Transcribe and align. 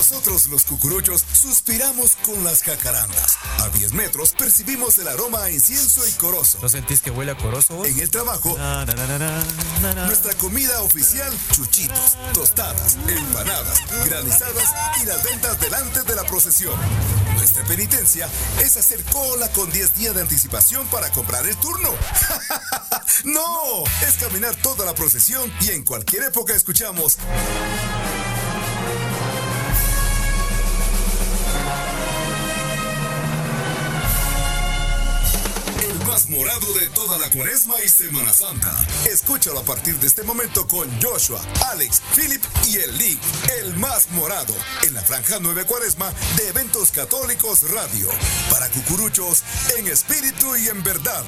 Nosotros 0.00 0.46
los 0.46 0.64
cucuruchos 0.64 1.22
suspiramos 1.30 2.16
con 2.24 2.42
las 2.42 2.62
jacarandas. 2.62 3.36
A 3.58 3.68
10 3.68 3.92
metros 3.92 4.32
percibimos 4.32 4.96
el 4.96 5.06
aroma 5.08 5.42
a 5.42 5.50
incienso 5.50 6.08
y 6.08 6.12
corozo. 6.12 6.58
¿No 6.62 6.70
sentís 6.70 7.02
que 7.02 7.10
huele 7.10 7.32
a 7.32 7.36
corozo 7.36 7.76
vos? 7.76 7.86
En 7.86 8.00
el 8.00 8.08
trabajo, 8.08 8.56
Na, 8.56 8.86
na, 8.86 9.18
na, 9.18 10.06
nuestra 10.06 10.32
comida 10.38 10.80
oficial, 10.80 11.30
chuchitos, 11.52 12.16
tostadas, 12.32 12.96
empanadas, 13.06 13.78
granizadas 14.06 14.74
y 15.02 15.04
las 15.04 15.22
ventas 15.22 15.60
delante 15.60 16.02
de 16.02 16.16
la 16.16 16.24
procesión. 16.24 16.74
Nuestra 17.34 17.62
penitencia 17.64 18.26
es 18.62 18.78
hacer 18.78 19.02
cola 19.12 19.52
con 19.52 19.70
10 19.70 19.96
días 19.96 20.14
de 20.14 20.22
anticipación 20.22 20.86
para 20.86 21.12
comprar 21.12 21.46
el 21.46 21.56
turno. 21.56 21.90
no, 23.24 23.84
es 24.06 24.14
caminar 24.18 24.56
toda 24.56 24.86
la 24.86 24.94
procesión 24.94 25.52
y 25.60 25.72
en 25.72 25.84
cualquier 25.84 26.22
época 26.22 26.54
escuchamos 26.54 27.18
De 36.50 36.88
toda 36.88 37.16
la 37.16 37.30
cuaresma 37.30 37.74
y 37.84 37.88
Semana 37.88 38.32
Santa. 38.32 38.76
Escúchalo 39.08 39.60
a 39.60 39.64
partir 39.64 39.94
de 40.00 40.08
este 40.08 40.24
momento 40.24 40.66
con 40.66 40.90
Joshua, 41.00 41.40
Alex, 41.70 42.02
Philip 42.16 42.42
y 42.66 42.78
el 42.78 42.98
Link. 42.98 43.20
El 43.60 43.76
más 43.76 44.10
morado. 44.10 44.52
En 44.82 44.92
la 44.92 45.00
franja 45.00 45.38
9 45.40 45.64
cuaresma 45.64 46.12
de 46.36 46.48
Eventos 46.48 46.90
Católicos 46.90 47.70
Radio. 47.70 48.08
Para 48.50 48.68
cucuruchos 48.68 49.44
en 49.78 49.86
espíritu 49.86 50.56
y 50.56 50.66
en 50.66 50.82
verdad. 50.82 51.24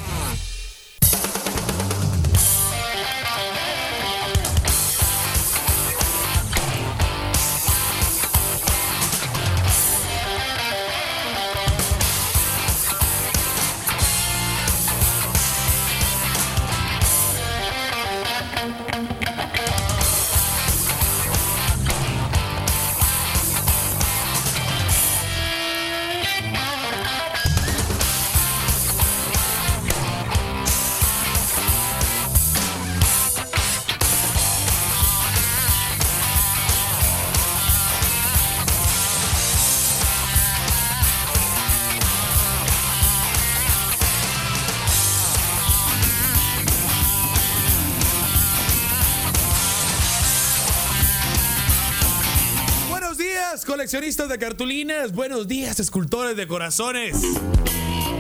Coleccionistas 53.93 54.31
de 54.31 54.39
cartulinas. 54.39 55.13
Buenos 55.13 55.47
días, 55.47 55.79
escultores 55.79 56.35
de 56.35 56.47
corazones. 56.47 57.15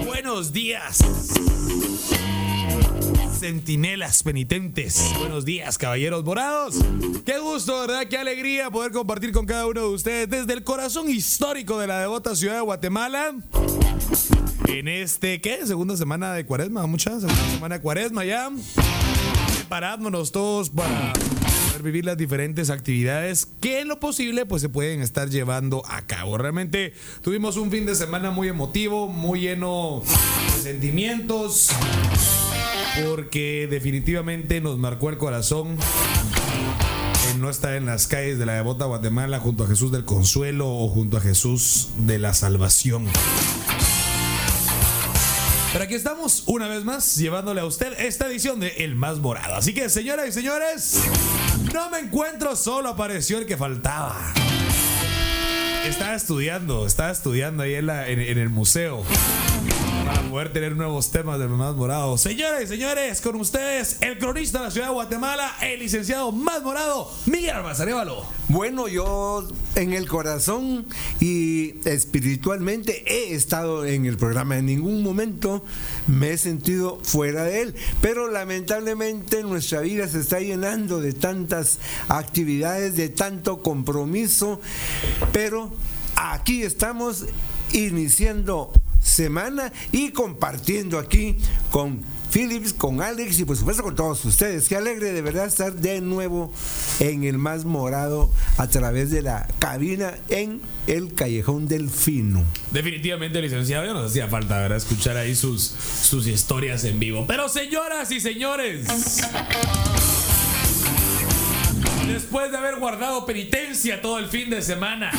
Buenos 0.04 0.52
días. 0.52 0.98
Centinelas 3.40 4.22
penitentes. 4.22 5.02
Buenos 5.18 5.46
días, 5.46 5.78
caballeros 5.78 6.24
morados. 6.24 6.76
Qué 7.24 7.38
gusto, 7.38 7.80
¿verdad? 7.80 8.06
Qué 8.06 8.18
alegría 8.18 8.70
poder 8.70 8.92
compartir 8.92 9.32
con 9.32 9.46
cada 9.46 9.66
uno 9.66 9.80
de 9.80 9.86
ustedes 9.86 10.28
desde 10.28 10.52
el 10.52 10.62
corazón 10.62 11.08
histórico 11.08 11.78
de 11.78 11.86
la 11.86 12.00
devota 12.00 12.36
ciudad 12.36 12.56
de 12.56 12.60
Guatemala. 12.60 13.34
En 14.68 14.88
este, 14.88 15.40
¿qué? 15.40 15.66
Segunda 15.66 15.96
semana 15.96 16.34
de 16.34 16.44
cuaresma, 16.44 16.86
muchas. 16.86 17.22
Segunda 17.22 17.50
semana 17.50 17.76
de 17.76 17.80
cuaresma 17.80 18.26
ya. 18.26 18.50
Preparándonos 19.56 20.32
todos 20.32 20.68
para 20.68 21.14
vivir 21.82 22.04
las 22.04 22.16
diferentes 22.16 22.70
actividades 22.70 23.48
que 23.60 23.80
en 23.80 23.88
lo 23.88 24.00
posible 24.00 24.46
pues 24.46 24.62
se 24.62 24.68
pueden 24.68 25.00
estar 25.00 25.28
llevando 25.28 25.82
a 25.86 26.06
cabo. 26.06 26.38
Realmente 26.38 26.92
tuvimos 27.22 27.56
un 27.56 27.70
fin 27.70 27.86
de 27.86 27.94
semana 27.94 28.30
muy 28.30 28.48
emotivo, 28.48 29.08
muy 29.08 29.40
lleno 29.40 30.02
de 30.56 30.62
sentimientos, 30.62 31.70
porque 33.04 33.66
definitivamente 33.70 34.60
nos 34.60 34.78
marcó 34.78 35.10
el 35.10 35.18
corazón 35.18 35.76
no 37.38 37.50
estar 37.50 37.74
en 37.74 37.86
las 37.86 38.06
calles 38.06 38.38
de 38.38 38.46
la 38.46 38.54
devota 38.54 38.84
Guatemala 38.84 39.40
junto 39.40 39.64
a 39.64 39.66
Jesús 39.66 39.90
del 39.90 40.04
Consuelo 40.04 40.68
o 40.68 40.88
junto 40.88 41.16
a 41.16 41.20
Jesús 41.20 41.88
de 41.98 42.18
la 42.18 42.34
Salvación. 42.34 43.08
Pero 45.72 45.84
aquí 45.84 45.94
estamos 45.94 46.44
una 46.46 46.68
vez 46.68 46.84
más 46.84 47.16
llevándole 47.16 47.62
a 47.62 47.64
usted 47.64 47.98
esta 47.98 48.26
edición 48.26 48.60
de 48.60 48.68
El 48.84 48.94
Más 48.94 49.18
Morado. 49.18 49.56
Así 49.56 49.72
que, 49.72 49.88
señoras 49.88 50.28
y 50.28 50.32
señores, 50.32 51.00
no 51.72 51.90
me 51.90 52.00
encuentro 52.00 52.56
solo, 52.56 52.90
apareció 52.90 53.38
el 53.38 53.46
que 53.46 53.56
faltaba. 53.56 54.32
Estaba 55.84 56.14
estudiando, 56.14 56.86
estaba 56.86 57.10
estudiando 57.10 57.62
ahí 57.62 57.74
en, 57.74 57.88
en 57.90 58.38
el 58.38 58.48
museo 58.48 59.04
para 60.04 60.22
poder 60.22 60.52
tener 60.52 60.76
nuevos 60.76 61.10
temas 61.10 61.38
del 61.38 61.48
Más 61.48 61.74
Morado. 61.74 62.16
Señoras 62.18 62.62
y 62.62 62.66
señores, 62.66 63.20
con 63.20 63.36
ustedes, 63.36 63.98
el 64.00 64.18
cronista 64.18 64.58
de 64.58 64.64
la 64.64 64.70
ciudad 64.70 64.86
de 64.88 64.92
Guatemala, 64.94 65.54
el 65.60 65.80
licenciado 65.80 66.32
Más 66.32 66.62
Morado, 66.62 67.10
Miguel 67.26 67.50
Almazarévalo. 67.50 68.24
Bueno, 68.48 68.88
yo 68.88 69.46
en 69.74 69.92
el 69.92 70.08
corazón 70.08 70.86
y 71.20 71.74
espiritualmente 71.88 73.04
he 73.06 73.34
estado 73.34 73.84
en 73.84 74.06
el 74.06 74.16
programa. 74.16 74.58
En 74.58 74.66
ningún 74.66 75.02
momento 75.02 75.64
me 76.06 76.30
he 76.30 76.38
sentido 76.38 76.98
fuera 77.02 77.44
de 77.44 77.62
él. 77.62 77.74
Pero 78.00 78.28
lamentablemente 78.28 79.42
nuestra 79.42 79.80
vida 79.80 80.08
se 80.08 80.20
está 80.20 80.40
llenando 80.40 81.00
de 81.00 81.12
tantas 81.12 81.78
actividades, 82.08 82.96
de 82.96 83.08
tanto 83.08 83.62
compromiso. 83.62 84.60
Pero 85.32 85.72
aquí 86.16 86.62
estamos 86.62 87.26
iniciando 87.72 88.72
semana 89.02 89.72
y 89.90 90.10
compartiendo 90.10 90.98
aquí 90.98 91.36
con 91.70 92.00
Philips, 92.32 92.72
con 92.72 93.02
Alex 93.02 93.40
y 93.40 93.44
por 93.44 93.56
supuesto 93.58 93.82
con 93.82 93.94
todos 93.94 94.24
ustedes. 94.24 94.66
Qué 94.66 94.76
alegre 94.76 95.12
de 95.12 95.20
verdad 95.20 95.46
estar 95.46 95.74
de 95.74 96.00
nuevo 96.00 96.50
en 96.98 97.24
el 97.24 97.36
más 97.36 97.66
morado 97.66 98.30
a 98.56 98.68
través 98.68 99.10
de 99.10 99.20
la 99.20 99.46
cabina 99.58 100.14
en 100.30 100.62
el 100.86 101.12
Callejón 101.12 101.68
del 101.68 101.90
Fino. 101.90 102.42
Definitivamente, 102.70 103.42
licenciado, 103.42 103.84
ya 103.84 103.92
nos 103.92 104.10
hacía 104.10 104.28
falta 104.28 104.58
¿verdad? 104.60 104.78
escuchar 104.78 105.18
ahí 105.18 105.34
sus, 105.34 105.62
sus 105.62 106.26
historias 106.26 106.84
en 106.84 106.98
vivo. 106.98 107.26
Pero 107.28 107.50
señoras 107.50 108.10
y 108.10 108.20
señores, 108.20 108.86
después 112.06 112.50
de 112.50 112.56
haber 112.56 112.76
guardado 112.76 113.26
penitencia 113.26 114.00
todo 114.00 114.18
el 114.18 114.28
fin 114.28 114.48
de 114.48 114.62
semana, 114.62 115.12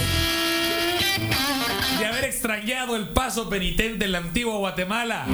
de 1.99 2.05
haber 2.05 2.25
extrañado 2.25 2.95
el 2.95 3.09
paso 3.09 3.49
penitente 3.49 4.05
en 4.05 4.11
la 4.11 4.19
antigua 4.19 4.57
Guatemala, 4.57 5.25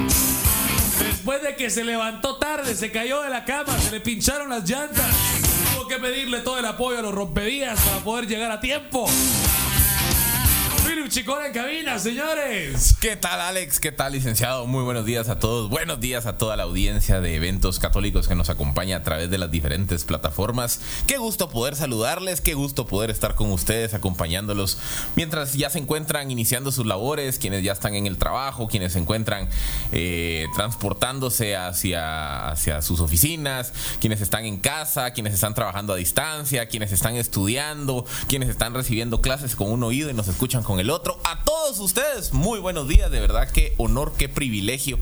después 1.04 1.42
de 1.42 1.56
que 1.56 1.70
se 1.70 1.84
levantó 1.84 2.38
tarde, 2.38 2.76
se 2.76 2.92
cayó 2.92 3.22
de 3.22 3.30
la 3.30 3.46
cama, 3.46 3.78
se 3.80 3.92
le 3.92 4.00
pincharon 4.00 4.50
las 4.50 4.70
llantas, 4.70 5.06
tuvo 5.74 5.88
que 5.88 5.98
pedirle 5.98 6.40
todo 6.40 6.60
el 6.60 6.66
apoyo 6.66 7.00
a 7.00 7.02
los 7.02 7.14
rompevías 7.14 7.80
para 7.80 7.98
poder 8.00 8.28
llegar 8.28 8.52
a 8.52 8.60
tiempo. 8.60 9.10
Philip 11.00 11.12
Chicón 11.14 11.46
en 11.46 11.54
cabina, 11.54 11.98
señores. 11.98 12.94
¿Qué 13.00 13.16
tal 13.16 13.40
Alex? 13.40 13.80
¿Qué 13.80 13.94
tal 13.94 14.12
licenciado? 14.12 14.68
Muy 14.68 14.84
buenos 14.84 15.06
días 15.06 15.30
a 15.30 15.40
todos. 15.40 15.70
Buenos 15.70 16.02
días 16.02 16.26
a 16.26 16.38
toda 16.38 16.58
la 16.58 16.64
audiencia 16.64 17.22
de 17.22 17.36
eventos 17.36 17.80
católicos 17.80 18.28
que 18.28 18.36
nos 18.36 18.50
acompaña 18.50 18.98
a 18.98 19.04
través 19.04 19.30
de 19.30 19.38
las 19.38 19.50
diferentes 19.50 20.04
plataformas. 20.04 20.82
Qué 21.08 21.18
gusto 21.18 21.50
poder 21.50 21.78
saludarles, 21.78 22.42
qué 22.42 22.54
gusto 22.54 22.86
poder 22.86 23.12
estar 23.12 23.36
con 23.36 23.50
ustedes 23.54 23.94
acompañándolos 23.94 24.78
mientras 25.16 25.54
ya 25.54 25.70
se 25.70 25.80
encuentran 25.80 26.32
iniciando 26.32 26.70
sus 26.70 26.86
labores, 26.86 27.40
quienes 27.40 27.64
ya 27.64 27.72
están 27.72 27.96
en 27.96 28.06
el 28.06 28.18
trabajo, 28.18 28.68
quienes 28.68 28.92
se 28.92 29.00
encuentran 29.00 29.48
eh, 29.94 30.48
transportándose 30.54 31.56
hacia, 31.56 32.50
hacia 32.50 32.82
sus 32.82 33.00
oficinas, 33.00 33.72
quienes 34.02 34.20
están 34.20 34.44
en 34.44 34.58
casa, 34.58 35.12
quienes 35.12 35.34
están 35.34 35.54
trabajando 35.54 35.94
a 35.94 35.96
distancia, 35.96 36.68
quienes 36.68 36.92
están 36.92 37.16
estudiando, 37.16 38.06
quienes 38.28 38.50
están 38.50 38.74
recibiendo 38.74 39.22
clases 39.22 39.56
con 39.56 39.72
un 39.72 39.84
oído 39.84 40.10
y 40.10 40.14
nos 40.14 40.28
escuchan 40.28 40.62
con 40.62 40.82
el 40.82 40.89
otro. 40.90 41.20
A 41.24 41.44
todos 41.44 41.80
ustedes, 41.80 42.34
muy 42.34 42.60
buenos 42.60 42.88
días, 42.88 43.12
de 43.12 43.20
verdad 43.20 43.50
qué 43.52 43.74
honor, 43.78 44.14
qué 44.18 44.30
privilegio 44.30 44.98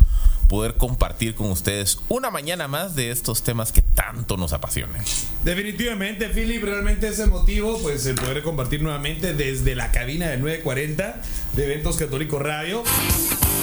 poder 0.47 0.75
compartir 0.75 1.35
con 1.35 1.51
ustedes 1.51 1.99
una 2.09 2.29
mañana 2.29 2.67
más 2.67 2.95
de 2.95 3.11
estos 3.11 3.43
temas 3.43 3.71
que 3.71 3.81
tanto 3.81 4.37
nos 4.37 4.53
apasionan. 4.53 5.03
Definitivamente, 5.43 6.29
Philip, 6.29 6.63
realmente 6.63 7.09
ese 7.09 7.25
motivo, 7.25 7.77
pues 7.79 8.05
el 8.05 8.15
poder 8.15 8.43
compartir 8.43 8.81
nuevamente 8.81 9.33
desde 9.33 9.75
la 9.75 9.91
cabina 9.91 10.27
de 10.29 10.37
940 10.37 11.21
de 11.53 11.65
Eventos 11.65 11.97
Católico 11.97 12.39
Radio. 12.39 12.83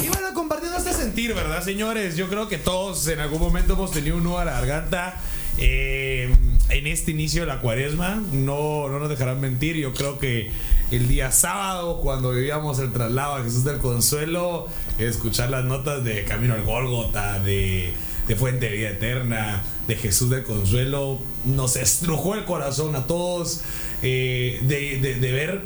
Y 0.03 0.09
bueno, 0.09 0.35
compartiendo 0.35 0.77
este 0.77 0.93
sentir, 0.93 1.35
¿verdad, 1.35 1.63
señores? 1.63 2.17
Yo 2.17 2.29
creo 2.29 2.49
que 2.49 2.59
todos 2.59 3.07
en 3.09 3.21
algún 3.21 3.41
momento 3.41 3.75
hemos 3.75 3.91
tenido 3.91 4.17
un 4.17 4.25
nudo 4.25 4.37
garganta. 4.37 5.21
Eh, 5.59 6.35
en 6.71 6.87
este 6.87 7.11
inicio 7.11 7.43
de 7.43 7.47
la 7.47 7.61
cuaresma, 7.61 8.23
no, 8.33 8.89
no 8.89 8.99
nos 8.99 9.09
dejarán 9.09 9.41
mentir. 9.41 9.77
Yo 9.77 9.93
creo 9.93 10.19
que 10.19 10.51
el 10.91 11.09
día 11.09 11.31
sábado 11.33 12.01
cuando 12.01 12.31
vivíamos 12.31 12.79
el 12.79 12.93
traslado 12.93 13.37
a 13.37 13.43
Jesús 13.43 13.65
del 13.65 13.79
Consuelo, 13.79 14.67
escuchar 14.99 15.51
las 15.51 15.65
notas 15.65 16.05
de 16.05 16.25
Camino 16.25 16.55
al 16.55 16.63
Gólgota, 16.63 17.39
de, 17.41 17.93
Fuente 18.37 18.67
de 18.71 18.77
Vida 18.77 18.91
Eterna, 18.91 19.63
de 19.87 19.97
Jesús 19.97 20.31
del 20.31 20.45
Consuelo, 20.45 21.21
nos 21.45 21.77
estrujó 21.77 22.35
el 22.35 22.45
corazón 22.45 22.97
a 22.97 23.07
todos 23.07 23.61
eh, 24.03 24.61
de, 24.63 25.33
ver 25.33 25.63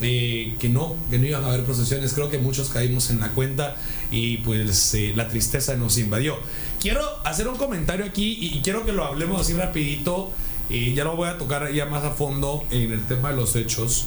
eh, 0.00 0.54
que 0.58 0.68
no, 0.68 0.96
que 1.10 1.18
no 1.18 1.26
iban 1.26 1.44
a 1.44 1.48
haber 1.48 1.64
procesiones. 1.64 2.12
Creo 2.14 2.30
que 2.30 2.38
muchos 2.38 2.68
caímos 2.70 3.10
en 3.10 3.20
la 3.20 3.28
cuenta 3.30 3.76
y 4.10 4.38
pues 4.38 4.94
la 5.14 5.28
tristeza 5.28 5.76
nos 5.76 5.98
invadió. 5.98 6.38
Quiero 6.80 7.02
hacer 7.24 7.48
un 7.48 7.56
comentario 7.56 8.04
aquí 8.04 8.38
y, 8.40 8.58
y 8.58 8.60
quiero 8.62 8.84
que 8.84 8.92
lo 8.92 9.04
hablemos 9.04 9.40
así 9.40 9.54
rapidito. 9.54 10.30
Y 10.70 10.92
ya 10.92 11.04
lo 11.04 11.16
voy 11.16 11.28
a 11.28 11.38
tocar 11.38 11.72
ya 11.72 11.86
más 11.86 12.04
a 12.04 12.10
fondo 12.10 12.62
en 12.70 12.92
el 12.92 13.02
tema 13.06 13.30
de 13.30 13.36
los 13.36 13.56
hechos. 13.56 14.06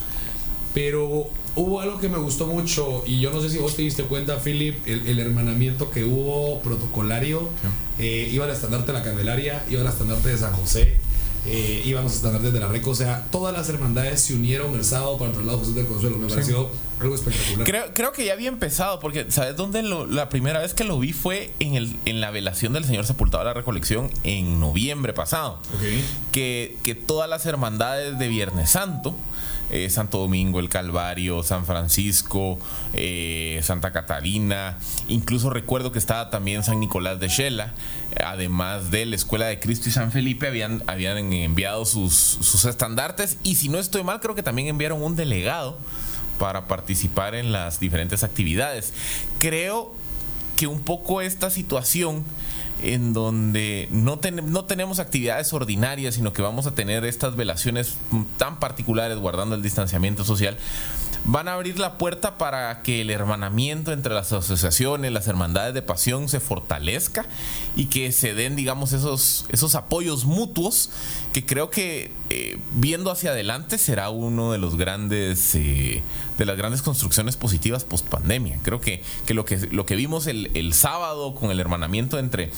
Pero 0.74 1.28
hubo 1.56 1.82
algo 1.82 2.00
que 2.00 2.08
me 2.08 2.18
gustó 2.18 2.48
mucho 2.48 3.04
y 3.06 3.20
yo 3.20 3.32
no 3.32 3.42
sé 3.42 3.50
si 3.50 3.58
vos 3.58 3.76
te 3.76 3.82
diste 3.82 4.04
cuenta, 4.04 4.38
Philip, 4.40 4.78
el, 4.88 5.06
el 5.08 5.20
hermanamiento 5.20 5.92
que 5.92 6.06
hubo 6.06 6.62
protocolario. 6.62 7.50
Eh, 8.00 8.30
iba 8.32 8.46
al 8.46 8.52
estandarte 8.52 8.92
de 8.92 8.98
la 9.00 9.04
Candelaria, 9.04 9.64
iba 9.70 9.82
al 9.82 9.88
estandarte 9.88 10.30
de 10.30 10.38
San 10.38 10.54
José, 10.54 10.96
eh, 11.46 11.82
iban 11.86 12.04
los 12.04 12.14
estandartes 12.14 12.54
de 12.54 12.60
la 12.60 12.68
Reco. 12.68 12.92
O 12.92 12.96
sea, 12.96 13.26
todas 13.32 13.54
las 13.54 13.68
hermandades 13.70 14.22
se 14.22 14.34
unieron 14.36 14.74
el 14.76 14.84
sábado 14.84 15.18
para 15.18 15.30
el 15.30 15.36
traslado 15.36 15.60
Jesús 15.60 15.76
del 15.76 15.86
Consuelo. 15.88 16.18
Me 16.18 16.28
pareció 16.28 16.70
algo 17.00 17.16
espectacular. 17.16 17.66
Creo, 17.66 17.84
creo 17.96 18.12
que 18.12 18.26
ya 18.26 18.34
había 18.34 18.48
empezado, 18.50 19.00
porque 19.00 19.26
¿sabes 19.32 19.56
dónde 19.56 19.82
lo- 19.82 20.06
la 20.06 20.30
primera 20.30 20.60
vez 20.60 20.74
que 20.76 20.84
lo 20.84 21.00
vi 21.00 21.14
fue 21.14 21.52
en, 21.60 21.74
el, 21.76 21.96
en 22.06 22.22
la 22.22 22.30
velación 22.30 22.74
del 22.74 22.86
Señor 22.86 23.06
Sepultado 23.08 23.42
a 23.42 23.46
la 23.46 23.54
Recolección 23.54 24.12
en 24.24 24.60
noviembre 24.60 25.14
pasado? 25.14 25.54
Ok. 25.76 26.32
que, 26.32 26.78
que 26.84 26.94
todas 26.96 27.28
las 27.30 27.46
hermandades 27.48 28.20
de 28.20 28.28
Viernes 28.28 28.70
Santo, 28.70 29.16
eh, 29.72 29.90
Santo 29.90 30.20
Domingo, 30.20 30.60
el 30.60 30.70
Calvario, 30.70 31.44
San 31.44 31.66
Francisco, 31.66 32.60
eh, 32.94 33.60
Santa 33.64 33.92
Catalina, 33.92 34.78
incluso 35.08 35.50
recuerdo 35.50 35.92
que 35.92 36.00
estaba 36.00 36.30
también 36.30 36.64
San 36.64 36.80
Nicolás 36.80 37.20
de 37.20 37.30
Shela, 37.30 37.74
además 38.24 38.92
de 38.92 39.06
la 39.06 39.16
Escuela 39.16 39.46
de 39.48 39.60
Cristo 39.60 39.90
y 39.90 39.92
San 39.92 40.12
Felipe, 40.12 40.48
habían, 40.48 40.84
habían 40.88 41.18
enviado 41.18 41.86
sus, 41.86 42.14
sus 42.14 42.66
estandartes. 42.66 43.38
Y 43.44 43.56
si 43.56 43.70
no 43.70 43.80
estoy 43.80 44.04
mal, 44.04 44.20
creo 44.20 44.36
que 44.36 44.44
también 44.44 44.68
enviaron 44.68 45.02
un 45.02 45.16
delegado 45.16 45.78
para 46.38 46.68
participar 46.68 47.36
en 47.36 47.52
las 47.52 47.80
diferentes 47.80 48.24
actividades. 48.24 48.94
Creo 49.40 49.94
que 50.58 50.68
un 50.68 50.80
poco 50.80 51.22
esta 51.22 51.50
situación 51.50 52.24
en 52.82 53.14
donde 53.14 53.88
no, 53.92 54.20
ten- 54.20 54.52
no 54.52 54.66
tenemos 54.66 55.00
actividades 55.00 55.52
ordinarias, 55.54 56.16
sino 56.16 56.34
que 56.34 56.42
vamos 56.42 56.68
a 56.68 56.72
tener 56.76 57.06
estas 57.06 57.36
velaciones 57.36 57.98
tan 58.38 58.60
particulares 58.60 59.18
guardando 59.18 59.56
el 59.56 59.62
distanciamiento 59.62 60.24
social, 60.26 60.58
van 61.24 61.48
a 61.48 61.54
abrir 61.54 61.78
la 61.78 62.00
puerta 62.00 62.40
para 62.40 62.82
que 62.82 63.02
el 63.02 63.12
hermanamiento 63.12 63.92
entre 63.92 64.16
las 64.16 64.34
asociaciones, 64.34 65.12
las 65.12 65.28
hermandades 65.28 65.76
de 65.76 65.84
pasión 65.84 66.28
se 66.30 66.40
fortalezca 66.40 67.26
y 67.76 67.86
que 67.86 68.12
se 68.12 68.34
den, 68.34 68.56
digamos, 68.56 68.92
esos 68.94 69.76
apoyos 69.76 70.26
mutuos 70.26 70.90
que 71.34 71.46
creo 71.46 71.70
que 71.70 72.12
eh, 72.30 72.58
viendo 72.74 73.12
hacia 73.12 73.32
adelante 73.32 73.78
será 73.78 74.10
uno 74.10 74.52
de 74.52 74.58
los 74.58 74.76
grandes 74.78 75.56
eh, 75.56 76.04
de 76.38 76.46
las 76.46 76.58
grandes 76.58 76.82
construcciones 76.82 77.38
positivas 77.38 77.84
post 77.84 78.08
pandemia. 78.08 78.60
Creo 78.64 78.82
que, 78.82 79.02
que 79.26 79.34
lo 79.34 79.46
que 79.46 79.58
lo 79.72 79.86
que 79.86 79.96
vimos 79.96 80.28
el, 80.28 80.52
el 80.54 80.74
sábado 80.74 81.34
con 81.36 81.52
el 81.52 81.60
hermanamiento 81.60 82.20
entre 82.20 82.52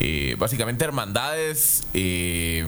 eh, 0.00 0.36
básicamente 0.38 0.84
hermandades 0.84 1.84
eh, 1.94 2.66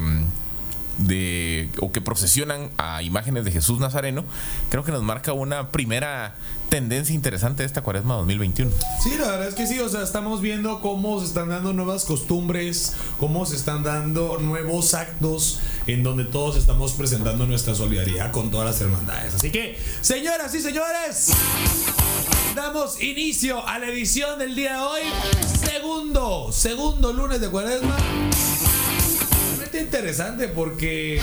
de 0.98 1.68
o 1.80 1.92
que 1.92 2.00
procesionan 2.00 2.70
a 2.78 3.02
imágenes 3.02 3.44
de 3.44 3.52
Jesús 3.52 3.78
Nazareno, 3.80 4.24
creo 4.70 4.84
que 4.84 4.92
nos 4.92 5.02
marca 5.02 5.32
una 5.32 5.70
primera 5.70 6.34
tendencia 6.68 7.14
interesante 7.14 7.62
de 7.62 7.66
esta 7.66 7.82
Cuaresma 7.82 8.14
2021. 8.14 8.70
Sí, 9.02 9.10
la 9.18 9.30
verdad 9.30 9.48
es 9.48 9.54
que 9.54 9.66
sí, 9.66 9.78
o 9.78 9.88
sea, 9.88 10.02
estamos 10.02 10.40
viendo 10.40 10.80
cómo 10.80 11.20
se 11.20 11.26
están 11.26 11.48
dando 11.48 11.72
nuevas 11.72 12.04
costumbres, 12.04 12.94
cómo 13.18 13.46
se 13.46 13.56
están 13.56 13.82
dando 13.82 14.38
nuevos 14.38 14.94
actos 14.94 15.60
en 15.86 16.02
donde 16.02 16.24
todos 16.24 16.56
estamos 16.56 16.92
presentando 16.92 17.46
nuestra 17.46 17.74
solidaridad 17.74 18.32
con 18.32 18.50
todas 18.50 18.66
las 18.66 18.80
hermandades. 18.80 19.34
Así 19.34 19.50
que, 19.50 19.78
señoras 20.00 20.54
y 20.54 20.60
señores, 20.60 21.30
damos 22.54 23.00
inicio 23.02 23.66
a 23.66 23.78
la 23.78 23.88
edición 23.88 24.38
del 24.38 24.54
día 24.54 24.72
de 24.72 24.80
hoy, 24.80 25.02
segundo, 25.64 26.50
segundo 26.52 27.12
lunes 27.12 27.40
de 27.40 27.48
Cuaresma. 27.48 27.96
Interesante 29.80 30.48
porque 30.48 31.20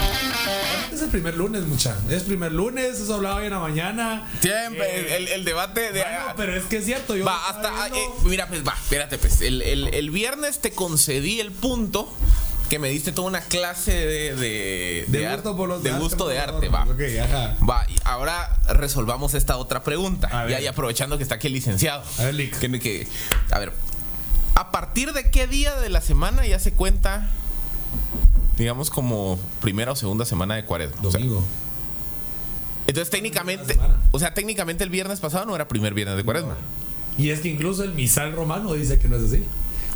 es 0.93 1.01
el 1.01 1.09
primer 1.09 1.35
lunes, 1.35 1.63
mucha. 1.63 1.95
Es 2.09 2.23
primer 2.23 2.51
lunes, 2.51 2.99
eso 2.99 3.15
hablaba 3.15 3.35
hoy 3.37 3.45
en 3.45 3.51
la 3.51 3.59
mañana. 3.59 4.29
Siempre 4.41 4.85
Eh, 5.13 5.15
el, 5.17 5.27
el 5.29 5.45
debate 5.45 5.91
de 5.91 6.01
bueno, 6.01 6.33
pero 6.37 6.55
es 6.55 6.63
que 6.65 6.77
es 6.77 6.85
cierto, 6.85 7.15
yo 7.15 7.25
Va, 7.25 7.49
hasta. 7.49 7.71
viendo- 7.71 7.97
eh, 7.97 8.09
mira, 8.25 8.47
pues 8.47 8.65
va, 8.65 8.73
espérate, 8.73 9.17
pues. 9.17 9.41
El, 9.41 9.61
el- 9.61 9.87
el 9.93 10.09
viernes 10.11 10.59
te 10.59 10.71
concedí 10.71 11.39
el 11.39 11.51
punto 11.51 12.11
que 12.69 12.79
me 12.79 12.89
diste 12.89 13.11
toda 13.11 13.27
una 13.27 13.41
clase 13.41 13.91
de. 13.93 14.33
De, 14.35 15.05
De 15.07 15.27
ar- 15.27 15.35
gusto 15.35 15.55
por 15.57 15.69
los 15.69 15.83
de 15.83 15.89
arte, 15.91 16.01
gusto 16.03 16.27
de 16.27 16.39
arte, 16.39 16.69
va. 16.69 16.83
adornos. 16.83 17.05
Ok, 17.07 17.19
ajá. 17.19 17.55
Va, 17.69 17.85
y 17.89 17.95
ahora 18.03 18.57
resolvamos 18.67 19.33
esta 19.33 19.57
otra 19.57 19.83
pregunta. 19.83 20.27
A 20.31 20.47
Ya, 20.49 20.59
y 20.61 20.67
aprovechando 20.67 21.17
que 21.17 21.23
está 21.23 21.35
aquí 21.35 21.47
el 21.47 21.53
licenciado. 21.53 22.03
A 22.19 22.23
ver, 22.23 22.33
Lick. 22.35 22.57
Que, 22.59 22.79
que- 22.79 23.07
a 23.51 23.59
ver, 23.59 23.73
¿a 24.55 24.71
partir 24.71 25.13
de 25.13 25.29
qué 25.29 25.47
día 25.47 25.75
de 25.75 25.89
la 25.89 26.01
semana 26.01 26.45
ya 26.47 26.57
se 26.59 26.71
cuenta, 26.73 27.29
digamos, 28.57 28.89
como 28.89 29.39
primera 29.61 29.91
o 29.91 29.95
segunda 29.95 30.25
semana 30.25 30.55
de 30.55 30.65
cuaresma? 30.65 30.97
O 31.03 31.11
sea, 31.11 31.19
Domingo. 31.19 31.43
entonces, 32.87 33.09
técnicamente, 33.09 33.77
o 34.11 34.19
sea, 34.19 34.33
técnicamente 34.33 34.83
el 34.83 34.89
viernes 34.89 35.19
pasado 35.19 35.45
no 35.45 35.55
era 35.55 35.67
primer 35.67 35.93
viernes 35.93 36.17
de 36.17 36.23
cuaresma. 36.23 36.55
Y 37.17 37.29
es 37.29 37.39
que 37.41 37.49
incluso 37.49 37.83
el 37.83 37.93
misal 37.93 38.33
romano 38.33 38.73
dice 38.73 38.97
que 38.99 39.07
no 39.07 39.17
es 39.17 39.23
así. 39.23 39.43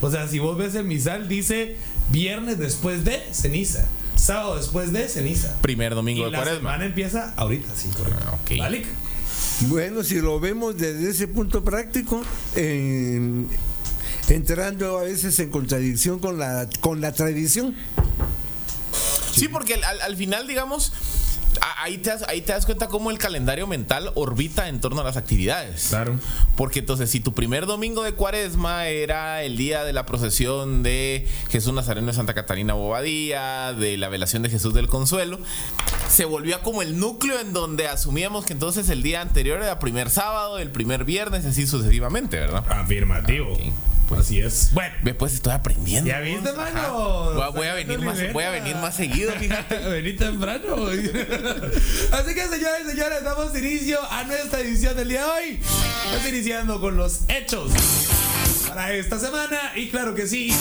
O 0.01 0.11
sea, 0.11 0.27
si 0.27 0.37
vos 0.39 0.57
ves 0.57 0.75
el 0.75 0.85
misal, 0.85 1.27
dice 1.27 1.75
viernes 2.11 2.59
después 2.59 3.03
de 3.03 3.21
ceniza, 3.31 3.85
sábado 4.15 4.55
después 4.55 4.93
de 4.93 5.09
ceniza. 5.09 5.55
Primer 5.61 5.95
domingo 5.95 6.21
Y 6.21 6.25
de 6.25 6.31
la 6.31 6.37
cuaresma. 6.37 6.59
semana 6.59 6.85
empieza 6.85 7.33
ahorita, 7.35 7.73
sí, 7.75 7.89
correcto. 7.97 8.21
Ah. 8.31 8.37
¿Vale? 8.59 8.85
Bueno, 9.61 10.03
si 10.03 10.21
lo 10.21 10.39
vemos 10.39 10.77
desde 10.77 11.09
ese 11.09 11.27
punto 11.27 11.63
práctico, 11.63 12.21
en- 12.55 13.47
entrando 14.29 14.99
a 14.99 15.03
veces 15.03 15.39
en 15.39 15.49
contradicción 15.49 16.19
con 16.19 16.37
la, 16.37 16.69
con 16.79 17.01
la 17.01 17.11
tradición. 17.13 17.75
Sí, 19.37 19.47
porque 19.47 19.75
al, 19.75 19.83
al- 19.83 20.01
al 20.01 20.15
final, 20.15 20.47
digamos, 20.47 20.91
ahí 21.79 21.97
te, 21.97 22.09
das, 22.11 22.23
ahí 22.27 22.41
te 22.41 22.51
das 22.53 22.65
cuenta 22.65 22.87
cómo 22.87 23.09
el 23.11 23.17
calendario 23.17 23.65
mental 23.67 24.11
orbita 24.15 24.67
en 24.69 24.79
torno 24.79 25.01
a 25.01 25.03
las 25.03 25.17
actividades. 25.17 25.87
Claro. 25.89 26.19
Porque 26.55 26.79
entonces, 26.79 27.09
si 27.09 27.19
tu 27.19 27.33
primer 27.33 27.65
domingo 27.65 28.03
de 28.03 28.13
cuaresma 28.13 28.87
era 28.87 29.43
el 29.43 29.57
día 29.57 29.83
de 29.83 29.93
la 29.93 30.05
procesión 30.05 30.83
de 30.83 31.27
Jesús 31.49 31.73
Nazareno 31.73 32.07
de 32.07 32.13
Santa 32.13 32.33
Catarina 32.33 32.73
Bobadilla, 32.73 33.73
de 33.73 33.97
la 33.97 34.09
velación 34.09 34.43
de 34.43 34.49
Jesús 34.49 34.73
del 34.73 34.87
Consuelo, 34.87 35.39
se 36.09 36.25
volvió 36.25 36.61
como 36.61 36.81
el 36.81 36.99
núcleo 36.99 37.39
en 37.39 37.53
donde 37.53 37.87
asumíamos 37.87 38.45
que 38.45 38.53
entonces 38.53 38.89
el 38.89 39.03
día 39.03 39.21
anterior 39.21 39.61
era 39.61 39.77
primer 39.79 40.09
sábado, 40.09 40.57
el 40.59 40.71
primer 40.71 41.03
viernes, 41.05 41.45
así 41.45 41.67
sucesivamente, 41.67 42.37
¿verdad? 42.39 42.63
Afirmativo. 42.69 43.53
Ok. 43.53 43.59
Pues 44.07 44.21
así 44.21 44.39
es. 44.39 44.69
Bueno, 44.73 44.95
Ve, 45.03 45.13
pues 45.13 45.33
estoy 45.33 45.51
aprendiendo. 45.53 46.09
¿Ya 46.09 46.19
viste, 46.21 46.53
mano? 46.53 47.33
Voy, 47.33 47.41
a- 47.43 47.49
voy 47.49 47.67
a 47.67 47.73
venir 47.73 47.99
más, 47.99 48.17
voy 48.31 48.43
a 48.45 48.51
venir 48.51 48.75
más 48.77 48.95
seguido, 48.95 49.33
fíjate. 49.33 49.77
Vení 49.89 50.13
temprano. 50.13 50.75
Así 52.11 52.33
que, 52.33 52.47
señores 52.47 52.81
y 52.85 52.89
señores, 52.91 53.23
damos 53.23 53.57
inicio 53.57 53.99
a 54.09 54.23
nuestra 54.23 54.59
edición 54.61 54.95
del 54.95 55.09
día 55.09 55.23
de 55.25 55.29
hoy. 55.29 55.59
Estamos 56.05 56.27
iniciando 56.29 56.79
con 56.79 56.95
los 56.95 57.19
hechos 57.27 57.71
para 58.69 58.93
esta 58.93 59.19
semana. 59.19 59.73
Y 59.75 59.89
claro 59.89 60.15
que 60.15 60.25
sí, 60.25 60.53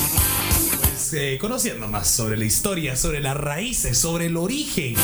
eh, 1.12 1.36
conociendo 1.40 1.88
más 1.88 2.08
sobre 2.08 2.36
la 2.36 2.44
historia, 2.44 2.96
sobre 2.96 3.20
las 3.20 3.36
raíces, 3.36 3.98
sobre 3.98 4.26
el 4.26 4.36
origen. 4.36 4.94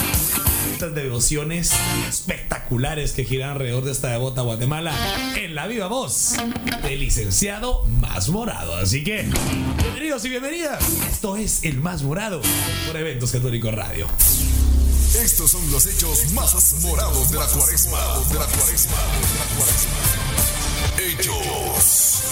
Estas 0.72 0.94
devociones 0.94 1.72
espectaculares 2.08 3.12
que 3.12 3.24
giran 3.24 3.50
alrededor 3.50 3.84
de 3.84 3.92
esta 3.92 4.08
devota 4.08 4.40
Guatemala 4.40 4.94
en 5.36 5.54
la 5.54 5.66
viva 5.66 5.88
voz 5.88 6.36
del 6.82 7.00
licenciado 7.00 7.84
Más 8.00 8.30
Morado. 8.30 8.74
Así 8.76 9.04
que, 9.04 9.28
bienvenidos 9.82 10.24
y 10.24 10.30
bienvenidas. 10.30 10.82
Esto 11.10 11.36
es 11.36 11.62
El 11.62 11.80
Más 11.80 12.02
Morado 12.02 12.40
por 12.86 12.96
Eventos 12.96 13.30
Católicos 13.30 13.74
Radio. 13.74 14.06
Estos 15.22 15.50
son 15.50 15.70
los 15.70 15.86
hechos 15.86 16.32
más 16.32 16.74
morados. 16.80 17.30
De 17.30 17.38
la 17.38 17.46
cuaresma. 17.46 17.98
De 18.30 18.34
la 18.38 18.46
cuaresma. 18.46 18.96
Hechos. 20.98 22.22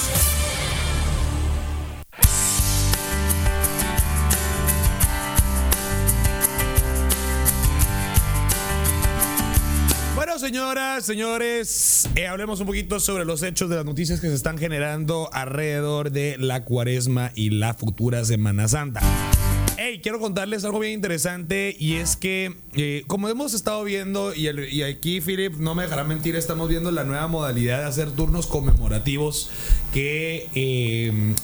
Señoras, 10.41 11.05
señores, 11.05 12.09
eh, 12.17 12.27
hablemos 12.27 12.61
un 12.61 12.67
poquito 12.67 12.99
sobre 12.99 13.27
los 13.27 13.43
hechos 13.43 13.69
de 13.69 13.77
las 13.77 13.85
noticias 13.85 14.21
que 14.21 14.29
se 14.29 14.35
están 14.35 14.57
generando 14.57 15.29
alrededor 15.35 16.11
de 16.11 16.37
la 16.39 16.65
cuaresma 16.65 17.31
y 17.35 17.51
la 17.51 17.75
futura 17.75 18.25
Semana 18.25 18.67
Santa. 18.67 19.03
Hey, 19.77 20.01
quiero 20.03 20.19
contarles 20.19 20.65
algo 20.65 20.79
bien 20.79 20.95
interesante 20.95 21.77
y 21.79 21.97
es 21.97 22.17
que, 22.17 22.55
eh, 22.73 23.05
como 23.07 23.29
hemos 23.29 23.53
estado 23.53 23.85
viendo, 23.85 24.35
y, 24.35 24.49
aquí 24.83 25.21
Philip 25.21 25.57
no 25.57 25.75
me 25.75 25.83
dejará 25.83 26.05
mentir, 26.05 26.37
estamos 26.37 26.71
viendo 26.71 26.91
la 26.91 27.05
nueva 27.05 27.29
modalidad 27.29 27.81
de 27.81 27.85
hacer 27.85 28.11
turnos 28.11 28.47
conmemorativos 28.47 29.51
que 29.93 30.49
eh, 30.55 31.35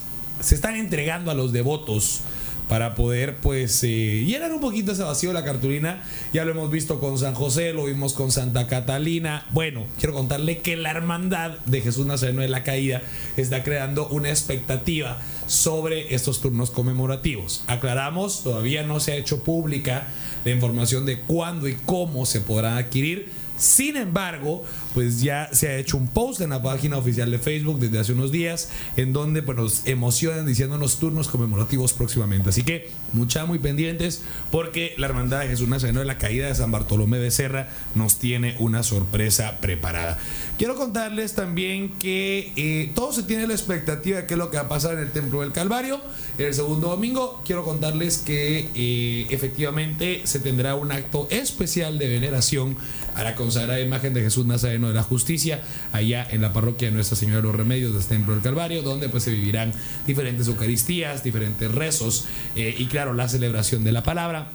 se 0.41 0.55
están 0.55 0.75
entregando 0.75 1.31
a 1.31 1.35
los 1.35 1.53
devotos 1.53 2.23
para 2.69 2.95
poder 2.95 3.37
pues 3.37 3.83
eh, 3.85 4.25
llenar 4.27 4.53
un 4.53 4.61
poquito 4.61 4.93
ese 4.93 5.03
vacío 5.03 5.31
de 5.31 5.35
la 5.35 5.45
cartulina. 5.45 6.03
Ya 6.33 6.45
lo 6.45 6.51
hemos 6.53 6.71
visto 6.71 6.99
con 6.99 7.19
San 7.19 7.35
José, 7.35 7.73
lo 7.73 7.85
vimos 7.85 8.13
con 8.13 8.33
Santa 8.33 8.67
Catalina. 8.67 9.47
Bueno, 9.51 9.85
quiero 9.99 10.15
contarle 10.15 10.59
que 10.59 10.77
la 10.77 10.91
hermandad 10.91 11.59
de 11.67 11.81
Jesús 11.81 12.07
Nazareno 12.07 12.43
de 12.43 12.49
la 12.49 12.63
Caída 12.63 13.03
está 13.37 13.63
creando 13.63 14.09
una 14.09 14.31
expectativa 14.31 15.21
sobre 15.47 16.15
estos 16.15 16.41
turnos 16.41 16.71
conmemorativos. 16.71 17.65
Aclaramos, 17.67 18.43
todavía 18.43 18.83
no 18.83 19.01
se 19.01 19.13
ha 19.13 19.17
hecho 19.17 19.43
pública 19.45 20.09
la 20.45 20.51
información 20.51 21.07
de 21.07 21.21
cuándo 21.21 21.69
y 21.69 21.75
cómo 21.75 22.27
se 22.27 22.41
podrán 22.41 22.79
adquirir. 22.79 23.46
Sin 23.57 23.97
embargo, 23.97 24.65
pues 24.95 25.21
ya 25.21 25.49
se 25.53 25.69
ha 25.69 25.77
hecho 25.77 25.97
un 25.97 26.09
post 26.09 26.41
en 26.41 26.51
la 26.51 26.63
página 26.63 26.99
oficial 26.99 27.31
de 27.31 27.39
Facebook 27.39 27.79
desde 27.79 27.99
hace 27.99 28.13
unos 28.13 28.33
días 28.33 28.71
en 28.97 29.13
donde 29.13 29.43
pues, 29.43 29.57
nos 29.57 29.87
emocionan 29.87 30.47
diciéndonos 30.47 30.99
turnos 30.99 31.29
conmemorativos 31.29 31.93
próximamente. 31.93 32.51
Así 32.51 32.63
que 32.63 32.91
mucha 33.13 33.47
muy 33.47 33.59
pendientes 33.59 34.23
porque 34.51 34.95
la 34.99 35.07
Hermandad 35.07 35.41
de 35.41 35.49
Jesús 35.49 35.69
Nazareno 35.69 36.01
de 36.01 36.07
la 36.07 36.19
Caída 36.19 36.49
de 36.49 36.55
San 36.55 36.71
Bartolomé 36.71 37.19
de 37.19 37.31
Serra 37.31 37.69
nos 37.95 38.19
tiene 38.19 38.57
una 38.59 38.83
sorpresa 38.83 39.59
preparada. 39.61 40.19
Quiero 40.59 40.75
contarles 40.75 41.35
también 41.35 41.91
que 41.99 42.53
eh, 42.57 42.91
todo 42.95 43.13
se 43.13 43.23
tiene 43.23 43.47
la 43.47 43.53
expectativa 43.53 44.19
de 44.19 44.27
qué 44.27 44.35
es 44.35 44.39
lo 44.39 44.51
que 44.51 44.57
va 44.57 44.65
a 44.65 44.69
pasar 44.69 44.95
en 44.95 45.01
el 45.01 45.11
Templo 45.11 45.43
del 45.43 45.53
Calvario. 45.53 46.01
El 46.39 46.55
segundo 46.55 46.89
domingo 46.89 47.43
quiero 47.45 47.65
contarles 47.65 48.19
que 48.19 48.69
eh, 48.75 49.27
efectivamente 49.31 50.23
se 50.25 50.41
tendrá 50.41 50.75
un 50.75 50.93
acto 50.93 51.29
especial 51.31 51.99
de 51.99 52.09
veneración 52.09 52.77
a 53.17 53.25
la 53.25 53.35
consagrada 53.35 53.81
imagen 53.81 54.15
de 54.15 54.21
Jesús 54.21 54.47
Nazareno 54.47 54.89
de 54.89 54.95
la 54.95 55.03
Justicia, 55.03 55.63
allá 55.93 56.27
en 56.31 56.43
la 56.43 56.53
parroquia 56.53 56.89
de 56.89 56.95
Nuestra 56.95 57.17
Señora 57.17 57.39
de 57.39 57.43
los 57.45 57.57
Remedios 57.57 57.95
del 57.95 58.05
Templo 58.05 58.35
del 58.35 58.43
Calvario, 58.43 58.83
donde 58.83 59.09
pues 59.09 59.25
se 59.25 59.33
vivirán 59.33 59.73
diferentes 60.07 60.47
Eucaristías, 60.49 61.25
diferentes 61.25 61.71
rezos 61.71 62.27
eh, 62.55 62.75
y 62.79 62.87
claro, 62.87 63.15
la 63.15 63.29
celebración 63.29 63.85
de 63.85 63.93
la 63.93 64.03
palabra 64.03 64.51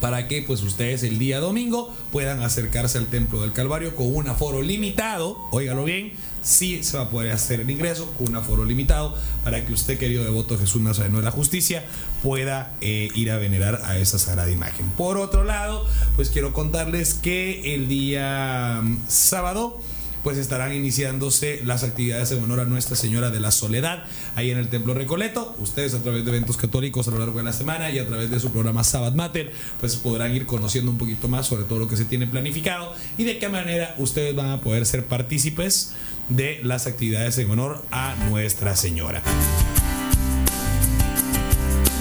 para 0.00 0.28
que 0.28 0.42
pues 0.42 0.62
ustedes 0.62 1.02
el 1.04 1.18
día 1.18 1.38
domingo 1.38 1.94
puedan 2.12 2.42
acercarse 2.42 2.98
al 2.98 3.06
templo 3.06 3.40
del 3.40 3.52
Calvario 3.52 3.94
con 3.94 4.14
un 4.14 4.28
aforo 4.28 4.60
limitado, 4.60 5.38
óigalo 5.50 5.84
bien, 5.84 6.12
sí 6.44 6.84
se 6.84 6.96
va 6.96 7.04
a 7.04 7.10
poder 7.10 7.32
hacer 7.32 7.60
el 7.60 7.70
ingreso 7.70 8.12
con 8.12 8.28
un 8.28 8.36
aforo 8.36 8.64
limitado 8.64 9.16
para 9.42 9.64
que 9.64 9.72
usted 9.72 9.98
querido 9.98 10.22
devoto 10.22 10.54
de 10.54 10.60
Jesús 10.60 10.80
Nazareno 10.80 11.18
de 11.18 11.24
la 11.24 11.32
Justicia 11.32 11.84
pueda 12.22 12.72
eh, 12.80 13.08
ir 13.14 13.30
a 13.32 13.38
venerar 13.38 13.82
a 13.84 13.98
esa 13.98 14.18
sagrada 14.18 14.50
imagen. 14.50 14.86
Por 14.90 15.18
otro 15.18 15.42
lado, 15.42 15.84
pues 16.14 16.30
quiero 16.30 16.52
contarles 16.52 17.14
que 17.14 17.74
el 17.74 17.88
día 17.88 18.80
mm, 18.82 18.98
sábado 19.08 19.80
pues 20.24 20.38
estarán 20.38 20.72
iniciándose 20.72 21.60
las 21.64 21.84
actividades 21.84 22.32
en 22.32 22.42
honor 22.42 22.60
a 22.60 22.64
Nuestra 22.64 22.96
Señora 22.96 23.30
de 23.30 23.40
la 23.40 23.50
Soledad 23.50 24.04
ahí 24.34 24.50
en 24.50 24.56
el 24.56 24.68
Templo 24.68 24.94
Recoleto. 24.94 25.54
Ustedes 25.58 25.92
a 25.92 26.02
través 26.02 26.24
de 26.24 26.30
eventos 26.30 26.56
católicos 26.56 27.06
a 27.06 27.10
lo 27.10 27.18
largo 27.18 27.36
de 27.36 27.44
la 27.44 27.52
semana 27.52 27.90
y 27.90 27.98
a 27.98 28.06
través 28.06 28.30
de 28.30 28.40
su 28.40 28.50
programa 28.50 28.84
Sabbath 28.84 29.14
Matter, 29.14 29.52
pues 29.78 29.96
podrán 29.96 30.34
ir 30.34 30.46
conociendo 30.46 30.90
un 30.90 30.96
poquito 30.96 31.28
más 31.28 31.46
sobre 31.46 31.64
todo 31.64 31.78
lo 31.78 31.88
que 31.88 31.98
se 31.98 32.06
tiene 32.06 32.26
planificado 32.26 32.94
y 33.18 33.24
de 33.24 33.38
qué 33.38 33.50
manera 33.50 33.94
ustedes 33.98 34.34
van 34.34 34.48
a 34.48 34.62
poder 34.62 34.86
ser 34.86 35.04
partícipes 35.04 35.92
de 36.28 36.60
las 36.62 36.86
actividades 36.86 37.38
en 37.38 37.50
honor 37.50 37.84
a 37.90 38.14
Nuestra 38.30 38.76
Señora. 38.76 39.22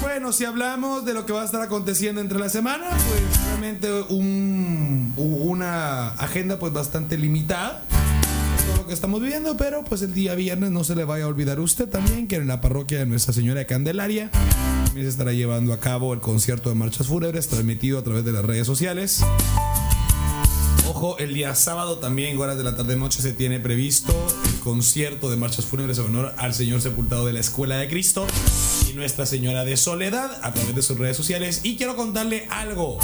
Bueno, 0.01 0.31
si 0.31 0.45
hablamos 0.45 1.05
de 1.05 1.13
lo 1.13 1.25
que 1.25 1.33
va 1.33 1.41
a 1.41 1.45
estar 1.45 1.61
aconteciendo 1.61 2.21
entre 2.21 2.39
la 2.39 2.49
semana, 2.49 2.85
pues 2.89 3.45
realmente 3.47 3.91
un, 4.09 5.13
una 5.17 6.09
agenda 6.09 6.59
pues 6.59 6.71
bastante 6.71 7.17
limitada 7.17 7.83
lo 8.77 8.87
que 8.87 8.93
estamos 8.93 9.21
viviendo, 9.21 9.57
pero 9.57 9.83
pues 9.83 10.01
el 10.01 10.13
día 10.13 10.35
viernes 10.35 10.71
no 10.71 10.83
se 10.83 10.95
le 10.95 11.05
vaya 11.05 11.25
a 11.25 11.27
olvidar 11.27 11.59
usted 11.59 11.87
también 11.87 12.27
que 12.27 12.35
en 12.37 12.47
la 12.47 12.61
parroquia 12.61 12.99
de 12.99 13.05
Nuestra 13.05 13.33
Señora 13.33 13.59
de 13.59 13.65
Candelaria 13.65 14.29
también 14.85 15.05
se 15.05 15.11
estará 15.11 15.33
llevando 15.33 15.73
a 15.73 15.79
cabo 15.79 16.13
el 16.13 16.19
concierto 16.19 16.69
de 16.69 16.75
marchas 16.75 17.07
fúnebres 17.07 17.47
transmitido 17.47 17.99
a 17.99 18.03
través 18.03 18.25
de 18.25 18.31
las 18.31 18.43
redes 18.45 18.67
sociales. 18.67 19.23
Ojo, 20.85 21.17
el 21.17 21.33
día 21.33 21.55
sábado 21.55 21.97
también, 21.97 22.37
horas 22.37 22.57
de 22.57 22.63
la 22.63 22.75
tarde 22.75 22.97
noche, 22.97 23.21
se 23.21 23.31
tiene 23.31 23.59
previsto 23.59 24.13
el 24.45 24.59
concierto 24.59 25.29
de 25.29 25.37
marchas 25.37 25.65
fúnebres 25.65 25.97
en 25.97 26.05
honor 26.05 26.33
al 26.37 26.53
Señor 26.53 26.81
sepultado 26.81 27.25
de 27.25 27.33
la 27.33 27.39
Escuela 27.39 27.77
de 27.77 27.87
Cristo 27.87 28.27
y 28.89 28.93
Nuestra 28.93 29.25
Señora 29.25 29.63
de 29.63 29.77
Soledad 29.77 30.39
a 30.43 30.53
través 30.53 30.75
de 30.75 30.81
sus 30.81 30.97
redes 30.97 31.15
sociales. 31.15 31.61
Y 31.63 31.77
quiero 31.77 31.95
contarle 31.95 32.47
algo. 32.49 32.99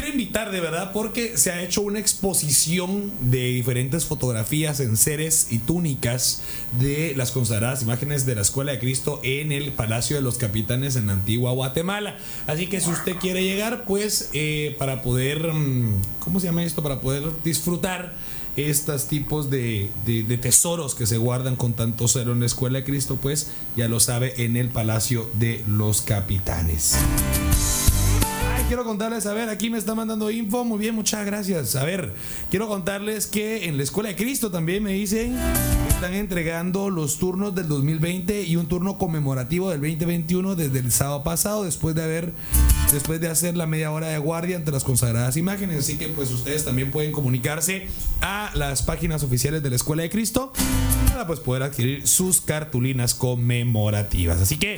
Quiero 0.00 0.12
invitar 0.14 0.50
de 0.50 0.60
verdad 0.62 0.92
porque 0.94 1.36
se 1.36 1.52
ha 1.52 1.62
hecho 1.62 1.82
una 1.82 1.98
exposición 1.98 3.12
de 3.30 3.48
diferentes 3.52 4.06
fotografías 4.06 4.80
en 4.80 4.96
seres 4.96 5.48
y 5.50 5.58
túnicas 5.58 6.40
de 6.80 7.12
las 7.18 7.32
consagradas 7.32 7.82
imágenes 7.82 8.24
de 8.24 8.34
la 8.34 8.40
Escuela 8.40 8.72
de 8.72 8.78
Cristo 8.78 9.20
en 9.22 9.52
el 9.52 9.72
Palacio 9.72 10.16
de 10.16 10.22
los 10.22 10.38
Capitanes 10.38 10.96
en 10.96 11.10
Antigua 11.10 11.52
Guatemala. 11.52 12.16
Así 12.46 12.66
que 12.66 12.80
si 12.80 12.88
usted 12.88 13.16
quiere 13.16 13.44
llegar, 13.44 13.84
pues 13.84 14.30
eh, 14.32 14.74
para 14.78 15.02
poder, 15.02 15.52
mm, 15.52 16.00
¿cómo 16.20 16.40
se 16.40 16.46
llama 16.46 16.64
esto? 16.64 16.82
Para 16.82 17.02
poder 17.02 17.24
disfrutar 17.44 18.14
estos 18.56 19.06
tipos 19.06 19.50
de, 19.50 19.90
de- 20.06 20.22
de 20.22 20.38
tesoros 20.38 20.94
que 20.94 21.04
se 21.06 21.18
guardan 21.18 21.56
con 21.56 21.74
tanto 21.74 22.08
celo 22.08 22.32
en 22.32 22.40
la 22.40 22.46
Escuela 22.46 22.78
de 22.78 22.84
Cristo, 22.84 23.18
pues 23.20 23.48
ya 23.76 23.86
lo 23.86 24.00
sabe 24.00 24.32
en 24.46 24.56
el 24.56 24.70
Palacio 24.70 25.28
de 25.34 25.62
los 25.68 26.00
Capitanes. 26.00 26.96
Quiero 28.70 28.84
contarles, 28.84 29.26
a 29.26 29.34
ver, 29.34 29.48
aquí 29.48 29.68
me 29.68 29.78
está 29.78 29.96
mandando 29.96 30.30
info. 30.30 30.64
Muy 30.64 30.78
bien, 30.78 30.94
muchas 30.94 31.26
gracias. 31.26 31.74
A 31.74 31.82
ver, 31.82 32.14
quiero 32.50 32.68
contarles 32.68 33.26
que 33.26 33.64
en 33.64 33.76
la 33.76 33.82
Escuela 33.82 34.10
de 34.10 34.14
Cristo 34.14 34.52
también 34.52 34.84
me 34.84 34.92
dicen 34.92 35.34
que 35.34 35.88
están 35.92 36.14
entregando 36.14 36.88
los 36.88 37.18
turnos 37.18 37.52
del 37.52 37.66
2020 37.66 38.44
y 38.44 38.54
un 38.54 38.68
turno 38.68 38.96
conmemorativo 38.96 39.70
del 39.70 39.80
2021 39.80 40.54
desde 40.54 40.78
el 40.78 40.92
sábado 40.92 41.24
pasado, 41.24 41.64
después 41.64 41.96
de 41.96 42.04
haber, 42.04 42.32
después 42.92 43.20
de 43.20 43.26
hacer 43.26 43.56
la 43.56 43.66
media 43.66 43.90
hora 43.90 44.06
de 44.06 44.18
guardia 44.18 44.56
ante 44.56 44.70
las 44.70 44.84
consagradas 44.84 45.36
imágenes. 45.36 45.80
Así 45.80 45.98
que, 45.98 46.06
pues, 46.06 46.30
ustedes 46.30 46.64
también 46.64 46.92
pueden 46.92 47.10
comunicarse 47.10 47.88
a 48.20 48.52
las 48.54 48.82
páginas 48.82 49.24
oficiales 49.24 49.64
de 49.64 49.70
la 49.70 49.76
Escuela 49.76 50.04
de 50.04 50.10
Cristo 50.10 50.52
para 51.08 51.26
pues 51.26 51.40
poder 51.40 51.64
adquirir 51.64 52.06
sus 52.06 52.40
cartulinas 52.40 53.14
conmemorativas. 53.14 54.40
Así 54.40 54.58
que, 54.58 54.76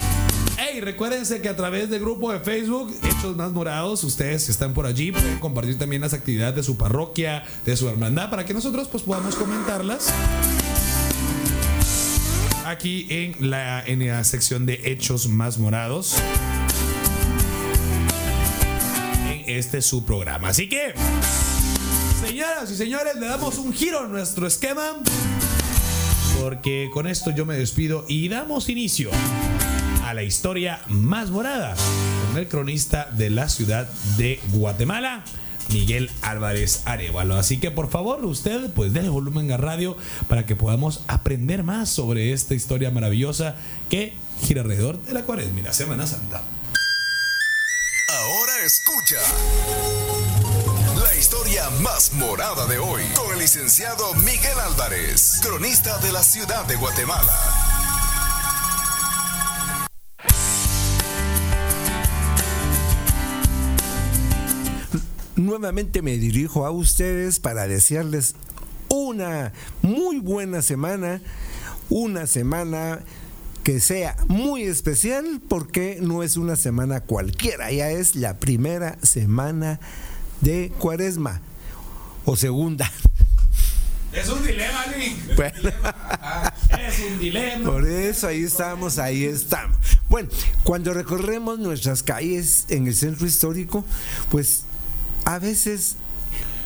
hey, 0.57 0.81
recuérdense 0.81 1.43
que 1.43 1.51
a 1.51 1.57
través 1.57 1.91
del 1.91 2.01
grupo 2.01 2.33
de 2.33 2.41
Facebook 2.41 2.91
Hechos 3.03 3.37
Más 3.37 3.53
Morados, 3.53 3.82
ustedes 3.91 4.45
que 4.47 4.53
están 4.53 4.75
por 4.75 4.87
allí 4.87 5.11
pueden 5.13 5.39
compartir 5.39 5.77
también 5.77 6.03
las 6.03 6.15
actividades 6.15 6.55
de 6.55 6.63
su 6.63 6.77
parroquia, 6.77 7.45
de 7.67 7.77
su 7.77 7.89
hermandad, 7.89 8.31
para 8.31 8.45
que 8.45 8.55
nosotros 8.55 8.89
pues 8.89 9.03
podamos 9.03 9.35
comentarlas 9.35 10.13
aquí 12.65 13.07
en 13.11 13.51
la, 13.51 13.83
en 13.85 14.07
la 14.07 14.23
sección 14.25 14.67
de 14.67 14.81
Hechos 14.85 15.29
Más 15.29 15.59
Morados. 15.59 16.15
En 19.29 19.43
este 19.47 19.83
su 19.83 20.05
programa. 20.05 20.49
Así 20.49 20.69
que, 20.69 20.95
señoras 22.25 22.71
y 22.71 22.77
señores, 22.77 23.17
le 23.17 23.27
damos 23.27 23.59
un 23.59 23.73
giro 23.73 24.01
a 24.01 24.07
nuestro 24.07 24.47
esquema. 24.47 24.95
Porque 26.41 26.89
con 26.95 27.07
esto 27.07 27.31
yo 27.31 27.45
me 27.45 27.57
despido 27.57 28.05
y 28.09 28.29
damos 28.29 28.69
inicio 28.69 29.11
a 30.05 30.15
la 30.15 30.23
historia 30.23 30.81
más 30.89 31.31
morada 31.31 31.75
con 32.27 32.39
el 32.39 32.49
cronista 32.49 33.09
de 33.13 33.31
la 33.31 33.49
ciudad 33.49 33.89
de 34.17 34.41
Guatemala, 34.53 35.25
Miguel 35.73 36.11
Álvarez 36.23 36.83
Arevalo. 36.85 37.37
Así 37.37 37.59
que 37.59 37.71
por 37.71 37.89
favor, 37.89 38.25
usted 38.25 38.71
pues 38.71 38.93
déle 38.93 39.09
volumen 39.09 39.53
a 39.53 39.57
radio 39.57 39.97
para 40.29 40.45
que 40.45 40.57
podamos 40.57 41.03
aprender 41.07 41.63
más 41.63 41.89
sobre 41.89 42.33
esta 42.33 42.55
historia 42.55 42.91
maravillosa 42.91 43.57
que 43.89 44.13
gira 44.43 44.63
alrededor 44.63 45.01
de 45.03 45.13
la 45.13 45.23
cuaresma 45.23 45.73
Semana 45.73 46.07
Santa. 46.07 46.43
Ahora 48.09 48.53
escucha 48.65 49.21
la 51.03 51.15
historia 51.15 51.71
más 51.81 52.13
morada 52.15 52.67
de 52.67 52.79
hoy 52.79 53.03
con 53.15 53.33
el 53.33 53.39
licenciado 53.39 54.13
Miguel 54.15 54.59
Álvarez, 54.67 55.41
cronista 55.43 55.99
de 55.99 56.13
la 56.13 56.23
ciudad 56.23 56.65
de 56.67 56.77
Guatemala. 56.77 57.82
Nuevamente 65.53 66.01
me 66.01 66.17
dirijo 66.17 66.65
a 66.65 66.71
ustedes 66.71 67.39
para 67.39 67.69
desearles 67.69 68.37
una 68.89 69.53
muy 69.83 70.19
buena 70.19 70.63
semana, 70.63 71.21
una 71.91 72.27
semana 72.27 73.01
que 73.63 73.79
sea 73.79 74.17
muy 74.29 74.63
especial 74.63 75.43
porque 75.51 75.99
no 76.01 76.23
es 76.23 76.39
una 76.39 76.57
semana 76.57 77.03
cualquiera, 77.03 77.71
ya 77.71 77.91
es 77.91 78.17
la 78.17 78.39
primera 78.39 78.97
semana 79.03 79.79
de 80.41 80.73
cuaresma 80.79 81.43
o 82.25 82.35
segunda. 82.35 82.91
Es 84.15 84.31
un 84.31 84.43
dilema, 84.47 84.87
Nick. 84.97 85.37
Bueno, 85.37 85.71
Es 86.89 86.99
un 87.13 87.19
dilema. 87.19 87.71
por 87.71 87.87
eso 87.87 88.27
ahí 88.27 88.43
estamos, 88.43 88.99
ahí 88.99 89.25
estamos. 89.25 89.77
Bueno, 90.09 90.31
cuando 90.65 90.95
recorremos 90.95 91.59
nuestras 91.59 92.03
calles 92.03 92.65
en 92.71 92.87
el 92.87 92.95
centro 92.95 93.27
histórico, 93.27 93.85
pues 94.31 94.65
a 95.25 95.39
veces 95.39 95.97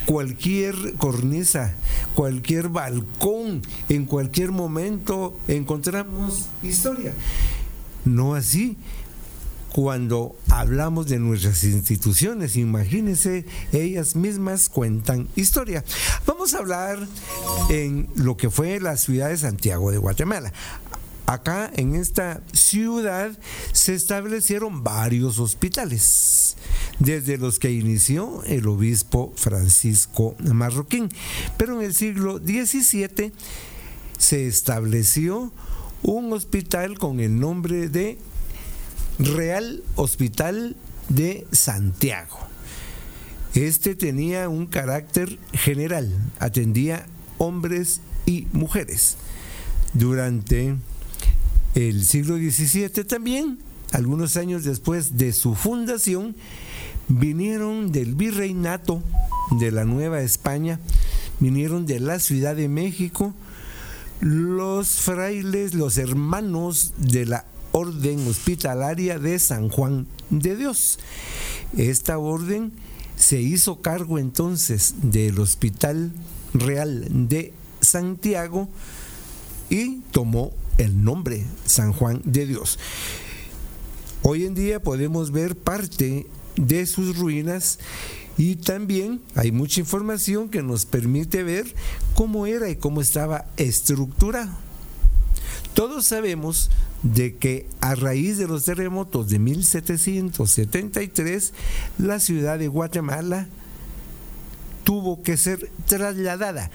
cualquier 0.06 0.94
cornisa, 0.94 1.74
cualquier 2.14 2.68
balcón, 2.68 3.62
en 3.88 4.04
cualquier 4.04 4.52
momento 4.52 5.36
encontramos 5.48 6.46
historia. 6.62 7.12
No 8.04 8.34
así 8.34 8.76
cuando 9.76 10.34
hablamos 10.48 11.06
de 11.06 11.18
nuestras 11.18 11.62
instituciones, 11.64 12.56
imagínense, 12.56 13.44
ellas 13.72 14.16
mismas 14.16 14.70
cuentan 14.70 15.28
historia. 15.36 15.84
Vamos 16.26 16.54
a 16.54 16.58
hablar 16.60 16.98
en 17.68 18.08
lo 18.14 18.38
que 18.38 18.48
fue 18.48 18.80
la 18.80 18.96
ciudad 18.96 19.28
de 19.28 19.36
Santiago 19.36 19.90
de 19.90 19.98
Guatemala. 19.98 20.50
Acá 21.26 21.70
en 21.74 21.96
esta 21.96 22.40
ciudad 22.52 23.36
se 23.72 23.94
establecieron 23.94 24.84
varios 24.84 25.40
hospitales, 25.40 26.56
desde 27.00 27.36
los 27.36 27.58
que 27.58 27.72
inició 27.72 28.44
el 28.44 28.68
obispo 28.68 29.32
Francisco 29.34 30.36
Marroquín. 30.38 31.08
Pero 31.56 31.80
en 31.80 31.86
el 31.86 31.94
siglo 31.94 32.38
XVII 32.38 33.32
se 34.18 34.46
estableció 34.46 35.52
un 36.02 36.32
hospital 36.32 36.96
con 36.96 37.18
el 37.18 37.40
nombre 37.40 37.88
de 37.88 38.18
Real 39.18 39.82
Hospital 39.96 40.76
de 41.08 41.44
Santiago. 41.50 42.38
Este 43.54 43.96
tenía 43.96 44.48
un 44.48 44.66
carácter 44.66 45.40
general, 45.52 46.12
atendía 46.38 47.06
hombres 47.38 48.00
y 48.26 48.46
mujeres. 48.52 49.16
Durante 49.94 50.76
el 51.76 52.06
siglo 52.06 52.36
XVII 52.36 53.04
también, 53.04 53.58
algunos 53.92 54.38
años 54.38 54.64
después 54.64 55.18
de 55.18 55.34
su 55.34 55.54
fundación, 55.54 56.34
vinieron 57.06 57.92
del 57.92 58.14
virreinato 58.14 59.02
de 59.58 59.70
la 59.70 59.84
Nueva 59.84 60.22
España, 60.22 60.80
vinieron 61.38 61.84
de 61.84 62.00
la 62.00 62.18
Ciudad 62.18 62.56
de 62.56 62.68
México, 62.68 63.34
los 64.20 64.88
frailes, 64.88 65.74
los 65.74 65.98
hermanos 65.98 66.94
de 66.96 67.26
la 67.26 67.44
Orden 67.72 68.26
Hospitalaria 68.26 69.18
de 69.18 69.38
San 69.38 69.68
Juan 69.68 70.06
de 70.30 70.56
Dios. 70.56 70.98
Esta 71.76 72.16
orden 72.16 72.72
se 73.16 73.42
hizo 73.42 73.82
cargo 73.82 74.18
entonces 74.18 74.94
del 75.02 75.38
Hospital 75.38 76.10
Real 76.54 77.06
de 77.28 77.52
Santiago 77.82 78.70
y 79.68 79.98
tomó 80.10 80.54
el 80.78 81.02
nombre 81.02 81.44
San 81.64 81.92
Juan 81.92 82.20
de 82.24 82.46
Dios. 82.46 82.78
Hoy 84.22 84.44
en 84.44 84.54
día 84.54 84.82
podemos 84.82 85.30
ver 85.30 85.56
parte 85.56 86.26
de 86.56 86.86
sus 86.86 87.16
ruinas 87.16 87.78
y 88.38 88.56
también 88.56 89.20
hay 89.34 89.52
mucha 89.52 89.80
información 89.80 90.48
que 90.48 90.62
nos 90.62 90.84
permite 90.84 91.42
ver 91.42 91.74
cómo 92.14 92.46
era 92.46 92.68
y 92.68 92.76
cómo 92.76 93.00
estaba 93.00 93.46
estructurado. 93.56 94.52
Todos 95.74 96.06
sabemos 96.06 96.70
de 97.02 97.36
que 97.36 97.68
a 97.80 97.94
raíz 97.94 98.38
de 98.38 98.48
los 98.48 98.64
terremotos 98.64 99.28
de 99.28 99.38
1773, 99.38 101.52
la 101.98 102.18
ciudad 102.18 102.58
de 102.58 102.68
Guatemala 102.68 103.46
tuvo 104.84 105.22
que 105.22 105.36
ser 105.36 105.70
trasladada, 105.86 106.70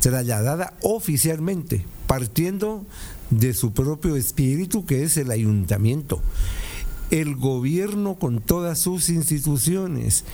trasladada 0.00 0.74
oficialmente, 0.82 1.84
partiendo 2.06 2.86
de 3.30 3.54
su 3.54 3.72
propio 3.72 4.16
espíritu 4.16 4.84
que 4.84 5.04
es 5.04 5.16
el 5.16 5.30
ayuntamiento 5.30 6.20
el 7.10 7.34
gobierno 7.34 8.14
con 8.18 8.40
todas 8.40 8.78
sus 8.78 9.08
instituciones, 9.08 10.24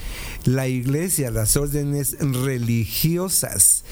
la 0.45 0.67
iglesia, 0.67 1.31
las 1.31 1.57
órdenes 1.57 2.17
religiosas, 2.19 3.83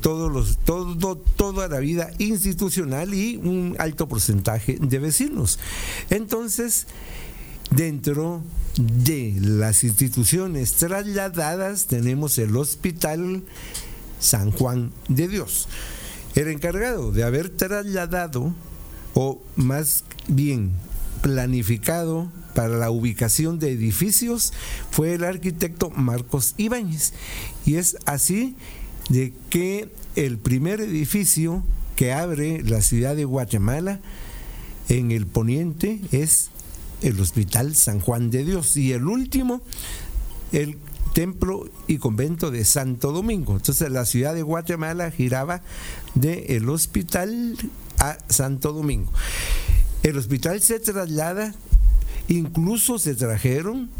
todos 0.00 0.32
los, 0.32 0.58
todo, 0.58 1.16
toda 1.16 1.68
la 1.68 1.78
vida 1.78 2.10
institucional 2.18 3.14
y 3.14 3.36
un 3.36 3.76
alto 3.78 4.08
porcentaje 4.08 4.78
de 4.80 4.98
vecinos. 4.98 5.58
Entonces, 6.10 6.86
dentro 7.70 8.42
de 8.76 9.34
las 9.40 9.84
instituciones 9.84 10.72
trasladadas 10.74 11.86
tenemos 11.86 12.38
el 12.38 12.56
Hospital 12.56 13.42
San 14.20 14.52
Juan 14.52 14.92
de 15.08 15.28
Dios. 15.28 15.68
El 16.34 16.48
encargado 16.48 17.12
de 17.12 17.24
haber 17.24 17.50
trasladado, 17.50 18.54
o 19.14 19.42
más 19.56 20.04
bien 20.28 20.72
planificado 21.20 22.30
para 22.54 22.76
la 22.76 22.90
ubicación 22.90 23.58
de 23.58 23.72
edificios, 23.72 24.52
fue 24.90 25.14
el 25.14 25.24
arquitecto 25.24 25.90
Marcos 25.90 26.54
Ibáñez. 26.56 27.12
Y 27.66 27.76
es 27.76 27.96
así 28.06 28.56
de 29.08 29.32
que 29.50 29.90
el 30.16 30.38
primer 30.38 30.80
edificio 30.80 31.62
que 31.96 32.12
abre 32.12 32.62
la 32.62 32.80
ciudad 32.80 33.14
de 33.14 33.24
Guatemala 33.24 34.00
en 34.88 35.10
el 35.10 35.26
poniente 35.26 36.00
es 36.12 36.50
el 37.02 37.20
Hospital 37.20 37.74
San 37.74 38.00
Juan 38.00 38.30
de 38.30 38.44
Dios 38.44 38.76
y 38.76 38.92
el 38.92 39.06
último 39.06 39.60
el 40.52 40.78
templo 41.12 41.68
y 41.86 41.98
convento 41.98 42.50
de 42.50 42.64
Santo 42.64 43.12
Domingo. 43.12 43.54
Entonces 43.54 43.90
la 43.90 44.04
ciudad 44.04 44.34
de 44.34 44.42
Guatemala 44.42 45.10
giraba 45.10 45.62
del 46.14 46.44
el 46.48 46.68
hospital 46.68 47.56
a 47.98 48.18
Santo 48.28 48.72
Domingo. 48.72 49.12
El 50.02 50.18
hospital 50.18 50.60
se 50.60 50.80
traslada, 50.80 51.54
incluso 52.28 52.98
se 52.98 53.14
trajeron 53.14 53.90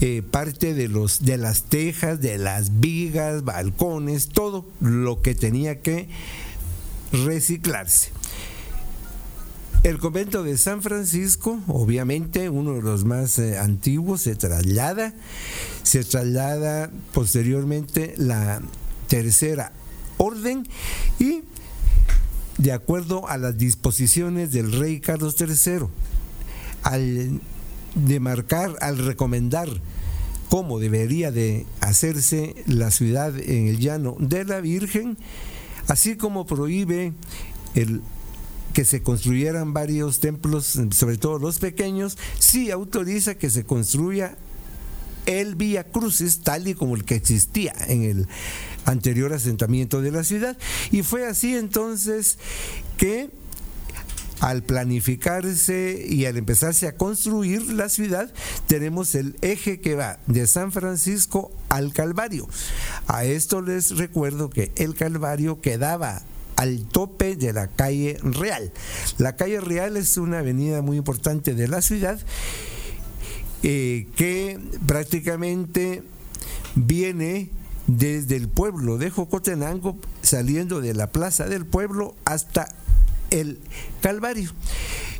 eh, 0.00 0.22
parte 0.22 0.72
de, 0.74 0.88
los, 0.88 1.24
de 1.24 1.36
las 1.36 1.64
tejas, 1.64 2.20
de 2.20 2.38
las 2.38 2.80
vigas, 2.80 3.44
balcones, 3.44 4.28
todo 4.28 4.66
lo 4.80 5.20
que 5.20 5.34
tenía 5.34 5.80
que 5.80 6.08
reciclarse. 7.12 8.10
El 9.82 9.96
convento 9.98 10.42
de 10.42 10.58
San 10.58 10.82
Francisco, 10.82 11.58
obviamente 11.66 12.50
uno 12.50 12.74
de 12.74 12.82
los 12.82 13.06
más 13.06 13.38
eh, 13.38 13.56
antiguos, 13.56 14.20
se 14.20 14.36
traslada. 14.36 15.14
Se 15.84 16.04
traslada 16.04 16.90
posteriormente 17.14 18.12
la 18.18 18.60
tercera 19.08 19.72
orden 20.18 20.68
y 21.18 21.44
de 22.58 22.72
acuerdo 22.72 23.26
a 23.26 23.38
las 23.38 23.56
disposiciones 23.56 24.52
del 24.52 24.70
rey 24.70 25.00
Carlos 25.00 25.36
III, 25.40 25.86
al 26.82 27.40
de 27.94 28.20
marcar, 28.20 28.76
al 28.82 28.98
recomendar 28.98 29.66
cómo 30.50 30.78
debería 30.78 31.32
de 31.32 31.64
hacerse 31.80 32.54
la 32.66 32.90
ciudad 32.90 33.32
en 33.38 33.68
el 33.68 33.78
llano 33.78 34.14
de 34.18 34.44
la 34.44 34.60
Virgen, 34.60 35.16
así 35.88 36.16
como 36.16 36.44
prohíbe 36.44 37.14
el 37.74 38.02
que 38.72 38.84
se 38.84 39.02
construyeran 39.02 39.72
varios 39.72 40.20
templos, 40.20 40.78
sobre 40.92 41.18
todo 41.18 41.38
los 41.38 41.58
pequeños, 41.58 42.18
sí 42.38 42.70
autoriza 42.70 43.34
que 43.34 43.50
se 43.50 43.64
construya 43.64 44.36
el 45.26 45.54
Vía 45.54 45.84
Crucis 45.84 46.40
tal 46.40 46.66
y 46.68 46.74
como 46.74 46.96
el 46.96 47.04
que 47.04 47.14
existía 47.14 47.74
en 47.88 48.02
el 48.02 48.28
anterior 48.84 49.32
asentamiento 49.32 50.00
de 50.00 50.10
la 50.10 50.24
ciudad. 50.24 50.56
Y 50.90 51.02
fue 51.02 51.26
así 51.26 51.56
entonces 51.56 52.38
que 52.96 53.30
al 54.40 54.62
planificarse 54.62 56.02
y 56.08 56.24
al 56.24 56.38
empezarse 56.38 56.88
a 56.88 56.96
construir 56.96 57.70
la 57.72 57.90
ciudad, 57.90 58.32
tenemos 58.66 59.14
el 59.14 59.36
eje 59.42 59.80
que 59.80 59.94
va 59.94 60.18
de 60.26 60.46
San 60.46 60.72
Francisco 60.72 61.52
al 61.68 61.92
Calvario. 61.92 62.48
A 63.06 63.24
esto 63.24 63.60
les 63.60 63.96
recuerdo 63.98 64.48
que 64.48 64.72
el 64.76 64.94
Calvario 64.94 65.60
quedaba 65.60 66.22
al 66.56 66.84
tope 66.86 67.36
de 67.36 67.52
la 67.52 67.68
calle 67.68 68.18
Real. 68.22 68.72
La 69.18 69.36
calle 69.36 69.60
Real 69.60 69.96
es 69.96 70.16
una 70.16 70.40
avenida 70.40 70.82
muy 70.82 70.96
importante 70.96 71.54
de 71.54 71.68
la 71.68 71.82
ciudad 71.82 72.18
eh, 73.62 74.06
que 74.16 74.58
prácticamente 74.86 76.02
viene 76.74 77.50
desde 77.86 78.36
el 78.36 78.48
pueblo 78.48 78.98
de 78.98 79.10
Jocotenango, 79.10 79.98
saliendo 80.22 80.80
de 80.80 80.94
la 80.94 81.10
plaza 81.10 81.46
del 81.46 81.66
pueblo 81.66 82.14
hasta 82.24 82.68
el 83.30 83.58
Calvario. 84.00 84.52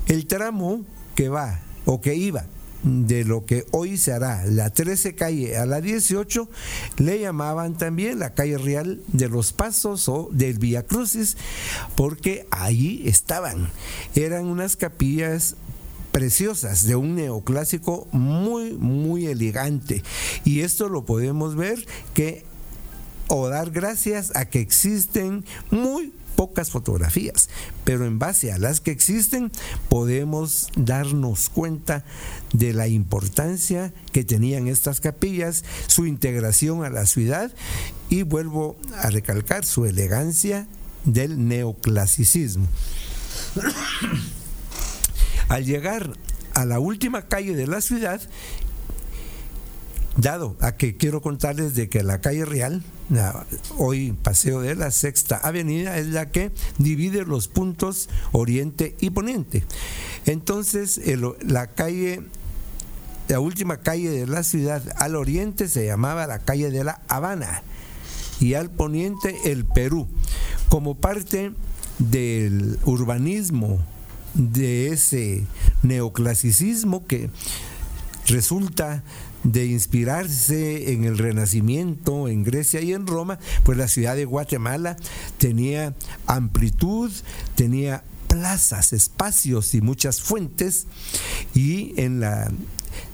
El 0.07 0.27
tramo 0.27 0.85
que 1.15 1.29
va 1.29 1.61
o 1.85 2.01
que 2.01 2.15
iba 2.15 2.45
de 2.83 3.25
lo 3.25 3.45
que 3.45 3.67
hoy 3.71 3.97
se 3.97 4.13
hará 4.13 4.45
la 4.47 4.71
13 4.71 5.15
calle 5.15 5.57
a 5.57 5.67
la 5.67 5.81
18, 5.81 6.49
le 6.99 7.21
llamaban 7.21 7.77
también 7.77 8.19
la 8.19 8.35
calle 8.35 8.59
real 8.59 9.01
de 9.09 9.29
los 9.29 9.53
Pasos 9.53 10.09
o 10.09 10.29
del 10.33 10.59
Vía 10.59 10.87
Crucis, 10.87 11.37
porque 11.95 12.47
allí 12.51 13.03
estaban. 13.07 13.71
Eran 14.15 14.47
unas 14.47 14.77
capillas 14.77 15.57
preciosas 16.13 16.87
de 16.87 16.97
un 16.97 17.15
neoclásico 17.15 18.09
muy 18.11 18.73
muy 18.73 19.27
elegante 19.27 20.03
y 20.45 20.63
esto 20.63 20.89
lo 20.89 21.05
podemos 21.05 21.55
ver 21.55 21.87
que 22.15 22.45
o 23.29 23.49
dar 23.49 23.71
gracias 23.71 24.35
a 24.35 24.45
que 24.45 24.61
existen 24.61 25.45
muy 25.71 26.13
pocas 26.41 26.71
fotografías, 26.71 27.51
pero 27.85 28.07
en 28.07 28.19
base 28.19 28.51
a 28.51 28.57
las 28.57 28.81
que 28.81 28.93
existen 28.93 29.53
podemos 29.91 30.69
darnos 30.75 31.51
cuenta 31.51 32.03
de 32.55 32.73
la 32.73 32.89
importancia 32.89 33.93
que 34.11 34.25
tenían 34.25 34.67
estas 34.67 35.03
capillas, 35.03 35.67
su 35.87 36.07
integración 36.07 36.83
a 36.83 36.89
la 36.89 37.05
ciudad 37.05 37.53
y 38.09 38.23
vuelvo 38.23 38.79
a 39.03 39.11
recalcar 39.11 39.67
su 39.67 39.85
elegancia 39.85 40.67
del 41.05 41.47
neoclasicismo. 41.47 42.67
Al 45.49 45.67
llegar 45.67 46.15
a 46.55 46.65
la 46.65 46.81
última 46.81 47.29
calle 47.29 47.55
de 47.55 47.67
la 47.67 47.83
ciudad, 47.83 48.19
dado 50.17 50.57
a 50.61 50.73
que 50.73 50.97
quiero 50.97 51.23
contarles 51.23 51.75
de 51.75 51.89
que 51.89 52.03
la 52.03 52.21
calle 52.21 52.45
Real, 52.45 52.83
hoy 53.79 54.13
Paseo 54.23 54.61
de 54.61 54.75
la 54.75 54.91
Sexta 54.91 55.37
Avenida, 55.37 55.99
es 55.99 56.09
la 56.09 56.31
que 56.31 56.53
divide 56.79 57.25
los 57.25 57.49
puntos 57.49 58.09
oriente 58.33 58.97
y 59.01 59.11
poniente. 59.11 59.65
Entonces, 60.27 61.01
la 61.43 61.69
calle, 61.69 62.23
la 63.29 63.41
última 63.41 63.79
calle 63.79 64.11
de 64.11 64.27
la 64.27 64.43
ciudad 64.43 64.83
al 64.97 65.17
oriente 65.17 65.69
se 65.69 65.87
llamaba 65.87 66.27
la 66.27 66.41
calle 66.41 66.71
de 66.71 66.85
la 66.85 67.01
Habana 67.09 67.63
y 68.41 68.55
al 68.55 68.71
poniente 68.71 69.37
el 69.45 69.65
Perú, 69.65 70.09
como 70.69 70.95
parte 70.97 71.53
del 71.99 72.79
urbanismo 72.85 73.79
de 74.35 74.89
ese 74.89 75.45
neoclasicismo 75.83 77.07
que 77.07 77.31
resulta 78.27 79.03
de 79.45 79.67
inspirarse 79.67 80.93
en 80.93 81.05
el 81.05 81.19
Renacimiento 81.19 82.29
en 82.29 82.45
Grecia 82.45 82.81
y 82.81 82.93
en 82.93 83.07
Roma, 83.07 83.39
pues 83.65 83.79
la 83.79 83.89
ciudad 83.89 84.17
de 84.17 84.25
Guatemala 84.25 84.97
tenía 85.39 85.95
amplitud, 86.27 87.11
tenía 87.55 88.05
plazas, 88.29 88.93
espacios 88.93 89.75
y 89.75 89.81
muchas 89.81 90.21
fuentes 90.21 90.87
y 91.55 91.95
en 92.01 92.21
la 92.21 92.51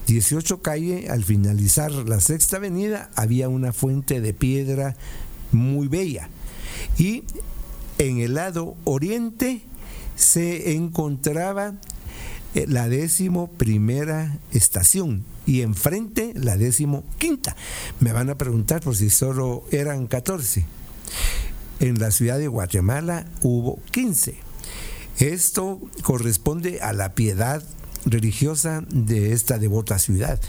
18 0.07 0.63
calle, 0.63 1.09
al 1.11 1.25
finalizar 1.25 1.91
la 1.91 2.21
sexta 2.21 2.59
avenida, 2.59 3.11
había 3.17 3.49
una 3.49 3.73
fuente 3.73 4.21
de 4.21 4.35
piedra 4.35 4.97
muy 5.53 5.89
bella. 5.89 6.29
Y 6.99 7.25
en 7.99 8.19
el 8.19 8.35
lado 8.35 8.77
oriente 8.85 9.63
se 10.15 10.75
encontraba 10.75 11.75
la 12.67 12.89
décimo 12.89 13.49
primera 13.49 14.39
estación 14.53 15.25
y 15.45 15.61
enfrente 15.61 16.33
la 16.35 16.57
décimo 16.57 17.05
quinta. 17.19 17.55
Me 18.01 18.13
van 18.13 18.31
a 18.31 18.39
preguntar 18.39 18.81
por 18.81 18.97
si 18.97 19.11
solo 19.11 19.65
eran 19.71 20.07
14. 20.07 20.65
En 21.81 21.99
la 21.99 22.11
ciudad 22.11 22.39
de 22.39 22.49
Guatemala 22.49 23.27
hubo 23.43 23.79
15. 23.91 24.37
Esto 25.19 25.81
corresponde 26.03 26.81
a 26.81 26.93
la 26.93 27.15
piedad 27.15 27.63
religiosa 28.07 28.85
de 28.89 29.33
esta 29.33 29.59
devota 29.59 29.99
ciudad. 29.99 30.41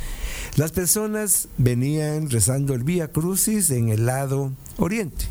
Las 0.55 0.71
personas 0.71 1.49
venían 1.57 2.29
rezando 2.29 2.73
el 2.73 2.83
Vía 2.83 3.11
Crucis 3.11 3.69
en 3.71 3.89
el 3.89 4.05
lado 4.05 4.53
oriente. 4.77 5.25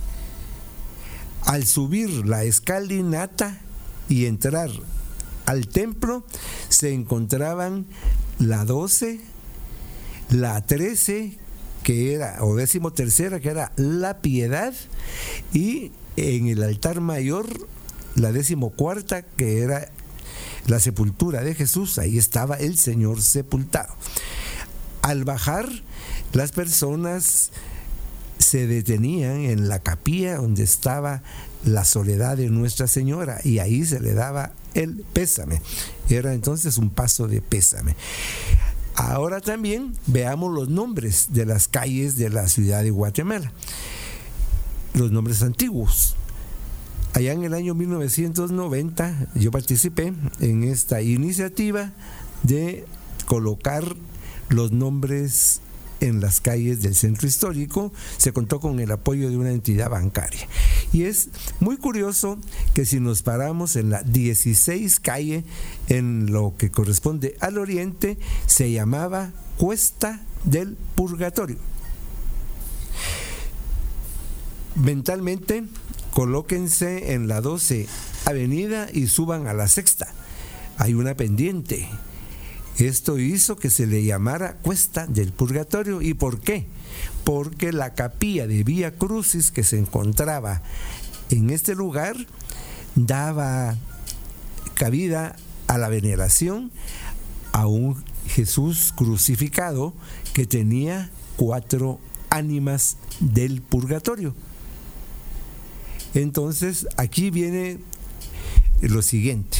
Al 1.42 1.64
subir 1.64 2.26
la 2.26 2.44
escalinata 2.44 3.60
y 4.08 4.26
entrar 4.26 4.70
al 5.46 5.68
templo 5.68 6.24
se 6.68 6.92
encontraban 6.92 7.86
la 8.38 8.64
12, 8.64 9.20
la 10.30 10.60
13, 10.64 11.38
que 11.82 12.14
era, 12.14 12.38
o 12.40 12.56
décimo 12.56 12.92
tercera, 12.92 13.40
que 13.40 13.48
era 13.48 13.72
la 13.76 14.18
piedad, 14.18 14.74
y 15.52 15.92
en 16.16 16.48
el 16.48 16.62
altar 16.62 17.00
mayor, 17.00 17.46
la 18.16 18.32
décimo 18.32 18.70
cuarta, 18.70 19.22
que 19.22 19.60
era 19.60 19.90
la 20.66 20.80
sepultura 20.80 21.42
de 21.42 21.54
Jesús, 21.54 21.98
ahí 21.98 22.18
estaba 22.18 22.56
el 22.56 22.76
Señor 22.76 23.22
sepultado. 23.22 23.94
Al 25.02 25.24
bajar, 25.24 25.68
las 26.32 26.50
personas 26.50 27.52
se 28.38 28.66
detenían 28.66 29.42
en 29.42 29.68
la 29.68 29.78
capilla 29.78 30.36
donde 30.36 30.64
estaba 30.64 31.22
la 31.64 31.84
soledad 31.84 32.36
de 32.36 32.48
Nuestra 32.48 32.86
Señora 32.86 33.40
y 33.44 33.60
ahí 33.60 33.84
se 33.84 34.00
le 34.00 34.14
daba 34.14 34.52
el 34.76 35.04
pésame. 35.12 35.60
Era 36.08 36.34
entonces 36.34 36.78
un 36.78 36.90
paso 36.90 37.26
de 37.26 37.40
pésame. 37.40 37.96
Ahora 38.94 39.40
también 39.40 39.94
veamos 40.06 40.52
los 40.54 40.68
nombres 40.68 41.28
de 41.30 41.44
las 41.44 41.68
calles 41.68 42.16
de 42.16 42.30
la 42.30 42.48
ciudad 42.48 42.82
de 42.82 42.90
Guatemala. 42.90 43.52
Los 44.94 45.10
nombres 45.10 45.42
antiguos. 45.42 46.16
Allá 47.12 47.32
en 47.32 47.44
el 47.44 47.54
año 47.54 47.74
1990 47.74 49.28
yo 49.34 49.50
participé 49.50 50.12
en 50.40 50.64
esta 50.64 51.00
iniciativa 51.00 51.92
de 52.42 52.84
colocar 53.26 53.96
los 54.48 54.72
nombres 54.72 55.60
en 56.00 56.20
las 56.20 56.40
calles 56.40 56.82
del 56.82 56.94
centro 56.94 57.26
histórico, 57.26 57.92
se 58.16 58.32
contó 58.32 58.60
con 58.60 58.80
el 58.80 58.90
apoyo 58.90 59.30
de 59.30 59.36
una 59.36 59.50
entidad 59.50 59.90
bancaria. 59.90 60.46
Y 60.92 61.04
es 61.04 61.28
muy 61.60 61.76
curioso 61.76 62.38
que 62.74 62.84
si 62.84 63.00
nos 63.00 63.22
paramos 63.22 63.76
en 63.76 63.90
la 63.90 64.02
16 64.02 65.00
calle, 65.00 65.44
en 65.88 66.32
lo 66.32 66.54
que 66.56 66.70
corresponde 66.70 67.36
al 67.40 67.58
oriente, 67.58 68.18
se 68.46 68.70
llamaba 68.70 69.32
Cuesta 69.56 70.20
del 70.44 70.76
Purgatorio. 70.94 71.58
Mentalmente, 74.74 75.64
colóquense 76.12 77.14
en 77.14 77.28
la 77.28 77.40
12 77.40 77.86
avenida 78.26 78.88
y 78.92 79.06
suban 79.06 79.46
a 79.46 79.54
la 79.54 79.68
sexta. 79.68 80.08
Hay 80.78 80.92
una 80.92 81.14
pendiente 81.14 81.88
esto 82.78 83.18
hizo 83.18 83.56
que 83.56 83.70
se 83.70 83.86
le 83.86 84.04
llamara 84.04 84.56
Cuesta 84.56 85.06
del 85.06 85.32
Purgatorio. 85.32 86.02
¿Y 86.02 86.14
por 86.14 86.40
qué? 86.40 86.66
Porque 87.24 87.72
la 87.72 87.94
capilla 87.94 88.46
de 88.46 88.64
Vía 88.64 88.94
Crucis 88.94 89.50
que 89.50 89.64
se 89.64 89.78
encontraba 89.78 90.62
en 91.30 91.50
este 91.50 91.74
lugar 91.74 92.16
daba 92.94 93.76
cabida 94.74 95.36
a 95.68 95.78
la 95.78 95.88
veneración 95.88 96.70
a 97.52 97.66
un 97.66 98.04
Jesús 98.28 98.92
crucificado 98.94 99.94
que 100.34 100.46
tenía 100.46 101.10
cuatro 101.36 101.98
ánimas 102.28 102.98
del 103.20 103.62
purgatorio. 103.62 104.34
Entonces 106.14 106.86
aquí 106.96 107.30
viene 107.30 107.78
lo 108.82 109.00
siguiente. 109.02 109.58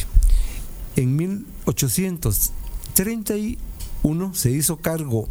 En 0.95 1.15
1800 1.15 2.51
31 2.97 4.33
se 4.33 4.49
hizo 4.49 4.77
cargo 4.77 5.29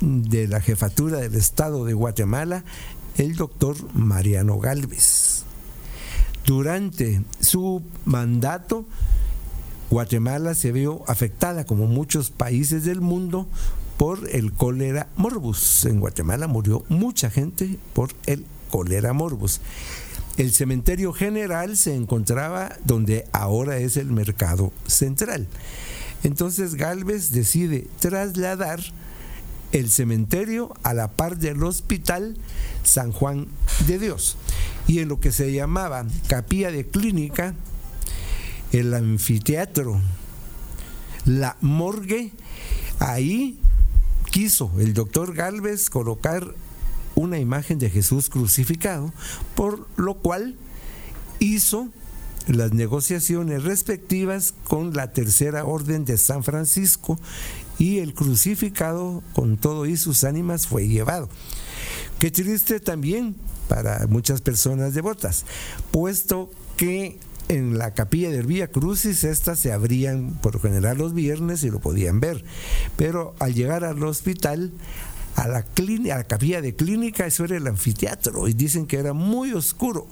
de 0.00 0.46
la 0.46 0.60
jefatura 0.60 1.18
del 1.18 1.34
Estado 1.34 1.84
de 1.84 1.92
Guatemala 1.92 2.62
el 3.16 3.34
doctor 3.34 3.76
Mariano 3.92 4.60
Galvez. 4.60 5.42
Durante 6.46 7.20
su 7.40 7.82
mandato, 8.04 8.86
Guatemala 9.90 10.54
se 10.54 10.70
vio 10.70 11.02
afectada, 11.08 11.64
como 11.64 11.88
muchos 11.88 12.30
países 12.30 12.84
del 12.84 13.00
mundo, 13.00 13.48
por 13.96 14.30
el 14.30 14.52
cólera 14.52 15.08
morbus. 15.16 15.86
En 15.86 15.98
Guatemala 15.98 16.46
murió 16.46 16.84
mucha 16.88 17.30
gente 17.30 17.80
por 17.94 18.10
el 18.26 18.46
cólera 18.70 19.12
morbus. 19.12 19.60
El 20.36 20.52
cementerio 20.52 21.12
general 21.12 21.76
se 21.76 21.96
encontraba 21.96 22.76
donde 22.84 23.26
ahora 23.32 23.78
es 23.78 23.96
el 23.96 24.12
mercado 24.12 24.72
central. 24.86 25.48
Entonces 26.24 26.74
Galvez 26.74 27.30
decide 27.30 27.86
trasladar 28.00 28.80
el 29.72 29.90
cementerio 29.90 30.74
a 30.82 30.94
la 30.94 31.08
par 31.08 31.38
del 31.38 31.62
hospital 31.62 32.36
San 32.82 33.12
Juan 33.12 33.48
de 33.86 33.98
Dios. 33.98 34.36
Y 34.86 35.00
en 35.00 35.08
lo 35.08 35.20
que 35.20 35.32
se 35.32 35.52
llamaba 35.52 36.06
capilla 36.28 36.70
de 36.70 36.86
clínica, 36.86 37.54
el 38.72 38.94
anfiteatro, 38.94 40.00
la 41.24 41.56
morgue, 41.60 42.32
ahí 42.98 43.60
quiso 44.30 44.72
el 44.78 44.94
doctor 44.94 45.34
Galvez 45.34 45.90
colocar 45.90 46.54
una 47.14 47.38
imagen 47.38 47.78
de 47.78 47.90
Jesús 47.90 48.28
crucificado, 48.28 49.12
por 49.54 49.88
lo 49.96 50.14
cual 50.14 50.56
hizo 51.38 51.88
las 52.48 52.72
negociaciones 52.72 53.62
respectivas 53.64 54.54
con 54.64 54.94
la 54.94 55.12
Tercera 55.12 55.64
Orden 55.64 56.04
de 56.04 56.16
San 56.16 56.42
Francisco 56.42 57.18
y 57.78 57.98
el 57.98 58.14
crucificado 58.14 59.22
con 59.34 59.56
todo 59.56 59.86
y 59.86 59.96
sus 59.96 60.24
ánimas 60.24 60.66
fue 60.66 60.88
llevado. 60.88 61.28
Qué 62.18 62.30
triste 62.30 62.80
también 62.80 63.36
para 63.68 64.06
muchas 64.08 64.40
personas 64.40 64.94
devotas, 64.94 65.44
puesto 65.90 66.50
que 66.76 67.18
en 67.48 67.78
la 67.78 67.94
capilla 67.94 68.30
del 68.30 68.46
Vía 68.46 68.68
Crucis 68.68 69.24
estas 69.24 69.58
se 69.58 69.72
abrían 69.72 70.38
por 70.42 70.60
general 70.60 70.98
los 70.98 71.14
viernes 71.14 71.62
y 71.62 71.70
lo 71.70 71.78
podían 71.78 72.20
ver, 72.20 72.44
pero 72.96 73.34
al 73.38 73.54
llegar 73.54 73.84
al 73.84 74.02
hospital 74.02 74.72
a 75.36 75.46
la, 75.46 75.58
a 75.58 76.16
la 76.16 76.24
capilla 76.24 76.60
de 76.60 76.74
clínica, 76.74 77.26
eso 77.26 77.44
era 77.44 77.56
el 77.56 77.66
anfiteatro, 77.66 78.48
y 78.48 78.54
dicen 78.54 78.86
que 78.86 78.98
era 78.98 79.12
muy 79.12 79.52
oscuro 79.52 80.08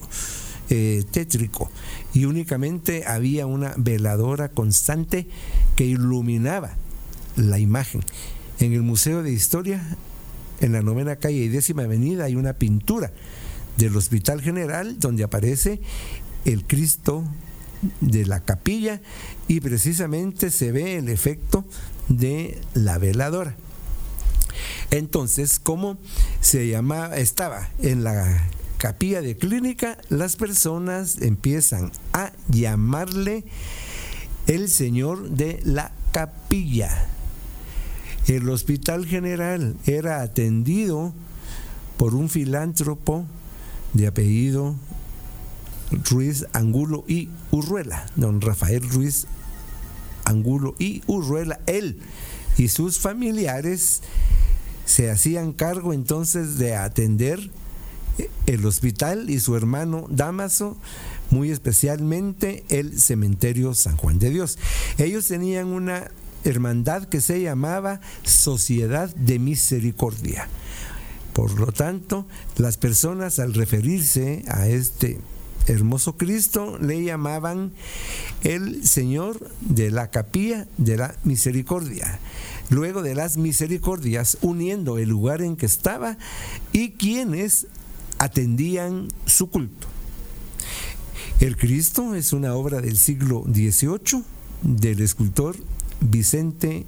eh, 0.70 1.04
tétrico 1.10 1.70
y 2.12 2.24
únicamente 2.24 3.04
había 3.06 3.46
una 3.46 3.74
veladora 3.76 4.48
constante 4.48 5.28
que 5.76 5.84
iluminaba 5.84 6.74
la 7.36 7.58
imagen. 7.58 8.02
En 8.58 8.72
el 8.72 8.82
Museo 8.82 9.22
de 9.22 9.32
Historia, 9.32 9.96
en 10.60 10.72
la 10.72 10.82
novena 10.82 11.16
calle 11.16 11.38
y 11.38 11.48
décima 11.48 11.84
avenida, 11.84 12.24
hay 12.24 12.36
una 12.36 12.54
pintura 12.54 13.12
del 13.76 13.96
Hospital 13.96 14.40
General 14.40 14.98
donde 14.98 15.24
aparece 15.24 15.80
el 16.44 16.64
Cristo 16.64 17.24
de 18.00 18.24
la 18.26 18.40
capilla 18.40 19.00
y 19.48 19.60
precisamente 19.60 20.50
se 20.50 20.72
ve 20.72 20.96
el 20.96 21.08
efecto 21.08 21.64
de 22.08 22.58
la 22.74 22.98
veladora. 22.98 23.54
Entonces, 24.90 25.58
como 25.58 25.98
se 26.40 26.68
llamaba, 26.68 27.16
estaba 27.16 27.68
en 27.82 28.04
la 28.04 28.48
capilla 28.78 29.22
de 29.22 29.36
clínica, 29.36 29.98
las 30.08 30.36
personas 30.36 31.22
empiezan 31.22 31.92
a 32.12 32.32
llamarle 32.48 33.44
el 34.46 34.68
señor 34.68 35.30
de 35.30 35.60
la 35.64 35.92
capilla. 36.12 37.08
El 38.26 38.48
hospital 38.48 39.06
general 39.06 39.76
era 39.86 40.20
atendido 40.22 41.12
por 41.96 42.14
un 42.14 42.28
filántropo 42.28 43.24
de 43.92 44.06
apellido 44.08 44.76
Ruiz 45.90 46.46
Angulo 46.52 47.04
y 47.06 47.28
Urruela, 47.50 48.06
don 48.16 48.40
Rafael 48.40 48.88
Ruiz 48.88 49.26
Angulo 50.24 50.74
y 50.78 51.02
Urruela. 51.06 51.60
Él 51.66 52.00
y 52.58 52.68
sus 52.68 52.98
familiares 52.98 54.02
se 54.84 55.10
hacían 55.10 55.52
cargo 55.52 55.92
entonces 55.92 56.58
de 56.58 56.74
atender 56.74 57.50
el 58.46 58.64
hospital 58.66 59.30
y 59.30 59.40
su 59.40 59.56
hermano 59.56 60.06
Damaso, 60.08 60.76
muy 61.30 61.50
especialmente 61.50 62.64
el 62.68 62.98
cementerio 63.00 63.74
San 63.74 63.96
Juan 63.96 64.18
de 64.18 64.30
Dios. 64.30 64.58
Ellos 64.98 65.26
tenían 65.26 65.68
una 65.68 66.10
hermandad 66.44 67.04
que 67.04 67.20
se 67.20 67.40
llamaba 67.42 68.00
Sociedad 68.22 69.14
de 69.16 69.38
Misericordia. 69.38 70.48
Por 71.32 71.58
lo 71.60 71.72
tanto, 71.72 72.26
las 72.56 72.78
personas 72.78 73.38
al 73.38 73.52
referirse 73.52 74.42
a 74.48 74.68
este 74.68 75.18
hermoso 75.66 76.16
Cristo 76.16 76.78
le 76.80 77.02
llamaban 77.02 77.72
el 78.42 78.86
Señor 78.86 79.50
de 79.60 79.90
la 79.90 80.10
capilla 80.10 80.66
de 80.78 80.96
la 80.96 81.14
misericordia. 81.24 82.20
Luego 82.70 83.02
de 83.02 83.14
las 83.14 83.36
misericordias, 83.36 84.38
uniendo 84.40 84.98
el 84.98 85.08
lugar 85.08 85.42
en 85.42 85.56
que 85.56 85.66
estaba 85.66 86.16
y 86.72 86.92
quienes 86.92 87.66
atendían 88.18 89.08
su 89.24 89.48
culto. 89.48 89.86
El 91.40 91.56
Cristo 91.56 92.14
es 92.14 92.32
una 92.32 92.54
obra 92.54 92.80
del 92.80 92.96
siglo 92.96 93.44
XVIII 93.46 94.22
del 94.62 95.00
escultor 95.00 95.56
Vicente 96.00 96.86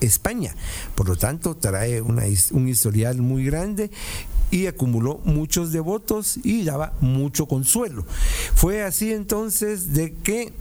España. 0.00 0.54
Por 0.94 1.08
lo 1.08 1.16
tanto, 1.16 1.56
trae 1.56 2.00
un 2.00 2.68
historial 2.68 3.20
muy 3.20 3.44
grande 3.44 3.90
y 4.50 4.66
acumuló 4.66 5.20
muchos 5.24 5.72
devotos 5.72 6.38
y 6.42 6.64
daba 6.64 6.92
mucho 7.00 7.46
consuelo. 7.46 8.04
Fue 8.54 8.82
así 8.82 9.12
entonces 9.12 9.92
de 9.92 10.12
que 10.12 10.52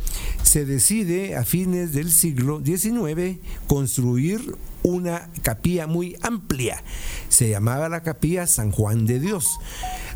se 0.43 0.65
decide 0.65 1.35
a 1.35 1.43
fines 1.43 1.93
del 1.93 2.11
siglo 2.11 2.61
XIX 2.63 3.39
construir 3.67 4.55
una 4.83 5.29
capilla 5.41 5.87
muy 5.87 6.15
amplia. 6.21 6.83
Se 7.29 7.49
llamaba 7.49 7.89
la 7.89 8.03
capilla 8.03 8.47
San 8.47 8.71
Juan 8.71 9.05
de 9.05 9.19
Dios. 9.19 9.59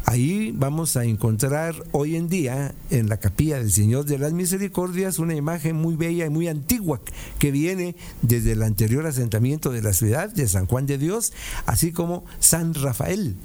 Ahí 0.05 0.51
vamos 0.53 0.97
a 0.97 1.05
encontrar 1.05 1.75
hoy 1.91 2.17
en 2.17 2.27
día 2.27 2.75
en 2.89 3.07
la 3.07 3.17
capilla 3.17 3.57
del 3.57 3.71
Señor 3.71 4.05
de 4.05 4.17
las 4.17 4.33
Misericordias 4.33 5.17
una 5.17 5.33
imagen 5.33 5.77
muy 5.77 5.95
bella 5.95 6.25
y 6.25 6.29
muy 6.29 6.49
antigua 6.49 6.99
que 7.39 7.51
viene 7.51 7.95
desde 8.21 8.51
el 8.51 8.63
anterior 8.63 9.05
asentamiento 9.05 9.71
de 9.71 9.81
la 9.81 9.93
ciudad 9.93 10.29
de 10.29 10.47
San 10.47 10.65
Juan 10.65 10.87
de 10.87 10.97
Dios, 10.97 11.31
así 11.65 11.91
como 11.93 12.25
San 12.39 12.73
Rafael 12.73 13.37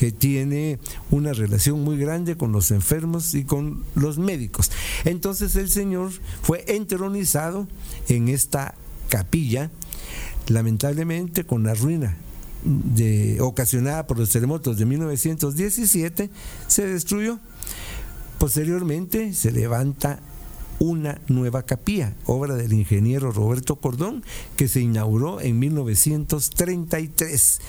que 0.00 0.12
tiene 0.12 0.78
una 1.10 1.34
relación 1.34 1.84
muy 1.84 1.98
grande 1.98 2.34
con 2.34 2.52
los 2.52 2.70
enfermos 2.70 3.34
y 3.34 3.44
con 3.44 3.84
los 3.94 4.16
médicos. 4.16 4.70
Entonces 5.04 5.56
el 5.56 5.68
Señor 5.68 6.10
fue 6.40 6.64
entronizado 6.68 7.68
en 8.08 8.30
esta 8.30 8.74
capilla, 9.10 9.70
lamentablemente 10.48 11.44
con 11.44 11.64
la 11.64 11.74
ruina 11.74 12.16
ocasionada 13.40 14.06
por 14.06 14.18
los 14.18 14.30
terremotos 14.30 14.76
de 14.76 14.86
1917, 14.86 16.30
se 16.66 16.86
destruyó. 16.86 17.38
Posteriormente 18.38 19.34
se 19.34 19.52
levanta 19.52 20.20
una 20.78 21.20
nueva 21.28 21.62
capilla, 21.62 22.14
obra 22.24 22.54
del 22.54 22.72
ingeniero 22.72 23.32
Roberto 23.32 23.76
Cordón, 23.76 24.24
que 24.56 24.66
se 24.66 24.80
inauguró 24.80 25.40
en 25.40 25.58
1933. 25.58 27.60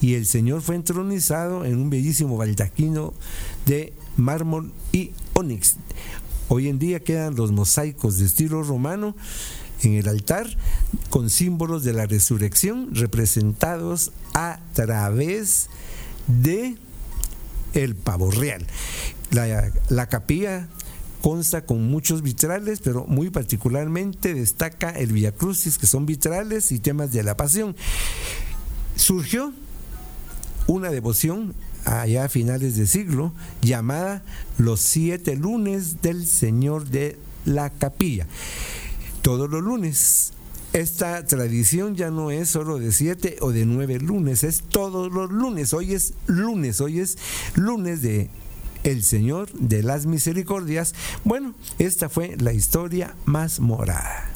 Y 0.00 0.14
el 0.14 0.24
Señor 0.24 0.62
fue 0.62 0.76
entronizado 0.76 1.66
en 1.66 1.76
un 1.76 1.90
bellísimo 1.90 2.38
baldaquino 2.38 3.12
de 3.66 3.92
mármol 4.16 4.72
y 4.92 5.10
ónix. 5.34 5.76
Hoy 6.48 6.68
en 6.68 6.78
día 6.78 7.00
quedan 7.00 7.36
los 7.36 7.52
mosaicos 7.52 8.18
de 8.18 8.26
estilo 8.26 8.62
romano 8.62 9.14
en 9.84 9.94
el 9.94 10.08
altar 10.08 10.46
con 11.10 11.30
símbolos 11.30 11.84
de 11.84 11.92
la 11.92 12.06
resurrección 12.06 12.94
representados 12.94 14.12
a 14.34 14.60
través 14.72 15.68
de 16.26 16.76
el 17.74 17.94
pavo 17.94 18.30
real. 18.30 18.66
La, 19.30 19.72
la 19.88 20.06
capilla 20.08 20.68
consta 21.22 21.64
con 21.64 21.88
muchos 21.88 22.22
vitrales, 22.22 22.80
pero 22.80 23.06
muy 23.06 23.30
particularmente 23.30 24.34
destaca 24.34 24.90
el 24.90 25.12
Via 25.12 25.32
Crucis, 25.32 25.78
que 25.78 25.86
son 25.86 26.06
vitrales 26.06 26.70
y 26.70 26.78
temas 26.78 27.12
de 27.12 27.22
la 27.22 27.36
pasión. 27.36 27.74
Surgió 28.96 29.52
una 30.66 30.90
devoción 30.90 31.54
allá 31.84 32.24
a 32.24 32.28
finales 32.28 32.76
de 32.76 32.86
siglo 32.86 33.32
llamada 33.62 34.22
los 34.58 34.80
siete 34.80 35.36
lunes 35.36 36.02
del 36.02 36.26
Señor 36.26 36.86
de 36.86 37.18
la 37.44 37.70
Capilla. 37.70 38.26
Todos 39.24 39.48
los 39.48 39.62
lunes. 39.62 40.34
Esta 40.74 41.24
tradición 41.24 41.94
ya 41.94 42.10
no 42.10 42.30
es 42.30 42.50
solo 42.50 42.78
de 42.78 42.92
siete 42.92 43.38
o 43.40 43.52
de 43.52 43.64
nueve 43.64 43.98
lunes, 43.98 44.44
es 44.44 44.62
todos 44.62 45.10
los 45.10 45.30
lunes. 45.30 45.72
Hoy 45.72 45.94
es 45.94 46.12
lunes, 46.26 46.82
hoy 46.82 47.00
es 47.00 47.16
lunes 47.54 48.02
de 48.02 48.28
el 48.82 49.02
Señor 49.02 49.50
de 49.52 49.82
las 49.82 50.04
Misericordias. 50.04 50.94
Bueno, 51.24 51.54
esta 51.78 52.10
fue 52.10 52.36
la 52.38 52.52
historia 52.52 53.16
más 53.24 53.60
morada. 53.60 54.28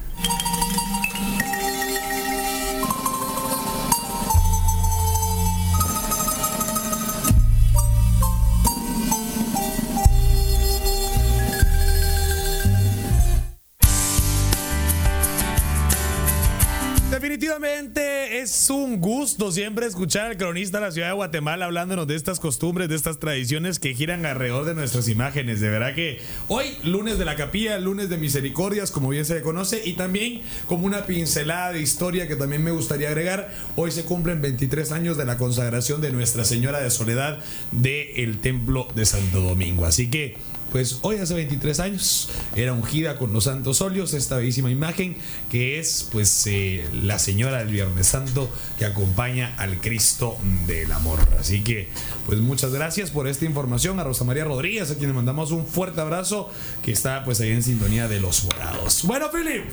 Es 18.41 18.71
un 18.71 19.01
gusto 19.01 19.51
siempre 19.51 19.87
escuchar 19.87 20.27
al 20.27 20.37
cronista 20.37 20.79
de 20.79 20.87
la 20.87 20.93
ciudad 20.93 21.09
de 21.09 21.15
Guatemala 21.15 21.65
hablándonos 21.65 22.07
de 22.07 22.15
estas 22.15 22.39
costumbres, 22.39 22.89
de 22.89 22.95
estas 22.95 23.19
tradiciones 23.19 23.81
que 23.81 23.95
giran 23.95 24.27
alrededor 24.27 24.65
de 24.65 24.75
nuestras 24.75 25.09
imágenes. 25.09 25.61
De 25.61 25.69
verdad 25.69 25.95
que 25.95 26.21
hoy, 26.47 26.67
lunes 26.85 27.19
de 27.19 27.25
la 27.25 27.35
capilla, 27.35 27.79
lunes 27.79 28.09
de 28.09 28.17
misericordias, 28.17 28.93
como 28.93 29.09
bien 29.09 29.25
se 29.25 29.35
le 29.35 29.43
conoce, 29.43 29.83
y 29.85 29.95
también 29.95 30.43
como 30.67 30.87
una 30.87 31.05
pincelada 31.05 31.73
de 31.73 31.81
historia 31.81 32.29
que 32.29 32.37
también 32.37 32.63
me 32.63 32.71
gustaría 32.71 33.09
agregar. 33.09 33.53
Hoy 33.75 33.91
se 33.91 34.05
cumplen 34.05 34.41
23 34.41 34.93
años 34.93 35.17
de 35.17 35.25
la 35.25 35.37
consagración 35.37 36.01
de 36.01 36.13
Nuestra 36.13 36.45
Señora 36.45 36.81
de 36.81 36.91
Soledad 36.91 37.41
del 37.73 38.39
Templo 38.39 38.87
de 38.95 39.05
Santo 39.05 39.41
Domingo. 39.41 39.85
Así 39.85 40.11
que 40.11 40.37
pues 40.71 40.99
hoy 41.03 41.17
hace 41.17 41.35
23 41.35 41.81
años 41.81 42.29
era 42.55 42.73
ungida 42.73 43.17
con 43.17 43.33
los 43.33 43.45
santos 43.45 43.81
óleos 43.81 44.13
esta 44.15 44.37
bellísima 44.37 44.71
imagen 44.71 45.17
que 45.51 45.79
es 45.79 46.09
pues 46.13 46.47
eh, 46.47 46.87
la 47.03 47.19
señora 47.19 47.59
del 47.59 47.69
Viernes 47.69 48.07
Santo 48.07 48.51
que 48.79 48.85
acompaña 48.85 49.55
al 49.59 49.81
Cristo 49.81 50.37
del 50.67 50.91
Amor. 50.93 51.21
Así 51.41 51.63
que 51.65 51.89
pues 52.27 52.39
muchas 52.41 52.73
gracias 52.73 53.11
por 53.11 53.29
esta 53.29 53.45
información 53.45 53.99
a 54.01 54.05
Rosa 54.05 54.25
María 54.25 54.45
Rodríguez 54.45 54.91
a 54.91 54.95
quien 54.97 55.09
le 55.11 55.15
mandamos 55.15 55.51
un 55.51 55.67
fuerte 55.67 56.01
abrazo 56.01 56.51
que 56.85 56.93
está 56.93 57.25
pues 57.25 57.41
ahí 57.41 57.51
en 57.51 57.63
sintonía 57.63 58.09
de 58.09 58.21
los 58.21 58.45
morados. 58.45 59.03
Bueno, 59.05 59.31
Philip. 59.31 59.65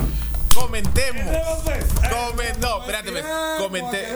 Comentemos. 0.53 1.35
Comen- 1.65 2.57
no, 2.61 2.79
espérate. 2.79 3.11
pues, 3.11 3.25
comente- 3.59 4.07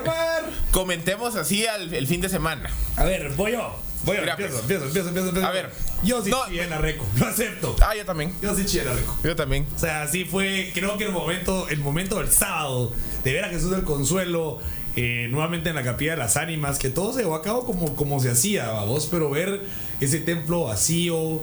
comentemos 0.71 1.35
así 1.35 1.65
al, 1.67 1.93
el 1.93 2.07
fin 2.07 2.21
de 2.21 2.29
semana. 2.29 2.69
A 2.95 3.03
ver, 3.03 3.31
voy 3.35 3.51
yo. 3.53 3.75
Voy 4.05 4.15
yo, 4.15 4.21
Mira, 4.21 4.33
empiezo, 4.33 4.59
empiezo, 4.59 4.85
empiezo, 4.85 5.07
empiezo, 5.09 5.27
empiezo. 5.29 5.47
A 5.47 5.51
ver. 5.51 5.71
Yo 6.03 6.23
sí 6.23 6.29
No. 6.31 6.45
chillé 6.47 6.63
en 6.63 6.69
la 6.69 6.77
reco, 6.77 7.05
lo 7.17 7.25
acepto. 7.27 7.75
Ah, 7.81 7.95
yo 7.95 8.05
también. 8.05 8.33
Yo 8.41 8.55
sí 8.55 8.65
chillé 8.65 8.81
en 8.83 8.87
la 8.87 8.93
reco. 8.93 9.17
Yo 9.23 9.35
también. 9.35 9.67
O 9.75 9.79
sea, 9.79 10.03
así 10.03 10.23
fue, 10.25 10.71
creo 10.73 10.97
que 10.97 11.05
el 11.05 11.11
momento, 11.11 11.67
el 11.69 11.79
momento 11.79 12.17
del 12.19 12.31
sábado, 12.31 12.93
de 13.23 13.33
ver 13.33 13.43
a 13.45 13.49
Jesús 13.49 13.71
del 13.71 13.83
Consuelo 13.83 14.59
eh, 14.95 15.27
nuevamente 15.29 15.69
en 15.69 15.75
la 15.75 15.83
capilla 15.83 16.11
de 16.11 16.17
las 16.17 16.37
ánimas, 16.37 16.79
que 16.79 16.89
todo 16.89 17.13
se 17.13 17.19
llevó 17.19 17.35
a 17.35 17.41
cabo 17.41 17.65
como, 17.65 17.95
como 17.95 18.19
se 18.19 18.29
hacía, 18.31 18.71
vos, 18.83 19.07
pero 19.11 19.29
ver 19.29 19.61
ese 19.99 20.19
templo 20.19 20.63
vacío, 20.63 21.41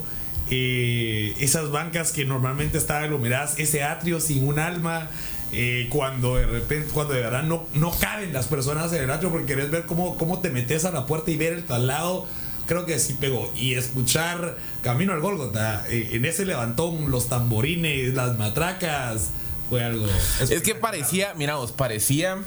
eh, 0.51 1.35
esas 1.41 1.71
bancas 1.71 2.13
que 2.13 2.25
normalmente 2.25 2.79
estaban 2.79 3.05
iluminadas, 3.07 3.59
ese 3.59 3.83
atrio 3.83 4.21
sin 4.21 4.47
un 4.47 4.59
alma. 4.59 5.11
eh, 5.53 5.87
cuando 5.91 6.37
de 6.37 6.45
repente, 6.47 6.89
cuando 6.93 7.15
de 7.15 7.21
verdad 7.21 7.45
no, 7.45 7.67
no 7.75 7.93
caben 8.01 8.33
las 8.33 8.47
personas 8.49 8.93
en 8.93 9.05
el 9.05 9.11
atrio 9.11 9.31
porque 9.31 9.47
querés 9.47 9.71
ver 9.71 9.85
cómo, 9.87 10.17
cómo 10.19 10.41
te 10.41 10.51
metes 10.51 10.85
a 10.85 10.91
la 10.91 11.07
puerta 11.07 11.31
y 11.31 11.37
ver 11.37 11.53
el 11.53 11.65
traslado, 11.65 12.27
creo 12.67 12.87
que 12.87 12.99
sí 12.99 13.15
pegó. 13.15 13.51
Y 13.57 13.75
escuchar 13.75 14.59
Camino 14.83 15.13
al 15.13 15.21
Gólgota, 15.21 15.85
eh, 15.89 16.11
en 16.13 16.25
ese 16.25 16.45
levantón, 16.45 17.11
los 17.11 17.29
tamborines, 17.29 18.15
las 18.15 18.37
matracas, 18.39 19.31
fue 19.69 19.83
algo. 19.85 20.07
Es 20.41 20.63
que 20.63 20.75
parecía, 20.75 21.35
miramos, 21.35 21.73
parecía. 21.73 22.39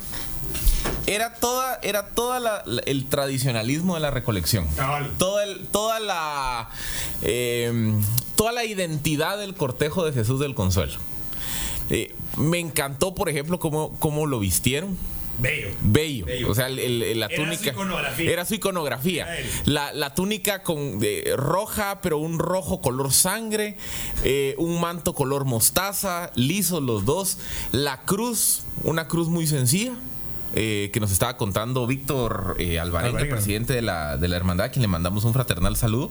Era 1.06 1.34
toda, 1.34 1.78
era 1.82 2.08
toda 2.10 2.38
la- 2.40 2.62
la- 2.66 2.82
el 2.86 3.06
tradicionalismo 3.06 3.94
de 3.94 4.00
la 4.00 4.10
recolección. 4.10 4.66
Cabal. 4.76 5.10
Todo 5.18 5.40
el, 5.40 5.66
toda 5.66 5.98
la 6.00 6.68
eh, 7.22 7.92
toda 8.36 8.52
la 8.52 8.64
identidad 8.64 9.36
del 9.38 9.54
cortejo 9.54 10.04
de 10.04 10.12
Jesús 10.12 10.40
del 10.40 10.54
Consuelo. 10.54 10.94
Eh, 11.90 12.14
me 12.36 12.58
encantó, 12.60 13.14
por 13.14 13.28
ejemplo, 13.28 13.58
cómo, 13.58 13.94
cómo 13.98 14.26
lo 14.26 14.38
vistieron. 14.38 14.96
Bello. 15.40 15.68
Bello. 15.80 16.26
Bello. 16.26 16.50
O 16.50 16.54
sea, 16.54 16.66
el- 16.66 16.78
el- 16.78 17.18
la 17.20 17.26
Era 17.26 17.36
su 17.36 17.42
túnica. 17.44 17.70
iconografía. 17.70 18.30
Era 18.30 18.44
su 18.44 18.54
iconografía. 18.54 19.24
Era 19.24 19.38
él. 19.38 19.46
La, 19.66 19.92
la 19.92 20.14
túnica 20.14 20.62
con 20.62 20.98
de, 20.98 21.34
roja, 21.36 22.00
pero 22.02 22.18
un 22.18 22.38
rojo 22.38 22.80
color 22.80 23.12
sangre. 23.12 23.76
eh, 24.24 24.54
un 24.58 24.80
manto 24.80 25.14
color 25.14 25.44
mostaza, 25.44 26.30
lisos 26.34 26.82
los 26.82 27.04
dos. 27.04 27.38
La 27.72 28.02
cruz, 28.02 28.62
una 28.84 29.08
cruz 29.08 29.28
muy 29.28 29.46
sencilla. 29.46 29.92
Eh, 30.54 30.90
que 30.92 31.00
nos 31.00 31.10
estaba 31.12 31.36
contando 31.36 31.86
Víctor 31.86 32.56
eh, 32.58 32.78
Alvarenga, 32.80 33.20
presidente 33.28 33.72
de 33.72 33.82
la, 33.82 34.16
de 34.16 34.28
la 34.28 34.36
hermandad, 34.36 34.66
a 34.66 34.70
quien 34.70 34.82
le 34.82 34.88
mandamos 34.88 35.24
un 35.24 35.32
fraternal 35.32 35.76
saludo, 35.76 36.10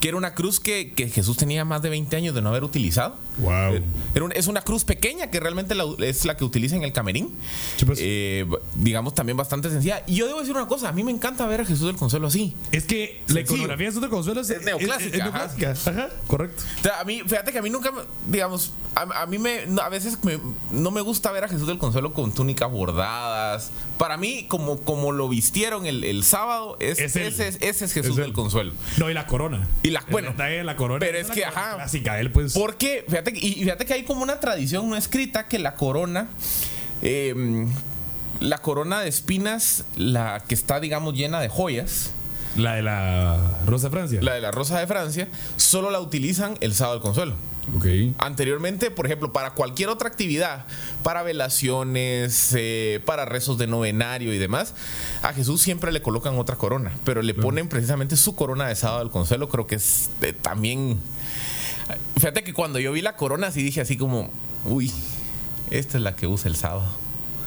que 0.00 0.08
era 0.08 0.16
una 0.16 0.34
cruz 0.34 0.60
que, 0.60 0.92
que 0.92 1.08
Jesús 1.08 1.36
tenía 1.36 1.64
más 1.64 1.82
de 1.82 1.90
20 1.90 2.16
años 2.16 2.34
de 2.34 2.42
no 2.42 2.48
haber 2.50 2.64
utilizado. 2.64 3.16
Wow. 3.38 3.80
Era 4.14 4.24
un- 4.24 4.32
es 4.32 4.46
una 4.46 4.62
cruz 4.62 4.84
pequeña 4.84 5.30
que 5.30 5.40
realmente 5.40 5.74
la- 5.74 5.84
es 5.98 6.24
la 6.24 6.36
que 6.36 6.44
utiliza 6.44 6.76
en 6.76 6.84
el 6.84 6.92
camerín. 6.92 7.34
Sí, 7.76 7.84
pues. 7.84 7.98
Eh, 8.02 8.46
digamos 8.76 9.14
también 9.14 9.36
bastante 9.36 9.68
sencilla. 9.70 10.02
Y 10.06 10.14
yo 10.14 10.26
debo 10.26 10.40
decir 10.40 10.54
una 10.56 10.66
cosa, 10.66 10.88
a 10.88 10.92
mí 10.92 11.04
me 11.04 11.10
encanta 11.12 11.46
ver 11.46 11.60
a 11.60 11.64
Jesús 11.64 11.86
del 11.86 11.96
Consuelo 11.96 12.28
así. 12.28 12.54
Es 12.72 12.84
que 12.84 13.20
la 13.28 13.40
iconografía 13.40 13.86
de 13.86 13.90
Jesús 13.90 14.00
del 14.00 14.10
Consuelo 14.10 14.40
es, 14.40 14.50
Es 14.50 14.62
neoclásica, 14.64 15.16
es 15.16 15.22
neoclásica. 15.22 15.70
Ajá, 15.90 16.08
correcto. 16.26 16.62
O 16.80 16.82
sea, 16.82 17.00
a 17.00 17.04
mí, 17.04 17.20
fíjate 17.26 17.52
que 17.52 17.58
a 17.58 17.62
mí 17.62 17.68
nunca, 17.70 17.92
digamos, 18.26 18.72
a, 18.94 19.22
a 19.22 19.26
mí 19.26 19.38
me, 19.38 19.60
a 19.82 19.88
veces 19.90 20.18
me- 20.24 20.40
no 20.72 20.90
me 20.90 21.00
gusta 21.02 21.30
ver 21.32 21.44
a 21.44 21.48
Jesús 21.48 21.66
del 21.66 21.78
Consuelo 21.78 22.12
con 22.14 22.32
túnicas 22.32 22.70
bordadas. 22.70 23.65
Para 23.98 24.16
mí, 24.18 24.44
como, 24.48 24.78
como 24.80 25.12
lo 25.12 25.28
vistieron 25.28 25.86
el, 25.86 26.04
el 26.04 26.22
sábado, 26.22 26.76
es, 26.80 26.98
Es 26.98 27.16
ese, 27.16 27.48
es, 27.48 27.56
ese 27.62 27.84
es 27.86 27.92
Jesús 27.92 28.10
Es 28.10 28.16
del 28.16 28.32
Consuelo. 28.34 28.72
No, 28.98 29.08
y 29.10 29.14
la 29.14 29.26
corona. 29.26 29.66
Y 29.82 29.90
la- 29.90 30.04
bueno, 30.10 30.34
la 30.36 30.76
corona. 30.76 31.00
pero 31.00 31.16
es 31.18 31.30
que, 31.30 31.44
ajá. 31.44 31.76
Clásica, 31.76 32.20
él 32.20 32.30
pues. 32.30 32.52
Porque, 32.52 33.04
fíjate, 33.08 33.32
que- 33.32 33.46
y 33.46 33.54
fíjate 33.54 33.86
que 33.86 33.94
hay 33.94 34.04
como 34.04 34.22
una 34.22 34.38
tradición 34.40 34.88
no 34.90 34.96
escrita 34.96 35.48
que 35.48 35.58
la 35.58 35.74
corona, 35.76 36.28
eh, 37.02 37.66
la 38.40 38.58
corona 38.58 39.00
de 39.00 39.08
espinas, 39.08 39.84
la 39.96 40.42
que 40.46 40.54
está, 40.54 40.78
digamos, 40.80 41.14
llena 41.14 41.40
de 41.40 41.48
joyas, 41.48 42.10
La 42.54 42.74
de 42.74 42.82
la 42.82 43.38
Rosa 43.66 43.86
de 43.88 43.90
Francia. 43.92 44.20
la 44.22 44.34
de 44.34 44.40
la 44.42 44.50
Rosa 44.50 44.78
de 44.78 44.86
Francia, 44.86 45.28
solo 45.56 45.90
la 45.90 46.00
utilizan 46.00 46.56
el 46.60 46.74
sábado 46.74 46.96
del 46.96 47.02
consuelo. 47.02 47.34
Ok. 47.74 47.86
Anteriormente, 48.18 48.90
por 48.92 49.06
ejemplo, 49.06 49.32
para 49.32 49.50
cualquier 49.54 49.88
otra 49.88 50.08
actividad, 50.08 50.66
para 51.02 51.22
velaciones, 51.24 52.54
eh, 52.56 53.00
para 53.04 53.24
rezos 53.24 53.58
de 53.58 53.66
novenario 53.66 54.32
y 54.32 54.38
demás, 54.38 54.74
a 55.22 55.32
Jesús 55.32 55.62
siempre 55.62 55.90
le 55.90 56.00
colocan 56.02 56.38
otra 56.38 56.56
corona, 56.56 56.92
pero 57.04 57.22
le 57.22 57.34
ponen 57.34 57.68
precisamente 57.68 58.16
su 58.16 58.36
corona 58.36 58.68
de 58.68 58.76
sábado 58.76 59.00
del 59.00 59.10
consuelo. 59.10 59.48
Creo 59.48 59.66
que 59.66 59.74
es 59.76 60.10
eh, 60.22 60.32
también. 60.32 61.00
Fíjate 62.16 62.44
que 62.44 62.52
cuando 62.52 62.78
yo 62.78 62.92
vi 62.92 63.02
la 63.02 63.16
corona, 63.16 63.50
sí 63.50 63.62
dije 63.62 63.80
así 63.80 63.96
como, 63.96 64.30
uy, 64.64 64.92
esta 65.70 65.98
es 65.98 66.02
la 66.04 66.14
que 66.14 66.26
usa 66.26 66.48
el 66.48 66.56
sábado. 66.56 66.86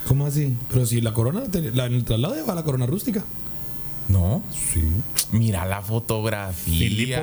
¿Cómo 0.07 0.25
así? 0.25 0.55
Pero 0.71 0.85
si 0.85 1.01
la 1.01 1.13
corona, 1.13 1.43
la, 1.73 1.85
en 1.85 1.93
el 1.93 2.03
traslado 2.03 2.35
lleva 2.35 2.55
la 2.55 2.63
corona 2.63 2.85
rústica. 2.85 3.23
No, 4.07 4.41
Sí. 4.73 4.81
mira 5.31 5.65
la 5.65 5.81
fotografía. 5.81 6.55
Filipo. 6.89 7.21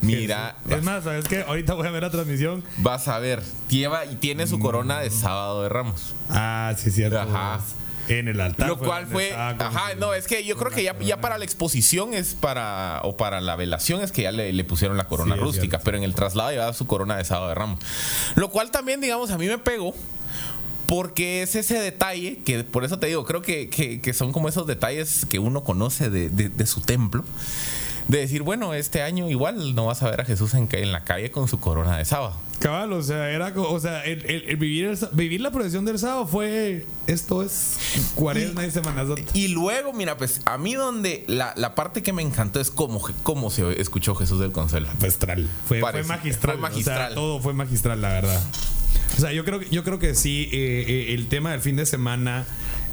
Mira, 0.00 0.56
Es 0.68 0.82
más, 0.82 1.04
¿sabes 1.04 1.26
qué? 1.26 1.42
Ahorita 1.42 1.74
voy 1.74 1.86
a 1.86 1.90
ver 1.90 2.02
la 2.02 2.10
transmisión. 2.10 2.62
vas 2.78 3.08
a 3.08 3.18
ver, 3.18 3.42
lleva 3.68 4.04
y 4.06 4.14
tiene 4.16 4.46
su 4.46 4.58
corona 4.60 5.00
de 5.00 5.10
sábado 5.10 5.62
de 5.62 5.68
Ramos. 5.68 6.14
Ah, 6.30 6.72
sí, 6.78 6.90
cierto. 6.90 7.18
Ajá. 7.20 7.60
En 8.08 8.26
el 8.26 8.40
altar. 8.40 8.68
Lo 8.68 8.78
cual 8.78 9.02
donde 9.04 9.12
fue. 9.12 9.32
Ajá, 9.34 9.94
no, 9.98 10.14
es 10.14 10.26
que 10.26 10.42
yo 10.44 10.56
creo 10.56 10.70
que 10.72 10.82
ya, 10.82 11.20
para 11.20 11.36
la 11.36 11.44
exposición 11.44 12.14
es 12.14 12.34
para. 12.34 13.00
O 13.04 13.16
para 13.18 13.42
la 13.42 13.54
velación 13.54 14.00
es 14.00 14.12
que 14.12 14.22
ya 14.22 14.32
le, 14.32 14.52
le 14.54 14.64
pusieron 14.64 14.96
la 14.96 15.04
corona 15.08 15.34
Sí, 15.34 15.40
rústica, 15.40 15.78
pero 15.80 15.98
en 15.98 16.04
el 16.04 16.14
traslado 16.14 16.50
llevaba 16.50 16.72
su 16.72 16.86
corona 16.86 17.16
de 17.18 17.24
sábado 17.26 17.48
de 17.50 17.54
ramos. 17.56 17.80
Lo 18.34 18.48
cual 18.50 18.70
también, 18.70 19.00
digamos, 19.02 19.30
a 19.30 19.36
mí 19.36 19.46
me 19.46 19.58
pegó. 19.58 19.94
Porque 20.86 21.42
es 21.42 21.54
ese 21.54 21.78
detalle 21.78 22.38
que, 22.46 22.64
por 22.64 22.82
eso 22.82 22.98
te 22.98 23.08
digo, 23.08 23.26
creo 23.26 23.42
que, 23.42 23.68
que- 23.68 24.00
que 24.00 24.14
son 24.14 24.32
como 24.32 24.48
esos 24.48 24.66
detalles 24.66 25.26
que 25.28 25.38
uno 25.38 25.62
conoce 25.62 26.08
de, 26.08 26.30
de- 26.30 26.48
de 26.48 26.66
su 26.66 26.80
templo. 26.80 27.24
De 28.08 28.18
decir, 28.18 28.42
bueno, 28.42 28.72
este 28.72 29.02
año 29.02 29.28
igual 29.28 29.74
no 29.74 29.84
vas 29.86 30.02
a 30.02 30.10
ver 30.10 30.22
a 30.22 30.24
Jesús 30.24 30.54
en, 30.54 30.68
la 30.92 31.04
calle 31.04 31.30
con 31.30 31.46
su 31.46 31.60
corona 31.60 31.98
de 31.98 32.04
sábado. 32.06 32.34
Cabal, 32.58 32.92
o 32.94 33.02
sea, 33.02 33.30
era 33.30 33.52
o 33.54 33.78
sea, 33.78 34.02
el, 34.04 34.24
el- 34.24 34.44
el 34.48 34.56
vivir, 34.56 34.86
el 34.86 34.98
vivir 35.12 35.40
la 35.42 35.50
procesión 35.50 35.84
del 35.84 35.98
sábado 35.98 36.26
fue 36.26 36.86
esto 37.06 37.42
es 37.42 37.76
cuaresma 38.14 38.64
y, 38.66 38.70
Semana 38.70 39.06
Santa. 39.06 39.22
Y 39.34 39.48
luego, 39.48 39.92
mira, 39.92 40.16
pues 40.16 40.40
a 40.46 40.56
mí 40.58 40.74
donde 40.74 41.24
la, 41.28 41.52
la 41.56 41.74
parte 41.74 42.02
que 42.02 42.12
me 42.14 42.22
encantó 42.22 42.60
es 42.60 42.70
cómo, 42.70 43.00
cómo 43.22 43.50
se 43.50 43.80
escuchó 43.80 44.14
Jesús 44.14 44.40
del 44.40 44.52
Consuelo. 44.52 44.88
Magistral. 44.98 45.46
Fue, 45.66 45.80
fue 45.80 46.02
magistral. 46.02 46.54
fue 46.56 46.60
magistral. 46.62 46.96
O 46.98 47.06
sea, 47.08 47.14
todo 47.14 47.40
fue 47.40 47.52
magistral, 47.52 48.00
la 48.00 48.08
verdad. 48.08 48.42
O 49.16 49.20
sea, 49.20 49.32
yo 49.32 49.44
creo, 49.44 49.60
yo 49.62 49.84
creo 49.84 49.98
que 49.98 50.14
sí, 50.14 50.48
eh, 50.52 50.84
eh, 50.88 51.14
el 51.14 51.28
tema 51.28 51.52
del 51.52 51.60
fin 51.60 51.76
de 51.76 51.84
semana 51.86 52.46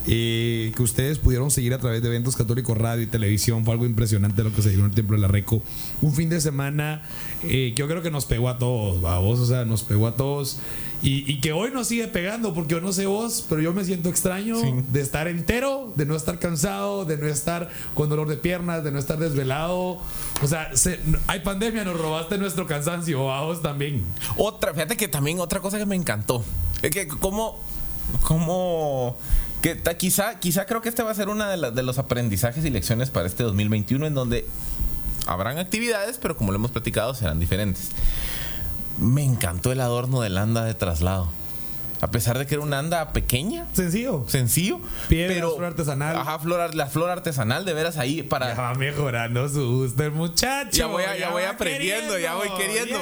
eh, 0.08 0.72
que 0.76 0.84
ustedes 0.84 1.18
pudieron 1.20 1.50
seguir 1.52 1.74
a 1.74 1.80
través 1.80 2.02
de 2.02 2.08
eventos 2.08 2.36
católicos, 2.36 2.78
radio 2.78 3.02
y 3.04 3.08
televisión, 3.08 3.64
fue 3.66 3.74
algo 3.74 3.86
impresionante 3.86 4.44
lo 4.44 4.54
que 4.54 4.62
se 4.62 4.70
dio 4.70 4.80
en 4.80 4.86
el 4.86 4.92
Templo 4.92 5.16
de 5.16 5.22
la 5.22 5.28
Reco. 5.28 5.62
Un 6.02 6.14
fin 6.14 6.30
de 6.30 6.40
semana 6.42 7.02
eh, 7.44 7.74
que 7.76 7.80
yo 7.80 7.88
creo 7.88 8.02
que 8.02 8.12
nos 8.12 8.26
pegó 8.26 8.50
a 8.50 8.58
todos, 8.58 9.04
¿va? 9.04 9.18
vos, 9.20 9.40
o 9.40 9.46
sea, 9.46 9.66
nos 9.66 9.84
pegó 9.84 10.08
a 10.08 10.16
todos. 10.16 10.60
Y, 11.02 11.30
y 11.32 11.40
que 11.40 11.52
hoy 11.52 11.70
nos 11.72 11.88
sigue 11.88 12.08
pegando, 12.08 12.54
porque 12.56 12.72
yo 12.76 12.82
no 12.82 12.92
sé 12.92 13.06
vos, 13.06 13.46
pero 13.48 13.62
yo 13.62 13.74
me 13.74 13.84
siento 13.84 14.10
extraño 14.10 14.56
de 14.92 15.02
estar 15.02 15.28
entero, 15.28 15.94
de 15.96 16.06
no 16.06 16.16
estar 16.16 16.40
cansado, 16.40 17.06
de 17.06 17.18
no 17.18 17.28
estar 17.28 17.70
con 17.94 18.10
dolor 18.10 18.28
de 18.28 18.38
piernas, 18.38 18.84
de 18.84 18.92
no 18.92 18.98
estar 18.98 19.20
desvelado. 19.20 20.00
O 20.42 20.48
sea, 20.48 20.76
se- 20.76 21.00
hay 21.28 21.42
pandemia, 21.42 21.84
nos 21.84 22.00
robaste 22.00 22.38
nuestro 22.40 22.66
cansancio, 22.66 23.32
a 23.32 23.44
vos 23.44 23.62
también. 23.62 24.02
Otra, 24.38 24.74
fíjate 24.74 24.98
que 24.98 25.08
también 25.08 25.40
otra 25.40 25.60
cosa 25.60 25.78
que 25.78 25.86
me 25.86 25.96
encantó. 25.96 26.44
Es 26.82 26.90
que 26.90 27.08
como, 27.08 27.60
como, 28.24 29.16
quizá, 29.98 30.40
quizá 30.40 30.66
creo 30.66 30.82
que 30.82 30.90
este 30.90 31.04
va 31.04 31.12
a 31.12 31.16
ser 31.16 31.30
una 31.30 31.50
de, 31.50 31.72
de 31.72 31.84
los 31.84 31.98
aprendizajes 31.98 32.64
y 32.66 32.70
lecciones 32.70 33.10
para 33.10 33.28
este 33.28 33.44
2021 33.44 34.06
en 34.06 34.14
donde 34.14 34.46
habrán 35.28 35.58
actividades, 35.58 36.18
pero 36.22 36.36
como 36.38 36.52
lo 36.52 36.58
hemos 36.58 36.72
platicado, 36.72 37.14
serán 37.16 37.40
diferentes. 37.40 37.90
Me 38.98 39.24
encantó 39.24 39.72
el 39.72 39.82
adorno 39.82 40.22
del 40.22 40.38
anda 40.38 40.64
de 40.64 40.74
traslado. 40.74 41.30
A 42.06 42.12
pesar 42.12 42.38
de 42.38 42.46
que 42.46 42.54
era 42.54 42.64
una 42.64 42.78
anda 42.78 43.14
pequeña, 43.14 43.66
Sencillo. 43.74 44.26
sencillo, 44.28 44.80
Piedras, 45.10 45.34
pero 45.36 45.56
flor 45.56 45.66
artesanal. 45.66 46.16
Ajá, 46.18 46.38
flor, 46.38 46.76
la 46.76 46.86
flor 46.86 47.10
artesanal 47.10 47.66
de 47.66 47.74
veras 47.74 47.98
ahí 47.98 48.22
para 48.22 48.54
Ya 48.54 48.62
va 48.62 48.76
mejorando 48.76 49.50
su 49.50 49.68
gusto 49.80 50.04
el 50.04 50.12
muchacho. 50.12 50.70
Ya 50.78 50.86
voy 50.86 51.02
ya 51.20 51.30
voy 51.32 51.44
aprendiendo, 51.44 52.20
ya 52.20 52.36
voy 52.36 52.50
queriendo. 52.60 53.00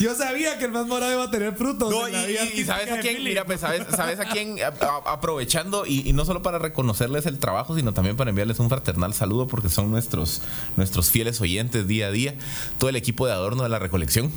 Yo 0.00 0.14
sabía 0.14 0.56
que 0.58 0.64
el 0.64 0.72
más 0.72 0.86
morado 0.86 1.12
iba 1.12 1.24
a 1.24 1.30
tener 1.30 1.54
frutos. 1.56 1.90
No, 1.90 2.08
y, 2.08 2.14
y- 2.14 2.60
y 2.60 2.64
sabes 2.64 2.90
a 2.90 3.00
quién, 3.00 3.22
mira, 3.22 3.44
pues 3.44 3.60
sabes, 3.60 3.82
sabes 3.94 4.18
a 4.18 4.24
quién, 4.24 4.56
a- 4.62 4.68
a- 4.86 5.12
aprovechando 5.12 5.84
y, 5.84 6.08
y 6.08 6.14
no 6.14 6.24
solo 6.24 6.40
para 6.40 6.58
reconocerles 6.58 7.26
el 7.26 7.38
trabajo, 7.38 7.76
sino 7.76 7.92
también 7.92 8.16
para 8.16 8.30
enviarles 8.30 8.58
un 8.60 8.70
fraternal 8.70 9.12
saludo 9.12 9.46
porque 9.46 9.68
son 9.68 9.90
nuestros, 9.90 10.40
nuestros 10.78 11.10
fieles 11.10 11.38
oyentes 11.42 11.86
día 11.86 12.06
a 12.06 12.10
día, 12.10 12.34
todo 12.78 12.88
el 12.88 12.96
equipo 12.96 13.26
de 13.26 13.34
adorno 13.34 13.62
de 13.62 13.68
la 13.68 13.78
recolección. 13.78 14.32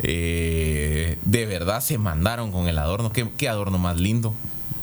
Eh, 0.00 1.18
de 1.24 1.46
verdad 1.46 1.80
se 1.80 1.98
mandaron 1.98 2.52
con 2.52 2.68
el 2.68 2.78
adorno, 2.78 3.12
qué, 3.12 3.28
qué 3.36 3.48
adorno 3.48 3.78
más 3.78 3.98
lindo. 4.00 4.34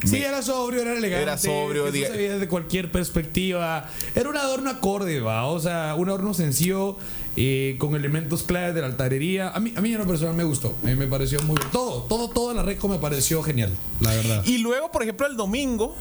Sí, 0.04 0.12
Me- 0.12 0.26
era 0.26 0.42
sobrio, 0.42 0.82
era 0.82 0.94
elegante. 0.94 1.24
Era 1.24 1.38
sobrio, 1.38 1.84
Eso 1.88 1.94
diga- 1.94 2.08
se 2.08 2.14
veía 2.18 2.34
desde 2.34 2.48
cualquier 2.48 2.90
perspectiva. 2.90 3.90
Era 4.16 4.30
un 4.30 4.38
adorno 4.38 4.70
acorde, 4.70 5.20
va. 5.20 5.46
O 5.48 5.60
sea, 5.60 5.94
un 5.98 6.08
adorno 6.08 6.34
sencillo 6.34 6.96
eh, 7.36 7.76
con 7.80 7.96
elementos 7.96 8.44
claves 8.44 8.74
de 8.76 8.80
la 8.82 8.88
altarería. 8.88 9.50
A 9.50 9.60
mí, 9.60 9.74
a 9.76 9.82
mí 9.82 9.92
en 9.92 9.98
lo 9.98 10.08
personal 10.08 10.36
me 10.36 10.46
gustó. 10.46 10.74
Me 10.84 10.96
pareció 11.08 11.42
muy. 11.42 11.58
Todo, 11.74 12.04
todo, 12.04 12.30
todo 12.30 12.52
en 12.52 12.58
la 12.58 12.64
reco 12.64 12.88
me 12.88 12.98
pareció 12.98 13.44
genial, 13.44 13.72
la 14.00 14.12
verdad. 14.16 14.44
Y 14.46 14.60
luego, 14.60 14.90
por 14.90 15.04
ejemplo, 15.04 15.28
el 15.28 15.36
domingo, 15.36 15.98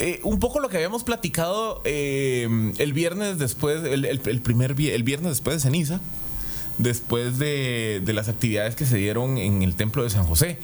eh, 0.00 0.18
un 0.24 0.40
poco 0.40 0.58
lo 0.58 0.68
que 0.68 0.78
habíamos 0.78 1.04
platicado 1.04 1.80
eh, 1.84 2.72
el 2.78 2.92
viernes 2.92 3.38
después, 3.38 3.84
el, 3.84 4.04
el- 4.04 4.20
el 4.24 4.40
primer 4.40 4.72
el 4.80 5.02
viernes 5.04 5.30
después 5.30 5.56
de 5.56 5.60
ceniza, 5.60 6.00
después 6.78 7.38
de, 7.38 8.02
de 8.04 8.12
las 8.12 8.28
actividades 8.28 8.74
que 8.76 8.86
se 8.86 8.96
dieron 8.96 9.38
en 9.38 9.62
el 9.62 9.74
templo 9.74 10.02
de 10.02 10.10
San 10.10 10.24
José. 10.24 10.58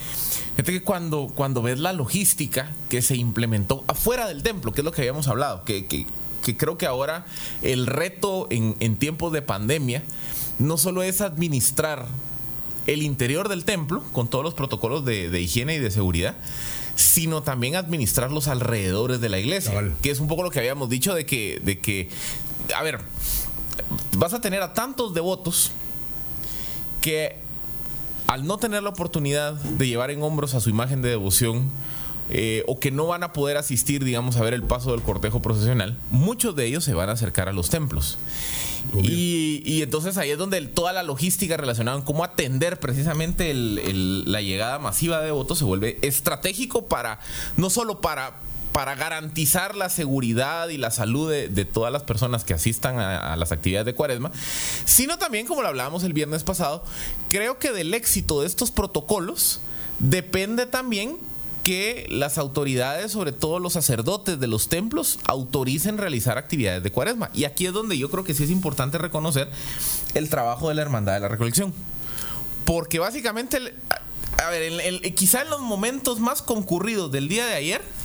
Fíjate 0.57 0.73
que 0.73 0.83
cuando, 0.83 1.31
cuando 1.35 1.63
ves 1.63 1.79
la 1.79 1.93
logística 1.93 2.75
que 2.89 3.03
se 3.03 3.17
implementó 3.17 3.85
afuera 3.87 4.27
del 4.27 4.43
templo, 4.43 4.73
que 4.73 4.81
es 4.81 4.85
lo 4.85 4.93
que 4.93 5.03
habíamos 5.03 5.29
hablado, 5.29 5.65
que, 5.65 5.87
que, 5.87 6.07
que 6.45 6.57
creo 6.57 6.77
que 6.79 6.87
ahora 6.87 7.27
el 7.63 7.87
reto 7.87 8.49
en, 8.51 8.77
en 8.81 8.97
tiempos 8.97 9.33
de 9.33 9.43
pandemia 9.43 10.03
no 10.59 10.77
solo 10.77 11.03
es 11.03 11.21
administrar 11.21 12.07
el 12.87 13.03
interior 13.03 13.49
del 13.49 13.65
templo 13.65 14.03
con 14.13 14.29
todos 14.29 14.43
los 14.43 14.55
protocolos 14.55 15.05
de, 15.05 15.29
de 15.29 15.41
higiene 15.41 15.75
y 15.75 15.79
de 15.79 15.91
seguridad, 15.91 16.37
sino 16.97 17.43
también 17.43 17.77
administrar 17.77 18.33
los 18.33 18.49
alrededores 18.49 19.21
de 19.21 19.29
la 19.29 19.39
iglesia, 19.39 19.71
Cabal. 19.73 19.95
que 20.03 20.11
es 20.11 20.19
un 20.19 20.27
poco 20.27 20.43
lo 20.43 20.51
que 20.51 20.59
habíamos 20.59 20.89
dicho 20.89 21.15
de 21.15 21.25
que, 21.25 21.61
de 21.63 21.79
que, 21.79 22.09
a 22.75 22.83
ver, 22.83 22.99
vas 24.17 24.35
a 24.35 24.41
tener 24.41 24.63
a 24.63 24.73
tantos 24.75 25.15
devotos 25.15 25.71
que 27.01 27.37
al 28.27 28.47
no 28.47 28.59
tener 28.59 28.83
la 28.83 28.91
oportunidad 28.91 29.55
de 29.55 29.87
llevar 29.89 30.11
en 30.11 30.23
hombros 30.23 30.55
a 30.55 30.61
su 30.61 30.69
imagen 30.71 31.01
de 31.03 31.09
devoción, 31.11 31.71
eh, 32.31 32.63
o 32.67 32.79
que 32.79 32.91
no 32.91 33.07
van 33.07 33.23
a 33.23 33.33
poder 33.33 33.57
asistir, 33.57 34.05
digamos, 34.05 34.37
a 34.37 34.43
ver 34.43 34.53
el 34.53 34.63
paso 34.63 34.91
del 34.91 35.01
cortejo 35.01 35.41
procesional, 35.41 35.97
muchos 36.11 36.55
de 36.55 36.67
ellos 36.67 36.85
se 36.85 36.93
van 36.93 37.09
a 37.09 37.13
acercar 37.13 37.49
a 37.49 37.53
los 37.55 37.71
templos. 37.71 38.19
Y, 39.03 39.63
y 39.65 39.83
entonces 39.83 40.19
ahí 40.19 40.31
es 40.31 40.39
donde 40.39 40.59
el- 40.59 40.69
toda 40.71 40.93
la 40.93 41.03
logística 41.03 41.57
relacionada 41.57 41.97
en 41.99 42.05
cómo 42.05 42.25
atender 42.25 42.79
precisamente 42.81 43.51
el- 43.51 43.79
el- 43.79 44.31
la 44.31 44.43
llegada 44.43 44.79
masiva 44.79 45.21
de 45.21 45.27
devotos 45.27 45.59
se 45.59 45.65
vuelve 45.65 45.99
estratégico 46.03 46.87
para, 46.87 47.19
no 47.57 47.71
solo 47.71 48.01
para, 48.03 48.35
para 48.79 48.95
garantizar 48.95 49.75
la 49.75 49.89
seguridad 49.89 50.69
y 50.69 50.77
la 50.77 50.93
salud 50.93 51.33
de, 51.33 51.65
todas 51.65 51.93
las 51.93 52.05
personas 52.05 52.45
que 52.45 52.55
asistan 52.55 53.01
a, 53.01 53.35
las 53.35 53.51
actividades 53.51 53.87
de 53.87 53.95
cuaresma, 53.97 54.31
sino 54.85 55.19
también, 55.19 55.49
como 55.49 55.63
lo 55.63 55.67
hablábamos 55.67 56.05
el 56.05 56.13
viernes 56.13 56.45
pasado, 56.45 56.85
creo 57.29 57.59
que 57.59 57.73
del 57.73 57.93
éxito 57.93 58.41
de 58.41 58.47
estos 58.47 58.71
protocolos 58.71 59.61
depende 59.99 60.67
también 60.67 61.17
que 61.65 62.07
las 62.09 62.39
autoridades, 62.39 63.11
sobre 63.11 63.33
todo 63.33 63.59
los 63.59 63.73
sacerdotes 63.73 64.39
de 64.39 64.47
los 64.47 64.69
templos, 64.69 65.19
autoricen 65.27 65.99
realizar 65.99 66.39
actividades 66.39 66.85
de 66.85 66.93
cuaresma. 66.93 67.31
Y 67.35 67.47
aquí 67.47 67.67
es 67.67 67.73
donde 67.73 67.99
yo 67.99 68.09
creo 68.13 68.23
que 68.23 68.33
sí 68.33 68.45
es 68.45 68.51
importante 68.51 68.97
reconocer 68.97 69.51
el 70.15 70.31
trabajo 70.31 70.69
de 70.69 70.77
la 70.77 70.83
Hermandad 70.83 71.15
de 71.15 71.21
la 71.23 71.29
Recolección. 71.29 71.75
Porque 72.65 73.01
básicamente, 73.01 73.59
a, 74.41 74.51
ver, 74.51 75.15
quizá 75.17 75.43
en 75.43 75.51
los 75.51 75.63
momentos 75.63 76.21
más 76.21 76.43
concurridos 76.43 77.11
del 77.11 77.27
día 77.27 77.45
de 77.45 77.55
ayer, 77.55 77.98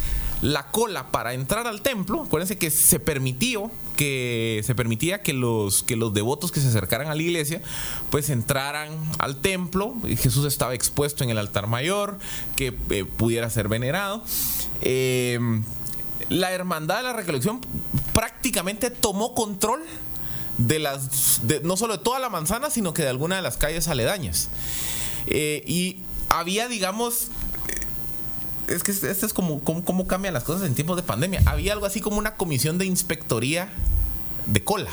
la 0.44 0.72
cola 0.72 1.10
para 1.10 1.34
entrar 1.34 1.68
al 1.68 1.82
templo, 1.82 2.24
acuérdense 2.24 2.58
que 2.58 2.70
se 2.70 3.00
permitió 3.00 3.72
que 3.96 4.62
se 4.66 4.76
permitía 4.76 5.22
que 5.22 5.32
los 5.32 5.84
que 5.84 5.96
los 5.96 6.14
devotos 6.14 6.52
que 6.52 6.60
se 6.60 6.68
acercaran 6.68 7.08
a 7.08 7.16
la 7.16 7.22
iglesia 7.22 7.62
pues 8.10 8.30
entraran 8.30 8.90
al 9.20 9.38
templo, 9.38 9.96
Jesús 10.18 10.46
estaba 10.46 10.74
expuesto 10.74 11.24
en 11.24 11.30
el 11.30 11.38
altar 11.38 11.68
mayor, 11.68 12.20
que 12.58 12.76
eh, 12.90 13.06
pudiera 13.06 13.50
ser 13.50 13.70
venerado. 13.70 14.22
Eh, 14.82 15.40
la 16.28 16.52
hermandad 16.52 16.98
de 16.98 17.04
la 17.04 17.14
recolección 17.14 17.62
prácticamente 18.14 18.90
tomó 18.90 19.34
control 19.36 19.82
de 20.58 20.80
las 20.80 21.42
no 21.64 21.78
solo 21.78 21.98
de 21.98 22.04
toda 22.04 22.20
la 22.20 22.30
manzana, 22.30 22.70
sino 22.70 22.94
que 22.94 23.04
de 23.04 23.10
alguna 23.10 23.38
de 23.38 23.42
las 23.44 23.56
calles 23.56 23.88
aledañas. 23.88 24.50
Eh, 25.28 25.64
y 25.66 26.00
había, 26.30 26.68
digamos, 26.68 27.30
es 28.68 28.84
que 28.84 28.92
este 28.92 29.12
es 29.26 29.34
como 29.34 29.60
cómo, 29.62 29.84
cómo 29.84 30.08
cambian 30.08 30.34
las 30.34 30.44
cosas 30.44 30.66
en 30.68 30.76
tiempos 30.76 30.96
de 30.98 31.04
pandemia. 31.04 31.42
Había 31.46 31.74
algo 31.74 31.86
así 31.86 32.02
como 32.02 32.18
una 32.18 32.36
comisión 32.36 32.78
de 32.78 32.86
inspectoría 32.86 33.70
de 34.46 34.64
cola. 34.64 34.90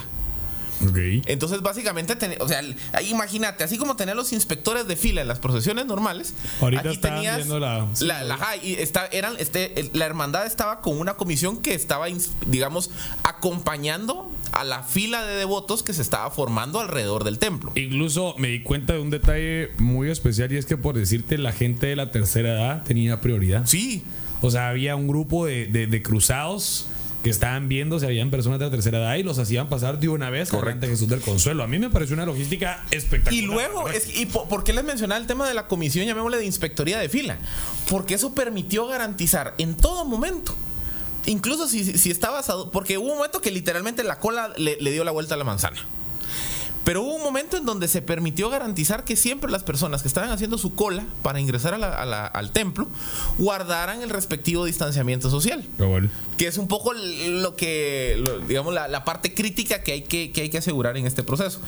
Entonces, 1.27 1.61
básicamente, 1.61 2.16
ten- 2.16 2.37
o 2.41 2.49
sea, 2.49 2.62
imagínate, 3.07 3.62
así 3.64 3.77
como 3.77 3.97
tener 3.97 4.16
los 4.16 4.33
inspectores 4.33 4.87
de 4.89 4.97
fila 4.97 5.21
en 5.21 5.29
las 5.29 5.39
procesiones 5.39 5.85
normales, 5.85 6.33
Ahorita 6.59 6.89
aquí 6.89 6.97
tenías 6.97 7.37
viendo 7.37 7.59
la- 7.59 7.87
sí, 7.93 8.07
la, 8.07 8.25
la- 8.25 8.35
ajá, 8.37 8.57
y 8.57 8.75
está, 8.77 9.07
eran, 9.09 9.35
este, 9.39 9.91
la 9.93 10.07
hermandad 10.07 10.47
estaba 10.47 10.81
con 10.81 10.99
una 10.99 11.14
comisión 11.14 11.61
que 11.61 11.75
estaba, 11.75 12.07
digamos, 12.47 12.89
acompañando 13.25 14.31
a 14.53 14.64
la 14.64 14.82
fila 14.82 15.24
de 15.24 15.34
devotos 15.36 15.82
que 15.82 15.92
se 15.92 16.03
estaba 16.03 16.30
formando 16.30 16.80
alrededor 16.80 17.24
del 17.24 17.38
templo. 17.38 17.72
Incluso 17.76 18.34
me 18.38 18.48
di 18.48 18.62
cuenta 18.62 18.92
de 18.94 19.01
un 19.01 19.11
detalle 19.11 19.70
muy 19.78 20.11
especial 20.11 20.53
y 20.53 20.57
es 20.57 20.66
que 20.66 20.76
por 20.76 20.96
decirte 20.96 21.38
la 21.38 21.53
gente 21.53 21.86
de 21.86 21.96
la 21.96 22.11
tercera 22.11 22.51
edad 22.55 22.82
tenía 22.84 23.20
prioridad. 23.20 23.66
Sí, 23.66 24.03
O 24.42 24.51
sea, 24.51 24.70
había 24.70 24.96
un 24.96 25.07
grupo 25.07 25.44
de, 25.46 25.66
de- 25.66 25.86
de 25.86 26.03
cruzados 26.03 26.86
que 27.22 27.28
estaban 27.28 27.68
viendo 27.68 28.01
si 28.01 28.07
habían 28.07 28.30
personas 28.30 28.59
de 28.59 28.64
la 28.64 28.70
tercera 28.70 28.96
edad 28.98 29.14
y 29.16 29.22
los 29.22 29.38
hacían 29.38 29.68
pasar 29.68 30.01
de 30.01 30.09
una 30.09 30.30
vez 30.30 30.48
Correcto. 30.48 30.86
Jesús 30.86 31.07
del 31.11 31.20
Consuelo. 31.20 31.62
A 31.62 31.66
mí 31.66 31.78
me 31.78 31.90
pareció 31.90 32.14
una 32.14 32.24
logística 32.24 32.82
espectacular. 32.90 33.34
Y 33.44 33.46
luego, 33.46 33.90
es- 33.90 34.16
¿y 34.16 34.24
po- 34.24 34.48
por 34.48 34.64
qué 34.64 34.72
les 34.72 34.82
mencionaba 34.82 35.20
el 35.20 35.26
tema 35.26 35.46
de 35.46 35.53
la 35.53 35.66
comisión, 35.68 36.07
llamémosle 36.07 36.38
de 36.38 36.46
inspectoría 36.46 36.98
de 36.98 37.11
fila? 37.11 37.36
Porque 37.90 38.14
eso 38.14 38.34
permitió 38.34 38.86
garantizar 38.86 39.55
en 39.59 39.74
todo 39.74 40.07
momento. 40.07 40.55
Incluso 41.27 41.68
si, 41.68 41.85
si- 41.99 42.11
estabas. 42.11 42.49
a- 42.51 42.71
porque 42.71 42.99
hubo 42.99 43.09
un 43.11 43.16
momento 43.18 43.41
que 43.41 43.51
literalmente 43.51 44.03
la 44.05 44.18
cola 44.18 44.53
le, 44.57 44.77
le 44.81 44.91
dio 44.91 45.05
la 45.05 45.11
vuelta 45.11 45.35
a 45.35 45.39
la 45.39 45.45
manzana. 45.45 45.79
Pero 46.85 47.03
hubo 47.03 47.14
un 47.14 47.22
momento 47.22 47.57
en 47.57 47.66
donde 47.66 47.89
se 47.89 48.01
permitió 48.03 48.49
garantizar 48.51 49.05
que 49.05 49.14
siempre 49.16 49.51
las 49.51 49.62
personas 49.62 50.03
que 50.03 50.09
estaban 50.09 50.31
haciendo 50.31 50.57
su 50.59 50.74
cola 50.74 51.05
para 51.22 51.39
ingresar 51.41 51.74
a 51.74 51.78
la- 51.78 51.95
a 51.95 52.05
la- 52.07 52.26
al 52.26 52.53
templo 52.53 52.89
guardaran 53.39 54.03
el 54.03 54.11
respectivo 54.11 54.64
distanciamiento 54.64 55.31
social 55.31 55.64
que 56.37 56.47
es 56.47 56.57
un 56.59 56.68
poco 56.68 56.93
lo 56.95 57.55
que, 57.55 58.16
lo- 58.24 58.39
digamos, 58.41 58.72
la, 58.74 58.89
la 58.89 59.05
parte 59.05 59.35
crítica 59.35 59.83
que 59.83 59.93
hay 59.93 60.03
que, 60.03 60.33
que 60.33 60.41
hay 60.43 60.49
que 60.49 60.59
asegurar 60.59 60.97
en 60.97 61.07
este 61.07 61.22
proceso. 61.22 61.61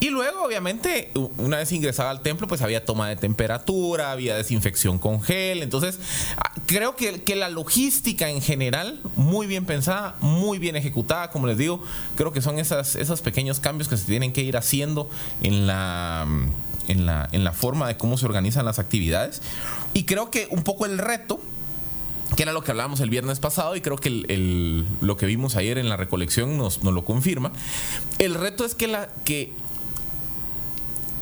Y 0.00 0.10
luego, 0.10 0.42
obviamente, 0.44 1.10
una 1.38 1.58
vez 1.58 1.70
ingresada 1.72 2.10
al 2.10 2.20
templo, 2.22 2.48
pues 2.48 2.60
había 2.60 2.84
toma 2.84 3.08
de 3.08 3.16
temperatura, 3.16 4.10
había 4.12 4.36
desinfección 4.36 4.98
con 4.98 5.22
gel. 5.22 5.62
Entonces, 5.62 5.98
creo 6.66 6.96
que, 6.96 7.22
que 7.22 7.36
la 7.36 7.48
logística 7.48 8.28
en 8.28 8.42
general, 8.42 9.00
muy 9.14 9.46
bien 9.46 9.64
pensada, 9.64 10.16
muy 10.20 10.58
bien 10.58 10.74
ejecutada, 10.76 11.30
como 11.30 11.46
les 11.46 11.56
digo, 11.56 11.82
creo 12.16 12.32
que 12.32 12.42
son 12.42 12.58
esas, 12.58 12.96
esos 12.96 13.20
pequeños 13.20 13.60
cambios 13.60 13.88
que 13.88 13.96
se 13.96 14.06
tienen 14.06 14.32
que 14.32 14.42
ir 14.42 14.55
haciendo 14.56 15.08
en 15.42 15.66
la... 15.66 16.26
En 16.88 17.04
la, 17.04 17.28
en 17.32 17.42
la 17.42 17.50
forma 17.50 17.88
de 17.88 17.96
cómo 17.96 18.16
se 18.16 18.26
organizan 18.26 18.64
las 18.64 18.78
actividades. 18.78 19.42
Y 19.92 20.04
creo 20.04 20.30
que 20.30 20.46
un 20.52 20.62
poco 20.62 20.86
el 20.86 20.98
reto 20.98 21.40
que 22.34 22.42
era 22.42 22.52
lo 22.52 22.62
que 22.62 22.70
hablábamos 22.70 23.00
el 23.00 23.10
viernes 23.10 23.38
pasado 23.38 23.76
y 23.76 23.80
creo 23.80 23.96
que 23.96 24.84
lo 25.00 25.16
que 25.16 25.26
vimos 25.26 25.56
ayer 25.56 25.78
en 25.78 25.88
la 25.88 25.96
recolección 25.96 26.56
nos, 26.56 26.82
nos 26.82 26.92
lo 26.92 27.04
confirma. 27.04 27.52
El 28.18 28.34
reto 28.34 28.64
es 28.64 28.74
que, 28.74 28.88
la, 28.88 29.08
que 29.24 29.52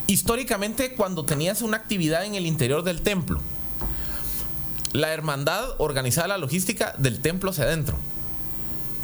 históricamente 0.06 0.94
cuando 0.94 1.24
tenías 1.24 1.62
una 1.62 1.76
actividad 1.76 2.24
en 2.24 2.34
el 2.34 2.46
interior 2.46 2.82
del 2.84 3.02
templo, 3.02 3.40
la 4.92 5.12
hermandad 5.12 5.64
organizaba 5.78 6.28
la 6.28 6.38
logística 6.38 6.94
del 6.98 7.20
templo 7.20 7.50
hacia 7.50 7.64
adentro. 7.64 7.96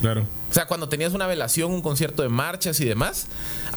Claro. 0.01 0.27
O 0.51 0.55
sea, 0.55 0.67
cuando 0.67 0.89
tenías 0.89 1.13
una 1.13 1.27
velación, 1.27 1.73
un 1.73 1.83
concierto 1.83 2.23
de 2.23 2.29
marchas 2.29 2.81
y 2.81 2.85
demás, 2.85 3.27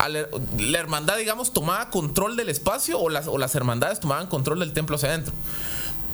la 0.10 0.80
hermandad, 0.80 1.18
digamos, 1.18 1.54
tomaba 1.54 1.90
control 1.90 2.36
del 2.36 2.50
espacio 2.50 3.00
o 3.00 3.10
las, 3.10 3.28
o 3.28 3.38
las 3.38 3.56
hermandades 3.56 4.00
tomaban 4.00 4.28
control 4.28 4.60
del 4.60 4.74
templo 4.74 4.96
hacia 4.96 5.10
adentro. 5.10 5.34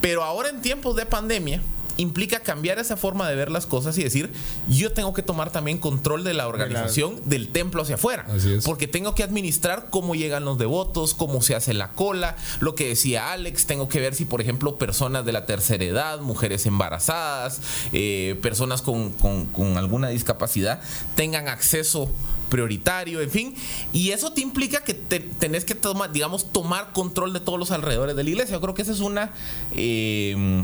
Pero 0.02 0.24
ahora 0.24 0.50
en 0.50 0.62
tiempos 0.62 0.96
de 0.96 1.06
pandemia 1.06 1.62
implica 2.00 2.40
cambiar 2.40 2.80
esa 2.80 2.96
forma 2.98 3.30
de 3.30 3.36
ver 3.36 3.52
las 3.52 3.66
cosas 3.66 3.98
y 3.98 4.04
decir, 4.04 4.32
yo 4.68 4.92
tengo 4.94 5.14
que 5.14 5.22
tomar 5.22 5.52
también 5.52 5.78
control 5.78 6.24
de 6.24 6.34
la 6.34 6.48
organización 6.48 7.20
del 7.26 7.50
templo 7.50 7.82
hacia 7.82 7.96
afuera. 7.96 8.26
Así 8.30 8.54
es. 8.54 8.64
Porque 8.64 8.88
tengo 8.88 9.14
que 9.16 9.24
administrar 9.24 9.88
cómo 9.90 10.16
llegan 10.16 10.46
los 10.46 10.58
devotos, 10.58 11.14
cómo 11.14 11.42
se 11.42 11.56
hace 11.56 11.74
la 11.74 11.90
cola, 11.92 12.36
lo 12.62 12.74
que 12.76 12.88
decía 12.88 13.32
Alex, 13.34 13.66
tengo 13.66 13.90
que 13.90 14.00
ver 14.00 14.16
si, 14.16 14.26
por 14.26 14.42
ejemplo, 14.42 14.78
personas 14.78 15.26
de 15.26 15.32
la 15.34 15.46
tercera 15.46 15.84
edad, 15.84 16.22
mujeres 16.22 16.66
embarazadas, 16.66 17.62
eh, 17.94 18.38
personas 18.42 18.82
con, 18.82 19.12
con- 19.12 19.46
con 19.48 19.78
alguna 19.78 20.10
discapacidad, 20.10 20.82
tengan 21.16 21.48
acceso 21.48 22.10
prioritario, 22.50 23.22
en 23.22 23.30
fin. 23.30 23.56
Y 23.94 24.12
eso 24.12 24.32
te 24.34 24.42
implica 24.42 24.84
que 24.84 24.94
te- 24.96 25.20
tenés 25.20 25.66
que 25.66 25.76
tomar, 25.76 26.12
digamos, 26.12 26.52
tomar 26.52 26.94
control 26.94 27.34
de 27.34 27.40
todos 27.42 27.60
los 27.60 27.72
alrededores 27.72 28.16
de 28.16 28.24
la 28.24 28.30
iglesia. 28.30 28.54
Yo 28.56 28.62
creo 28.62 28.74
que 28.74 28.82
ese 28.82 28.92
es 28.94 29.02
una 29.02 29.32
eh, 29.74 30.64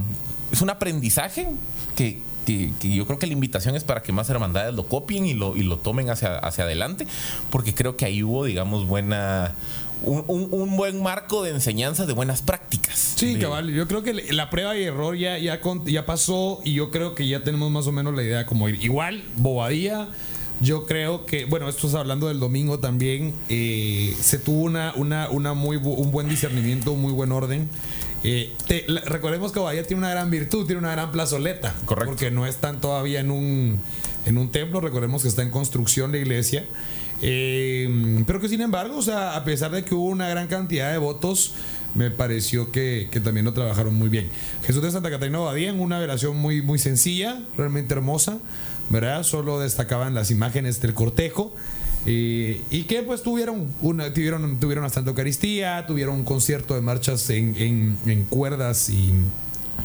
es 0.51 0.61
un 0.61 0.69
aprendizaje 0.69 1.47
que, 1.95 2.19
que- 2.45 2.71
que 2.79 2.93
yo 2.93 3.05
creo 3.07 3.17
que 3.19 3.27
la 3.27 3.33
invitación 3.33 3.75
es 3.75 3.83
para 3.83 4.03
que 4.03 4.11
más 4.11 4.29
hermandades 4.29 4.73
lo 4.75 4.87
copien 4.87 5.25
y 5.25 5.33
lo, 5.33 5.55
y 5.55 5.63
lo 5.63 5.77
tomen 5.77 6.09
hacia, 6.09 6.37
hacia 6.37 6.63
adelante, 6.65 7.07
porque 7.49 7.73
creo 7.73 7.97
que 7.97 8.05
ahí 8.05 8.23
hubo, 8.23 8.45
digamos, 8.45 8.87
buena. 8.87 9.55
Un, 10.03 10.23
un- 10.27 10.49
un 10.51 10.75
buen 10.77 11.01
marco 11.01 11.41
de 11.41 11.51
enseñanza 11.51 12.05
de 12.05 12.13
buenas 12.13 12.41
prácticas. 12.41 13.13
Sí, 13.15 13.33
De- 13.35 13.39
cabal. 13.39 13.71
Yo 13.71 13.87
creo 13.87 14.03
que 14.03 14.13
la 14.13 14.49
prueba 14.49 14.77
y 14.77 14.83
error 14.83 15.15
ya, 15.17 15.37
ya, 15.39 15.61
con- 15.61 15.85
ya 15.85 16.05
pasó 16.05 16.59
y 16.65 16.73
yo 16.73 16.91
creo 16.91 17.15
que 17.15 17.27
ya 17.27 17.43
tenemos 17.43 17.71
más 17.71 17.87
o 17.87 17.91
menos 17.93 18.13
la 18.13 18.21
idea 18.21 18.45
como 18.45 18.67
ir. 18.69 18.83
Igual, 18.83 19.23
bobadía. 19.37 20.09
Yo 20.61 20.85
creo 20.85 21.25
que, 21.25 21.45
bueno, 21.45 21.67
esto 21.69 21.87
es 21.87 21.95
hablando 21.95 22.27
del 22.27 22.39
domingo 22.39 22.79
también, 22.79 23.33
eh, 23.49 24.15
se 24.21 24.37
tuvo 24.37 24.63
una, 24.63 24.93
una, 24.95 25.29
una 25.29 25.53
muy, 25.53 25.77
bu- 25.77 25.95
un 25.97 26.11
buen 26.11 26.29
discernimiento, 26.29 26.91
un 26.91 27.01
muy 27.01 27.11
buen 27.13 27.31
orden. 27.31 27.69
Eh, 28.26 28.51
te- 28.67 28.86
la- 28.88 29.01
recordemos 29.01 29.51
que 29.51 29.59
Bobadilla 29.59 29.84
tiene 29.86 29.99
una 29.99 30.09
gran 30.09 30.30
virtud, 30.32 30.65
tiene 30.65 30.80
una 30.80 30.91
gran 30.91 31.11
plazoleta. 31.11 31.76
Correcto. 31.86 32.09
Porque 32.11 32.32
no 32.32 32.45
están 32.45 32.82
todavía 32.82 33.19
en 33.19 33.32
un, 33.32 33.80
en 34.26 34.38
un 34.38 34.49
templo, 34.49 34.82
recordemos 34.82 35.21
que 35.21 35.28
está 35.28 35.41
en 35.43 35.51
construcción 35.51 36.11
la 36.11 36.17
iglesia. 36.17 36.65
Eh, 37.21 38.23
pero 38.28 38.39
que 38.39 38.49
sin 38.49 38.61
embargo, 38.61 38.97
o 38.97 39.01
sea, 39.01 39.36
a 39.36 39.43
pesar 39.45 39.71
de 39.71 39.84
que 39.84 39.95
hubo 39.95 40.05
una 40.09 40.28
gran 40.30 40.47
cantidad 40.47 40.91
de 40.91 40.97
votos, 40.97 41.53
me 41.93 42.11
pareció 42.11 42.71
que, 42.71 43.07
que 43.09 43.19
también 43.21 43.45
lo 43.45 43.53
trabajaron 43.53 43.95
muy 43.95 44.09
bien. 44.09 44.28
Jesús 44.65 44.82
de 44.82 44.91
Santa 44.91 45.09
Catarina 45.09 45.39
Badía 45.39 45.69
en 45.69 45.80
una 45.80 45.97
velación 45.99 46.36
muy, 46.38 46.61
muy 46.61 46.78
sencilla, 46.78 47.41
realmente 47.57 47.93
hermosa, 47.93 48.39
¿verdad? 48.89 49.23
Solo 49.23 49.59
destacaban 49.59 50.13
las 50.13 50.30
imágenes 50.30 50.82
del 50.82 50.93
cortejo. 50.93 51.53
Eh, 52.05 52.61
y 52.69 52.83
que 52.83 53.01
pues 53.03 53.21
tuvieron 53.23 53.67
una, 53.81 54.13
tuvieron, 54.13 54.59
tuvieron 54.59 54.83
bastante 54.83 55.09
Eucaristía, 55.09 55.85
tuvieron 55.87 56.15
un 56.15 56.23
concierto 56.25 56.75
de 56.75 56.81
marchas 56.81 57.29
en, 57.29 57.55
en- 57.57 57.97
en 58.05 58.23
cuerdas 58.25 58.89
y, 58.89 59.11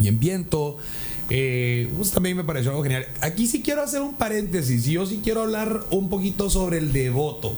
y 0.00 0.08
en 0.08 0.18
viento. 0.20 0.76
Eh, 1.32 1.88
pues 1.96 2.10
también 2.10 2.36
me 2.36 2.44
pareció 2.44 2.70
algo 2.72 2.82
genial. 2.82 3.06
Aquí 3.20 3.46
sí 3.46 3.62
quiero 3.62 3.82
hacer 3.82 4.02
un 4.02 4.14
paréntesis. 4.14 4.84
Yo 4.86 5.06
sí 5.06 5.20
quiero 5.22 5.42
hablar 5.42 5.84
un 5.90 6.08
poquito 6.08 6.50
sobre 6.50 6.78
el 6.78 6.92
devoto. 6.92 7.56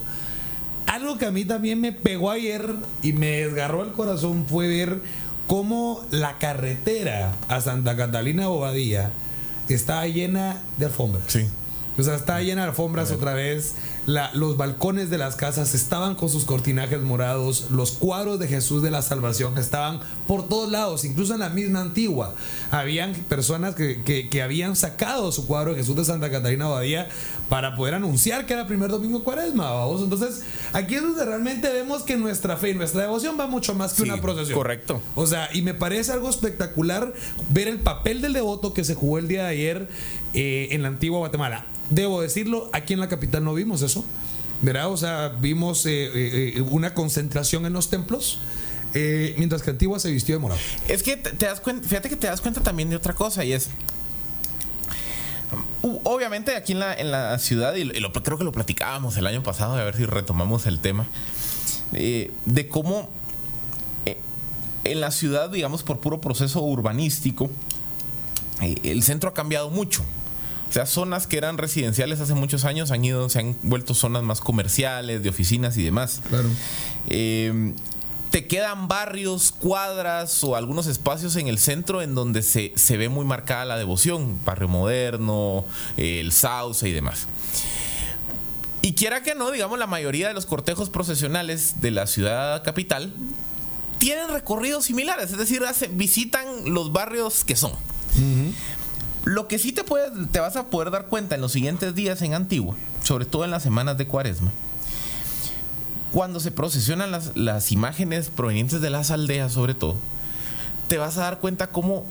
Algo 0.86 1.16
que 1.16 1.24
a 1.26 1.30
mí 1.30 1.44
también 1.46 1.80
me 1.80 1.92
pegó 1.92 2.30
ayer 2.30 2.74
y 3.02 3.14
me 3.14 3.28
desgarró 3.28 3.82
el 3.82 3.92
corazón 3.92 4.44
fue 4.46 4.68
ver 4.68 5.00
cómo 5.46 6.04
la 6.10 6.38
carretera 6.38 7.34
a 7.48 7.60
Santa 7.62 7.96
Catalina 7.96 8.48
Bobadilla 8.48 9.10
estaba 9.70 10.06
llena 10.06 10.60
de 10.76 10.84
alfombras. 10.86 11.24
Sí. 11.28 11.46
O 11.98 12.02
sea, 12.02 12.14
estaba 12.14 12.40
llena 12.40 12.62
de 12.62 12.68
alfombras 12.68 13.10
otra 13.10 13.34
vez. 13.34 13.74
La- 14.06 14.32
los 14.34 14.56
balcones 14.56 15.10
de 15.10 15.18
las 15.18 15.36
casas 15.36 15.74
estaban 15.74 16.14
con 16.14 16.28
sus 16.28 16.44
cortinajes 16.46 17.00
morados. 17.02 17.66
Los 17.70 17.92
cuadros 17.92 18.38
de 18.38 18.48
Jesús 18.48 18.82
de 18.82 18.90
la 18.90 19.02
Salvación 19.02 19.58
estaban 19.58 20.00
por 20.26 20.48
todos 20.48 20.70
lados, 20.70 21.04
incluso 21.04 21.34
en 21.34 21.40
la 21.40 21.50
misma 21.50 21.82
antigua. 21.82 22.34
Habían 22.70 23.12
personas 23.14 23.74
que, 23.74 24.02
que- 24.02 24.28
que 24.30 24.42
habían 24.42 24.74
sacado 24.74 25.30
su 25.32 25.46
cuadro 25.46 25.72
de 25.72 25.78
Jesús 25.80 25.94
de 25.94 26.04
Santa 26.04 26.30
Catarina 26.30 26.64
Abadía 26.64 27.08
para 27.50 27.74
poder 27.76 27.94
anunciar 27.94 28.46
que 28.46 28.54
era 28.54 28.66
primer 28.66 28.90
domingo 28.90 29.18
de 29.18 29.24
cuaresma. 29.24 29.70
¿vamos? 29.70 30.00
Entonces, 30.02 30.42
aquí 30.72 30.94
es 30.94 31.02
donde 31.02 31.24
realmente 31.26 31.70
vemos 31.70 32.02
que 32.02 32.16
nuestra 32.16 32.56
fe 32.56 32.70
y 32.70 32.74
nuestra 32.74 33.02
devoción 33.02 33.36
va 33.38 33.46
mucho 33.46 33.74
más 33.74 33.92
que 33.92 34.02
Sí, 34.04 34.08
una 34.10 34.20
procesión. 34.20 34.56
correcto. 34.56 35.00
O 35.14 35.26
sea, 35.26 35.48
y 35.52 35.60
me 35.62 35.74
parece 35.74 36.10
algo 36.12 36.30
espectacular 36.30 37.12
ver 37.50 37.68
el 37.68 37.78
papel 37.80 38.22
del 38.22 38.32
devoto 38.32 38.72
que 38.72 38.82
se 38.82 38.94
jugó 38.94 39.18
el 39.18 39.28
día 39.28 39.42
de 39.44 39.48
ayer 39.50 39.88
eh, 40.34 40.68
en 40.70 40.82
la 40.82 40.88
antigua 40.88 41.18
Guatemala. 41.18 41.66
Debo 41.92 42.22
decirlo, 42.22 42.70
aquí 42.72 42.94
en 42.94 43.00
la 43.00 43.08
capital 43.08 43.44
no 43.44 43.52
vimos 43.52 43.82
eso. 43.82 44.04
¿Verdad? 44.62 44.90
O 44.90 44.96
sea, 44.96 45.28
vimos 45.28 45.84
eh, 45.86 46.04
eh, 46.06 46.52
eh, 46.56 46.60
una 46.60 46.94
concentración 46.94 47.66
en 47.66 47.72
los 47.72 47.90
templos, 47.90 48.38
eh, 48.94 49.34
mientras 49.36 49.60
que 49.60 49.70
Antigua 49.70 49.98
se 49.98 50.10
vistió 50.10 50.36
de 50.36 50.38
morado. 50.38 50.60
Es 50.88 51.02
que 51.02 51.16
te, 51.16 51.46
das 51.46 51.60
cuenta, 51.60 51.86
fíjate 51.86 52.08
que 52.08 52.16
te 52.16 52.28
das 52.28 52.40
cuenta 52.40 52.60
también 52.60 52.88
de 52.88 52.96
otra 52.96 53.12
cosa 53.12 53.44
y 53.44 53.52
es. 53.52 53.68
Obviamente 55.82 56.54
aquí 56.54 56.72
en 56.72 57.10
la, 57.10 57.38
ciudad, 57.40 57.74
y 57.74 57.84
lo, 57.84 58.12
creo 58.12 58.38
que 58.38 58.44
lo 58.44 58.52
platicábamos 58.52 59.16
el 59.16 59.26
año 59.26 59.42
pasado, 59.42 59.74
a 59.74 59.82
ver 59.82 59.96
si 59.96 60.06
retomamos 60.06 60.66
el 60.66 60.78
tema, 60.78 61.08
de 61.90 62.68
cómo 62.70 63.10
en 64.84 65.00
la 65.00 65.10
ciudad, 65.10 65.50
digamos, 65.50 65.82
por 65.82 65.98
puro 65.98 66.20
proceso 66.20 66.62
urbanístico, 66.62 67.50
el 68.60 69.02
centro 69.02 69.30
ha 69.30 69.34
cambiado 69.34 69.70
mucho. 69.70 70.04
O 70.72 70.74
sea, 70.74 70.86
zonas 70.86 71.26
que 71.26 71.36
eran 71.36 71.58
residenciales 71.58 72.18
hace 72.20 72.32
muchos 72.32 72.64
años 72.64 72.92
han 72.92 73.04
ido, 73.04 73.28
se 73.28 73.40
han 73.40 73.56
vuelto 73.62 73.92
zonas 73.92 74.22
más 74.22 74.40
comerciales, 74.40 75.22
de 75.22 75.28
oficinas 75.28 75.76
y 75.76 75.82
demás. 75.82 76.22
Claro. 76.30 76.48
Eh, 77.08 77.74
te 78.30 78.46
quedan 78.46 78.88
barrios, 78.88 79.52
cuadras 79.52 80.42
o 80.42 80.56
algunos 80.56 80.86
espacios 80.86 81.36
en 81.36 81.46
el 81.48 81.58
centro 81.58 82.00
en 82.00 82.14
donde 82.14 82.42
se, 82.42 82.72
se 82.76 82.96
ve 82.96 83.10
muy 83.10 83.26
marcada 83.26 83.66
la 83.66 83.76
devoción, 83.76 84.38
Barrio 84.46 84.68
Moderno, 84.68 85.66
eh, 85.98 86.20
el 86.20 86.32
Sauce 86.32 86.88
y 86.88 86.92
demás. 86.92 87.26
Y 88.80 88.94
quiera 88.94 89.22
que 89.22 89.34
no, 89.34 89.50
digamos, 89.50 89.78
la 89.78 89.86
mayoría 89.86 90.28
de 90.28 90.32
los 90.34 90.46
cortejos 90.46 90.88
procesionales 90.88 91.82
de 91.82 91.90
la 91.90 92.06
ciudad 92.06 92.64
capital 92.64 93.12
tienen 93.98 94.30
recorridos 94.30 94.86
similares, 94.86 95.30
es 95.32 95.36
decir, 95.36 95.62
hace- 95.64 95.88
visitan 95.88 96.72
los 96.72 96.92
barrios 96.92 97.44
que 97.44 97.56
son. 97.56 97.72
Lo 99.24 99.46
que 99.48 99.58
sí 99.58 99.72
te, 99.72 99.84
puedes, 99.84 100.10
te 100.32 100.40
vas 100.40 100.56
a 100.56 100.66
poder 100.66 100.90
dar 100.90 101.06
cuenta 101.06 101.34
en 101.34 101.40
los 101.40 101.52
siguientes 101.52 101.94
días 101.94 102.22
en 102.22 102.34
Antigua, 102.34 102.74
sobre 103.02 103.24
todo 103.24 103.44
en 103.44 103.50
las 103.50 103.62
semanas 103.62 103.96
de 103.98 104.06
cuaresma, 104.06 104.50
cuando 106.12 106.40
se 106.40 106.50
procesionan 106.50 107.10
las, 107.10 107.36
las 107.36 107.72
imágenes 107.72 108.30
provenientes 108.30 108.80
de 108.80 108.90
las 108.90 109.10
aldeas, 109.10 109.52
sobre 109.52 109.74
todo, 109.74 109.96
te 110.88 110.98
vas 110.98 111.16
a 111.18 111.22
dar 111.22 111.38
cuenta 111.38 111.68
cómo 111.68 112.04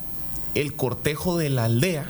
el 0.56 0.74
cortejo 0.74 1.38
de 1.38 1.50
la 1.50 1.66
aldea 1.66 2.10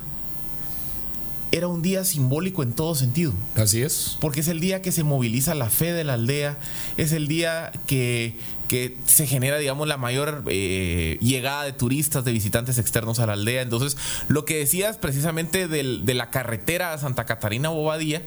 era 1.51 1.67
un 1.67 1.81
día 1.81 2.05
simbólico 2.05 2.63
en 2.63 2.73
todo 2.73 2.95
sentido. 2.95 3.33
Así 3.55 3.81
es. 3.81 4.17
Porque 4.21 4.39
es 4.39 4.47
el 4.47 4.59
día 4.59 4.81
que 4.81 4.91
se 4.91 5.03
moviliza 5.03 5.53
la 5.53 5.69
fe 5.69 5.91
de 5.91 6.03
la 6.03 6.13
aldea, 6.13 6.57
es 6.97 7.11
el 7.11 7.27
día 7.27 7.71
que, 7.87 8.37
que 8.71 8.95
se 9.05 9.27
genera, 9.27 9.57
digamos, 9.57 9.85
la 9.85 9.97
mayor 9.97 10.45
eh, 10.47 11.17
llegada 11.19 11.65
de 11.65 11.73
turistas, 11.73 12.23
de 12.23 12.31
visitantes 12.31 12.77
externos 12.77 13.19
a 13.19 13.25
la 13.25 13.33
aldea. 13.33 13.61
Entonces, 13.63 13.97
lo 14.29 14.45
que 14.45 14.59
decías 14.59 14.95
precisamente 14.95 15.67
del- 15.67 16.05
de 16.05 16.13
la 16.13 16.29
carretera 16.29 16.93
a 16.93 16.97
Santa 16.97 17.25
Catarina 17.25 17.67
Bobadilla 17.67 18.21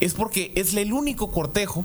es 0.00 0.14
porque 0.14 0.50
es 0.56 0.74
el 0.74 0.92
único 0.92 1.30
cortejo 1.30 1.84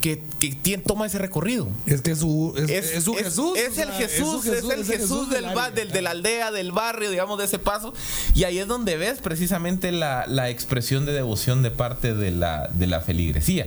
que, 0.00 0.22
que 0.38 0.52
tiene- 0.54 0.82
toma 0.82 1.04
ese 1.04 1.18
recorrido. 1.18 1.68
Es 1.84 2.00
que 2.00 2.16
su, 2.16 2.54
es, 2.56 2.70
Es, 2.70 2.90
es 2.96 3.04
su 3.04 3.12
es- 3.18 3.24
Jesús. 3.24 3.58
es 3.58 3.76
el 3.76 3.92
Jesús, 3.92 4.46
es 4.46 4.64
el 4.64 4.84
Jesús, 4.86 5.28
del, 5.28 5.44
área. 5.44 5.70
del- 5.72 5.92
de 5.92 6.00
la 6.00 6.12
aldea, 6.12 6.50
del 6.50 6.72
barrio, 6.72 7.10
digamos, 7.10 7.38
de 7.38 7.44
ese 7.44 7.58
paso. 7.58 7.92
Y 8.34 8.44
ahí 8.44 8.58
es 8.60 8.66
donde 8.66 8.96
ves 8.96 9.18
precisamente 9.18 9.92
la, 9.92 10.24
la 10.26 10.48
expresión 10.48 11.04
de 11.04 11.12
devoción 11.12 11.62
de 11.62 11.70
parte 11.70 12.14
de 12.14 12.30
la, 12.30 12.70
de 12.72 12.86
la 12.86 13.02
feligresía. 13.02 13.66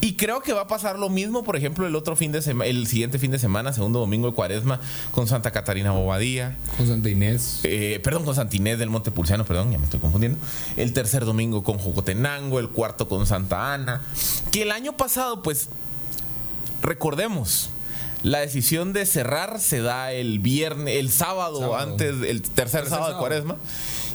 Y 0.00 0.14
creo 0.14 0.40
que 0.42 0.52
va 0.52 0.62
a 0.62 0.66
pasar 0.68 0.96
lo 0.96 1.08
mismo, 1.08 1.42
por 1.42 1.56
ejemplo, 1.56 1.84
el 1.86 1.96
otro 1.96 2.14
fin 2.14 2.30
de 2.30 2.40
semana, 2.40 2.70
el 2.70 2.86
siguiente 2.86 3.18
fin 3.18 3.32
de 3.32 3.38
semana, 3.40 3.72
segundo 3.72 3.98
domingo 3.98 4.28
de 4.28 4.34
Cuaresma, 4.34 4.80
con 5.10 5.26
Santa 5.26 5.50
Catarina 5.50 5.90
Bobadilla. 5.90 6.56
Con 6.76 6.86
Santa 6.86 7.08
Inés. 7.08 7.60
Eh, 7.64 8.00
perdón, 8.04 8.24
con 8.24 8.34
Santinés 8.36 8.78
del 8.78 8.90
Monte 8.90 9.10
Pulciano, 9.10 9.44
perdón, 9.44 9.72
ya 9.72 9.78
me 9.78 9.84
estoy 9.84 9.98
confundiendo. 9.98 10.38
El 10.76 10.92
tercer 10.92 11.24
domingo 11.24 11.64
con 11.64 11.78
Jocotenango, 11.78 12.60
el 12.60 12.68
cuarto 12.68 13.08
con 13.08 13.26
Santa 13.26 13.74
Ana. 13.74 14.02
Que 14.52 14.62
el 14.62 14.70
año 14.70 14.96
pasado, 14.96 15.42
pues, 15.42 15.68
recordemos, 16.80 17.70
la 18.22 18.38
decisión 18.38 18.92
de 18.92 19.04
cerrar 19.04 19.60
se 19.60 19.80
da 19.80 20.12
el 20.12 20.38
viernes, 20.38 20.96
el 20.96 21.10
sábado, 21.10 21.58
Sábado. 21.60 21.76
antes, 21.76 22.14
el 22.22 22.42
tercer, 22.42 22.84
sábado, 22.84 23.06
sábado. 23.06 23.14
de 23.14 23.18
Cuaresma. 23.18 23.56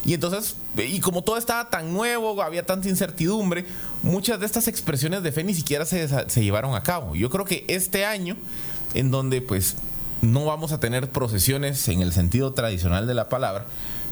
Y 0.05 0.13
entonces, 0.13 0.57
y 0.77 0.99
como 0.99 1.23
todo 1.23 1.37
estaba 1.37 1.69
tan 1.69 1.93
nuevo, 1.93 2.41
había 2.41 2.65
tanta 2.65 2.89
incertidumbre, 2.89 3.65
muchas 4.03 4.39
de 4.39 4.45
estas 4.45 4.67
expresiones 4.67 5.23
de 5.23 5.31
fe 5.31 5.43
ni 5.43 5.53
siquiera 5.53 5.85
se, 5.85 6.07
se 6.07 6.43
llevaron 6.43 6.75
a 6.75 6.83
cabo. 6.83 7.15
Yo 7.15 7.29
creo 7.29 7.45
que 7.45 7.65
este 7.67 8.05
año, 8.05 8.37
en 8.93 9.09
donde 9.09 9.41
pues 9.41 9.75
no 10.21 10.45
vamos 10.45 10.71
a 10.71 10.79
tener 10.79 11.09
procesiones 11.09 11.87
en 11.87 12.01
el 12.01 12.13
sentido 12.13 12.53
tradicional 12.53 13.07
de 13.07 13.13
la 13.13 13.29
palabra, 13.29 13.65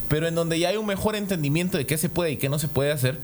pero 0.09 0.27
en 0.27 0.35
donde 0.35 0.59
ya 0.59 0.69
hay 0.69 0.77
un 0.77 0.85
mejor 0.85 1.15
entendimiento 1.15 1.77
de 1.77 1.85
qué 1.85 1.97
se 1.97 2.09
puede 2.09 2.31
y 2.31 2.37
qué 2.37 2.49
no 2.49 2.59
se 2.59 2.67
puede 2.67 2.91
hacer, 2.91 3.19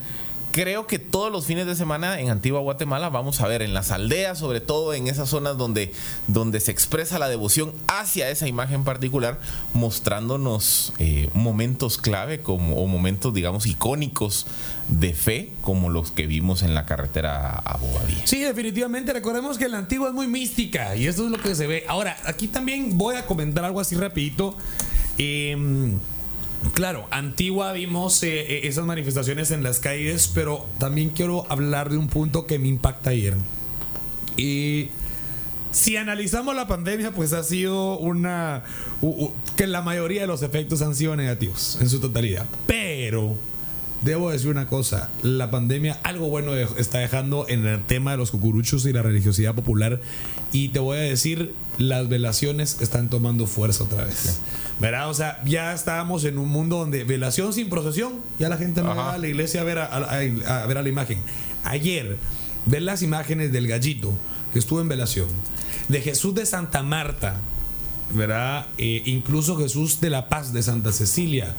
creo 0.51 0.87
que 0.87 0.99
todos 0.99 1.31
los 1.31 1.45
fines 1.45 1.65
de 1.65 1.75
semana 1.75 2.19
en 2.19 2.29
Antigua 2.29 2.59
Guatemala 2.59 3.09
vamos 3.09 3.41
a 3.41 3.47
ver 3.47 3.61
en 3.61 3.73
las 3.73 3.91
aldeas, 3.91 4.39
sobre 4.39 4.61
todo 4.61 4.93
en 4.93 5.07
esas 5.07 5.29
zonas 5.29 5.57
donde, 5.57 5.91
donde 6.27 6.59
se 6.59 6.71
expresa 6.71 7.19
la 7.19 7.29
devoción 7.29 7.73
hacia 7.87 8.29
esa 8.29 8.47
imagen 8.47 8.83
particular, 8.83 9.39
mostrándonos 9.73 10.93
eh, 10.99 11.29
momentos 11.33 11.97
clave 11.97 12.39
como, 12.39 12.75
o 12.75 12.87
momentos, 12.87 13.33
digamos, 13.33 13.65
icónicos 13.65 14.47
de 14.87 15.13
fe, 15.13 15.51
como 15.61 15.89
los 15.89 16.11
que 16.11 16.27
vimos 16.27 16.63
en 16.63 16.73
la 16.73 16.85
carretera 16.85 17.49
a 17.49 17.77
Bobadilla. 17.77 18.25
Sí, 18.25 18.39
definitivamente. 18.39 19.13
Recordemos 19.13 19.57
que 19.57 19.67
la 19.69 19.77
antigua 19.77 20.09
es 20.09 20.13
muy 20.13 20.27
mística 20.27 20.95
y 20.95 21.07
esto 21.07 21.25
es 21.25 21.31
lo 21.31 21.37
que 21.39 21.55
se 21.55 21.67
ve. 21.67 21.83
Ahora, 21.87 22.17
aquí 22.25 22.47
también 22.47 22.97
voy 22.97 23.15
a 23.15 23.25
comentar 23.25 23.63
algo 23.63 23.79
así 23.79 23.95
rapidito. 23.95 24.57
Em, 25.17 25.99
claro, 26.73 27.07
antigua 27.11 27.71
vimos 27.73 28.21
eh, 28.23 28.39
eh, 28.39 28.67
esas 28.67 28.85
manifestaciones 28.85 29.51
en 29.51 29.63
las 29.63 29.79
calles, 29.79 30.29
pero 30.33 30.65
también 30.77 31.09
quiero 31.09 31.45
hablar 31.49 31.89
de 31.89 31.97
un 31.97 32.07
punto 32.07 32.45
que 32.45 32.59
me 32.59 32.67
impacta 32.67 33.11
ayer. 33.11 33.35
Y 34.37 34.89
si 35.71 35.97
analizamos 35.97 36.55
la 36.55 36.67
pandemia, 36.67 37.11
pues 37.11 37.33
ha 37.33 37.43
sido 37.43 37.97
una... 37.97 38.63
que 39.55 39.67
la 39.67 39.81
mayoría 39.81 40.21
de 40.21 40.27
los 40.27 40.41
efectos 40.41 40.81
han 40.81 40.95
sido 40.95 41.15
negativos 41.15 41.77
en 41.81 41.89
su 41.89 41.99
totalidad. 41.99 42.45
Pero... 42.65 43.35
Debo 44.03 44.29
decir 44.29 44.51
una 44.51 44.67
cosa, 44.67 45.09
la 45.23 45.49
pandemia 45.49 45.99
algo 46.03 46.29
bueno 46.29 46.53
está 46.53 46.99
dejando 46.99 47.47
en 47.49 47.65
el 47.65 47.81
tema 47.83 48.11
de 48.11 48.17
los 48.17 48.29
cucuruchos 48.29 48.85
y 48.85 48.93
la 48.93 49.01
religiosidad 49.01 49.55
popular 49.55 50.01
y 50.51 50.69
te 50.69 50.77
voy 50.77 50.97
a 50.97 51.01
decir, 51.01 51.55
las 51.79 52.07
velaciones 52.07 52.77
están 52.79 53.09
tomando 53.09 53.47
fuerza 53.47 53.85
otra 53.85 54.05
vez. 54.05 54.39
¿Verdad? 54.79 55.09
O 55.09 55.13
sea, 55.13 55.41
ya 55.43 55.73
estábamos 55.73 56.23
en 56.25 56.37
un 56.37 56.49
mundo 56.49 56.77
donde 56.77 57.03
velación 57.03 57.51
sin 57.53 57.67
procesión, 57.69 58.21
ya 58.39 58.47
la 58.47 58.57
gente 58.57 58.83
no 58.83 58.95
va 58.95 59.13
a 59.13 59.17
la 59.17 59.27
iglesia 59.27 59.61
a 59.61 59.63
ver 59.63 59.79
a, 59.79 59.85
a- 59.85 60.61
a 60.63 60.65
ver 60.67 60.77
a 60.77 60.81
la 60.83 60.89
imagen. 60.89 61.19
Ayer, 61.63 62.17
ver 62.67 62.83
las 62.83 63.01
imágenes 63.01 63.51
del 63.51 63.67
gallito 63.67 64.13
que 64.53 64.59
estuvo 64.59 64.79
en 64.79 64.87
velación, 64.87 65.27
de 65.87 66.01
Jesús 66.01 66.35
de 66.35 66.45
Santa 66.45 66.83
Marta, 66.83 67.37
¿verdad? 68.13 68.67
Eh, 68.77 69.01
incluso 69.05 69.57
Jesús 69.57 69.99
de 69.99 70.09
la 70.11 70.29
Paz 70.29 70.53
de 70.53 70.61
Santa 70.61 70.91
Cecilia. 70.91 71.55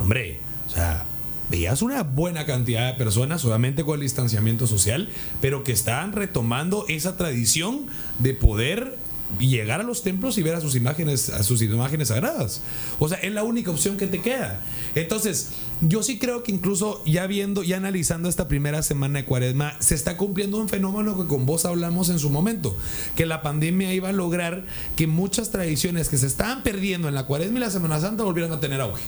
Hombre, 0.00 0.38
o 0.66 0.70
sea, 0.70 1.04
veías 1.50 1.82
una 1.82 2.02
buena 2.02 2.46
cantidad 2.46 2.86
de 2.90 2.94
personas, 2.98 3.44
obviamente 3.44 3.84
con 3.84 3.96
el 3.96 4.00
distanciamiento 4.00 4.66
social, 4.66 5.10
pero 5.42 5.62
que 5.62 5.72
estaban 5.72 6.12
retomando 6.12 6.86
esa 6.88 7.16
tradición 7.18 7.86
de 8.18 8.32
poder 8.34 8.96
llegar 9.38 9.80
a 9.80 9.84
los 9.84 10.02
templos 10.02 10.38
y 10.38 10.42
ver 10.42 10.54
a 10.54 10.60
sus 10.60 10.74
imágenes, 10.74 11.30
a 11.30 11.42
sus 11.42 11.62
imágenes 11.62 12.08
sagradas. 12.08 12.62
O 12.98 13.08
sea, 13.08 13.18
es 13.18 13.32
la 13.32 13.42
única 13.42 13.70
opción 13.70 13.96
que 13.96 14.06
te 14.06 14.20
queda. 14.20 14.60
Entonces, 14.94 15.50
yo 15.80 16.02
sí 16.02 16.18
creo 16.18 16.42
que 16.42 16.52
incluso 16.52 17.02
ya 17.04 17.26
viendo, 17.26 17.62
y 17.64 17.72
analizando 17.72 18.28
esta 18.28 18.48
primera 18.48 18.82
semana 18.82 19.20
de 19.20 19.24
cuaresma, 19.24 19.74
se 19.80 19.94
está 19.94 20.16
cumpliendo 20.16 20.58
un 20.58 20.68
fenómeno 20.68 21.20
que 21.20 21.26
con 21.26 21.46
vos 21.46 21.64
hablamos 21.64 22.08
en 22.08 22.18
su 22.18 22.30
momento, 22.30 22.76
que 23.16 23.26
la 23.26 23.42
pandemia 23.42 23.92
iba 23.92 24.10
a 24.10 24.12
lograr 24.12 24.64
que 24.96 25.06
muchas 25.06 25.50
tradiciones 25.50 26.08
que 26.08 26.18
se 26.18 26.26
estaban 26.26 26.62
perdiendo 26.62 27.08
en 27.08 27.14
la 27.14 27.26
cuaresma 27.26 27.58
y 27.58 27.60
la 27.60 27.70
Semana 27.70 28.00
Santa 28.00 28.22
volvieran 28.22 28.52
a 28.52 28.60
tener 28.60 28.80
auge. 28.80 29.02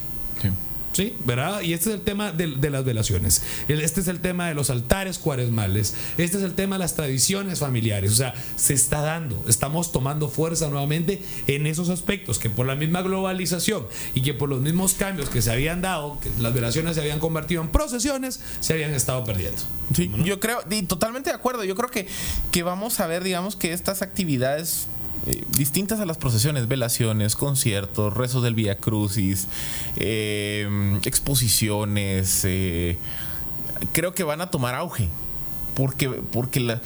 Sí. 0.95 1.13
¿verdad? 1.25 1.59
Y 1.59 1.73
este 1.73 1.89
es 1.89 1.95
el 1.95 2.01
tema 2.01 2.31
de, 2.31 2.47
de, 2.47 2.69
las 2.69 2.85
velaciones. 2.85 3.41
Este 3.67 3.99
es 3.99 4.07
el 4.07 4.21
tema 4.21 4.47
de 4.47 4.53
los 4.53 4.69
altares 4.69 5.17
cuaresmales. 5.17 5.93
Este 6.17 6.37
es 6.37 6.43
el 6.43 6.53
tema 6.53 6.75
de 6.75 6.79
las 6.79 6.95
tradiciones 6.95 7.59
familiares. 7.59 8.13
O 8.13 8.15
sea, 8.15 8.33
se 8.55 8.73
está 8.73 9.01
dando. 9.01 9.43
Estamos 9.49 9.91
tomando 9.91 10.29
fuerza 10.29 10.69
nuevamente 10.69 11.21
en 11.47 11.67
esos 11.67 11.89
aspectos 11.89 12.39
que 12.39 12.49
por 12.49 12.65
la 12.65 12.75
misma 12.75 13.01
globalización 13.01 13.87
y 14.13 14.21
que 14.21 14.33
por 14.33 14.47
los 14.47 14.61
mismos 14.61 14.93
cambios 14.93 15.27
que 15.27 15.41
se 15.41 15.51
habían 15.51 15.81
dado, 15.81 16.17
que 16.21 16.31
las 16.39 16.53
velaciones 16.53 16.95
se 16.95 17.01
habían 17.01 17.19
convertido 17.19 17.61
en 17.61 17.67
procesiones, 17.67 18.39
se 18.61 18.71
habían 18.71 18.93
estado 18.93 19.25
perdiendo. 19.25 19.61
Sí, 19.93 20.09
yo 20.23 20.39
creo, 20.39 20.61
y 20.69 20.81
totalmente 20.83 21.29
de 21.29 21.35
acuerdo. 21.35 21.65
Yo 21.65 21.75
creo 21.75 21.89
que, 21.89 22.07
que 22.51 22.63
vamos 22.63 23.01
a 23.01 23.07
ver, 23.07 23.21
digamos, 23.21 23.57
que 23.57 23.73
estas 23.73 24.01
actividades 24.01 24.87
eh, 25.27 25.43
distintas 25.57 25.99
a 25.99 26.05
las 26.05 26.17
procesiones, 26.17 26.67
velaciones, 26.67 27.35
conciertos, 27.35 28.13
rezos 28.13 28.43
del 28.43 28.53
Vía 28.53 28.77
Crucis, 28.77 29.47
eh, 29.95 30.99
exposiciones, 31.03 32.41
eh, 32.45 32.97
creo 33.91 34.13
que 34.13 34.23
van 34.23 34.41
a 34.41 34.51
tomar 34.51 34.75
auge. 34.75 35.09
Porque, 35.73 36.09
porque 36.09 36.59
la, 36.61 36.81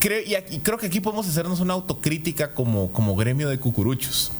creo, 0.00 0.22
y, 0.26 0.34
aquí, 0.34 0.58
creo 0.60 0.78
que 0.78 0.86
aquí 0.86 1.00
podemos 1.00 1.28
hacernos 1.28 1.60
una 1.60 1.74
autocrítica 1.74 2.52
como, 2.52 2.92
como 2.92 3.14
gremio 3.14 3.48
de 3.48 3.58
cucuruchos. 3.58 4.32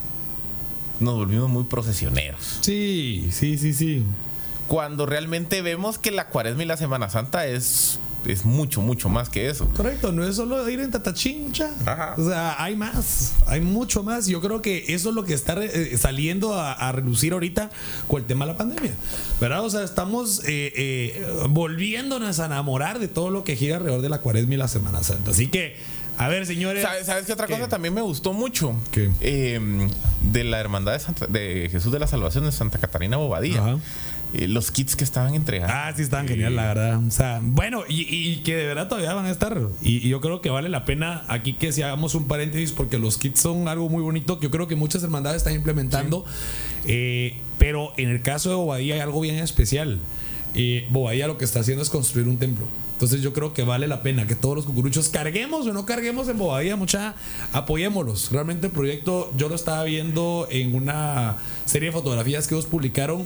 Nos 0.99 1.15
volvimos 1.15 1.49
muy 1.49 1.63
procesioneros. 1.63 2.59
Sí, 2.61 3.29
sí, 3.31 3.57
sí, 3.57 3.73
sí. 3.73 4.03
Cuando 4.67 5.05
realmente 5.05 5.61
vemos 5.61 5.97
que 5.97 6.11
la 6.11 6.27
cuaresma 6.27 6.63
y 6.63 6.65
la 6.65 6.77
Semana 6.77 7.09
Santa 7.09 7.47
es 7.47 7.99
es 8.25 8.45
mucho, 8.45 8.81
mucho 8.81 9.09
más 9.09 9.29
que 9.29 9.49
eso. 9.49 9.67
Correcto, 9.75 10.11
no 10.11 10.25
es 10.25 10.35
solo 10.35 10.67
ir 10.69 10.79
en 10.79 10.91
tatachincha. 10.91 11.71
O 12.17 12.27
sea, 12.27 12.61
hay 12.61 12.75
más, 12.75 13.33
hay 13.47 13.61
mucho 13.61 14.03
más. 14.03 14.27
Yo 14.27 14.41
creo 14.41 14.61
que 14.61 14.85
eso 14.89 15.09
es 15.09 15.15
lo 15.15 15.23
que 15.23 15.33
está 15.33 15.55
eh, 15.63 15.97
saliendo 15.97 16.53
a, 16.53 16.73
a, 16.73 16.91
relucir 16.91 17.33
ahorita 17.33 17.69
con 18.07 18.21
el 18.21 18.27
tema 18.27 18.45
de 18.45 18.51
la 18.51 18.57
pandemia. 18.57 18.91
¿Verdad? 19.39 19.63
O 19.63 19.69
sea, 19.69 19.83
estamos 19.83 20.39
eh, 20.45 20.73
eh, 20.75 21.27
volviéndonos 21.49 22.39
a 22.39 22.45
enamorar 22.45 22.99
de 22.99 23.07
todo 23.07 23.29
lo 23.29 23.43
que 23.43 23.55
gira 23.55 23.77
alrededor 23.77 24.01
de 24.01 24.09
la 24.09 24.19
cuaresma 24.19 24.53
y 24.55 24.57
la 24.57 24.67
Semana 24.67 25.03
Santa. 25.03 25.31
Así 25.31 25.47
que. 25.47 25.75
A 26.17 26.27
ver, 26.27 26.45
señores. 26.45 26.83
¿Sabes, 26.83 27.05
¿sabes 27.05 27.25
qué 27.25 27.31
otra 27.31 27.47
¿qué? 27.47 27.53
cosa 27.53 27.69
también 27.69 27.93
me 27.93 28.01
gustó 28.01 28.33
mucho? 28.33 28.75
¿Qué? 28.91 29.09
Eh, 29.21 29.87
de 30.33 30.43
la 30.43 30.59
Hermandad 30.59 30.91
de, 30.91 30.99
Santa, 30.99 31.27
de, 31.27 31.69
Jesús 31.71 31.93
de 31.93 31.99
la 31.99 32.07
Salvación 32.07 32.43
de 32.43 32.51
Santa 32.51 32.77
Catarina 32.77 33.15
Bobadilla. 33.15 33.61
Ajá. 33.61 33.77
Eh, 34.33 34.47
los 34.47 34.69
kits 34.71 34.95
que 34.95 35.03
estaban 35.03 35.33
entregando. 35.33 35.73
Ah, 35.75 35.91
sí, 35.95 36.03
estaban 36.03 36.27
genial, 36.27 36.55
la 36.55 36.67
verdad. 36.67 37.03
O 37.03 37.11
sea, 37.11 37.39
bueno, 37.41 37.83
y, 37.89 38.01
y, 38.01 38.37
que 38.43 38.55
de 38.55 38.65
verdad 38.67 38.87
todavía 38.87 39.13
van 39.13 39.25
a 39.25 39.31
estar. 39.31 39.59
Y, 39.81 40.05
y, 40.05 40.09
yo 40.09 40.21
creo 40.21 40.39
que 40.39 40.51
vale 40.51 40.69
la 40.69 40.85
pena 40.85 41.23
aquí 41.27 41.53
que 41.53 41.71
si 41.71 41.81
hagamos 41.81 42.13
un 42.13 42.27
paréntesis, 42.27 42.71
porque 42.71 42.99
los 42.99 43.17
kits 43.17 43.39
son 43.39 43.67
algo 43.67 43.89
muy 43.89 44.03
bonito 44.03 44.39
que 44.39 44.45
yo 44.45 44.51
creo 44.51 44.67
que 44.67 44.75
muchas 44.75 45.03
hermandades 45.03 45.37
están 45.37 45.55
implementando. 45.55 46.25
Sí. 46.27 46.85
Eh, 46.85 47.37
pero 47.57 47.91
en 47.97 48.09
el 48.09 48.21
caso 48.21 48.49
de 48.49 48.55
Bobadilla 48.55 48.95
hay 48.95 49.01
algo 49.01 49.19
bien 49.21 49.35
especial. 49.35 49.99
Eh, 50.55 50.87
Bobadilla 50.89 51.27
lo 51.27 51.37
que 51.37 51.45
está 51.45 51.59
haciendo 51.61 51.81
es 51.81 51.89
construir 51.89 52.27
un 52.27 52.37
templo. 52.37 52.65
Entonces 52.93 53.21
yo 53.21 53.31
creo 53.33 53.53
que 53.53 53.63
vale 53.63 53.87
la 53.87 54.03
pena 54.03 54.27
que 54.27 54.35
todos 54.35 54.57
los 54.57 54.65
cucuruchos 54.65 55.09
carguemos 55.09 55.65
o 55.65 55.73
no 55.73 55.85
carguemos 55.85 56.27
en 56.27 56.37
Bobadilla, 56.37 56.75
mucha, 56.75 57.15
apoyémoslos. 57.53 58.31
Realmente 58.31 58.67
el 58.67 58.73
proyecto 58.73 59.31
yo 59.37 59.47
lo 59.47 59.55
estaba 59.55 59.83
viendo 59.85 60.47
en 60.51 60.75
una 60.75 61.37
serie 61.65 61.89
de 61.89 61.93
fotografías 61.93 62.47
que 62.47 62.55
ellos 62.55 62.65
publicaron 62.65 63.25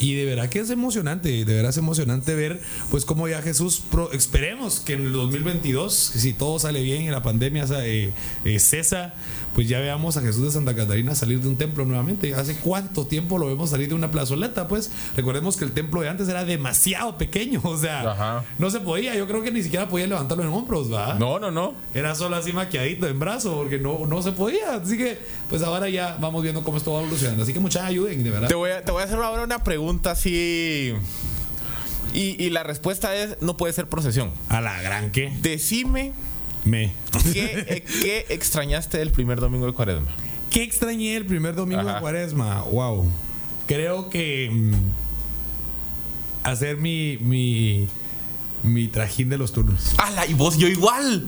y 0.00 0.14
de 0.14 0.24
verdad 0.24 0.48
que 0.48 0.60
es 0.60 0.70
emocionante, 0.70 1.28
de 1.28 1.54
verdad 1.54 1.70
es 1.70 1.76
emocionante 1.76 2.34
ver 2.34 2.60
pues 2.90 3.04
cómo 3.04 3.28
ya 3.28 3.42
Jesús, 3.42 3.82
pro, 3.90 4.10
esperemos 4.12 4.80
que 4.80 4.94
en 4.94 5.06
el 5.06 5.12
2022, 5.12 5.94
si 5.94 6.32
todo 6.32 6.58
sale 6.58 6.82
bien 6.82 7.02
y 7.02 7.10
la 7.10 7.22
pandemia 7.22 7.66
eh, 7.82 8.10
eh, 8.44 8.58
cesa, 8.58 9.12
pues 9.54 9.68
ya 9.68 9.80
veamos 9.80 10.16
a 10.16 10.20
Jesús 10.20 10.44
de 10.44 10.50
Santa 10.50 10.74
Catarina 10.74 11.14
salir 11.14 11.40
de 11.40 11.48
un 11.48 11.56
templo 11.56 11.84
nuevamente. 11.84 12.34
¿Hace 12.34 12.56
cuánto 12.56 13.06
tiempo 13.06 13.38
lo 13.38 13.46
vemos 13.46 13.70
salir 13.70 13.88
de 13.88 13.94
una 13.94 14.10
plazoleta? 14.10 14.68
Pues 14.68 14.90
recordemos 15.16 15.56
que 15.56 15.64
el 15.64 15.72
templo 15.72 16.00
de 16.02 16.08
antes 16.08 16.28
era 16.28 16.44
demasiado 16.44 17.18
pequeño, 17.18 17.60
o 17.64 17.76
sea, 17.76 18.10
Ajá. 18.10 18.44
no 18.58 18.70
se 18.70 18.80
podía, 18.80 19.14
yo 19.14 19.26
creo 19.26 19.42
que 19.42 19.50
ni 19.50 19.62
siquiera 19.62 19.88
podía 19.88 20.06
levantarlo 20.06 20.44
en 20.44 20.50
hombros, 20.50 20.92
¿va? 20.92 21.14
No, 21.14 21.38
no, 21.38 21.50
no. 21.50 21.74
Era 21.94 22.14
solo 22.14 22.36
así 22.36 22.52
maquiadito 22.52 23.06
en 23.06 23.18
brazo, 23.18 23.56
porque 23.56 23.78
no, 23.78 24.06
no 24.06 24.22
se 24.22 24.32
podía. 24.32 24.74
Así 24.74 24.96
que, 24.96 25.18
pues 25.48 25.62
ahora 25.62 25.88
ya 25.88 26.16
vamos 26.20 26.42
viendo 26.42 26.62
cómo 26.62 26.78
esto 26.78 26.92
va 26.92 27.00
evolucionando. 27.00 27.42
Así 27.42 27.52
que 27.52 27.60
muchas 27.60 27.82
ayuden, 27.84 28.22
de 28.22 28.30
verdad. 28.30 28.48
Te 28.48 28.54
voy 28.54 28.70
a, 28.70 28.84
te 28.84 28.92
voy 28.92 29.02
a 29.02 29.04
hacer 29.04 29.18
ahora 29.18 29.42
una 29.42 29.64
pregunta 29.64 30.12
así. 30.12 30.94
Y, 32.12 32.44
y, 32.44 32.50
la 32.50 32.62
respuesta 32.62 33.14
es: 33.14 33.36
no 33.40 33.56
puede 33.56 33.72
ser 33.72 33.88
procesión. 33.88 34.32
A 34.48 34.60
la 34.60 34.80
gran 34.82 35.10
que. 35.10 35.32
Decime. 35.42 36.12
Me. 36.64 36.92
¿qué, 37.32 37.84
¿Qué 38.02 38.26
extrañaste 38.28 38.98
del 38.98 39.10
primer 39.10 39.40
domingo 39.40 39.66
de 39.66 39.72
Cuaresma? 39.72 40.08
¿Qué 40.50 40.62
extrañé 40.62 41.16
el 41.16 41.26
primer 41.26 41.54
domingo 41.54 41.82
Ajá. 41.82 41.94
de 41.94 42.00
Cuaresma? 42.00 42.62
Wow. 42.62 43.10
Creo 43.66 44.10
que. 44.10 44.50
Mmm, 44.52 44.74
hacer 46.42 46.76
mi. 46.76 47.18
mi 47.20 47.88
mi 48.62 48.88
trajín 48.88 49.28
de 49.28 49.38
los 49.38 49.52
turnos. 49.52 49.94
¡Hala! 49.98 50.26
Y 50.26 50.34
vos, 50.34 50.58
yo 50.58 50.68
igual. 50.68 51.24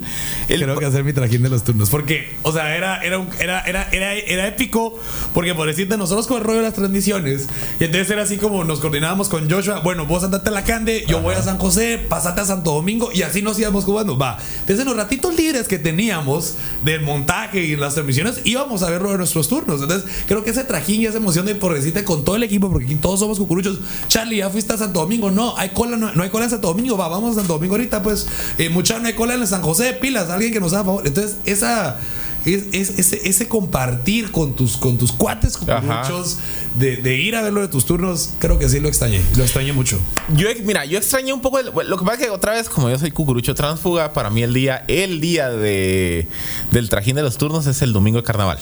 El... 0.48 0.62
Creo 0.62 0.78
que 0.78 0.86
hacer 0.86 1.04
mi 1.04 1.12
trajín 1.12 1.42
de 1.42 1.48
los 1.48 1.64
turnos. 1.64 1.90
Porque, 1.90 2.32
o 2.42 2.52
sea, 2.52 2.76
era, 2.76 3.02
era, 3.02 3.26
era, 3.38 3.60
era, 3.60 3.88
era, 3.90 4.14
era 4.14 4.46
épico. 4.48 4.98
Porque, 5.34 5.54
por 5.54 5.66
decirte, 5.66 5.96
nosotros 5.96 6.26
con 6.26 6.38
el 6.38 6.44
rollo 6.44 6.58
de 6.58 6.64
las 6.64 6.74
transmisiones. 6.74 7.48
Y 7.80 7.84
entonces 7.84 8.10
era 8.10 8.22
así 8.22 8.36
como 8.36 8.64
nos 8.64 8.80
coordinábamos 8.80 9.28
con 9.28 9.50
Joshua. 9.50 9.80
Bueno, 9.80 10.06
vos 10.06 10.24
andate 10.24 10.48
a 10.48 10.52
la 10.52 10.64
Cande, 10.64 11.04
yo 11.08 11.18
Ajá. 11.18 11.24
voy 11.24 11.34
a 11.34 11.42
San 11.42 11.58
José, 11.58 11.98
pasate 11.98 12.40
a 12.40 12.44
Santo 12.44 12.72
Domingo. 12.72 13.10
Y 13.12 13.22
así 13.22 13.42
nos 13.42 13.58
íbamos 13.58 13.84
jugando. 13.84 14.18
Va. 14.18 14.38
Entonces, 14.60 14.80
en 14.80 14.86
los 14.86 14.96
ratitos 14.96 15.34
libres 15.34 15.68
que 15.68 15.78
teníamos 15.78 16.56
del 16.84 17.00
montaje 17.00 17.62
y 17.64 17.76
las 17.76 17.94
transmisiones, 17.94 18.40
íbamos 18.44 18.82
a 18.82 18.90
ver 18.90 19.02
de 19.02 19.18
nuestros 19.18 19.48
turnos. 19.48 19.82
Entonces, 19.82 20.10
creo 20.26 20.44
que 20.44 20.50
ese 20.50 20.64
trajín 20.64 21.00
y 21.02 21.06
esa 21.06 21.16
emoción 21.16 21.46
de 21.46 21.54
por 21.54 21.74
decirte 21.74 22.04
con 22.04 22.24
todo 22.24 22.36
el 22.36 22.42
equipo, 22.42 22.70
porque 22.70 22.86
aquí 22.86 22.94
todos 22.96 23.20
somos 23.20 23.38
cucuruchos. 23.38 23.78
Charlie, 24.08 24.38
ya 24.38 24.50
fuiste 24.50 24.72
a 24.72 24.76
Santo 24.78 25.00
Domingo. 25.00 25.30
No, 25.30 25.56
hay 25.56 25.70
cola, 25.70 25.96
no, 25.96 26.12
no 26.12 26.22
hay 26.22 26.30
cola 26.30 26.44
en 26.44 26.50
Santo 26.50 26.68
Domingo. 26.68 26.96
Va, 26.96 27.08
vamos 27.08 27.21
a 27.30 27.34
Santo 27.34 27.54
Domingo 27.54 27.74
ahorita, 27.74 28.02
pues, 28.02 28.26
eh, 28.58 28.68
mucha 28.68 28.98
no 28.98 29.06
hay 29.06 29.14
cola 29.14 29.34
en 29.34 29.46
San 29.46 29.62
José, 29.62 29.92
pilas, 29.94 30.30
alguien 30.30 30.52
que 30.52 30.60
nos 30.60 30.72
haga 30.72 30.84
favor. 30.84 31.06
Entonces, 31.06 31.36
esa. 31.44 31.98
Es, 32.44 32.64
es, 32.72 32.98
ese, 32.98 33.28
ese, 33.28 33.46
compartir 33.46 34.32
con 34.32 34.56
tus, 34.56 34.76
con 34.76 34.98
tus 34.98 35.12
cuates, 35.12 35.56
con 35.56 35.68
muchos, 35.86 36.38
de, 36.76 36.96
de, 36.96 37.16
ir 37.16 37.36
a 37.36 37.42
ver 37.42 37.52
lo 37.52 37.60
de 37.60 37.68
tus 37.68 37.86
turnos, 37.86 38.30
creo 38.40 38.58
que 38.58 38.68
sí 38.68 38.80
lo 38.80 38.88
extrañé. 38.88 39.22
Lo 39.36 39.44
extrañé 39.44 39.72
mucho. 39.72 40.00
Yo, 40.34 40.48
mira, 40.64 40.84
yo 40.84 40.98
extrañé 40.98 41.32
un 41.32 41.40
poco. 41.40 41.60
El, 41.60 41.66
lo 41.66 41.96
que 41.96 42.04
pasa 42.04 42.14
es 42.14 42.26
que 42.26 42.30
otra 42.30 42.54
vez, 42.54 42.68
como 42.68 42.90
yo 42.90 42.98
soy 42.98 43.12
cucurucho 43.12 43.54
transfuga, 43.54 44.12
para 44.12 44.28
mí 44.28 44.42
el 44.42 44.52
día, 44.54 44.84
el 44.88 45.20
día 45.20 45.50
de, 45.50 46.26
del 46.72 46.88
trajín 46.88 47.14
de 47.14 47.22
los 47.22 47.38
turnos 47.38 47.68
es 47.68 47.80
el 47.80 47.92
domingo 47.92 48.18
de 48.18 48.24
carnaval. 48.24 48.58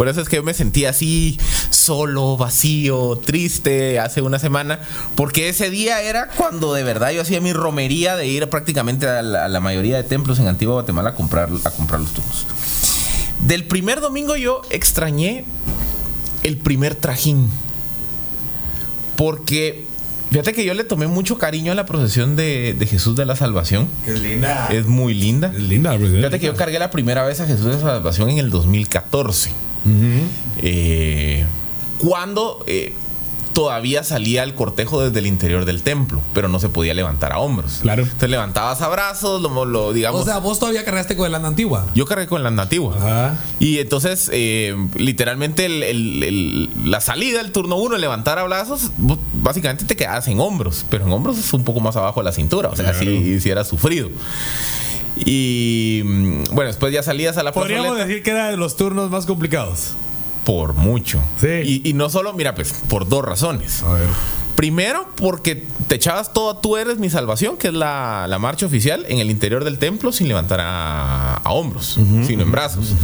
Por 0.00 0.08
eso 0.08 0.22
es 0.22 0.30
que 0.30 0.36
yo 0.36 0.42
me 0.42 0.54
sentía 0.54 0.88
así 0.88 1.38
solo, 1.68 2.38
vacío, 2.38 3.20
triste 3.22 3.98
hace 3.98 4.22
una 4.22 4.38
semana, 4.38 4.80
porque 5.14 5.50
ese 5.50 5.68
día 5.68 6.00
era 6.00 6.30
cuando 6.38 6.72
de 6.72 6.82
verdad 6.82 7.10
yo 7.10 7.20
hacía 7.20 7.42
mi 7.42 7.52
romería 7.52 8.16
de 8.16 8.26
ir 8.26 8.48
prácticamente 8.48 9.06
a 9.06 9.20
la, 9.20 9.44
a 9.44 9.48
la 9.48 9.60
mayoría 9.60 9.98
de 9.98 10.04
templos 10.04 10.38
en 10.38 10.46
Antigua 10.46 10.72
Guatemala 10.72 11.10
a 11.10 11.14
comprar, 11.14 11.50
a 11.64 11.70
comprar 11.70 12.00
los 12.00 12.12
turnos. 12.12 12.46
Del 13.40 13.66
primer 13.66 14.00
domingo 14.00 14.36
yo 14.36 14.62
extrañé 14.70 15.44
el 16.44 16.56
primer 16.56 16.94
trajín, 16.94 17.50
porque 19.16 19.84
Fíjate 20.30 20.54
que 20.54 20.64
yo 20.64 20.72
le 20.72 20.84
tomé 20.84 21.08
mucho 21.08 21.36
cariño 21.36 21.72
a 21.72 21.74
la 21.74 21.84
procesión 21.84 22.36
de, 22.36 22.72
de 22.72 22.86
Jesús 22.86 23.16
de 23.16 23.26
la 23.26 23.36
Salvación. 23.36 23.88
Es 24.06 24.18
linda. 24.18 24.68
Es 24.70 24.86
muy 24.86 25.12
linda. 25.12 25.52
Es 25.54 25.60
linda, 25.60 25.92
Fíjate 25.98 26.40
que 26.40 26.46
yo 26.46 26.56
cargué 26.56 26.78
la 26.78 26.90
primera 26.90 27.22
vez 27.24 27.40
a 27.40 27.46
Jesús 27.46 27.66
de 27.66 27.72
la 27.72 27.80
Salvación 27.80 28.30
en 28.30 28.38
el 28.38 28.48
2014. 28.48 29.50
Uh 29.84 29.88
-huh. 29.88 30.22
eh, 30.58 31.46
cuando 31.98 32.64
eh, 32.66 32.94
todavía 33.52 34.04
salía 34.04 34.42
el 34.42 34.54
cortejo 34.54 35.02
desde 35.02 35.18
el 35.18 35.26
interior 35.26 35.64
del 35.64 35.82
templo, 35.82 36.22
pero 36.32 36.48
no 36.48 36.60
se 36.60 36.68
podía 36.68 36.94
levantar 36.94 37.32
a 37.32 37.40
hombros. 37.40 37.80
Claro. 37.82 38.04
Entonces 38.04 38.30
levantabas 38.30 38.80
a 38.80 38.88
brazos, 38.88 39.42
lo, 39.42 39.64
lo 39.64 39.92
digamos. 39.92 40.22
O 40.22 40.24
sea, 40.24 40.38
vos 40.38 40.58
todavía 40.58 40.84
cargaste 40.84 41.16
con 41.16 41.26
el 41.26 41.34
anda 41.34 41.48
antigua. 41.48 41.86
Yo 41.94 42.06
cargué 42.06 42.26
con 42.26 42.40
el 42.40 42.46
anda 42.46 42.62
antigua. 42.62 42.96
Ajá. 42.96 43.36
Y 43.58 43.78
entonces, 43.78 44.30
eh, 44.32 44.74
literalmente, 44.96 45.66
el, 45.66 45.82
el, 45.82 46.22
el, 46.22 46.70
la 46.90 47.00
salida, 47.00 47.40
el 47.40 47.52
turno 47.52 47.76
uno, 47.76 47.98
levantar 47.98 48.38
a 48.38 48.44
brazos, 48.44 48.92
básicamente 49.42 49.84
te 49.84 49.96
quedas 49.96 50.28
en 50.28 50.40
hombros, 50.40 50.86
pero 50.88 51.04
en 51.04 51.12
hombros 51.12 51.36
es 51.36 51.52
un 51.52 51.64
poco 51.64 51.80
más 51.80 51.96
abajo 51.96 52.20
de 52.20 52.24
la 52.24 52.32
cintura, 52.32 52.68
o 52.68 52.76
sea, 52.76 52.92
claro. 52.92 52.98
si, 52.98 53.40
si 53.40 53.50
era 53.50 53.64
sufrido. 53.64 54.08
Y 55.26 56.02
bueno, 56.52 56.64
después 56.68 56.92
ya 56.92 57.02
salías 57.02 57.36
a 57.36 57.42
la 57.42 57.52
Podríamos 57.52 57.86
plazoleta. 57.86 58.06
decir 58.08 58.22
que 58.22 58.30
era 58.30 58.50
de 58.50 58.56
los 58.56 58.76
turnos 58.76 59.10
más 59.10 59.26
complicados. 59.26 59.92
Por 60.44 60.74
mucho. 60.74 61.20
Sí. 61.40 61.48
Y, 61.64 61.88
y, 61.88 61.92
no 61.92 62.08
solo, 62.10 62.32
mira, 62.32 62.54
pues, 62.54 62.72
por 62.88 63.08
dos 63.08 63.24
razones. 63.24 63.82
A 63.82 63.92
ver. 63.92 64.08
Primero, 64.56 65.08
porque 65.16 65.64
te 65.86 65.94
echabas 65.94 66.32
todo 66.34 66.56
Tú 66.58 66.76
eres 66.76 66.98
mi 66.98 67.08
salvación, 67.08 67.56
que 67.56 67.68
es 67.68 67.74
la, 67.74 68.26
la 68.28 68.38
marcha 68.38 68.66
oficial, 68.66 69.06
en 69.08 69.18
el 69.18 69.30
interior 69.30 69.64
del 69.64 69.78
templo 69.78 70.12
sin 70.12 70.28
levantar 70.28 70.60
a, 70.60 71.34
a 71.36 71.52
hombros, 71.52 71.98
sino 72.26 72.42
en 72.42 72.50
brazos. 72.52 72.94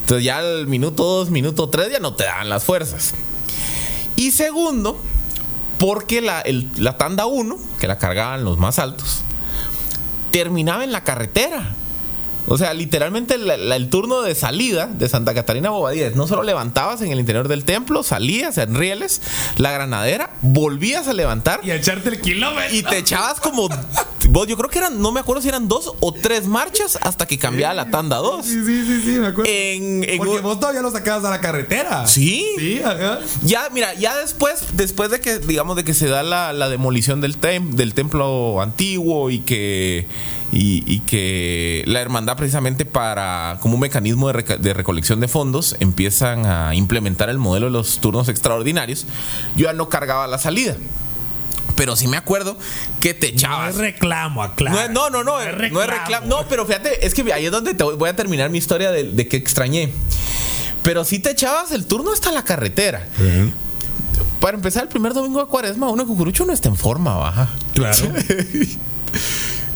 Entonces 0.00 0.24
ya 0.24 0.38
al 0.38 0.66
minuto 0.66 1.04
2, 1.04 1.30
minuto 1.30 1.68
3 1.68 1.92
ya 1.92 1.98
no 2.00 2.14
te 2.14 2.24
dan 2.24 2.48
las 2.50 2.64
fuerzas. 2.64 3.14
Y 4.16 4.32
segundo, 4.32 4.98
porque 5.78 6.20
la, 6.20 6.40
el- 6.42 6.68
la 6.76 6.98
tanda 6.98 7.24
1, 7.26 7.56
que 7.80 7.86
la 7.86 7.96
cargaban 7.98 8.44
los 8.44 8.58
más 8.58 8.78
altos, 8.78 9.22
terminaba 10.30 10.84
en 10.84 10.92
la 10.92 11.04
carretera. 11.04 11.74
O 12.48 12.56
sea, 12.58 12.72
literalmente 12.74 13.36
la- 13.38 13.56
la- 13.56 13.76
el 13.76 13.88
turno 13.90 14.22
de 14.22 14.34
salida 14.34 14.86
de 14.86 15.08
Santa 15.08 15.34
Catarina 15.34 15.70
Bobadilla, 15.70 16.10
no 16.14 16.26
solo 16.26 16.42
levantabas 16.42 17.00
en 17.02 17.12
el 17.12 17.20
interior 17.20 17.46
del 17.48 17.64
templo, 17.64 18.02
salías 18.02 18.58
en 18.58 18.74
rieles, 18.74 19.20
la 19.56 19.70
granadera, 19.72 20.30
volvías 20.40 21.08
a 21.08 21.12
levantar 21.12 21.60
Y 21.62 21.70
a 21.70 21.76
echarte 21.76 22.08
el 22.08 22.20
kilómetro. 22.20 22.74
y 22.74 22.82
te 22.82 22.98
echabas 22.98 23.40
como. 23.40 23.68
Vos, 24.30 24.46
yo 24.46 24.56
creo 24.58 24.68
que 24.68 24.78
eran, 24.78 25.00
no 25.00 25.10
me 25.12 25.20
acuerdo 25.20 25.40
si 25.40 25.48
eran 25.48 25.68
dos 25.68 25.94
o 26.00 26.12
tres 26.12 26.46
marchas 26.46 26.98
hasta 27.02 27.26
que 27.26 27.38
cambiaba 27.38 27.72
la 27.72 27.90
tanda 27.90 28.16
2. 28.16 28.44
Sí, 28.44 28.62
sí, 28.64 28.84
sí, 28.84 29.00
sí, 29.02 29.10
me 29.20 29.28
acuerdo. 29.28 29.50
En, 29.50 30.04
en 30.04 30.18
Porque 30.18 30.36
un- 30.36 30.42
vos 30.42 30.60
todavía 30.60 30.82
lo 30.82 30.90
sacabas 30.90 31.24
a 31.24 31.30
la 31.30 31.40
carretera. 31.40 32.06
Sí. 32.06 32.44
Sí, 32.58 32.80
ajá. 32.84 33.20
Ya, 33.42 33.68
mira, 33.72 33.94
ya 33.94 34.16
después, 34.18 34.60
después 34.74 35.10
de 35.10 35.20
que, 35.20 35.38
digamos, 35.38 35.76
de 35.76 35.84
que 35.84 35.94
se 35.94 36.08
da 36.08 36.22
la, 36.22 36.52
la 36.52 36.68
demolición 36.68 37.20
del, 37.22 37.40
tem- 37.40 37.70
del 37.70 37.94
templo 37.94 38.60
antiguo 38.60 39.30
y 39.30 39.38
que, 39.40 40.06
y, 40.52 40.82
y 40.86 41.00
que 41.00 41.82
la 41.86 42.00
hermandad 42.00 42.36
precisamente 42.36 42.84
para, 42.84 43.58
como 43.60 43.74
un 43.74 43.80
mecanismo 43.80 44.32
de, 44.32 44.74
recolección 44.74 45.20
de 45.20 45.28
fondos, 45.28 45.76
empiezan 45.80 46.46
a 46.46 46.74
implementar 46.74 47.28
el 47.28 47.38
modelo 47.38 47.66
de 47.66 47.72
los 47.72 47.98
turnos 48.00 48.28
extraordinarios, 48.28 49.06
yo 49.56 49.66
ya 49.66 49.72
no 49.72 49.88
cargaba 49.88 50.26
la 50.26 50.38
salida. 50.38 50.76
Pero 51.76 51.94
sí 51.94 52.08
me 52.08 52.16
acuerdo 52.16 52.58
que 52.98 53.14
te 53.14 53.28
No 53.30 53.34
echabas. 53.38 53.74
es 53.74 53.80
reclamo, 53.80 54.42
aclaro. 54.42 54.92
No, 54.92 55.10
no, 55.10 55.22
no, 55.22 55.24
no, 55.24 55.38
no 55.70 55.82
es 55.82 55.88
reclamo. 55.88 56.26
No, 56.26 56.48
pero 56.48 56.66
fíjate, 56.66 57.06
es 57.06 57.14
que 57.14 57.32
ahí 57.32 57.46
es 57.46 57.52
donde 57.52 57.74
te 57.74 57.84
voy, 57.84 57.94
voy 57.94 58.08
a 58.08 58.16
terminar 58.16 58.50
mi 58.50 58.58
historia 58.58 58.90
de, 58.90 59.04
de 59.04 59.28
que 59.28 59.36
extrañé. 59.36 59.92
Pero 60.82 61.04
sí 61.04 61.18
te 61.20 61.30
echabas 61.30 61.70
el 61.70 61.86
turno 61.86 62.12
hasta 62.12 62.32
la 62.32 62.42
carretera. 62.44 63.06
Para 64.40 64.56
empezar, 64.56 64.84
el 64.84 64.88
primer 64.88 65.12
domingo 65.14 65.38
de 65.40 65.46
cuaresma, 65.46 65.88
uno 65.88 66.02
de 66.02 66.08
cucurucho 66.08 66.44
no 66.46 66.52
está 66.52 66.68
en 66.68 66.76
forma 66.76 67.14
baja. 67.16 67.50
Claro. 67.74 67.96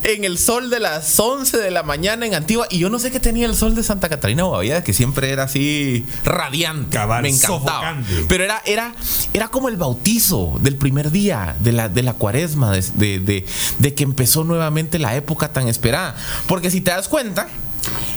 En 0.05 0.24
el 0.24 0.36
sol 0.36 0.68
de 0.68 0.80
las 0.80 1.18
11 1.20 1.59
de 1.59 1.70
la 1.70 1.82
mañana 1.84 2.26
en 2.26 2.34
Antigua. 2.34 2.66
Y 2.70 2.78
yo 2.78 2.90
no 2.90 2.98
sé 2.98 3.11
qué 3.12 3.20
tenía 3.20 3.46
el 3.46 3.55
sol 3.55 3.74
de 3.76 3.82
Santa 3.84 4.09
Catarina 4.09 4.42
Bobadilla, 4.44 4.82
que 4.82 4.92
siempre 4.92 5.30
era 5.30 5.44
así 5.44 6.05
radiante. 6.24 6.90
Cabal, 6.96 7.22
me 7.22 7.28
encantaba. 7.28 7.59
sofocante. 7.61 8.24
Pero 8.28 8.42
era, 8.44 8.61
era, 8.66 8.94
era 9.32 9.48
como 9.48 9.68
el 9.68 9.76
bautizo 9.76 10.59
del 10.61 10.76
primer 10.76 11.12
día 11.12 11.55
de 11.61 11.70
la, 11.72 11.88
de 11.88 12.03
la 12.03 12.14
cuaresma, 12.14 12.72
de, 12.72 12.82
de- 12.94 13.20
de- 13.20 13.46
de 13.78 13.94
que 13.94 14.03
empezó 14.03 14.42
nuevamente 14.42 14.98
la 14.98 15.14
época 15.14 15.53
tan 15.53 15.68
esperada. 15.68 16.16
Porque 16.48 16.70
si 16.70 16.80
te 16.80 16.90
das 16.90 17.07
cuenta, 17.09 17.46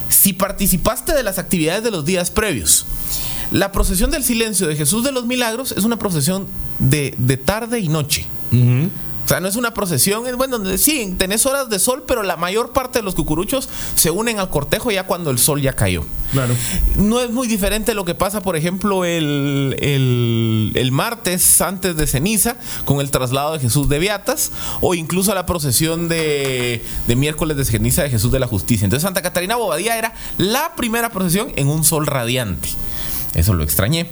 si 0.09 0.33
participaste 0.33 1.13
de 1.13 1.21
las 1.21 1.37
actividades 1.37 1.83
de 1.83 1.91
los 1.91 2.03
días 2.03 2.31
previos, 2.31 2.85
la 3.51 3.71
procesión 3.71 4.09
del 4.09 4.23
silencio 4.23 4.65
de 4.67 4.75
Jesús 4.75 5.03
de 5.03 5.11
los 5.11 5.27
Milagros 5.27 5.71
es 5.71 5.83
una 5.83 5.99
procesión 5.99 6.47
de, 6.79 7.13
de 7.19 7.37
tarde 7.37 7.79
y 7.79 7.89
noche. 7.89 8.25
O 9.25 9.27
sea, 9.27 9.39
no 9.39 9.47
es 9.47 9.55
una 9.55 9.73
procesión, 9.73 10.27
es 10.27 10.35
bueno, 10.35 10.59
donde 10.59 10.77
sí, 10.77 11.15
tenés 11.17 11.45
horas 11.47 11.67
de 11.69 11.79
sol, 11.79 12.03
pero 12.07 12.21
la 12.21 12.35
mayor 12.37 12.71
parte 12.73 12.99
de 12.99 13.03
los 13.03 13.15
cucuruchos 13.15 13.67
se 13.95 14.11
unen 14.11 14.39
al 14.39 14.51
cortejo 14.51 14.91
ya 14.91 15.07
cuando 15.07 15.31
el 15.31 15.39
sol 15.39 15.61
ya 15.61 15.73
cayó. 15.73 16.05
Claro. 16.31 16.53
No 16.97 17.19
es 17.19 17.31
muy 17.31 17.47
diferente 17.47 17.93
lo 17.95 18.05
que 18.05 18.13
pasa, 18.13 18.41
por 18.41 18.55
ejemplo, 18.55 19.03
el, 19.03 19.75
el- 19.79 20.71
el 20.75 20.91
martes 20.91 21.59
antes 21.61 21.95
de 21.95 22.05
ceniza 22.07 22.57
con 22.85 22.99
el 23.01 23.09
traslado 23.09 23.53
de 23.53 23.59
Jesús 23.59 23.89
de 23.89 23.97
Beatas 23.99 24.51
o 24.81 24.93
incluso 24.93 25.33
la 25.33 25.45
procesión 25.45 26.07
de, 26.07 26.83
de 27.07 27.15
miércoles 27.15 27.57
de 27.57 27.65
ceniza 27.65 28.03
de 28.03 28.09
Jesús 28.11 28.31
de 28.31 28.39
la 28.39 28.47
Justicia. 28.47 28.85
Entonces 28.85 29.03
Santa 29.03 29.21
Catarina 29.23 29.55
Bobadilla 29.55 29.97
era 29.97 30.13
la 30.37 30.75
primera 30.75 31.09
procesión 31.09 31.51
en 31.55 31.67
un 31.69 31.83
sol 31.83 32.05
radiante. 32.05 32.69
Eso 33.35 33.53
lo 33.53 33.63
extrañé. 33.63 34.09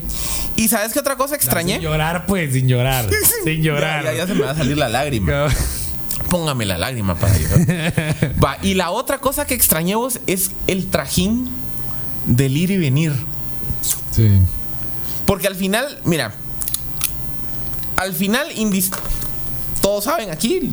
¿Y 0.55 0.67
sabes 0.67 0.91
qué 0.93 0.99
otra 0.99 1.15
cosa 1.15 1.35
extrañé? 1.35 1.75
Sin 1.75 1.83
llorar, 1.83 2.25
pues, 2.25 2.53
sin 2.53 2.67
llorar. 2.67 3.09
sin 3.45 3.61
llorar. 3.63 4.03
ya- 4.03 4.13
ya 4.13 4.27
se 4.27 4.33
me 4.35 4.41
va 4.41 4.51
a 4.51 4.55
salir 4.55 4.77
la 4.77 4.89
lágrima. 4.89 5.47
Póngame 6.29 6.65
la 6.65 6.77
lágrima 6.77 7.15
para. 7.15 7.33
Va, 8.43 8.57
y 8.61 8.73
la 8.73 8.91
otra 8.91 9.19
cosa 9.19 9.45
que 9.45 9.53
extrañé 9.53 9.95
vos 9.95 10.19
es 10.27 10.51
el 10.67 10.87
trajín 10.87 11.49
del 12.25 12.57
ir 12.57 12.71
y 12.71 12.77
venir. 12.77 13.13
Sí. 14.11 14.29
Porque 15.25 15.47
al 15.47 15.55
final, 15.55 15.99
mira, 16.05 16.33
al 17.95 18.13
final, 18.13 18.47
todos 19.81 20.03
saben 20.05 20.31
aquí, 20.31 20.71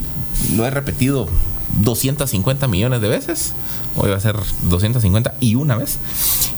lo 0.57 0.67
he 0.67 0.71
repetido 0.71 1.29
250 1.83 2.67
millones 2.69 3.01
de 3.01 3.09
veces. 3.09 3.53
Hoy 3.97 4.11
va 4.11 4.17
a 4.17 4.21
ser 4.21 4.37
250 4.63 5.35
y 5.41 5.57
una 5.57 5.77
vez. 5.77 5.99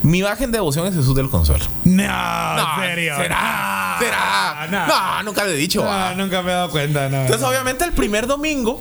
Mi 0.02 0.18
imagen 0.18 0.50
de 0.52 0.58
devoción 0.58 0.86
es 0.86 0.94
Jesús 0.94 1.14
del 1.14 1.30
Consuelo. 1.30 1.64
No, 1.84 2.56
No, 2.56 2.82
en 2.82 2.88
serio. 2.90 3.16
¿Será? 3.16 3.96
¿Será? 3.98 4.68
No, 4.70 4.86
No, 4.86 5.22
nunca 5.24 5.44
lo 5.44 5.50
he 5.50 5.56
dicho. 5.56 5.82
No, 5.84 6.14
nunca 6.16 6.42
me 6.42 6.50
he 6.50 6.54
dado 6.54 6.70
cuenta. 6.70 7.06
Entonces, 7.06 7.42
obviamente, 7.42 7.84
el 7.84 7.92
primer 7.92 8.26
domingo 8.26 8.80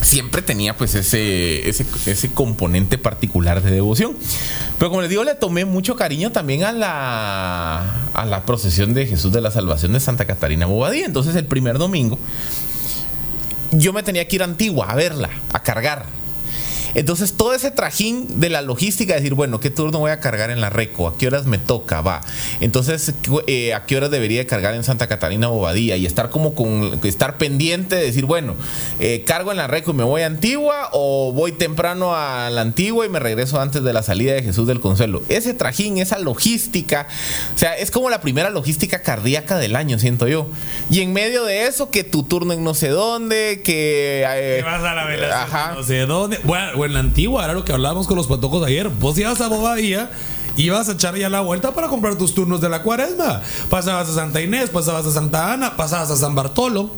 siempre 0.00 0.40
tenía 0.40 0.76
pues 0.76 0.94
ese, 0.94 1.68
ese, 1.68 1.84
ese 2.06 2.30
componente 2.32 2.96
particular 2.96 3.62
de 3.62 3.70
devoción. 3.70 4.16
Pero 4.78 4.90
como 4.90 5.00
les 5.02 5.10
digo, 5.10 5.24
le 5.24 5.34
tomé 5.34 5.64
mucho 5.64 5.96
cariño 5.96 6.32
también 6.32 6.64
a 6.64 6.72
la, 6.72 7.82
a 8.14 8.24
la 8.24 8.42
procesión 8.44 8.94
de 8.94 9.06
Jesús 9.06 9.32
de 9.32 9.40
la 9.40 9.50
Salvación 9.50 9.92
de 9.92 10.00
Santa 10.00 10.24
Catarina 10.24 10.66
Bobadilla. 10.66 11.06
Entonces, 11.06 11.34
el 11.36 11.46
primer 11.46 11.78
domingo, 11.78 12.18
yo 13.72 13.92
me 13.92 14.02
tenía 14.02 14.26
que 14.28 14.36
ir 14.36 14.42
a 14.42 14.46
Antigua 14.46 14.86
a 14.90 14.94
verla, 14.94 15.30
a 15.52 15.62
cargar. 15.62 16.06
Entonces, 16.96 17.34
todo 17.34 17.52
ese 17.52 17.70
trajín 17.70 18.40
de 18.40 18.48
la 18.48 18.62
logística, 18.62 19.14
decir, 19.14 19.34
bueno, 19.34 19.60
¿qué 19.60 19.68
turno 19.68 19.98
voy 19.98 20.10
a 20.10 20.18
cargar 20.18 20.50
en 20.50 20.62
la 20.62 20.70
Reco? 20.70 21.08
¿A 21.08 21.18
qué 21.18 21.26
horas 21.26 21.44
me 21.44 21.58
toca? 21.58 22.00
Va. 22.00 22.22
Entonces, 22.60 23.12
eh, 23.46 23.74
¿a 23.74 23.84
qué 23.84 23.98
horas 23.98 24.10
debería 24.10 24.38
de 24.38 24.46
cargar 24.46 24.74
en 24.74 24.82
Santa 24.82 25.06
Catarina 25.06 25.48
Bobadilla? 25.48 25.96
Y 25.96 26.06
estar 26.06 26.30
como 26.30 26.54
con, 26.54 26.98
estar 27.04 27.36
pendiente 27.36 27.96
de 27.96 28.02
decir, 28.02 28.24
bueno, 28.24 28.54
eh, 28.98 29.24
cargo 29.26 29.50
en 29.50 29.58
la 29.58 29.66
Reco 29.66 29.90
y 29.90 29.94
me 29.94 30.04
voy 30.04 30.22
a 30.22 30.26
Antigua 30.26 30.88
o 30.92 31.32
voy 31.34 31.52
temprano 31.52 32.16
a 32.16 32.48
la 32.50 32.62
Antigua 32.62 33.04
y 33.04 33.10
me 33.10 33.18
regreso 33.18 33.60
antes 33.60 33.82
de 33.82 33.92
la 33.92 34.02
salida 34.02 34.32
de 34.32 34.42
Jesús 34.42 34.66
del 34.66 34.80
Consuelo. 34.80 35.22
Ese 35.28 35.52
trajín, 35.52 35.98
esa 35.98 36.18
logística, 36.18 37.08
o 37.54 37.58
sea, 37.58 37.76
es 37.76 37.90
como 37.90 38.08
la 38.08 38.22
primera 38.22 38.48
logística 38.48 39.02
cardíaca 39.02 39.58
del 39.58 39.76
año, 39.76 39.98
siento 39.98 40.28
yo. 40.28 40.48
Y 40.90 41.02
en 41.02 41.12
medio 41.12 41.44
de 41.44 41.66
eso, 41.66 41.90
que 41.90 42.04
tu 42.04 42.22
turno 42.22 42.54
en 42.54 42.64
no 42.64 42.72
sé 42.72 42.88
dónde, 42.88 43.60
que... 43.62 44.24
eh, 44.26 44.62
vas 44.64 44.82
a 44.82 44.94
la 44.94 45.04
vela. 45.04 45.42
Ajá. 45.42 45.74
No 45.74 45.82
sé 45.82 46.06
dónde. 46.06 46.38
Bueno, 46.42 46.85
en 46.86 46.94
la 46.94 47.00
antigua, 47.00 47.44
era 47.44 47.52
lo 47.52 47.64
que 47.64 47.72
hablábamos 47.72 48.06
con 48.06 48.16
los 48.16 48.26
patojos 48.26 48.66
ayer. 48.66 48.88
Vos 48.88 49.18
ibas 49.18 49.40
a 49.40 49.48
Bobadilla. 49.48 50.10
Ibas 50.56 50.88
a 50.88 50.92
echar 50.92 51.14
ya 51.16 51.28
la 51.28 51.42
vuelta 51.42 51.74
para 51.74 51.88
comprar 51.88 52.16
tus 52.16 52.32
turnos 52.32 52.62
de 52.62 52.70
la 52.70 52.82
cuaresma. 52.82 53.42
Pasabas 53.68 54.08
a 54.08 54.14
Santa 54.14 54.40
Inés, 54.40 54.70
pasabas 54.70 55.04
a 55.04 55.12
Santa 55.12 55.52
Ana, 55.52 55.76
pasabas 55.76 56.10
a 56.10 56.16
San 56.16 56.34
Bartolo. 56.34 56.92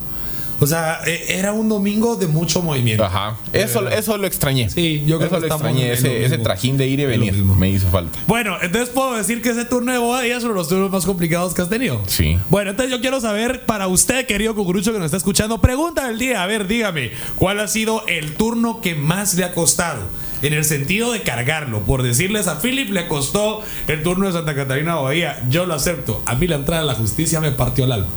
O 0.61 0.67
sea, 0.67 1.01
e- 1.07 1.39
era 1.39 1.53
un 1.53 1.69
domingo 1.69 2.17
de 2.17 2.27
mucho 2.27 2.63
movimiento. 2.63 3.05
Ajá. 3.05 3.37
Eso, 3.53 3.89
eso 3.89 4.17
lo 4.19 4.27
extrañé. 4.27 4.69
Sí, 4.71 5.05
yo 5.07 5.19
creo 5.19 5.29
eso 5.29 5.41
que 5.41 5.47
lo 5.49 5.55
extrañé. 5.55 5.89
lo 5.89 5.95
Ese, 5.95 6.25
ese 6.25 6.39
trajín 6.39 6.77
de 6.77 6.87
ir 6.87 7.01
y 7.01 7.07
venir 7.07 7.35
me 7.35 7.71
hizo 7.71 7.89
falta. 7.89 8.19
Bueno, 8.27 8.57
entonces 8.61 8.91
puedo 8.91 9.15
decir 9.15 9.41
que 9.43 9.51
ese 9.51 9.65
turno 9.65 9.93
de 9.93 9.99
Bobadilla 9.99 10.37
es 10.37 10.45
uno 10.45 10.55
de 10.55 10.59
los 10.59 10.69
turnos 10.69 10.91
más 10.91 11.05
complicados 11.05 11.55
que 11.55 11.63
has 11.63 11.69
tenido. 11.69 12.03
Sí. 12.07 12.39
Bueno, 12.51 12.71
entonces 12.71 12.93
yo 12.93 13.01
quiero 13.01 13.21
saber, 13.21 13.65
para 13.67 13.87
usted, 13.89 14.27
querido 14.27 14.55
cucurucho 14.55 14.93
que 14.93 14.99
nos 14.99 15.07
está 15.07 15.17
escuchando, 15.17 15.61
pregunta 15.61 16.09
del 16.09 16.19
día. 16.19 16.43
A 16.43 16.47
ver, 16.47 16.67
dígame, 16.67 17.13
¿cuál 17.37 17.61
ha 17.61 17.69
sido 17.69 18.07
el 18.07 18.35
turno 18.35 18.81
que 18.81 18.95
más 18.95 19.35
le 19.35 19.45
ha 19.45 19.55
costado? 19.55 20.01
En 20.43 20.53
el 20.53 20.65
sentido 20.65 21.13
de 21.13 21.23
cargarlo. 21.23 21.81
Por 21.81 22.03
decirles 22.03 22.47
a 22.47 22.61
Philip, 22.61 22.91
le 22.91 23.09
costó 23.09 23.63
el 23.89 24.03
turno 24.03 24.27
de 24.27 24.33
Santa 24.33 24.55
Catarina 24.55 24.95
Bahía. 24.97 25.43
Yo 25.49 25.67
lo 25.67 25.75
acepto. 25.75 26.23
A 26.27 26.35
mí 26.37 26.47
la 26.47 26.57
entrada 26.57 26.83
a 26.83 26.85
la 26.85 26.95
justicia 26.95 27.41
me 27.41 27.51
partió 27.51 27.85
el 27.87 27.93
alma. 27.93 28.09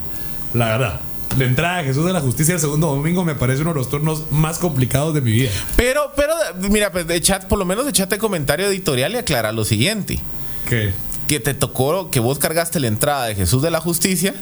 La 0.54 0.66
verdad. 0.66 1.02
La 1.38 1.46
entrada 1.46 1.78
de 1.78 1.86
Jesús 1.86 2.06
de 2.06 2.14
la 2.14 2.20
Justicia 2.20 2.54
el 2.54 2.60
segundo 2.60 2.88
domingo 2.88 3.24
me 3.24 3.36
parece 3.36 3.62
uno 3.62 3.72
de 3.72 3.80
los 3.80 3.90
turnos 3.90 4.32
más 4.32 4.60
complicados 4.60 5.14
de 5.14 5.22
mi 5.22 5.32
vida. 5.32 5.50
Pero, 5.76 6.12
pero, 6.16 6.34
mira, 6.70 6.92
pues 6.92 7.08
de 7.08 7.22
chat, 7.22 7.46
por 7.46 7.58
lo 7.58 7.66
menos 7.66 7.88
echate 7.88 8.18
comentario 8.18 8.68
editorial 8.68 9.14
y 9.14 9.18
aclara 9.18 9.52
lo 9.52 9.64
siguiente. 9.64 10.20
¿Qué? 10.68 10.94
Que 11.28 11.40
te 11.40 11.54
tocó, 11.54 12.12
que 12.12 12.20
vos 12.20 12.38
cargaste 12.38 12.80
la 12.80 12.88
entrada 12.88 13.26
de 13.26 13.36
Jesús 13.36 13.62
de 13.62 13.72
la 13.72 13.80
Justicia 13.80 14.34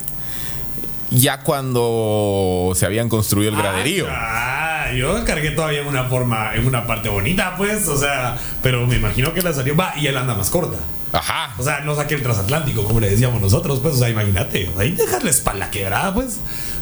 ya 1.12 1.42
cuando 1.42 2.74
se 2.76 2.86
habían 2.86 3.10
construido 3.10 3.52
el 3.52 3.58
graderío. 3.58 4.08
Ah, 4.10 4.92
yo 4.96 5.24
cargué 5.26 5.52
todavía 5.52 5.82
en 5.82 5.88
una 5.88 6.06
forma, 6.06 6.54
en 6.56 6.66
una 6.68 6.86
parte 6.86 7.10
bonita, 7.10 7.56
pues, 7.58 7.88
o 7.88 7.98
sea, 7.98 8.38
pero 8.62 8.86
me 8.88 8.96
imagino 8.96 9.34
que 9.34 9.42
la 9.42 9.54
salió. 9.54 9.76
Va, 9.76 9.94
y 9.98 10.08
él 10.08 10.18
anda 10.18 10.36
más 10.36 10.50
corta. 10.50 10.78
Ajá. 11.12 11.56
O 11.58 11.64
sea, 11.64 11.82
no 11.82 11.96
saqué 11.96 12.16
el 12.16 12.22
transatlántico, 12.22 12.84
como 12.84 13.00
le 13.00 13.10
decíamos 13.10 13.42
nosotros, 13.42 13.80
pues, 13.80 13.96
o 13.96 13.98
sea, 13.98 14.10
imagínate, 14.10 14.70
ahí 14.78 14.92
dejar 14.92 15.24
la 15.24 15.32
espalda 15.32 15.72
quebrada, 15.72 16.14
pues. 16.14 16.38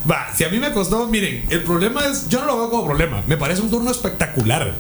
Va, 0.10 0.28
si 0.36 0.43
a 0.43 0.50
mí 0.50 0.58
me 0.60 0.72
costó, 0.72 1.08
miren, 1.08 1.45
el 1.50 1.64
problema 1.64 2.06
es, 2.06 2.28
yo 2.30 2.39
no 2.41 2.45
lo 2.45 2.58
veo 2.58 2.70
como 2.70 2.86
problema, 2.86 3.22
me 3.28 3.38
parece 3.38 3.62
un 3.62 3.70
turno 3.70 3.91
espectacular. 3.91 4.74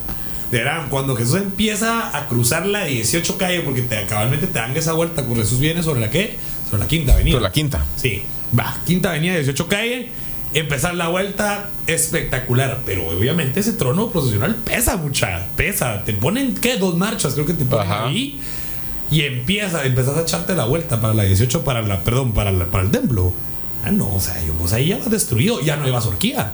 Verán, 0.51 0.87
cuando 0.89 1.15
Jesús 1.17 1.35
empieza 1.35 2.15
a 2.17 2.27
cruzar 2.27 2.65
la 2.65 2.85
18 2.85 3.37
calle, 3.37 3.61
porque 3.61 3.81
te, 3.81 4.05
cabalmente 4.05 4.47
te 4.47 4.59
dan 4.59 4.75
esa 4.77 4.93
vuelta, 4.93 5.23
cuando 5.23 5.43
Jesús 5.43 5.59
viene 5.59 5.83
sobre 5.83 5.99
la 5.99 6.09
qué? 6.09 6.37
Sobre 6.69 6.83
la 6.83 6.87
quinta 6.87 7.13
avenida. 7.13 7.33
Pero 7.35 7.43
la 7.43 7.51
quinta. 7.51 7.85
Sí, 7.97 8.23
va, 8.57 8.77
quinta 8.85 9.09
avenida 9.09 9.33
18 9.35 9.67
calle. 9.67 10.09
Empezar 10.53 10.95
la 10.95 11.09
vuelta 11.09 11.69
espectacular, 11.87 12.79
pero 12.85 13.05
obviamente 13.09 13.59
ese 13.59 13.73
trono 13.73 14.09
procesional 14.09 14.55
pesa 14.55 14.95
mucha, 14.95 15.47
pesa. 15.57 16.05
Te 16.05 16.13
ponen, 16.13 16.53
¿qué? 16.55 16.77
Dos 16.77 16.95
marchas, 16.95 17.33
creo 17.33 17.45
que 17.45 17.53
te 17.53 17.65
ponen 17.65 17.85
Ajá. 17.91 18.07
ahí. 18.07 18.39
Y 19.11 19.21
empieza, 19.23 19.83
empezás 19.85 20.15
a 20.17 20.21
echarte 20.21 20.55
la 20.55 20.63
vuelta 20.63 21.01
para 21.01 21.13
la 21.13 21.23
18, 21.23 21.65
para 21.65 21.81
la, 21.81 21.99
perdón, 22.05 22.31
para, 22.31 22.51
la- 22.53 22.65
para 22.67 22.85
el 22.85 22.91
templo. 22.91 23.33
Ah, 23.87 23.91
no, 23.91 24.13
o 24.15 24.19
sea, 24.19 24.41
yo, 24.43 24.53
pues 24.53 24.73
ahí 24.73 24.87
ya 24.87 24.97
vas 24.97 25.09
destruido, 25.09 25.59
ya 25.61 25.75
no 25.75 25.85
hay 25.85 25.91
orquía. 25.91 26.51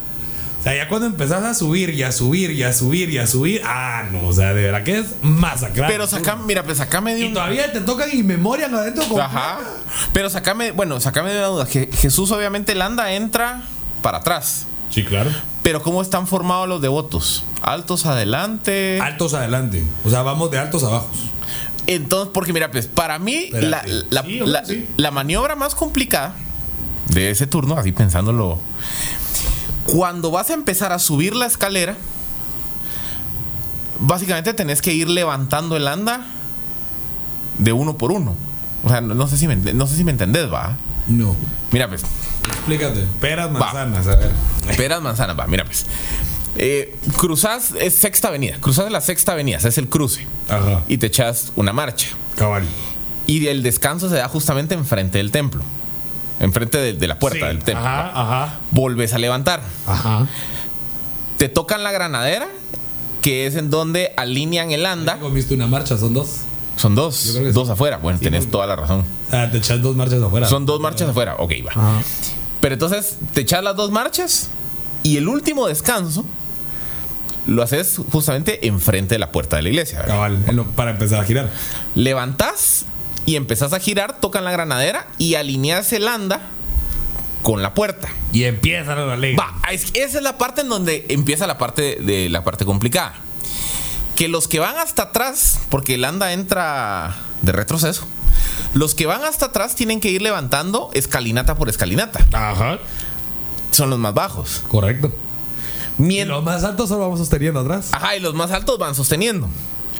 O 0.59 0.63
sea, 0.63 0.73
ya 0.75 0.88
cuando 0.88 1.07
empezás 1.07 1.43
a 1.43 1.53
subir 1.53 1.89
y 1.89 2.03
a 2.03 2.11
subir 2.13 2.51
y 2.51 2.63
a 2.63 2.71
subir 2.71 3.09
y 3.09 3.17
a 3.17 3.27
subir, 3.27 3.61
ah, 3.65 4.05
no, 4.11 4.27
o 4.27 4.31
sea, 4.34 4.53
de 4.53 4.63
verdad 4.63 4.84
que 4.84 4.99
es 4.99 5.07
masacrante. 5.21 5.91
Pero 5.91 6.07
saca, 6.07 6.38
mira, 6.38 6.63
pues 6.63 6.77
sacame 6.77 7.13
de 7.15 7.19
Y 7.19 7.23
un. 7.25 7.34
todavía 7.34 7.69
te 7.73 7.81
tocan 7.81 8.09
y 8.13 8.23
memorian 8.23 8.73
adentro 8.73 9.03
con 9.09 9.19
Ajá. 9.19 9.59
Pero 10.13 10.29
sacame, 10.29 10.71
bueno, 10.71 11.01
sacame 11.01 11.31
de 11.34 11.39
una 11.39 11.47
duda. 11.47 11.67
Je- 11.67 11.91
Jesús, 11.93 12.31
obviamente, 12.31 12.71
el 12.71 12.81
anda 12.81 13.11
entra 13.13 13.63
para 14.01 14.19
atrás. 14.19 14.65
Sí, 14.89 15.03
claro. 15.03 15.31
Pero 15.63 15.81
¿cómo 15.81 16.01
están 16.01 16.27
formados 16.27 16.69
los 16.69 16.81
devotos? 16.81 17.43
Altos 17.61 18.05
adelante. 18.05 18.99
Altos 19.01 19.34
adelante. 19.34 19.84
O 20.05 20.09
sea, 20.09 20.21
vamos 20.21 20.49
de 20.51 20.59
altos 20.59 20.84
a 20.86 20.89
bajos. 20.89 21.17
Entonces, 21.88 22.31
porque 22.34 22.53
mira, 22.53 22.71
pues 22.71 22.88
para 22.88 23.19
mí 23.19 23.49
la, 23.51 23.84
la- 24.09 24.23
Sí, 24.23 24.39
la- 24.39 24.59
hombre, 24.59 24.61
sí. 24.65 24.88
la 24.95 25.11
maniobra 25.11 25.55
más 25.55 25.75
complicada 25.75 26.36
de 27.10 27.30
ese 27.32 27.47
turno, 27.47 27.76
así 27.78 27.91
pensándolo, 27.91 28.60
cuando 29.86 30.32
vas 30.32 30.49
a 30.49 30.54
empezar 30.54 30.91
a 30.93 30.99
subir 30.99 31.36
la 31.36 31.45
escalera, 31.45 31.97
básicamente 33.99 34.54
tenés 34.54 34.82
que 34.82 34.93
ir 34.93 35.10
levantando 35.10 35.76
el 35.78 35.88
anda 35.88 36.26
de 37.58 37.74
uno 37.74 37.97
por 37.97 38.12
uno. 38.12 38.36
O 38.84 38.89
sea, 38.89 39.01
no, 39.01 39.14
no 39.16 39.28
sé 39.28 39.38
si 39.38 39.47
me, 39.47 39.56
no 39.56 39.88
sé 39.88 39.95
si 39.95 40.04
me 40.04 40.12
entendés, 40.12 40.51
va. 40.51 40.78
No. 41.08 41.36
Mira, 41.72 41.88
pues, 41.88 42.04
Explícate. 42.47 43.06
Peras, 43.20 43.51
manzanas, 43.51 44.08
a 44.08 44.16
ver. 44.16 44.32
peras, 44.78 45.01
manzanas, 45.01 45.38
va, 45.39 45.47
mira, 45.47 45.66
pues. 45.66 45.86
Eh, 46.56 46.95
cruzás, 47.18 47.74
es 47.80 47.95
sexta 47.95 48.28
avenida, 48.28 48.58
cruzás 48.60 48.91
la 48.91 49.01
sexta 49.01 49.32
avenida, 49.32 49.58
es 49.58 49.78
el 49.78 49.89
cruce, 49.89 50.28
Ajá. 50.49 50.82
y 50.88 50.97
te 50.97 51.08
echas 51.08 51.51
una 51.56 51.74
marcha. 51.74 52.08
Cabal. 52.36 52.64
Y 53.26 53.47
el 53.47 53.64
descanso 53.64 54.10
se 54.10 54.16
da 54.16 54.28
justamente 54.28 54.76
enfrente 54.76 55.18
del 55.18 55.32
templo. 55.32 55.64
Enfrente 56.43 56.77
de, 56.77 56.93
de 56.93 57.07
la 57.07 57.17
puerta 57.19 57.39
Sí, 57.39 57.45
del 57.45 57.63
templo. 57.63 57.85
Ajá, 57.85 58.11
ajá. 58.13 58.59
Volves 58.71 59.13
a 59.13 59.17
levantar. 59.17 59.61
Ajá. 59.87 60.27
Te 61.37 61.49
tocan 61.49 61.83
la 61.83 61.91
granadera, 61.91 62.47
que 63.21 63.47
es 63.47 63.55
en 63.55 63.69
donde 63.69 64.11
alinean 64.17 64.71
el 64.71 64.85
anda. 64.85 65.17
Comiste 65.19 65.53
una 65.53 65.67
marcha, 65.67 65.97
son 65.97 66.13
dos. 66.13 66.41
Son 66.75 66.95
dos. 66.95 67.29
creo 67.33 67.45
que 67.45 67.51
Dos 67.51 67.69
afuera. 67.69 67.97
Bueno, 67.97 68.19
tenés 68.19 68.49
toda 68.51 68.67
la 68.67 68.75
razón. 68.75 69.03
Ah, 69.31 69.47
te 69.51 69.57
echas 69.59 69.81
dos 69.81 69.95
marchas 69.95 70.21
afuera. 70.21 70.47
Son 70.47 70.65
dos 70.65 70.79
marchas 70.79 71.09
afuera. 71.09 71.35
Ok, 71.39 71.53
va. 71.65 71.71
Ajá. 71.71 72.03
Pero 72.59 72.73
entonces 72.73 73.17
te 73.33 73.41
echas 73.41 73.63
las 73.63 73.75
dos 73.75 73.91
marchas 73.91 74.49
y 75.03 75.17
el 75.17 75.27
último 75.27 75.67
descanso 75.67 76.25
lo 77.45 77.61
haces 77.61 77.99
justamente 78.11 78.67
enfrente 78.67 79.15
de 79.15 79.19
la 79.19 79.31
puerta 79.31 79.57
de 79.57 79.63
la 79.63 79.69
iglesia. 79.69 79.99
¿verdad? 79.99 80.13
Cabal, 80.15 80.65
para 80.75 80.91
empezar 80.91 81.19
a 81.19 81.23
girar. 81.25 81.49
Levantás 81.93 82.85
y 83.26 83.36
empezás 83.36 83.74
a 83.74 83.80
girar, 83.80 84.19
tocan 84.19 84.43
la 84.43 84.51
granadera 84.51 85.07
y 85.17 85.36
alineas 85.36 85.91
el 85.93 86.07
anda 86.07 86.41
con 87.41 87.61
la 87.61 87.74
puerta. 87.74 88.09
Y 88.32 88.43
empieza 88.45 88.95
la 88.95 89.15
ley. 89.17 89.36
Va, 89.36 89.53
es- 89.71 89.91
esa 89.93 90.17
es 90.17 90.24
la 90.24 90.38
parte 90.38 90.61
en 90.61 90.69
donde 90.69 91.05
empieza 91.09 91.45
la 91.47 91.57
parte 91.57 91.97
de 92.01 92.30
la 92.30 92.43
parte 92.43 92.65
complicada. 92.65 93.15
Que 94.15 94.28
los 94.28 94.47
que 94.47 94.59
van 94.59 94.78
hasta 94.78 95.03
atrás, 95.03 95.59
porque 95.69 95.95
el 95.95 96.05
anda 96.05 96.34
entra 96.34 97.15
de 97.41 97.51
retroceso, 97.51 98.05
los 98.74 98.95
que 98.95 99.05
van 99.07 99.24
hasta 99.26 99.47
atrás 99.47 99.76
tienen 99.76 99.99
que 99.99 100.09
ir 100.09 100.21
levantando 100.21 100.89
escalinata 100.93 101.55
por 101.55 101.67
escalinata. 101.69 102.26
Ajá. 102.32 102.80
Son 103.71 103.89
los 103.89 103.99
más 103.99 104.13
bajos. 104.13 104.63
Correcto. 104.67 105.11
Y 105.97 106.01
Mien- 106.03 106.28
los 106.28 106.43
más 106.43 106.63
altos 106.63 106.89
solo 106.89 107.01
vamos 107.01 107.19
sosteniendo 107.19 107.59
atrás. 107.59 107.89
Ajá, 107.91 108.15
y 108.15 108.19
los 108.19 108.34
más 108.36 108.51
altos 108.51 108.78
van 108.78 108.95
sosteniendo. 108.95 109.47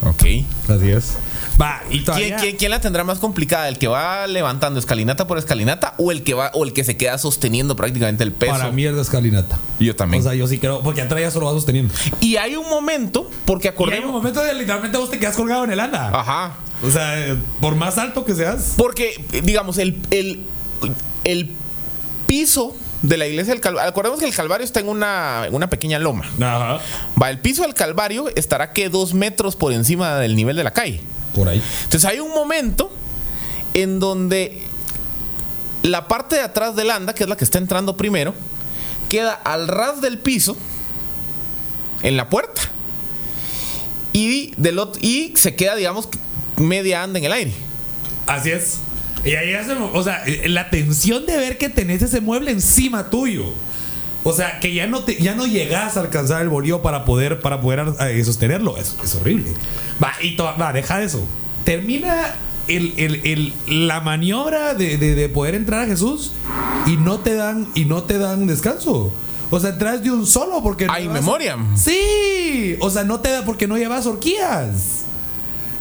Ok. 0.04 0.24
Así 0.70 0.90
es. 0.92 1.14
Va, 1.62 1.82
y 1.92 2.00
todavía. 2.04 2.28
¿Quién, 2.36 2.40
quién- 2.40 2.58
quién 2.58 2.72
la 2.72 2.82
tendrá 2.82 3.04
más 3.04 3.20
complicada? 3.20 3.68
¿El 3.70 3.78
que 3.78 3.88
va 3.88 4.26
levantando 4.28 4.80
escalinata 4.80 5.28
por 5.28 5.38
escalinata 5.38 5.94
o 5.98 6.12
el 6.12 6.24
que 6.24 6.34
va 6.34 6.50
o 6.54 6.64
el 6.64 6.74
que 6.74 6.84
se 6.84 6.98
queda 6.98 7.18
sosteniendo 7.18 7.76
prácticamente 7.76 8.24
el 8.24 8.32
peso? 8.32 8.54
Para 8.54 8.72
mí 8.72 8.86
es 8.86 8.96
de 8.96 9.02
escalinata. 9.02 9.60
Yo 9.80 9.96
también. 9.96 10.22
O 10.22 10.24
sea, 10.24 10.34
yo 10.34 10.48
sí 10.48 10.58
creo. 10.58 10.82
Porque 10.82 11.02
atrás 11.02 11.22
ya 11.22 11.32
solo 11.32 11.46
va 11.48 11.52
sosteniendo. 11.52 11.94
y 12.20 12.38
hay 12.38 12.56
un 12.56 12.68
momento, 12.70 13.30
porque 13.46 13.68
Y 13.68 13.70
hay 13.70 13.74
un 13.74 13.76
acordemos. 13.76 14.12
momento 14.12 14.44
de 14.44 14.54
literalmente 14.56 14.98
vos 14.98 15.10
te 15.12 15.20
quedas 15.20 15.36
colgado 15.36 15.64
en 15.64 15.72
el 15.72 15.80
anda. 15.80 16.10
Ajá. 16.18 16.56
O 16.84 16.90
sea, 16.90 17.36
por 17.62 17.76
más 17.76 17.98
alto 17.98 18.26
que 18.26 18.34
seas. 18.36 18.74
Porque, 18.76 19.24
digamos, 19.44 19.78
el, 19.78 19.98
el, 20.12 20.44
el 21.24 21.52
piso 22.28 22.76
de 23.02 23.18
la 23.18 23.28
iglesia 23.28 23.54
del 23.54 23.62
Calvario. 23.62 23.90
Acordemos 23.90 24.20
que 24.20 24.26
el 24.26 24.34
Calvario 24.34 24.66
está 24.66 24.80
en 24.80 24.88
una, 24.90 25.44
en 25.48 25.54
una 25.54 25.70
pequeña 25.70 26.00
loma. 26.00 26.26
Ajá. 26.42 26.80
Va, 27.22 27.30
el 27.30 27.40
piso 27.40 27.62
del 27.64 27.74
Calvario 27.74 28.26
estará 28.36 28.72
que 28.72 28.90
dos 28.90 29.14
metros 29.14 29.56
por 29.56 29.74
encima 29.74 30.16
del 30.18 30.36
nivel 30.36 30.56
de 30.56 30.64
la 30.64 30.72
calle. 30.72 31.02
Por 31.36 31.48
ahí. 31.50 31.62
Entonces 31.84 32.06
hay 32.06 32.20
un 32.20 32.30
momento 32.30 32.92
en 33.74 34.00
donde 34.00 34.64
la 35.82 36.08
parte 36.08 36.36
de 36.36 36.42
atrás 36.42 36.76
del 36.76 36.92
anda, 36.92 37.14
que 37.16 37.24
es 37.24 37.30
la 37.30 37.36
que 37.36 37.44
está 37.44 37.58
entrando 37.58 37.98
primero, 37.98 38.34
queda 39.10 39.34
al 39.34 39.68
ras 39.68 40.00
del 40.02 40.20
piso 40.20 40.56
en 42.04 42.18
la 42.18 42.30
puerta. 42.30 42.62
Y, 44.14 44.54
del 44.58 44.78
ot- 44.78 44.98
y 45.02 45.34
se 45.36 45.56
queda, 45.56 45.76
digamos, 45.76 46.08
media 46.58 47.02
anda 47.04 47.18
en 47.20 47.26
el 47.26 47.34
aire. 47.34 47.54
Así 48.28 48.52
es. 48.52 48.78
Y 49.26 49.36
ahí 49.36 49.54
hace, 49.56 49.74
o 49.74 50.04
sea, 50.04 50.24
eh, 50.26 50.48
la 50.50 50.70
tensión 50.70 51.26
de 51.26 51.36
ver 51.38 51.58
que 51.58 51.70
tenés 51.70 52.02
ese 52.02 52.22
mueble 52.22 52.52
encima 52.52 53.10
tuyo. 53.10 53.54
O 54.26 54.32
sea, 54.34 54.60
que 54.60 54.74
ya 54.74 54.88
no 54.88 55.04
te, 55.04 55.22
ya 55.22 55.36
no 55.36 55.46
llegas 55.46 55.98
a 55.98 56.00
alcanzar 56.02 56.42
el 56.42 56.50
bolillo 56.50 56.82
para 56.82 57.04
poder, 57.06 57.42
para 57.42 57.60
poder 57.62 57.84
eh, 58.00 58.24
sostenerlo. 58.24 58.78
Es, 58.78 58.96
es 59.04 59.16
horrible. 59.16 59.52
Va, 60.02 60.14
y 60.22 60.36
to- 60.36 60.54
va, 60.60 60.72
deja 60.74 61.02
eso. 61.04 61.26
Termina 61.66 62.34
el, 62.68 62.94
el- 62.98 63.22
el- 63.68 63.88
la 63.88 64.00
maniobra 64.00 64.74
de, 64.76 64.98
de- 64.98 65.16
de 65.16 65.30
poder 65.30 65.56
entrar 65.56 65.82
a 65.82 65.86
Jesús 65.86 66.32
y 66.86 66.96
no 66.98 67.20
te 67.20 67.36
dan, 67.36 67.68
y 67.76 67.84
no 67.86 68.04
te 68.04 68.18
dan 68.18 68.48
descanso. 68.48 69.14
O 69.50 69.60
sea, 69.60 69.72
entras 69.72 70.02
de 70.02 70.10
un 70.10 70.26
solo 70.26 70.64
porque 70.64 70.88
Hay 70.90 71.06
vas- 71.08 71.14
memoria. 71.14 71.58
Sí. 71.76 72.76
O 72.80 72.90
sea, 72.90 73.04
no 73.04 73.20
te 73.20 73.30
da 73.30 73.44
porque 73.46 73.68
no 73.68 73.78
llevas 73.78 74.06
horquillas. 74.06 75.02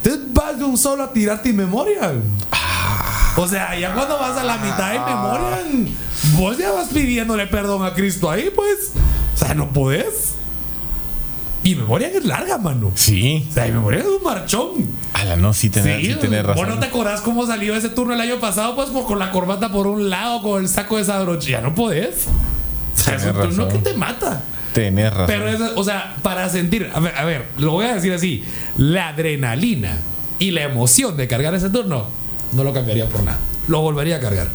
Entonces 0.03 0.23
vas 0.35 0.59
de 0.59 0.65
un 0.65 0.77
solo 0.77 1.05
a 1.05 1.13
tirarte 1.13 1.51
en 1.51 1.57
memoria. 1.57 2.13
O 3.37 3.49
sea, 3.49 3.79
ya 3.79 3.95
cuando 3.95 4.19
vas 4.19 4.37
a 4.37 4.45
la 4.45 4.59
mitad 4.59 4.93
de 4.93 4.99
memoria, 4.99 5.93
vos 6.37 6.59
ya 6.59 6.71
vas 6.73 6.89
pidiéndole 6.89 7.47
perdón 7.47 7.85
a 7.85 7.95
Cristo 7.95 8.31
ahí, 8.31 8.51
pues. 8.55 8.93
O 9.35 9.39
sea, 9.39 9.55
no 9.55 9.73
podés. 9.73 10.35
Y 11.65 11.77
memoria 11.77 12.09
es 12.09 12.25
larga, 12.25 12.59
mano. 12.59 12.91
Sí. 12.95 13.47
O 13.49 13.53
sea, 13.55 13.69
y 13.69 13.73
memoria 13.73 14.01
es 14.01 14.07
un 14.07 14.23
marchón. 14.23 14.69
Ala, 15.15 15.37
no, 15.37 15.55
sí 15.55 15.71
tenés, 15.71 16.05
sí 16.05 16.15
tenés 16.17 16.45
¿Vos 16.45 16.57
razón. 16.57 16.69
no 16.71 16.79
te 16.81 16.87
acordás 16.87 17.21
cómo 17.21 17.47
salió 17.47 17.77
ese 17.77 17.89
turno 17.89 18.15
el 18.15 18.21
año 18.21 18.41
pasado? 18.41 18.75
Pues 18.75 18.91
por- 18.91 19.07
con 19.07 19.19
la 19.21 19.31
corbata 19.31 19.71
por 19.71 19.87
un 19.87 20.11
lado, 20.11 20.43
con 20.43 20.61
el 20.63 20.69
saco 20.69 20.97
de 20.97 21.03
esa 21.03 21.23
brocha. 21.23 21.49
Ya 21.49 21.61
no 21.61 21.75
podés. 21.75 22.27
O 22.95 22.99
sea, 22.99 23.15
es 23.15 23.25
un 23.25 23.33
turno 23.41 23.69
que 23.69 23.79
te 23.79 23.95
mata. 23.95 24.43
Tenés 24.75 25.11
razón. 25.11 25.27
Pero 25.29 25.49
eso, 25.49 25.71
o 25.77 25.85
sea, 25.85 26.17
para 26.23 26.49
sentir, 26.49 26.91
a 26.93 26.99
ver, 27.01 27.15
a 27.17 27.25
ver, 27.25 27.47
lo 27.59 27.71
voy 27.73 27.87
a 27.87 27.95
decir 27.95 28.13
así, 28.13 28.43
la 28.77 29.09
adrenalina 29.09 29.99
y 30.39 30.51
la 30.51 30.63
emoción 30.63 31.17
de 31.17 31.29
cargar 31.29 31.55
ese 31.55 31.71
turno, 31.71 32.07
no 32.53 32.65
lo 32.65 32.73
cambiaría 32.73 33.09
por 33.09 33.23
nada. 33.23 33.39
Lo 33.69 33.81
volvería 33.81 34.17
a 34.17 34.21
cargar. 34.21 34.49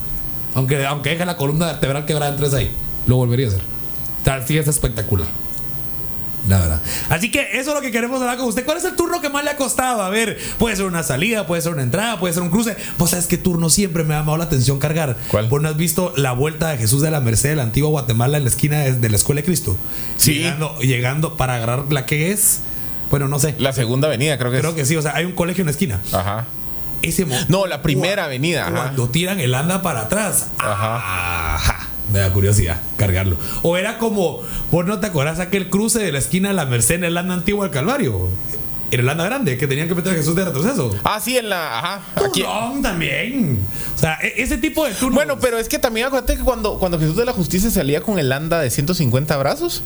Aunque, 0.55 0.85
aunque 0.85 1.11
deje 1.11 1.25
la 1.25 1.37
columna 1.37 1.67
vertebral 1.67 2.05
quebrada 2.05 2.31
en 2.31 2.37
tres 2.37 2.53
ahí, 2.53 2.71
lo 3.05 3.15
volvería 3.17 3.45
a 3.47 3.49
hacer. 3.49 3.61
O 3.61 4.23
sea, 4.25 4.45
sí 4.45 4.57
es 4.57 4.67
espectacular. 4.67 5.27
La 6.47 6.59
verdad. 6.59 6.81
Así 7.09 7.29
que 7.29 7.41
eso 7.59 7.71
es 7.71 7.75
lo 7.75 7.81
que 7.81 7.91
queremos 7.91 8.21
hablar 8.21 8.37
con 8.37 8.47
usted. 8.47 8.63
¿Cuál 8.63 8.77
es 8.77 8.85
el 8.85 8.95
turno 8.95 9.19
que 9.19 9.27
más 9.29 9.43
le 9.43 9.49
ha 9.49 9.57
costado? 9.57 10.01
A 10.01 10.09
ver, 10.09 10.37
puede 10.57 10.77
ser 10.77 10.85
una 10.85 11.03
salida, 11.03 11.45
puede 11.45 11.61
ser 11.61 11.73
una 11.73 11.81
entrada, 11.83 12.19
puede 12.19 12.33
ser 12.33 12.41
un 12.41 12.49
cruce. 12.49 12.77
Pues 12.97 13.11
sabes 13.11 13.27
qué 13.27 13.37
turno 13.37 13.69
siempre 13.69 14.05
me 14.05 14.13
ha 14.15 14.19
llamado 14.19 14.37
la 14.37 14.45
atención 14.45 14.79
cargar. 14.79 15.17
¿Cuál? 15.29 15.47
¿Vos 15.49 15.61
no 15.61 15.67
has 15.67 15.75
visto 15.75 16.13
la 16.15 16.31
vuelta 16.31 16.69
de 16.69 16.77
Jesús 16.77 17.01
de 17.01 17.11
la 17.11 17.19
Merced 17.19 17.49
de 17.49 17.55
la 17.57 17.63
antigua 17.63 17.89
Guatemala 17.89 18.37
en 18.37 18.43
la 18.45 18.49
esquina 18.49 18.79
de, 18.79 18.93
de 18.93 19.09
la 19.09 19.17
Escuela 19.17 19.41
de 19.41 19.45
Cristo? 19.45 19.75
Sí. 20.15 20.35
Llegando, 20.35 20.79
llegando 20.79 21.35
para 21.35 21.55
agarrar 21.55 21.91
la 21.91 22.05
que 22.05 22.31
es. 22.31 22.61
Bueno, 23.09 23.27
no 23.27 23.39
sé. 23.39 23.55
La 23.57 23.73
segunda 23.73 24.07
avenida, 24.07 24.37
creo 24.37 24.49
que 24.51 24.59
Creo 24.59 24.69
es. 24.71 24.75
que 24.77 24.85
sí. 24.85 24.95
O 24.95 25.01
sea, 25.01 25.15
hay 25.15 25.25
un 25.25 25.33
colegio 25.33 25.63
en 25.63 25.65
la 25.65 25.71
esquina. 25.71 25.99
Ajá. 26.13 26.45
Ese 27.01 27.25
mo- 27.25 27.35
No, 27.47 27.67
la 27.67 27.81
primera 27.81 28.25
avenida, 28.25 28.67
ajá. 28.67 28.75
Cuando 28.75 29.09
tiran 29.09 29.39
el 29.39 29.53
anda 29.53 29.81
para 29.81 30.01
atrás. 30.01 30.47
Ajá. 30.57 31.55
Ajá. 31.55 31.87
Me 32.11 32.19
da 32.19 32.31
curiosidad 32.31 32.79
cargarlo. 32.95 33.37
O 33.63 33.75
era 33.77 33.97
como, 33.97 34.41
vos 34.71 34.85
no 34.85 34.99
te 34.99 35.07
acordás 35.07 35.39
aquel 35.39 35.69
cruce 35.69 35.99
de 35.99 36.11
la 36.11 36.19
esquina 36.19 36.47
de 36.49 36.55
la 36.55 36.65
Merced 36.65 36.95
en 36.95 37.03
el 37.03 37.17
anda 37.17 37.33
antiguo 37.33 37.63
del 37.63 37.71
Calvario. 37.71 38.29
En 38.89 39.01
el 39.01 39.09
anda 39.09 39.25
grande, 39.25 39.57
que 39.57 39.67
tenían 39.67 39.89
que 39.89 39.95
meter 39.95 40.13
a 40.13 40.15
Jesús 40.15 40.33
de 40.33 40.45
retroceso. 40.45 40.95
Ah, 41.03 41.19
sí, 41.21 41.37
en 41.37 41.49
la. 41.49 41.77
Ajá. 41.79 42.01
Aquí. 42.25 42.45
También. 42.81 43.59
O 43.93 43.97
sea, 43.99 44.17
e- 44.21 44.41
ese 44.41 44.57
tipo 44.57 44.85
de 44.85 44.93
turnos. 44.93 45.15
Bueno, 45.15 45.37
pero 45.39 45.57
es 45.57 45.67
que 45.67 45.77
también 45.79 46.07
acuérdate 46.07 46.37
que 46.37 46.43
cuando, 46.43 46.79
cuando 46.79 46.97
Jesús 46.97 47.17
de 47.17 47.25
la 47.25 47.33
Justicia 47.33 47.69
salía 47.69 47.99
con 47.99 48.17
el 48.17 48.31
anda 48.31 48.61
de 48.61 48.69
150 48.69 49.35
brazos, 49.35 49.83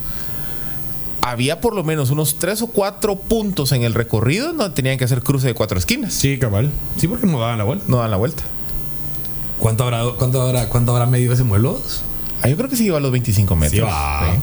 había 1.21 1.61
por 1.61 1.75
lo 1.75 1.83
menos 1.83 2.09
unos 2.09 2.37
tres 2.37 2.61
o 2.61 2.67
cuatro 2.67 3.15
puntos 3.15 3.71
en 3.71 3.83
el 3.83 3.93
recorrido 3.93 4.53
donde 4.53 4.69
tenían 4.71 4.97
que 4.97 5.05
hacer 5.05 5.21
cruce 5.21 5.47
de 5.47 5.53
cuatro 5.53 5.77
esquinas. 5.77 6.13
Sí, 6.13 6.37
cabal. 6.37 6.71
Sí, 6.97 7.07
porque 7.07 7.27
no 7.27 7.39
daban 7.39 7.57
la 7.57 7.63
vuelta. 7.63 7.85
No 7.87 7.97
dan 7.97 8.11
la 8.11 8.17
vuelta. 8.17 8.43
¿Cuánto 9.59 9.83
habrá, 9.83 10.03
cuánto 10.17 10.41
habrá, 10.41 10.67
cuánto 10.69 10.91
habrá 10.91 11.05
medido 11.05 11.33
ese 11.33 11.43
mueble? 11.43 11.69
Ah, 12.41 12.49
yo 12.49 12.57
creo 12.57 12.67
que 12.69 12.75
sí 12.75 12.85
iba 12.85 12.97
a 12.97 12.99
los 12.99 13.11
25 13.11 13.55
metros. 13.55 13.87
Sí 13.87 13.93
va. 13.93 14.35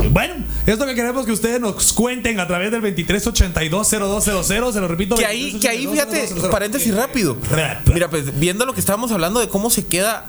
Sí. 0.00 0.08
Bueno, 0.08 0.34
esto 0.64 0.86
que 0.86 0.94
queremos 0.94 1.26
que 1.26 1.32
ustedes 1.32 1.60
nos 1.60 1.92
cuenten 1.92 2.38
a 2.38 2.46
través 2.46 2.70
del 2.70 2.80
23820200, 2.82 4.72
se 4.72 4.80
lo 4.80 4.86
repito. 4.86 5.16
Que 5.16 5.26
ahí, 5.26 5.58
que 5.58 5.68
ahí, 5.68 5.88
fíjate, 5.88 6.28
23820200. 6.28 6.50
paréntesis 6.50 6.94
rápido. 6.94 7.36
Rápido. 7.50 7.94
Mira, 7.94 8.10
pues 8.10 8.38
viendo 8.38 8.64
lo 8.64 8.74
que 8.74 8.80
estábamos 8.80 9.10
hablando 9.10 9.40
de 9.40 9.48
cómo 9.48 9.70
se 9.70 9.86
queda 9.86 10.26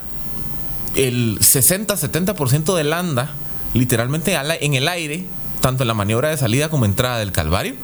el 0.95 1.37
60-70% 1.39 2.75
del 2.75 2.93
anda 2.93 3.35
literalmente 3.73 4.35
en 4.61 4.73
el 4.73 4.87
aire, 4.87 5.25
tanto 5.63 5.83
en 5.83 5.87
la 5.87 5.93
maniobra 5.93 6.27
de 6.29 6.35
salida 6.37 6.67
como 6.69 6.83
entrada 6.83 7.19
del 7.19 7.31
Calvario, 7.31 7.75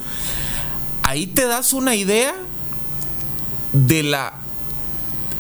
ahí 1.03 1.27
te 1.27 1.45
das 1.47 1.71
una 1.71 1.95
idea 1.95 2.35
de 3.71 4.03
la, 4.03 4.33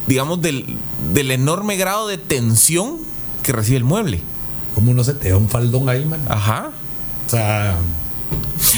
digamos, 0.07 0.41
del, 0.41 0.77
del 1.13 1.31
enorme 1.31 1.75
grado 1.75 2.07
de 2.07 2.17
tensión 2.17 2.97
que 3.43 3.51
recibe 3.51 3.75
el 3.77 3.83
mueble. 3.83 4.21
¿Cómo 4.73 4.93
no 4.93 5.03
se 5.03 5.13
te 5.15 5.29
da 5.31 5.37
un 5.37 5.49
faldón 5.49 5.89
ahí, 5.89 6.05
man? 6.05 6.21
Ajá. 6.29 6.69
O 7.27 7.29
sea. 7.29 7.75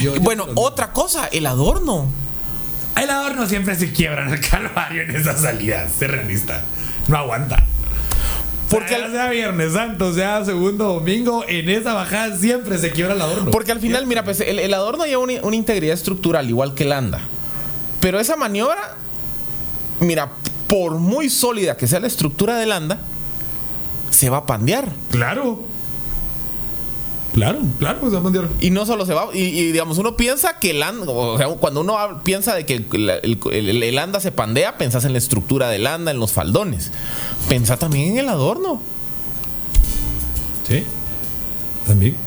yo- 0.02 0.12
Y 0.16 0.16
yo- 0.16 0.22
bueno, 0.22 0.48
otra 0.56 0.92
cosa, 0.92 1.28
el 1.28 1.46
adorno. 1.46 2.08
El 3.00 3.10
adorno 3.12 3.46
siempre 3.48 3.76
se 3.76 3.92
quiebra 3.94 4.26
en 4.28 4.34
el 4.34 4.42
calvario 4.42 5.04
en 5.04 5.16
esa 5.16 5.38
salida. 5.38 5.88
Se 5.88 6.08
realista. 6.08 6.62
No 7.08 7.18
aguanta. 7.18 7.64
Porque 8.72 8.88
Porque 8.94 8.96
al- 8.96 9.12
sea 9.12 9.30
Viernes 9.30 9.74
Santo, 9.74 10.14
sea 10.14 10.44
segundo 10.46 10.86
domingo, 10.86 11.44
en 11.48 11.70
esa 11.70 11.94
bajada 11.94 12.36
siempre 12.38 12.78
se 12.78 12.92
quiebra 12.92 13.14
el 13.14 13.22
adorno. 13.22 13.52
Porque 13.52 13.72
al 13.72 13.80
final, 13.80 14.06
mira, 14.08 14.24
pues 14.24 14.40
el, 14.40 14.58
el 14.60 14.74
adorno 14.74 15.06
lleva 15.06 15.22
una, 15.22 15.34
una 15.44 15.56
integridad 15.56 15.94
estructural, 15.94 16.50
igual 16.50 16.74
que 16.74 16.84
el 16.84 16.94
anda. 16.94 17.20
Pero 18.00 18.20
esa 18.20 18.36
maniobra, 18.38 18.96
mira, 20.00 20.32
por 20.68 20.96
muy 20.96 21.30
sólida 21.30 21.76
que 21.78 21.86
sea 21.88 22.00
la 22.00 22.08
estructura 22.08 22.56
del 22.58 22.72
anda, 22.72 23.00
se 24.10 24.30
va 24.30 24.38
a 24.38 24.46
pandear. 24.46 24.90
Claro. 25.12 25.64
Claro, 27.34 27.60
claro, 27.80 28.02
se 28.04 28.10
va 28.12 28.18
a 28.18 28.22
mandar. 28.22 28.50
Y 28.60 28.72
no 28.72 28.86
solo 28.86 29.06
se 29.06 29.14
va, 29.14 29.30
y, 29.34 29.40
y, 29.40 29.72
digamos, 29.72 29.98
uno 29.98 30.18
piensa 30.18 30.60
que 30.60 30.72
el 30.72 30.84
anda, 30.84 31.10
o 31.12 31.38
sea, 31.38 31.48
cuando 31.48 31.80
uno 31.80 31.96
piensa 32.24 32.54
de 32.56 32.66
que 32.66 32.76
el, 32.76 32.86
el- 33.24 33.40
el- 33.52 33.84
el 33.84 33.98
anda 34.00 34.20
se 34.20 34.32
pandea, 34.34 34.78
pensás 34.78 35.06
en 35.06 35.14
la 35.14 35.18
estructura 35.18 35.70
del 35.70 35.88
anda, 35.88 36.12
en 36.12 36.20
los 36.20 36.34
faldones. 36.34 36.92
Pensá 37.48 37.78
también 37.78 38.12
en 38.12 38.18
el 38.18 38.30
adorno. 38.30 38.82
Sí. 40.68 40.84
También. 41.88 42.18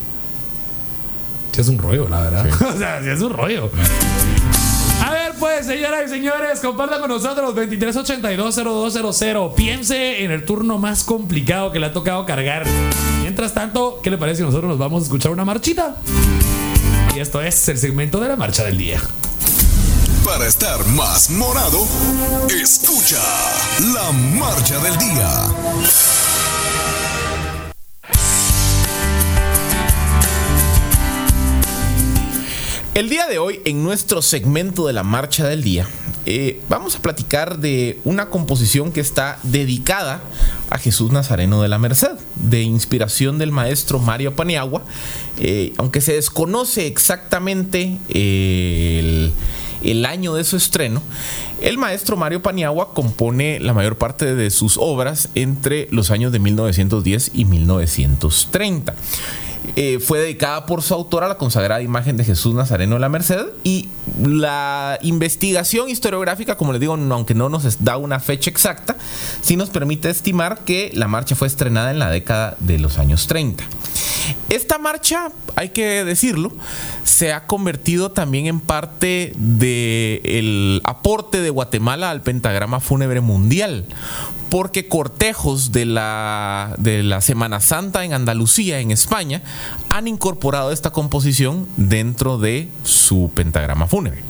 Sí, 1.53 1.61
es 1.61 1.69
un 1.69 1.79
rollo, 1.79 2.09
la 2.09 2.23
verdad. 2.23 2.47
o 2.75 2.79
sea, 2.79 3.03
sí 3.03 3.09
es 3.11 3.21
un 3.21 3.33
rollo. 3.33 3.71
A 5.05 5.11
ver, 5.11 5.33
pues, 5.39 5.67
señoras 5.67 6.05
y 6.07 6.09
señores, 6.09 6.61
compartan 6.61 7.01
con 7.01 7.11
nosotros 7.11 7.55
23820200. 7.55 9.55
Piense 9.55 10.25
en 10.25 10.31
el 10.31 10.45
turno 10.47 10.79
más 10.79 11.05
complicado 11.05 11.71
que 11.73 11.79
le 11.79 11.87
ha 11.87 11.93
tocado 11.93 12.25
cargar. 12.27 12.65
Mientras 13.35 13.53
tanto, 13.53 13.99
¿qué 14.01 14.11
le 14.11 14.17
parece 14.17 14.37
si 14.37 14.43
nosotros 14.45 14.69
nos 14.69 14.79
vamos 14.79 15.03
a 15.03 15.05
escuchar 15.07 15.33
una 15.33 15.45
marchita? 15.45 15.97
Y 17.17 17.19
esto 17.19 17.41
es 17.41 17.69
el 17.69 17.79
segmento 17.79 18.21
de 18.21 18.29
la 18.29 18.37
marcha 18.37 18.63
del 18.63 18.79
día. 18.79 19.03
Para 20.25 20.47
estar 20.47 20.87
más 20.87 21.31
morado, 21.31 21.85
escucha 22.49 23.21
la 23.93 24.13
marcha 24.13 24.79
del 24.79 24.97
día. 24.99 25.49
El 32.95 33.09
día 33.09 33.27
de 33.27 33.39
hoy, 33.39 33.63
en 33.65 33.83
nuestro 33.83 34.23
segmento 34.23 34.87
de 34.87 34.93
la 34.93 35.03
marcha 35.03 35.45
del 35.49 35.65
día, 35.65 35.89
eh, 36.27 36.63
vamos 36.69 36.97
a 36.97 37.03
platicar 37.03 37.59
de 37.59 38.01
una 38.05 38.31
composición 38.31 38.93
que 38.93 39.01
está 39.01 39.39
dedicada 39.43 40.23
a 40.71 40.79
Jesús 40.79 41.13
Nazareno 41.13 41.61
de 41.61 41.69
la 41.69 41.79
Merced, 41.79 42.17
de 42.37 42.63
inspiración 42.63 43.37
del 43.39 43.53
maestro 43.53 43.99
Mario 43.99 44.35
Paniagua, 44.35 44.85
eh, 45.39 45.75
aunque 45.77 46.01
se 46.01 46.15
desconoce 46.15 46.87
exactamente 46.87 47.99
eh, 48.09 49.01
el, 49.83 49.91
el 49.91 50.07
año 50.07 50.35
de 50.35 50.45
su 50.45 50.57
estreno. 50.57 51.03
El 51.61 51.77
maestro 51.79 52.17
Mario 52.17 52.43
Paniagua 52.43 52.95
compone 52.95 53.61
la 53.61 53.75
mayor 53.75 53.97
parte 53.97 54.35
de 54.35 54.51
sus 54.51 54.77
obras 54.79 55.29
entre 55.35 55.89
los 55.91 56.11
años 56.11 56.33
de 56.33 56.39
1910 56.39 57.33
y 57.35 57.45
1930 57.45 58.95
eh, 59.77 59.99
fue 59.99 60.21
dedicada 60.21 60.67
por 60.67 60.83
su 60.83 60.95
autor 60.95 61.25
a 61.25 61.29
la 61.29 61.37
consagrada 61.37 61.83
imagen 61.83 62.17
de 62.17 62.25
Jesús 62.25 62.55
Nazareno 62.55 62.95
de 62.95 63.01
la 63.01 63.09
Merced 63.09 63.47
y 63.65 63.89
la 64.23 64.99
investigación 65.03 65.89
historiográfica, 65.89 66.57
como 66.57 66.73
les 66.73 66.81
digo, 66.81 66.95
aunque 66.95 67.35
no 67.35 67.49
nos 67.49 67.83
da 67.83 67.97
una 67.97 68.21
fecha 68.21 68.51
exacta, 68.51 68.97
sí 69.41 69.57
nos 69.57 69.71
permite 69.71 70.11
estimar 70.11 70.61
que 70.61 70.91
la 70.95 71.09
marcha 71.09 71.35
fue 71.35 71.49
estrenada 71.49 71.91
en 71.91 71.99
la 71.99 72.11
década 72.11 72.57
de 72.61 72.79
los 72.79 72.99
años 72.99 73.27
30. 73.27 73.65
Esta 74.49 74.79
marcha, 74.79 75.33
hay 75.57 75.71
que 75.71 76.05
decirlo, 76.05 76.53
se 77.03 77.33
ha 77.33 77.47
convertido 77.47 78.11
también 78.11 78.47
en 78.47 78.61
parte 78.61 79.33
del 79.37 80.81
aporte 80.85 81.41
de 81.41 81.51
Guatemala 81.51 82.11
al 82.11 82.23
pentagrama 82.23 82.81
fúnebre 82.81 83.21
mundial, 83.21 83.87
porque 84.55 84.87
cortejos 84.87 85.73
de 85.73 85.85
la, 85.85 86.77
de 86.79 87.03
la 87.03 87.21
Semana 87.21 87.59
Santa 87.59 88.05
en 88.05 88.13
Andalucía, 88.13 88.79
en 88.79 88.93
España, 88.93 89.43
han 89.91 90.07
incorporado 90.07 90.71
esta 90.71 90.91
composición 90.93 91.67
dentro 91.77 92.39
de 92.39 92.69
su 92.85 93.33
pentagrama 93.35 93.89
fúnebre. 93.89 94.23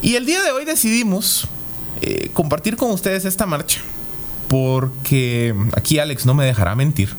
Y 0.00 0.14
el 0.14 0.24
día 0.24 0.42
de 0.42 0.52
hoy 0.52 0.64
decidimos 0.64 1.48
eh, 2.00 2.30
compartir 2.32 2.76
con 2.78 2.90
ustedes 2.92 3.26
esta 3.26 3.44
marcha, 3.44 3.82
porque 4.48 5.54
aquí 5.76 5.98
Alex 5.98 6.24
no 6.24 6.32
me 6.32 6.46
dejará 6.46 6.74
mentir 6.74 7.10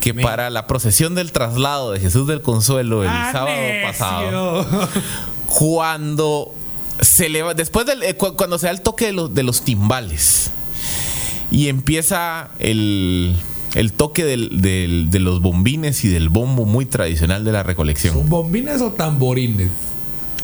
que 0.00 0.14
para 0.14 0.48
la 0.48 0.66
procesión 0.66 1.14
del 1.14 1.30
traslado 1.30 1.92
de 1.92 2.00
Jesús 2.00 2.26
del 2.26 2.40
Consuelo 2.40 3.02
el 3.02 3.10
¡Ah, 3.12 3.28
sábado 3.32 3.60
pasado, 3.82 4.88
cuando 5.46 6.54
se 7.02 7.28
le 7.28 7.42
va- 7.42 7.52
después 7.52 7.84
del 7.84 8.02
eh, 8.02 8.16
cu- 8.16 8.34
cuando 8.34 8.58
se 8.58 8.68
da 8.68 8.72
el 8.72 8.80
toque 8.80 9.04
de 9.04 9.12
los, 9.12 9.34
de 9.34 9.42
los 9.42 9.60
timbales 9.60 10.50
y 11.52 11.68
empieza 11.68 12.50
el, 12.58 13.36
el 13.74 13.92
toque 13.92 14.24
del- 14.24 14.60
del- 14.60 15.10
de 15.10 15.18
los 15.20 15.40
bombines 15.40 16.04
y 16.04 16.08
del 16.08 16.28
bombo 16.30 16.64
muy 16.64 16.86
tradicional 16.86 17.44
de 17.44 17.52
la 17.52 17.62
recolección. 17.62 18.14
¿Son 18.14 18.28
bombines 18.28 18.80
o 18.80 18.90
tamborines? 18.92 19.68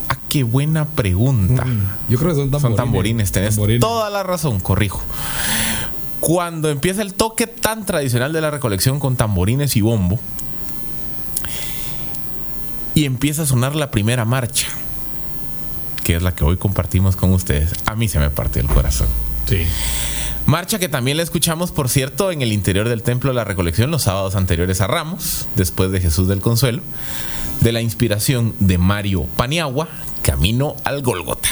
Ah, 0.07 0.17
qué 0.29 0.43
buena 0.43 0.85
pregunta. 0.85 1.65
Yo 2.07 2.17
creo 2.17 2.29
que 2.29 2.35
son 2.35 2.49
tamborines. 2.51 2.61
Son 2.61 2.75
tamborines, 2.75 3.31
tenés 3.31 3.55
Tamborines. 3.55 3.81
toda 3.81 4.09
la 4.09 4.23
razón, 4.23 4.59
corrijo. 4.61 5.01
Cuando 6.19 6.69
empieza 6.69 7.01
el 7.01 7.13
toque 7.13 7.47
tan 7.47 7.85
tradicional 7.85 8.31
de 8.33 8.41
la 8.41 8.51
recolección 8.51 8.99
con 8.99 9.15
tamborines 9.15 9.75
y 9.75 9.81
bombo, 9.81 10.19
y 12.95 13.05
empieza 13.05 13.43
a 13.43 13.45
sonar 13.45 13.75
la 13.75 13.91
primera 13.91 14.25
marcha, 14.25 14.67
que 16.03 16.15
es 16.15 16.21
la 16.23 16.33
que 16.35 16.43
hoy 16.43 16.57
compartimos 16.57 17.15
con 17.15 17.31
ustedes, 17.33 17.71
a 17.85 17.95
mí 17.95 18.07
se 18.07 18.19
me 18.19 18.29
partió 18.29 18.61
el 18.61 18.67
corazón. 18.67 19.07
Sí. 19.47 19.63
Marcha 20.49 20.79
que 20.79 20.89
también 20.89 21.15
la 21.15 21.21
escuchamos, 21.21 21.71
por 21.71 21.89
cierto, 21.89 22.31
en 22.31 22.41
el 22.41 22.51
interior 22.51 22.89
del 22.89 23.03
Templo 23.03 23.29
de 23.29 23.35
la 23.35 23.43
Recolección 23.43 23.91
los 23.91 24.01
sábados 24.01 24.33
anteriores 24.35 24.81
a 24.81 24.87
Ramos, 24.87 25.47
después 25.55 25.91
de 25.91 26.01
Jesús 26.01 26.27
del 26.27 26.41
Consuelo, 26.41 26.81
de 27.61 27.71
la 27.71 27.81
inspiración 27.81 28.55
de 28.57 28.79
Mario 28.79 29.27
Paniagua, 29.37 29.89
Camino 30.23 30.75
al 30.85 31.03
Golgota. 31.03 31.49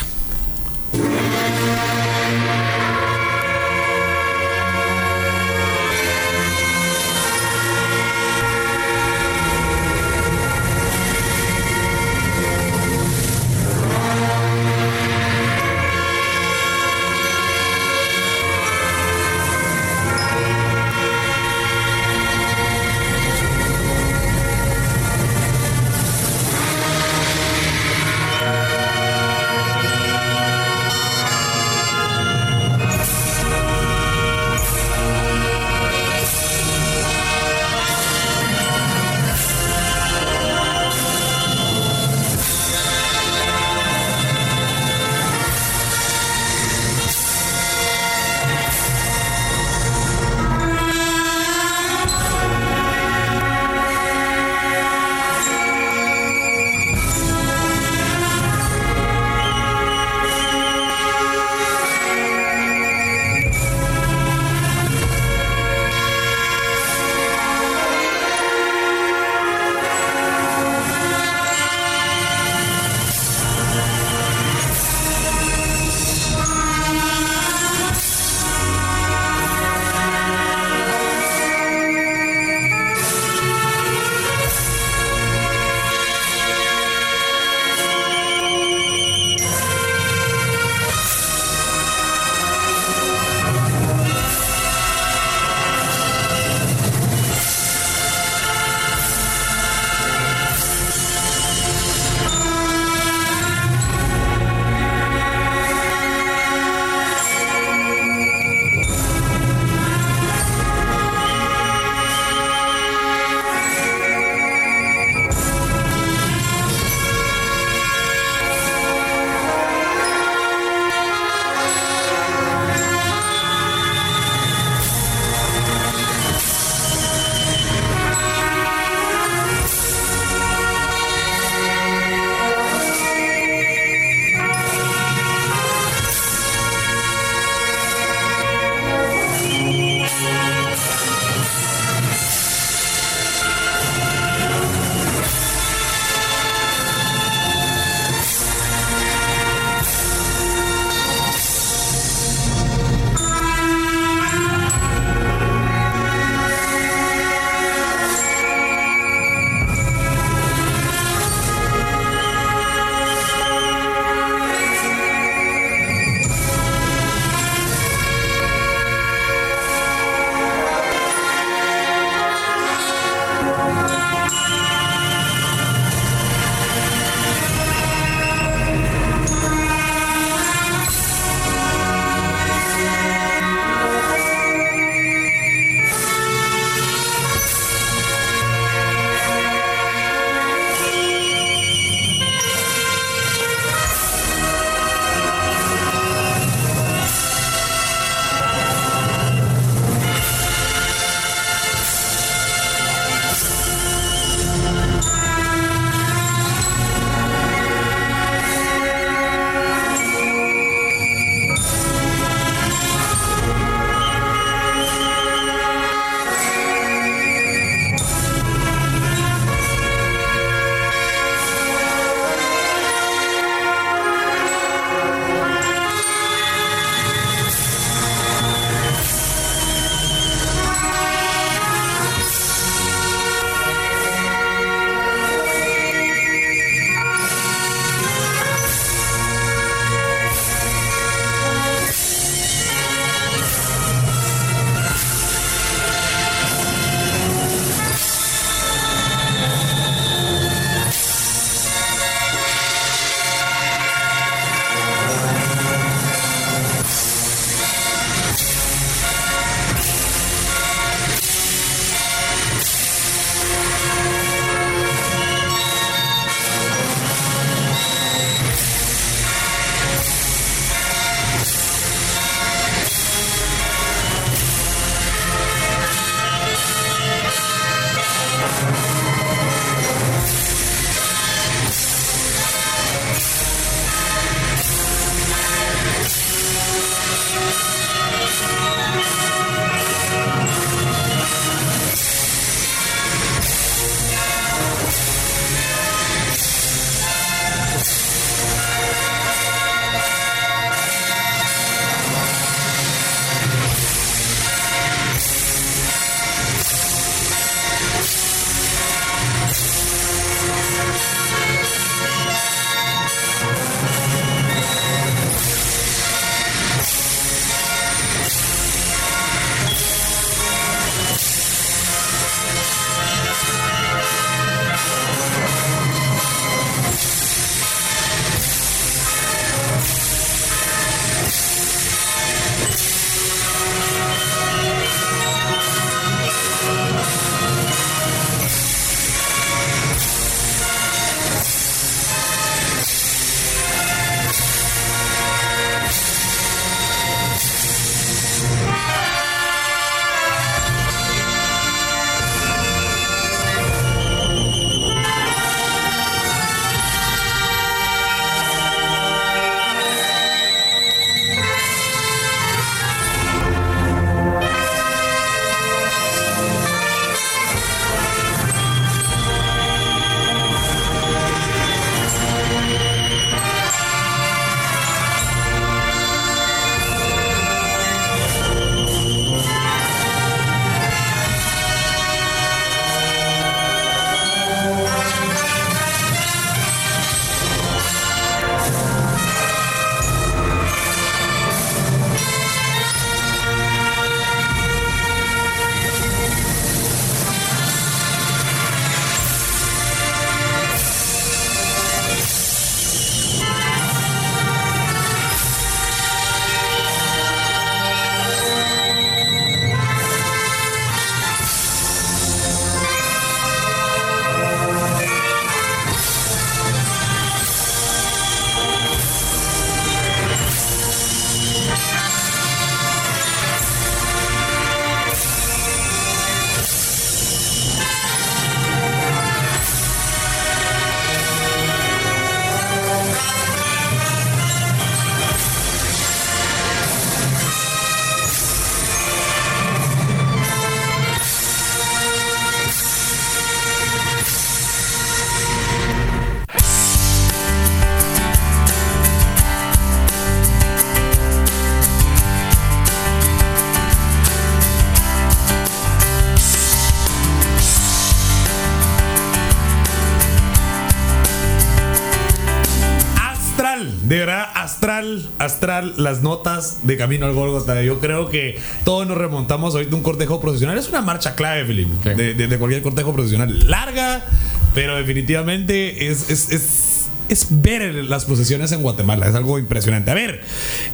Las 465.86 466.22
notas 466.22 466.80
de 466.84 466.98
Camino 466.98 467.26
al 467.26 467.34
Gólgota. 467.34 467.82
Yo 467.84 468.00
creo 468.00 468.30
que 468.30 468.60
todos 468.84 469.08
nos 469.08 469.18
remontamos 469.18 469.74
ahorita 469.76 469.94
a 469.94 469.98
un 469.98 470.04
cortejo 470.04 470.40
profesional. 470.40 470.78
Es 470.78 470.90
una 470.90 471.02
marcha 471.02 471.36
clave, 471.36 471.66
Felipe, 471.66 471.92
Sí. 472.04 472.10
de, 472.10 472.34
de- 472.34 472.48
de 472.48 472.58
cualquier 472.58 472.82
cortejo 472.82 473.14
profesional. 473.14 473.70
Larga, 473.70 474.26
pero 474.74 474.96
definitivamente 474.96 476.08
es, 476.08 476.30
es, 476.30 476.52
es, 476.52 476.94
es 477.30 477.48
ver 477.50 477.94
las 478.06 478.26
procesiones 478.26 478.72
en 478.72 478.82
Guatemala. 478.82 479.28
Es 479.28 479.36
algo 479.36 479.60
impresionante. 479.60 480.12
A 480.12 480.14
ver, 480.14 480.42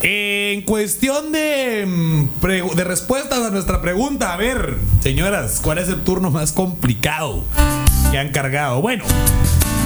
en 0.01 0.61
cuestión 0.63 1.31
de, 1.31 1.85
mm, 1.87 2.45
de 2.75 2.83
respuestas 2.83 3.39
a 3.39 3.49
nuestra 3.51 3.81
pregunta, 3.81 4.33
a 4.33 4.37
ver, 4.37 4.77
señoras, 5.01 5.59
¿cuál 5.61 5.77
es 5.77 5.89
el 5.89 6.01
turno 6.01 6.31
más 6.31 6.51
complicado 6.51 7.43
que 8.11 8.17
han 8.17 8.29
cargado? 8.29 8.81
Bueno. 8.81 9.03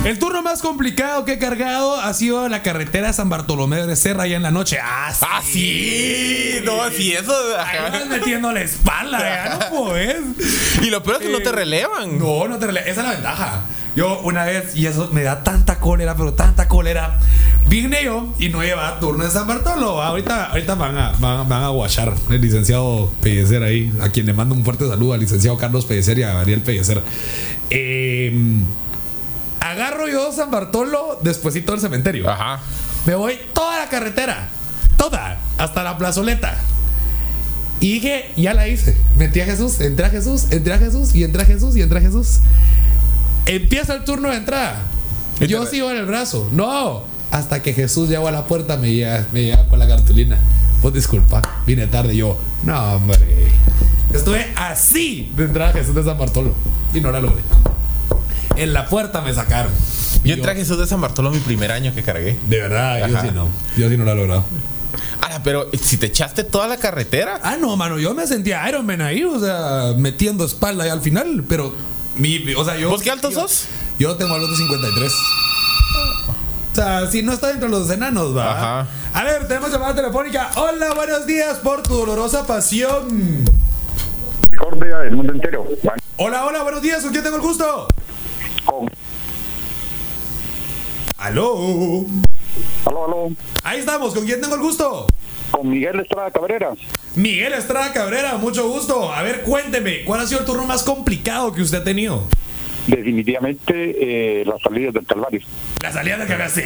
El 0.07 0.19
turno 0.19 0.41
más 0.41 0.61
complicado 0.61 1.25
que 1.25 1.33
he 1.33 1.37
cargado 1.37 1.99
ha 1.99 2.13
sido 2.13 2.47
la 2.47 2.63
carretera 2.63 3.11
San 3.11 3.27
Bartolomé 3.29 3.85
de 3.85 3.95
Serra 3.97 4.25
ya 4.25 4.37
en 4.37 4.43
la 4.43 4.51
noche. 4.51 4.77
Ah, 4.81 5.11
sí. 5.13 5.25
Ah, 5.29 5.41
sí. 5.45 6.55
No, 6.63 6.89
sí, 6.95 7.11
eso. 7.11 7.33
Ahí 7.59 7.77
vas 7.91 8.07
metiendo 8.07 8.53
la 8.53 8.61
espalda, 8.61 9.19
ya 9.19 9.57
no 9.69 9.77
podés. 9.77 10.17
Y 10.81 10.89
lo 10.91 11.03
peor 11.03 11.17
es 11.17 11.27
que 11.27 11.31
no 11.33 11.39
te 11.39 11.51
relevan. 11.51 12.17
No, 12.17 12.47
no 12.47 12.57
te 12.57 12.67
rele- 12.67 12.83
Esa 12.85 13.01
es 13.01 13.07
la 13.07 13.11
ventaja. 13.11 13.61
Yo 13.97 14.19
una 14.21 14.45
vez, 14.45 14.75
y 14.77 14.85
eso 14.85 15.09
me 15.11 15.23
da 15.23 15.43
tanta 15.43 15.79
cólera, 15.79 16.15
pero 16.15 16.33
tanta 16.33 16.69
cólera. 16.69 17.17
Vine 17.67 18.01
yo 18.05 18.33
y 18.39 18.47
no 18.47 18.63
llevaba 18.63 19.01
turno 19.01 19.25
en 19.25 19.31
San 19.31 19.45
Bartolo. 19.45 20.01
Ahorita, 20.01 20.51
ahorita 20.51 20.75
van 20.75 20.97
a, 20.97 21.11
van, 21.19 21.49
van 21.49 21.63
a 21.63 21.67
guachar 21.69 22.13
el 22.29 22.39
licenciado 22.39 23.11
Pellecer 23.21 23.61
ahí, 23.61 23.91
a 23.99 24.07
quien 24.09 24.25
le 24.25 24.33
mando 24.33 24.55
un 24.55 24.63
fuerte 24.63 24.87
saludo 24.87 25.13
al 25.15 25.19
licenciado 25.19 25.57
Carlos 25.57 25.83
Pellecer 25.85 26.17
y 26.19 26.23
a 26.23 26.39
Ariel 26.39 26.61
Pellecer. 26.61 27.01
Eh, 27.71 28.31
agarro 29.59 30.07
yo 30.07 30.31
San 30.31 30.51
Bartolo 30.51 31.19
despuesito 31.21 31.71
del 31.71 31.81
cementerio. 31.81 32.29
Ajá. 32.29 32.59
Me 33.05 33.15
voy 33.15 33.39
toda 33.53 33.79
la 33.79 33.89
carretera. 33.89 34.49
Toda. 34.97 35.39
Hasta 35.57 35.83
la 35.83 35.97
plazoleta. 35.97 36.57
Y 37.79 37.93
dije, 37.93 38.31
ya 38.35 38.53
la 38.53 38.67
hice. 38.67 38.97
Metí 39.17 39.39
a 39.39 39.45
Jesús, 39.45 39.79
entré 39.81 40.05
a 40.05 40.09
Jesús, 40.09 40.47
entré 40.49 40.73
a 40.73 40.77
Jesús 40.77 41.13
y 41.13 41.23
entré 41.23 41.43
a 41.43 41.45
Jesús 41.45 41.75
y 41.75 41.81
entré 41.81 41.99
a 41.99 42.01
Jesús. 42.01 42.39
Empieza 43.45 43.93
el 43.93 44.03
turno 44.03 44.29
de 44.29 44.37
entrada. 44.37 44.81
Y 45.39 45.47
Yo 45.47 45.65
sigo 45.65 45.91
en 45.91 45.97
el 45.97 46.05
brazo. 46.05 46.49
No. 46.51 47.03
Hasta 47.29 47.61
que 47.61 47.73
Jesús 47.73 48.09
llegó 48.09 48.27
a 48.27 48.31
la 48.31 48.45
puerta 48.45 48.77
me 48.77 48.91
llega, 48.91 49.25
me 49.31 49.43
llega 49.43 49.67
con 49.67 49.79
la 49.79 49.87
cartulina. 49.87 50.37
Pues 50.81 50.93
disculpa, 50.93 51.41
vine 51.65 51.87
tarde 51.87 52.15
yo. 52.15 52.37
No, 52.63 52.95
hombre. 52.95 53.47
Estuve 54.13 54.47
así 54.55 55.31
de 55.35 55.45
entrar 55.45 55.69
a 55.69 55.73
Jesús 55.73 55.93
de 55.93 56.03
San 56.03 56.17
Bartolo. 56.17 56.53
Y 56.93 57.01
no 57.01 57.11
la 57.11 57.19
logré. 57.19 57.41
En 58.57 58.73
la 58.73 58.87
puerta 58.87 59.21
me 59.21 59.33
sacaron. 59.33 59.71
Yo 60.23 60.33
entré 60.33 60.51
a 60.51 60.55
Jesús 60.55 60.77
de 60.77 60.87
San 60.87 60.99
Bartolo 60.99 61.31
mi 61.31 61.39
primer 61.39 61.71
año 61.71 61.93
que 61.93 62.03
cargué. 62.03 62.37
De 62.47 62.59
verdad, 62.59 63.07
yo 63.07 63.21
sí 63.21 63.27
no. 63.33 63.47
Yo 63.77 63.89
sí 63.89 63.97
no 63.97 64.03
lo 64.03 64.11
he 64.11 64.15
logrado. 64.15 64.45
Ahora, 65.21 65.41
pero 65.43 65.69
si 65.79 65.97
te 65.97 66.07
echaste 66.07 66.43
toda 66.43 66.67
la 66.67 66.77
carretera. 66.77 67.39
Ah, 67.43 67.55
no, 67.59 67.75
mano, 67.77 67.99
yo 67.99 68.13
me 68.13 68.25
sentía 68.27 68.67
Iron 68.67 68.85
Man 68.85 69.01
ahí, 69.01 69.23
o 69.23 69.39
sea, 69.39 69.93
metiendo 69.97 70.43
espalda 70.45 70.85
ahí 70.85 70.89
al 70.89 71.01
final, 71.01 71.43
pero 71.47 71.73
mi, 72.15 72.53
o 72.55 72.65
sea, 72.65 72.77
yo 72.77 72.89
¿Vos 72.89 73.01
qué 73.01 73.11
alto 73.11 73.29
yo- 73.29 73.41
sos? 73.41 73.65
Yo 73.99 74.15
tengo 74.15 74.33
algo 74.35 74.47
de 74.47 74.55
53. 74.55 75.11
O 76.71 76.75
sea, 76.75 77.09
si 77.11 77.23
no 77.23 77.33
está 77.33 77.47
dentro 77.47 77.69
de 77.69 77.77
los 77.79 77.89
enanos, 77.89 78.35
va. 78.35 78.51
Ajá. 78.83 78.87
A 79.13 79.23
ver, 79.23 79.47
tenemos 79.47 79.71
llamada 79.71 79.95
telefónica. 79.95 80.51
Hola, 80.55 80.93
buenos 80.93 81.25
días 81.25 81.57
por 81.57 81.81
tu 81.83 81.95
dolorosa 81.95 82.45
pasión. 82.45 83.43
Discordia 84.49 84.97
del 84.99 85.15
mundo 85.15 85.33
entero. 85.33 85.67
Hola, 86.17 86.45
hola, 86.45 86.63
buenos 86.63 86.81
días. 86.81 87.01
¿Con 87.01 87.11
quién 87.11 87.23
tengo 87.23 87.37
el 87.37 87.41
gusto? 87.41 87.87
Con. 88.67 88.89
Aló. 91.17 92.05
Aló, 92.85 93.05
aló. 93.05 93.31
Ahí 93.63 93.79
estamos. 93.79 94.13
¿Con 94.13 94.25
quién 94.25 94.39
tengo 94.41 94.55
el 94.55 94.61
gusto? 94.61 95.07
Con 95.51 95.69
Miguel 95.69 95.99
Estrada 95.99 96.29
Cabrera. 96.31 96.73
Miguel 97.15 97.53
Estrada 97.53 97.91
Cabrera, 97.93 98.37
mucho 98.37 98.69
gusto. 98.69 99.11
A 99.11 99.23
ver, 99.23 99.41
cuénteme, 99.41 100.03
¿cuál 100.03 100.21
ha 100.21 100.27
sido 100.27 100.41
el 100.41 100.45
turno 100.45 100.65
más 100.65 100.83
complicado 100.83 101.53
que 101.53 101.61
usted 101.61 101.79
ha 101.79 101.83
tenido? 101.83 102.27
Definitivamente 102.85 104.41
eh, 104.41 104.45
las 104.45 104.61
salidas 104.61 104.93
del 104.93 105.05
Calvario. 105.05 105.41
La 105.81 105.91
salida 105.91 106.17
de 106.17 106.25
cagar, 106.25 106.49
sí, 106.49 106.61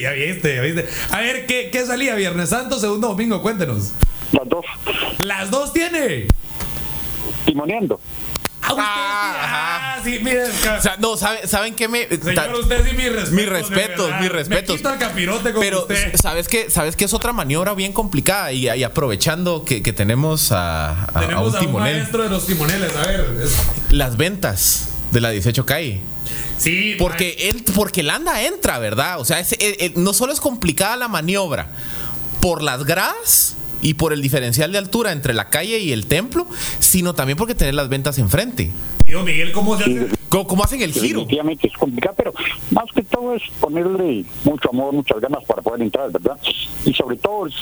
ya 0.00 0.12
viste, 0.12 0.56
ya 0.56 0.62
viste. 0.62 0.86
A 1.10 1.20
ver, 1.20 1.46
¿qué, 1.46 1.70
qué 1.70 1.86
salía? 1.86 2.14
¿Viernes 2.16 2.50
Santo, 2.50 2.78
segundo 2.78 3.08
domingo? 3.08 3.40
Cuéntenos. 3.40 3.92
Las 4.32 4.48
dos. 4.48 4.64
Las 5.18 5.50
dos 5.50 5.72
tiene. 5.72 6.26
Timoneando. 7.46 8.00
Ah, 8.68 8.72
usted. 8.72 8.82
Ah, 8.84 9.94
Ah, 9.98 10.00
sí, 10.04 10.20
mire. 10.22 10.44
O 10.44 10.80
sea, 10.82 10.96
no, 10.98 11.16
¿sabe- 11.16 11.46
¿saben 11.48 11.74
qué 11.74 11.88
me.? 11.88 12.06
Señor, 12.08 12.54
usted 12.60 12.84
sí, 12.88 12.94
mis 12.96 13.06
respetos. 13.12 13.32
Mis 13.32 13.48
respetos, 13.48 14.10
mis 14.20 14.30
respetos. 14.32 14.68
Me 14.74 14.76
quito 14.76 14.92
el 14.92 14.98
capirote 14.98 15.52
con 15.52 15.60
Pero, 15.60 15.80
usted. 15.82 16.14
¿sabes 16.22 16.46
qué? 16.48 16.70
¿Sabes 16.70 16.94
qué 16.96 17.04
es 17.06 17.12
otra 17.14 17.32
maniobra 17.32 17.74
bien 17.74 17.92
complicada? 17.92 18.52
Y, 18.52 18.68
y 18.70 18.82
aprovechando 18.84 19.64
que, 19.64 19.82
que 19.82 19.92
tenemos 19.92 20.52
a, 20.52 20.90
a- 20.90 21.04
a 21.14 21.20
Tenemos 21.20 21.48
un 21.48 21.56
a 21.56 21.58
un 21.60 21.66
timonel. 21.66 21.96
maestro 21.96 22.22
de 22.22 22.28
los 22.30 22.46
timoneles, 22.46 22.94
a 22.94 23.06
ver. 23.08 23.26
es- 23.42 23.56
Las 23.92 24.16
ventas 24.16 24.88
de 25.10 25.20
la 25.20 25.30
18 25.30 25.66
calle. 25.66 26.00
Sí, 26.58 26.96
Porque 26.98 27.36
él, 27.50 27.64
porque 27.74 28.00
el 28.00 28.10
anda 28.10 28.42
entra, 28.42 28.78
¿verdad? 28.78 29.18
O 29.20 29.24
sea, 29.24 29.40
es- 29.40 29.52
eh, 29.52 29.58
eh, 29.60 29.92
no 29.96 30.12
solo 30.12 30.32
es 30.32 30.40
complicada 30.40 30.96
la 30.96 31.08
maniobra 31.08 31.68
por 32.40 32.62
las 32.62 32.84
gradas 32.84 33.56
y 33.82 33.94
por 33.94 34.12
el 34.12 34.22
diferencial 34.22 34.72
de 34.72 34.78
altura 34.78 35.12
entre 35.12 35.34
la 35.34 35.50
calle 35.50 35.78
y 35.78 35.92
el 35.92 36.06
templo, 36.06 36.46
sino 36.78 37.14
también 37.14 37.38
porque 37.38 37.54
tener 37.54 37.74
las 37.74 37.88
ventas 37.88 38.18
enfrente. 38.18 38.70
Tío 39.04 39.22
Miguel, 39.22 39.52
¿cómo 39.52 39.76
se 39.78 39.84
hace? 39.84 40.08
¿Cómo, 40.28 40.46
cómo 40.46 40.64
hacen 40.64 40.82
el 40.82 40.92
giro? 40.92 41.20
Definitivamente 41.20 41.68
es 41.68 41.72
complicado, 41.74 42.14
pero 42.18 42.34
más 42.70 42.84
que 42.94 43.02
todo 43.02 43.34
es 43.34 43.42
ponerle 43.58 44.24
mucho 44.44 44.68
amor, 44.68 44.92
muchas 44.92 45.18
ganas 45.20 45.42
para 45.44 45.62
poder 45.62 45.80
entrar, 45.80 46.12
¿verdad? 46.12 46.38
Y 46.84 46.92
sobre 46.92 47.16
todo, 47.16 47.46
es, 47.46 47.54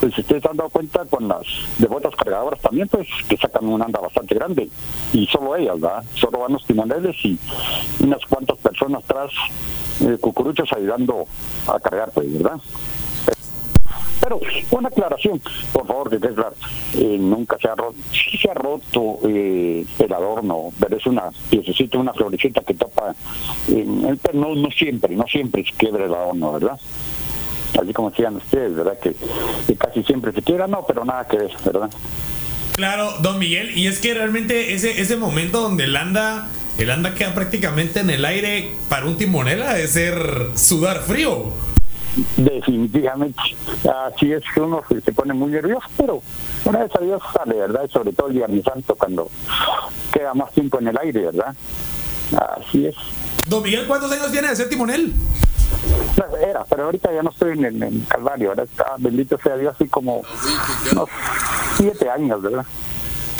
pues 0.00 0.14
si 0.14 0.22
ustedes 0.22 0.44
han 0.46 0.56
dado 0.56 0.70
cuenta 0.70 1.04
con 1.04 1.28
las 1.28 1.42
devotas 1.78 2.14
cargadoras 2.16 2.60
también, 2.60 2.88
pues 2.88 3.06
que 3.28 3.36
sacan 3.36 3.66
una 3.66 3.84
anda 3.84 4.00
bastante 4.00 4.34
grande. 4.34 4.68
Y 5.12 5.26
solo 5.26 5.54
ellas, 5.54 5.80
¿verdad? 5.80 6.02
Solo 6.14 6.40
van 6.40 6.52
los 6.54 6.66
timoneles 6.66 7.16
y 7.24 7.38
unas 8.00 8.24
cuantas 8.28 8.58
personas 8.58 9.04
atrás, 9.04 9.30
eh, 10.00 10.16
cucuruchos 10.20 10.68
ayudando 10.72 11.26
a 11.68 11.78
cargar, 11.78 12.10
pues, 12.12 12.32
¿verdad? 12.32 12.60
Pero 14.20 14.40
una 14.70 14.88
aclaración, 14.88 15.40
por 15.72 15.86
favor, 15.86 16.10
que 16.10 16.18
claro. 16.18 16.54
Eh, 16.94 17.16
nunca 17.18 17.56
se 17.60 17.68
ha 17.68 17.74
roto, 17.74 17.96
sí 18.12 18.36
se 18.38 18.50
ha 18.50 18.54
roto 18.54 19.20
eh, 19.28 19.84
el 19.98 20.12
adorno, 20.12 20.72
pero 20.80 20.96
es 20.96 21.06
una 21.06 21.30
piececita, 21.50 21.98
una 21.98 22.12
florecita 22.12 22.62
que 22.62 22.74
tapa. 22.74 23.14
eh, 23.68 24.16
pero 24.22 24.38
no, 24.38 24.54
no 24.54 24.70
siempre, 24.70 25.14
no 25.14 25.24
siempre 25.30 25.64
se 25.64 25.72
quiebra 25.72 26.06
el 26.06 26.14
adorno, 26.14 26.52
¿verdad? 26.52 26.78
Así 27.80 27.92
como 27.92 28.10
decían 28.10 28.36
ustedes, 28.36 28.74
¿verdad? 28.74 28.98
Que, 28.98 29.14
casi 29.76 30.02
siempre 30.02 30.32
se 30.32 30.42
quiebra, 30.42 30.66
no, 30.66 30.84
pero 30.86 31.04
nada 31.04 31.26
que 31.26 31.36
ver, 31.36 31.52
¿verdad? 31.64 31.90
Claro, 32.74 33.12
don 33.20 33.38
Miguel, 33.38 33.76
y 33.76 33.86
es 33.86 34.00
que 34.00 34.14
realmente 34.14 34.72
ese, 34.72 35.00
ese 35.00 35.16
momento 35.16 35.60
donde 35.60 35.84
el 35.84 35.96
anda, 35.96 36.48
el 36.78 36.90
anda 36.90 37.14
queda 37.14 37.34
prácticamente 37.34 38.00
en 38.00 38.10
el 38.10 38.24
aire 38.24 38.72
para 38.88 39.06
un 39.06 39.16
timonel 39.16 39.62
ha 39.62 39.74
de 39.74 39.86
ser 39.86 40.16
sudar 40.54 41.02
frío. 41.02 41.52
Definitivamente. 42.36 43.40
Así 44.06 44.32
es 44.32 44.42
que 44.54 44.60
uno 44.60 44.82
se, 44.88 45.12
pone 45.12 45.34
muy 45.34 45.50
nervioso, 45.50 45.86
pero 45.96 46.22
una 46.64 46.80
vez 46.80 46.90
a 46.94 47.00
Dios 47.00 47.22
sale, 47.32 47.54
¿verdad? 47.54 47.84
Y 47.88 47.92
sobre 47.92 48.12
todo 48.12 48.28
el 48.28 48.34
Viernes 48.34 48.64
Santo, 48.64 48.94
cuando 48.94 49.30
queda 50.12 50.34
más 50.34 50.52
tiempo 50.52 50.78
en 50.80 50.88
el 50.88 50.98
aire, 50.98 51.26
¿verdad? 51.26 51.54
Así 52.56 52.86
es. 52.86 52.94
Don 53.46 53.62
Miguel, 53.62 53.86
¿cuántos 53.86 54.10
años 54.12 54.30
tiene 54.30 54.48
de 54.48 54.56
ser 54.56 54.68
timonel? 54.68 55.14
Era, 56.40 56.64
pero 56.64 56.84
ahorita 56.84 57.12
ya 57.12 57.22
no 57.22 57.30
estoy 57.30 57.52
en 57.52 57.64
el 57.64 57.82
en 57.82 58.00
Calvario, 58.02 58.50
ahora 58.50 58.64
está, 58.64 58.94
bendito 58.98 59.38
sea 59.42 59.56
Dios, 59.56 59.74
así 59.74 59.88
como 59.88 60.22
unos 60.92 61.08
siete 61.76 62.10
años, 62.10 62.42
¿verdad? 62.42 62.64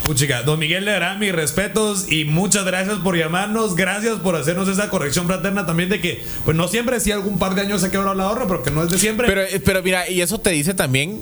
Puchica, 0.09 0.43
don 0.43 0.59
Miguel 0.59 0.87
le 0.87 0.93
dará 0.93 1.17
mis 1.17 1.33
respetos 1.33 2.11
y 2.11 2.25
muchas 2.25 2.65
gracias 2.65 2.97
por 3.01 3.15
llamarnos, 3.15 3.75
gracias 3.77 4.19
por 4.21 4.37
hacernos 4.37 4.67
esa 4.67 4.89
corrección 4.89 5.27
fraterna 5.27 5.67
también 5.67 5.91
de 5.91 6.01
que, 6.01 6.25
pues 6.47 6.57
no 6.57 6.67
siempre, 6.67 6.99
sí 6.99 7.13
algún 7.13 7.39
par 7.39 7.55
de 7.55 7.61
años 7.61 7.83
se 7.83 7.91
quebró 7.91 8.13
el 8.13 8.21
ahorro, 8.21 8.47
pero 8.49 8.63
que 8.63 8.71
no 8.71 8.83
es 8.83 8.91
de 8.91 8.97
siempre. 8.99 9.29
Pero, 9.29 9.43
eh, 9.43 9.61
pero 9.63 9.83
mira, 9.83 10.09
y 10.09 10.23
eso 10.23 10.39
te 10.41 10.49
dice 10.49 10.73
también 10.73 11.21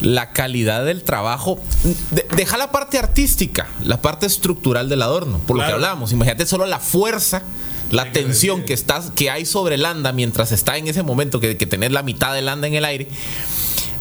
la 0.00 0.32
calidad 0.32 0.84
del 0.84 1.04
trabajo. 1.04 1.60
De- 2.10 2.26
deja 2.34 2.56
la 2.56 2.72
parte 2.72 2.98
artística, 2.98 3.68
la 3.84 4.02
parte 4.02 4.26
estructural 4.26 4.88
del 4.88 5.02
adorno, 5.02 5.38
por 5.46 5.56
lo 5.56 5.64
que 5.64 5.70
hablábamos. 5.70 6.10
Imagínate 6.10 6.46
solo 6.46 6.66
la 6.66 6.80
fuerza, 6.80 7.44
la 7.92 8.02
Hay 8.02 8.10
tensión 8.10 8.64
que, 8.64 8.72
estás, 8.74 9.12
que 9.14 9.30
hay 9.30 9.46
sobre 9.46 9.76
el 9.76 9.86
anda 9.86 10.10
mientras 10.10 10.50
está 10.50 10.76
en 10.78 10.88
ese 10.88 11.04
momento, 11.04 11.38
que, 11.38 11.56
que 11.56 11.66
tenés 11.66 11.92
la 11.92 12.02
mitad 12.02 12.34
del 12.34 12.48
anda 12.48 12.66
en 12.66 12.74
el 12.74 12.84
aire. 12.84 13.06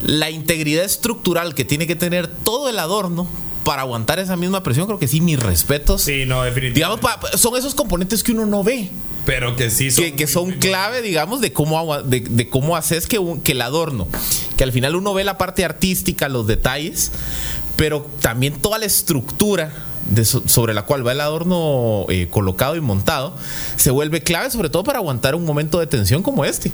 La 0.03 0.31
integridad 0.31 0.83
estructural 0.83 1.53
que 1.53 1.63
tiene 1.63 1.85
que 1.85 1.95
tener 1.95 2.25
todo 2.25 2.69
el 2.69 2.79
adorno 2.79 3.27
para 3.65 3.81
aguantar 3.81 4.19
esa 4.19 4.37
misma 4.37 4.63
presión, 4.63 4.85
creo 4.87 4.97
que 4.99 5.09
sí, 5.09 5.19
mis 5.19 5.37
respetos. 5.37 6.03
sí, 6.03 6.23
no, 6.25 6.43
definitivamente. 6.43 6.75
Digamos, 6.79 6.99
pa- 7.01 7.37
son 7.37 7.57
esos 7.57 7.75
componentes 7.75 8.23
que 8.23 8.31
uno 8.31 8.45
no 8.45 8.63
ve 8.63 8.89
pero 9.25 9.55
que 9.55 9.69
sí 9.71 9.89
son. 9.91 10.05
que, 10.05 10.13
que 10.15 10.27
son 10.27 10.51
clave, 10.53 11.01
digamos, 11.01 11.41
de 11.41 11.51
cómo, 11.51 12.01
de, 12.03 12.19
de 12.21 12.47
cómo 12.47 12.77
haces 12.77 13.07
que, 13.07 13.17
un- 13.19 13.41
que 13.41 13.51
el 13.53 13.61
adorno, 13.61 14.07
que 14.55 14.63
al 14.63 14.71
final 14.71 14.95
uno 14.95 15.13
ve 15.13 15.23
la 15.25 15.37
parte 15.37 15.65
artística, 15.65 16.29
los 16.29 16.45
detalles, 16.47 17.11
pero 17.75 18.07
también 18.21 18.53
toda 18.53 18.77
la 18.77 18.85
estructura 18.85 19.73
sobre 20.45 20.73
la 20.73 20.83
cual 20.83 21.05
va 21.05 21.11
el 21.11 21.21
adorno 21.21 22.05
eh, 22.09 22.27
colocado 22.29 22.75
y 22.75 22.81
montado, 22.81 23.35
se 23.75 23.91
vuelve 23.91 24.21
clave 24.21 24.49
sobre 24.49 24.69
todo 24.69 24.83
para 24.83 24.99
aguantar 24.99 25.35
un 25.35 25.45
momento 25.45 25.79
de 25.79 25.87
tensión 25.87 26.21
como 26.21 26.45
este. 26.45 26.71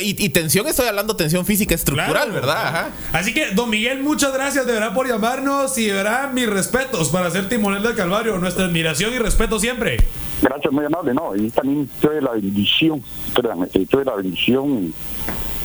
y, 0.00 0.28
tensión, 0.30 0.66
estoy 0.66 0.86
hablando 0.86 1.16
tensión 1.16 1.44
física 1.44 1.74
estructural, 1.74 2.30
¿verdad? 2.32 2.88
Así 3.12 3.34
que, 3.34 3.50
don 3.52 3.70
Miguel, 3.70 4.02
muchas 4.02 4.32
gracias 4.32 4.66
de 4.66 4.72
verdad 4.72 4.94
por 4.94 5.08
llamarnos 5.08 5.76
y 5.78 5.86
de 5.86 5.92
verdad 5.92 6.32
mis 6.32 6.48
respetos 6.48 7.08
para 7.08 7.30
ser 7.30 7.48
timonel 7.48 7.82
del 7.82 7.94
Calvario. 7.94 8.38
Nuestra 8.38 8.64
admiración 8.64 9.12
y 9.12 9.18
respeto 9.18 9.58
siempre. 9.58 9.98
Gracias, 10.40 10.72
muy 10.72 10.84
amable. 10.84 11.14
No, 11.14 11.36
y 11.36 11.50
también 11.50 11.88
tuve 12.00 12.20
la 12.20 12.32
bendición, 12.32 13.02
créanme, 13.34 13.68
tuve 13.68 14.04
la 14.04 14.16
bendición 14.16 14.92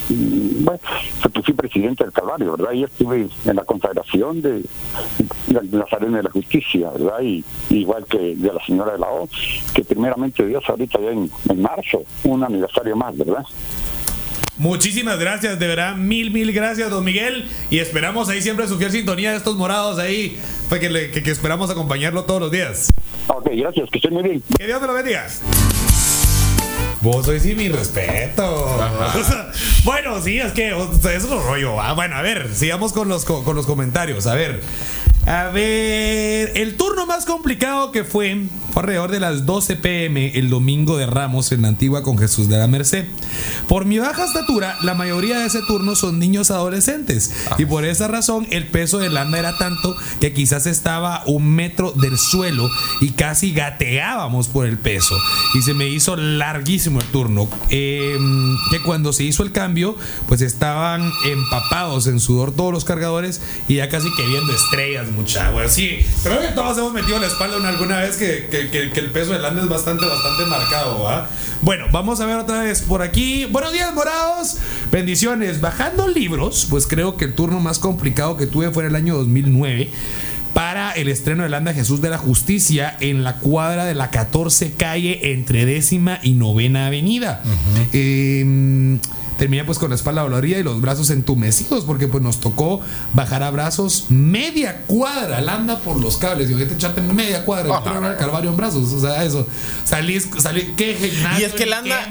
bueno, 0.09 0.79
fui 1.43 1.53
presidente 1.53 2.03
del 2.03 2.13
Calvario, 2.13 2.55
¿verdad? 2.55 2.73
Y 2.73 2.83
estuve 2.83 3.27
en 3.45 3.55
la 3.55 3.63
consagración 3.63 4.41
de, 4.41 4.63
Nazareno 5.71 6.17
de 6.17 6.23
la 6.23 6.31
Justicia, 6.31 6.89
¿verdad? 6.91 7.21
Y 7.21 7.43
igual 7.69 8.05
que 8.05 8.35
de 8.35 8.53
la 8.53 8.63
señora 8.65 8.93
de 8.93 8.99
la 8.99 9.07
O, 9.07 9.27
que 9.73 9.83
primeramente 9.83 10.45
Dios 10.45 10.63
ahorita 10.67 10.99
ya 10.99 11.11
en, 11.11 11.29
en 11.49 11.61
marzo, 11.61 12.03
un 12.23 12.43
aniversario 12.43 12.95
más, 12.95 13.17
¿verdad? 13.17 13.45
Muchísimas 14.57 15.19
gracias, 15.19 15.59
de 15.59 15.67
verdad, 15.67 15.95
mil, 15.95 16.31
mil 16.31 16.51
gracias, 16.51 16.89
don 16.89 17.05
Miguel. 17.05 17.47
Y 17.69 17.77
esperamos 17.77 18.27
ahí 18.29 18.41
siempre 18.41 18.67
su 18.67 18.77
fiel 18.77 18.91
sintonía 18.91 19.31
de 19.31 19.37
estos 19.37 19.55
morados 19.55 19.99
ahí, 19.99 20.39
pues 20.67 20.81
que, 20.81 21.11
que, 21.21 21.31
esperamos 21.31 21.69
acompañarlo 21.69 22.23
todos 22.23 22.41
los 22.41 22.51
días. 22.51 22.89
Ok, 23.27 23.49
gracias, 23.51 23.89
que 23.91 23.99
estén 23.99 24.13
muy 24.13 24.23
bien. 24.23 24.43
Que 24.57 24.65
Dios 24.65 24.81
te 24.81 24.87
lo 24.87 24.93
bendiga. 24.93 25.27
Vos 27.01 27.25
sois 27.25 27.43
sí 27.43 27.55
mi 27.55 27.69
respeto. 27.69 28.79
bueno, 29.83 30.21
sí, 30.21 30.39
es 30.39 30.51
que 30.51 30.69
eso 30.69 31.09
es 31.09 31.23
un 31.25 31.43
rollo. 31.43 31.75
Bueno, 31.95 32.15
a 32.15 32.21
ver, 32.21 32.53
sigamos 32.53 32.93
con 32.93 33.07
los, 33.07 33.23
con 33.25 33.55
los 33.55 33.65
comentarios. 33.65 34.27
A 34.27 34.33
ver. 34.33 34.61
A 35.27 35.49
ver, 35.49 36.53
el 36.55 36.77
turno 36.77 37.05
más 37.05 37.25
complicado 37.25 37.91
que 37.91 38.05
fue 38.05 38.47
fue 38.77 38.83
alrededor 38.83 39.11
de 39.11 39.19
las 39.19 39.45
12 39.45 39.77
pm 39.77 40.37
el 40.37 40.49
domingo 40.49 40.97
de 40.97 41.07
Ramos 41.07 41.51
en 41.51 41.63
la 41.63 41.69
antigua 41.69 42.03
con 42.03 42.17
Jesús 42.17 42.47
de 42.47 42.57
la 42.57 42.67
Merced. 42.67 43.05
Por 43.67 43.85
mi 43.85 43.97
baja 43.97 44.25
estatura, 44.25 44.77
la 44.83 44.93
mayoría 44.93 45.39
de 45.39 45.47
ese 45.47 45.61
turno 45.67 45.95
son 45.95 46.19
niños 46.19 46.51
adolescentes 46.51 47.33
y 47.57 47.65
por 47.65 47.85
esa 47.85 48.07
razón 48.07 48.45
el 48.51 48.67
peso 48.67 48.99
de 48.99 49.09
Landa 49.09 49.39
era 49.39 49.57
tanto 49.57 49.95
que 50.21 50.31
quizás 50.31 50.67
estaba 50.67 51.23
un 51.25 51.55
metro 51.55 51.91
del 51.91 52.17
suelo 52.19 52.69
y 53.01 53.11
casi 53.11 53.51
gateábamos 53.51 54.47
por 54.47 54.67
el 54.67 54.77
peso 54.77 55.17
y 55.55 55.63
se 55.63 55.73
me 55.73 55.87
hizo 55.87 56.15
larguísimo 56.15 56.99
el 56.99 57.07
turno. 57.07 57.49
Em, 57.69 58.55
que 58.69 58.81
cuando 58.83 59.11
se 59.11 59.23
hizo 59.23 59.43
el 59.43 59.51
cambio, 59.51 59.95
pues 60.27 60.41
estaban 60.41 61.11
empapados 61.25 62.05
en 62.07 62.19
sudor 62.19 62.51
todos 62.51 62.71
los 62.71 62.85
cargadores 62.85 63.41
y 63.67 63.75
ya 63.75 63.89
casi 63.89 64.13
que 64.15 64.25
viendo 64.27 64.53
estrellas 64.53 65.07
mucha, 65.17 65.49
güey. 65.51 65.67
Sí, 65.69 65.99
creo 66.23 66.39
que 66.39 66.49
todos 66.49 66.77
hemos 66.77 66.93
metido 66.93 67.19
la 67.19 67.27
espalda 67.27 67.57
una, 67.57 67.69
alguna 67.69 67.99
vez 67.99 68.17
que, 68.17 68.47
el 68.71 69.11
peso 69.11 69.33
del 69.33 69.43
ande 69.43 69.61
es 69.61 69.67
bastante, 69.69 70.05
bastante 70.05 70.45
marcado, 70.45 71.03
¿va? 71.03 71.27
Bueno, 71.61 71.85
vamos 71.91 72.19
a 72.21 72.25
ver 72.25 72.37
otra 72.37 72.61
vez 72.61 72.81
por 72.81 73.01
aquí. 73.01 73.45
Buenos 73.45 73.73
días, 73.73 73.93
morados. 73.93 74.57
Bendiciones. 74.91 75.59
Bajando 75.59 76.07
libros, 76.07 76.67
pues 76.69 76.85
creo 76.85 77.17
que 77.17 77.25
el 77.25 77.33
turno 77.33 77.59
más 77.59 77.79
complicado 77.79 78.37
que 78.37 78.45
tuve 78.45 78.71
fue 78.71 78.83
en 78.83 78.89
el 78.89 78.95
año 78.95 79.15
2009 79.15 79.89
para 80.53 80.91
el 80.91 81.07
estreno 81.07 81.43
de 81.43 81.49
Landa 81.49 81.73
Jesús 81.73 82.01
de 82.01 82.09
la 82.09 82.17
Justicia 82.17 82.95
en 82.99 83.23
la 83.23 83.35
cuadra 83.35 83.85
de 83.85 83.95
la 83.95 84.09
14 84.09 84.73
calle 84.73 85.31
entre 85.33 85.65
décima 85.65 86.19
y 86.23 86.31
novena 86.31 86.87
avenida. 86.87 87.41
eh, 87.93 88.97
terminé 89.37 89.63
pues 89.63 89.79
con 89.79 89.89
la 89.89 89.95
espalda 89.95 90.21
dolorida 90.23 90.57
y 90.57 90.63
los 90.63 90.81
brazos 90.81 91.09
entumecidos 91.09 91.83
porque 91.85 92.07
pues 92.07 92.23
nos 92.23 92.39
tocó 92.39 92.81
bajar 93.13 93.43
a 93.43 93.51
brazos 93.51 94.05
media 94.09 94.83
cuadra, 94.87 95.37
anda 95.37 95.79
por 95.79 95.99
los 95.99 96.17
cables, 96.17 96.49
y 96.49 96.55
te 96.55 96.73
echarte 96.73 97.01
media 97.01 97.45
cuadra, 97.45 97.81
el 98.11 98.17
calvario 98.17 98.49
en 98.49 98.57
brazos, 98.57 98.91
o 98.91 98.99
sea, 98.99 99.23
eso, 99.23 99.47
salís, 99.83 100.27
salís, 100.37 100.65
qué 100.75 100.97
y 101.39 101.43
es 101.43 101.53
que 101.53 101.63
el 101.63 101.73
anda, 101.73 102.07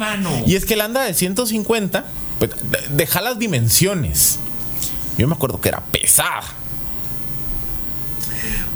y 0.47 0.55
es 0.55 0.65
que 0.65 0.74
el 0.74 0.81
anda 0.81 1.03
de 1.03 1.15
150, 1.15 2.05
pues, 2.39 2.51
deja 2.90 3.20
las 3.20 3.39
dimensiones. 3.39 4.39
Yo 5.19 5.27
me 5.27 5.35
acuerdo 5.35 5.61
que 5.61 5.70
era 5.70 5.81
pesada. 5.81 6.43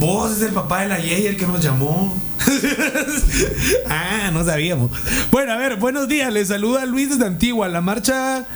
Vos 0.00 0.32
es 0.32 0.40
el 0.40 0.54
papá 0.54 0.80
de 0.80 0.88
la 0.88 0.98
Yey 0.98 1.26
el 1.26 1.36
que 1.36 1.46
nos 1.46 1.60
llamó. 1.60 2.16
ah, 3.86 4.30
no 4.32 4.42
sabíamos. 4.42 4.90
Bueno, 5.30 5.52
a 5.52 5.56
ver, 5.58 5.76
buenos 5.76 6.08
días. 6.08 6.32
Les 6.32 6.48
saluda 6.48 6.86
Luis 6.86 7.10
desde 7.10 7.26
Antigua. 7.26 7.68
La 7.68 7.82
marcha 7.82 8.46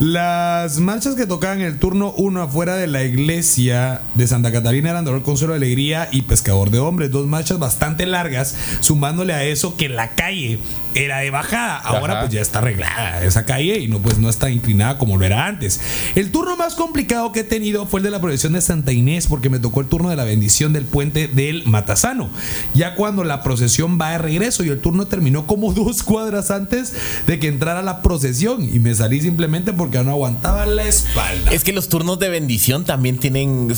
las 0.00 0.78
marchas 0.78 1.14
que 1.14 1.26
tocaban 1.26 1.60
el 1.60 1.78
turno 1.78 2.12
1 2.16 2.42
afuera 2.42 2.76
de 2.76 2.86
la 2.86 3.04
iglesia 3.04 4.00
de 4.14 4.26
Santa 4.26 4.52
Catarina 4.52 4.90
eran 4.90 5.04
Dolor, 5.04 5.22
Consuelo, 5.22 5.54
Alegría 5.54 6.08
y 6.10 6.22
Pescador 6.22 6.70
de 6.70 6.78
Hombres. 6.78 7.10
Dos 7.10 7.26
marchas 7.26 7.58
bastante 7.58 8.06
largas, 8.06 8.56
sumándole 8.80 9.32
a 9.32 9.44
eso 9.44 9.76
que 9.76 9.88
la 9.88 10.08
calle 10.08 10.58
era 10.94 11.18
de 11.18 11.30
bajada. 11.30 11.76
Ahora 11.76 12.20
pues 12.20 12.32
ya 12.32 12.40
está 12.40 12.58
arreglada 12.58 13.24
esa 13.24 13.44
calle 13.44 13.78
y 13.78 13.88
no 13.88 14.00
pues 14.00 14.18
no 14.18 14.28
está 14.28 14.50
inclinada 14.50 14.98
como 14.98 15.16
lo 15.16 15.24
era 15.24 15.46
antes. 15.46 15.80
El 16.14 16.30
turno 16.30 16.56
más 16.56 16.74
complicado 16.74 17.32
que 17.32 17.40
he 17.40 17.44
tenido 17.44 17.86
fue 17.86 18.00
el 18.00 18.04
de 18.04 18.10
la 18.10 18.20
procesión 18.20 18.52
de 18.52 18.60
Santa 18.60 18.92
Inés 18.92 19.26
porque 19.26 19.50
me 19.50 19.58
tocó 19.58 19.80
el 19.80 19.86
turno 19.86 20.10
de 20.10 20.16
la 20.16 20.24
bendición 20.24 20.72
del 20.72 20.84
puente 20.84 21.28
del 21.28 21.64
Matasano. 21.66 22.28
Ya 22.74 22.94
cuando 22.94 23.24
la 23.24 23.42
procesión 23.42 23.98
va 24.00 24.10
de 24.10 24.18
regreso 24.18 24.64
y 24.64 24.68
el 24.68 24.80
turno 24.80 25.06
terminó 25.06 25.46
como 25.46 25.72
dos 25.72 26.02
cuadras 26.02 26.50
antes 26.50 26.92
de 27.26 27.38
que 27.38 27.48
entrara 27.48 27.82
la 27.82 28.02
procesión 28.02 28.62
y 28.62 28.78
me 28.78 28.94
salí 28.94 29.20
simplemente 29.20 29.72
porque 29.72 29.81
no 29.90 30.10
aguantaba 30.10 30.66
la 30.66 30.84
espalda. 30.84 31.50
Es 31.50 31.64
que 31.64 31.72
los 31.72 31.88
turnos 31.88 32.18
de 32.18 32.28
bendición 32.28 32.84
también 32.84 33.18
tienen 33.18 33.72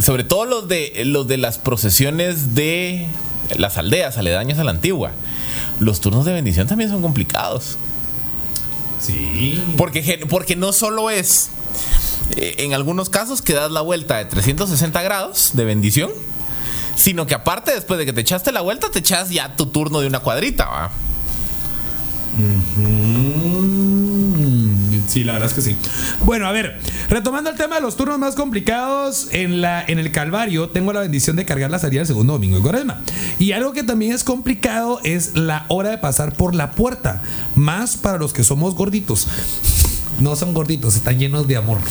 sobre 0.00 0.24
todo 0.24 0.44
los 0.44 0.68
de 0.68 1.02
los 1.04 1.26
de 1.26 1.36
las 1.36 1.58
procesiones 1.58 2.54
de 2.54 3.06
las 3.56 3.76
aldeas 3.78 4.18
aledañas 4.18 4.58
a 4.58 4.64
la 4.64 4.70
antigua 4.70 5.12
los 5.82 6.00
turnos 6.00 6.24
de 6.24 6.32
bendición 6.32 6.66
también 6.66 6.90
son 6.90 7.02
complicados. 7.02 7.76
Sí. 9.00 9.62
Porque, 9.76 10.24
porque 10.28 10.56
no 10.56 10.72
solo 10.72 11.10
es, 11.10 11.50
eh, 12.36 12.56
en 12.58 12.72
algunos 12.72 13.10
casos 13.10 13.42
que 13.42 13.52
das 13.52 13.70
la 13.70 13.80
vuelta 13.80 14.18
de 14.18 14.26
360 14.26 15.02
grados 15.02 15.50
de 15.54 15.64
bendición, 15.64 16.10
sino 16.94 17.26
que 17.26 17.34
aparte 17.34 17.74
después 17.74 17.98
de 17.98 18.06
que 18.06 18.12
te 18.12 18.20
echaste 18.20 18.52
la 18.52 18.60
vuelta, 18.60 18.90
te 18.90 19.00
echas 19.00 19.30
ya 19.30 19.56
tu 19.56 19.66
turno 19.66 20.00
de 20.00 20.06
una 20.06 20.20
cuadrita, 20.20 20.66
¿va? 20.66 20.90
Sí, 25.06 25.24
la 25.24 25.32
verdad 25.34 25.48
es 25.48 25.54
que 25.54 25.62
sí. 25.62 25.76
Bueno, 26.24 26.46
a 26.46 26.52
ver, 26.52 26.78
retomando 27.08 27.50
el 27.50 27.56
tema 27.56 27.76
de 27.76 27.82
los 27.82 27.96
turnos 27.96 28.18
más 28.18 28.34
complicados 28.34 29.28
en, 29.32 29.60
la, 29.60 29.84
en 29.86 29.98
el 29.98 30.12
Calvario, 30.12 30.68
tengo 30.68 30.92
la 30.92 31.00
bendición 31.00 31.36
de 31.36 31.44
cargar 31.44 31.70
la 31.70 31.78
salida 31.78 32.02
el 32.02 32.06
segundo 32.06 32.34
domingo 32.34 32.56
de 32.56 32.62
Cuaresma. 32.62 33.02
Y 33.38 33.52
algo 33.52 33.72
que 33.72 33.82
también 33.82 34.12
es 34.12 34.24
complicado 34.24 35.00
es 35.04 35.36
la 35.36 35.66
hora 35.68 35.90
de 35.90 35.98
pasar 35.98 36.34
por 36.34 36.54
la 36.54 36.72
puerta, 36.72 37.22
más 37.54 37.96
para 37.96 38.18
los 38.18 38.32
que 38.32 38.44
somos 38.44 38.74
gorditos 38.74 39.28
no 40.20 40.36
son 40.36 40.54
gorditos, 40.54 40.96
están 40.96 41.18
llenos 41.18 41.46
de 41.48 41.56
amor. 41.56 41.78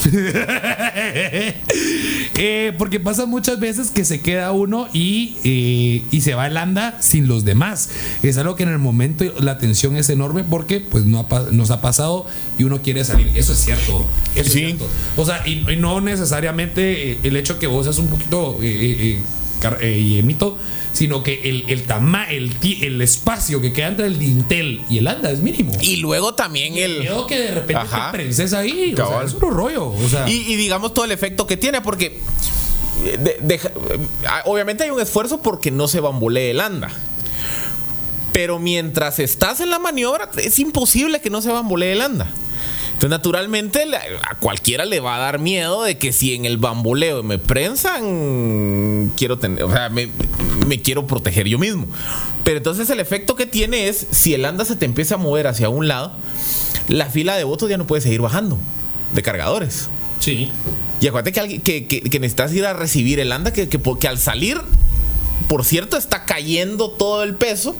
Eh, 2.34 2.72
porque 2.78 2.98
pasa 2.98 3.26
muchas 3.26 3.60
veces 3.60 3.90
que 3.90 4.06
se 4.06 4.20
queda 4.20 4.52
uno 4.52 4.88
y, 4.94 5.36
eh, 5.44 6.02
y 6.10 6.22
se 6.22 6.34
va 6.34 6.46
el 6.46 6.56
anda 6.56 6.96
sin 7.00 7.28
los 7.28 7.44
demás. 7.44 7.90
Es 8.22 8.38
algo 8.38 8.56
que 8.56 8.62
en 8.62 8.70
el 8.70 8.78
momento 8.78 9.24
la 9.38 9.58
tensión 9.58 9.96
es 9.96 10.08
enorme 10.08 10.42
porque 10.42 10.80
pues 10.80 11.04
no 11.04 11.26
nos 11.50 11.70
ha 11.70 11.82
pasado 11.82 12.26
y 12.58 12.64
uno 12.64 12.80
quiere 12.80 13.04
salir. 13.04 13.30
Eso 13.34 13.52
es 13.52 13.58
cierto. 13.58 14.04
Eso 14.34 14.46
es 14.46 14.52
cierto. 14.52 14.88
O 15.16 15.26
sea, 15.26 15.46
y, 15.46 15.64
no 15.76 16.00
necesariamente 16.00 17.12
eh, 17.12 17.18
el 17.22 17.36
hecho 17.36 17.58
que 17.58 17.66
vos 17.66 17.84
seas 17.84 17.98
un 17.98 18.08
poquito 18.08 18.58
eh, 18.62 19.20
llenito 19.60 20.58
sino 20.92 21.22
que 21.22 21.40
el, 21.44 21.64
el, 21.68 21.84
el, 22.30 22.82
el 22.82 23.02
espacio 23.02 23.60
que 23.60 23.72
queda 23.72 23.88
entre 23.88 24.06
el 24.06 24.18
dintel 24.18 24.84
y 24.88 24.98
el 24.98 25.08
anda 25.08 25.30
es 25.30 25.40
mínimo. 25.40 25.72
Y 25.80 25.96
luego 25.96 26.34
también 26.34 26.76
el. 26.76 26.98
Creo 26.98 27.26
que 27.26 27.38
de 27.38 27.50
repente 27.50 27.84
te 27.90 28.12
prenses 28.12 28.52
ahí. 28.52 28.94
O 28.94 28.96
sea, 28.96 29.22
es 29.22 29.34
un 29.34 29.40
rollo. 29.40 29.86
O 29.86 30.08
sea. 30.08 30.28
y, 30.28 30.56
digamos 30.56 30.94
todo 30.94 31.04
el 31.04 31.12
efecto 31.12 31.46
que 31.46 31.56
tiene, 31.56 31.80
porque. 31.80 32.20
Eh, 33.04 33.60
obviamente 34.44 34.84
hay 34.84 34.90
un 34.90 35.00
esfuerzo 35.00 35.40
porque 35.42 35.70
no 35.70 35.88
se 35.88 36.00
bambolee 36.00 36.50
el 36.50 36.60
anda. 36.60 36.90
Pero 38.32 38.58
mientras 38.58 39.18
estás 39.18 39.60
en 39.60 39.70
la 39.70 39.78
maniobra, 39.78 40.30
es 40.36 40.58
imposible 40.58 41.20
que 41.20 41.30
no 41.30 41.42
se 41.42 41.50
bambolee 41.50 41.92
el 41.92 42.00
anda. 42.00 42.30
Entonces, 43.02 43.18
naturalmente, 43.18 43.84
a 44.22 44.36
cualquiera 44.36 44.84
le 44.84 45.00
va 45.00 45.16
a 45.16 45.18
dar 45.18 45.40
miedo 45.40 45.82
de 45.82 45.98
que 45.98 46.12
si 46.12 46.34
en 46.34 46.44
el 46.44 46.56
bamboleo 46.56 47.24
me 47.24 47.36
prensan, 47.36 49.10
quiero 49.16 49.40
tener, 49.40 49.64
o 49.64 49.72
sea, 49.72 49.88
me, 49.88 50.08
quiero 50.80 51.04
proteger 51.08 51.48
yo 51.48 51.58
mismo. 51.58 51.88
Pero 52.44 52.58
entonces 52.58 52.88
el 52.90 53.00
efecto 53.00 53.34
que 53.34 53.44
tiene 53.44 53.88
es, 53.88 54.06
si 54.12 54.34
el 54.34 54.44
anda 54.44 54.64
se 54.64 54.76
te 54.76 54.84
empieza 54.84 55.16
a 55.16 55.18
mover 55.18 55.48
hacia 55.48 55.68
un 55.68 55.88
lado, 55.88 56.12
la 56.86 57.06
fila 57.06 57.34
de 57.36 57.42
votos 57.42 57.68
ya 57.68 57.76
no 57.76 57.88
puede 57.88 58.02
seguir 58.02 58.20
bajando 58.20 58.56
de 59.12 59.20
cargadores. 59.20 59.88
Sí. 60.20 60.52
Y 61.00 61.08
acuérdate 61.08 61.32
que, 61.32 61.60
que, 61.60 62.20
necesitas 62.20 62.54
ir 62.54 62.66
a 62.66 62.72
recibir 62.72 63.18
el 63.18 63.32
anda, 63.32 63.52
que, 63.52 63.68
que, 63.68 64.06
al 64.06 64.18
salir, 64.18 64.60
por 65.48 65.64
cierto, 65.64 65.96
está 65.96 66.24
cayendo 66.24 66.92
todo 66.92 67.24
el 67.24 67.34
peso 67.34 67.74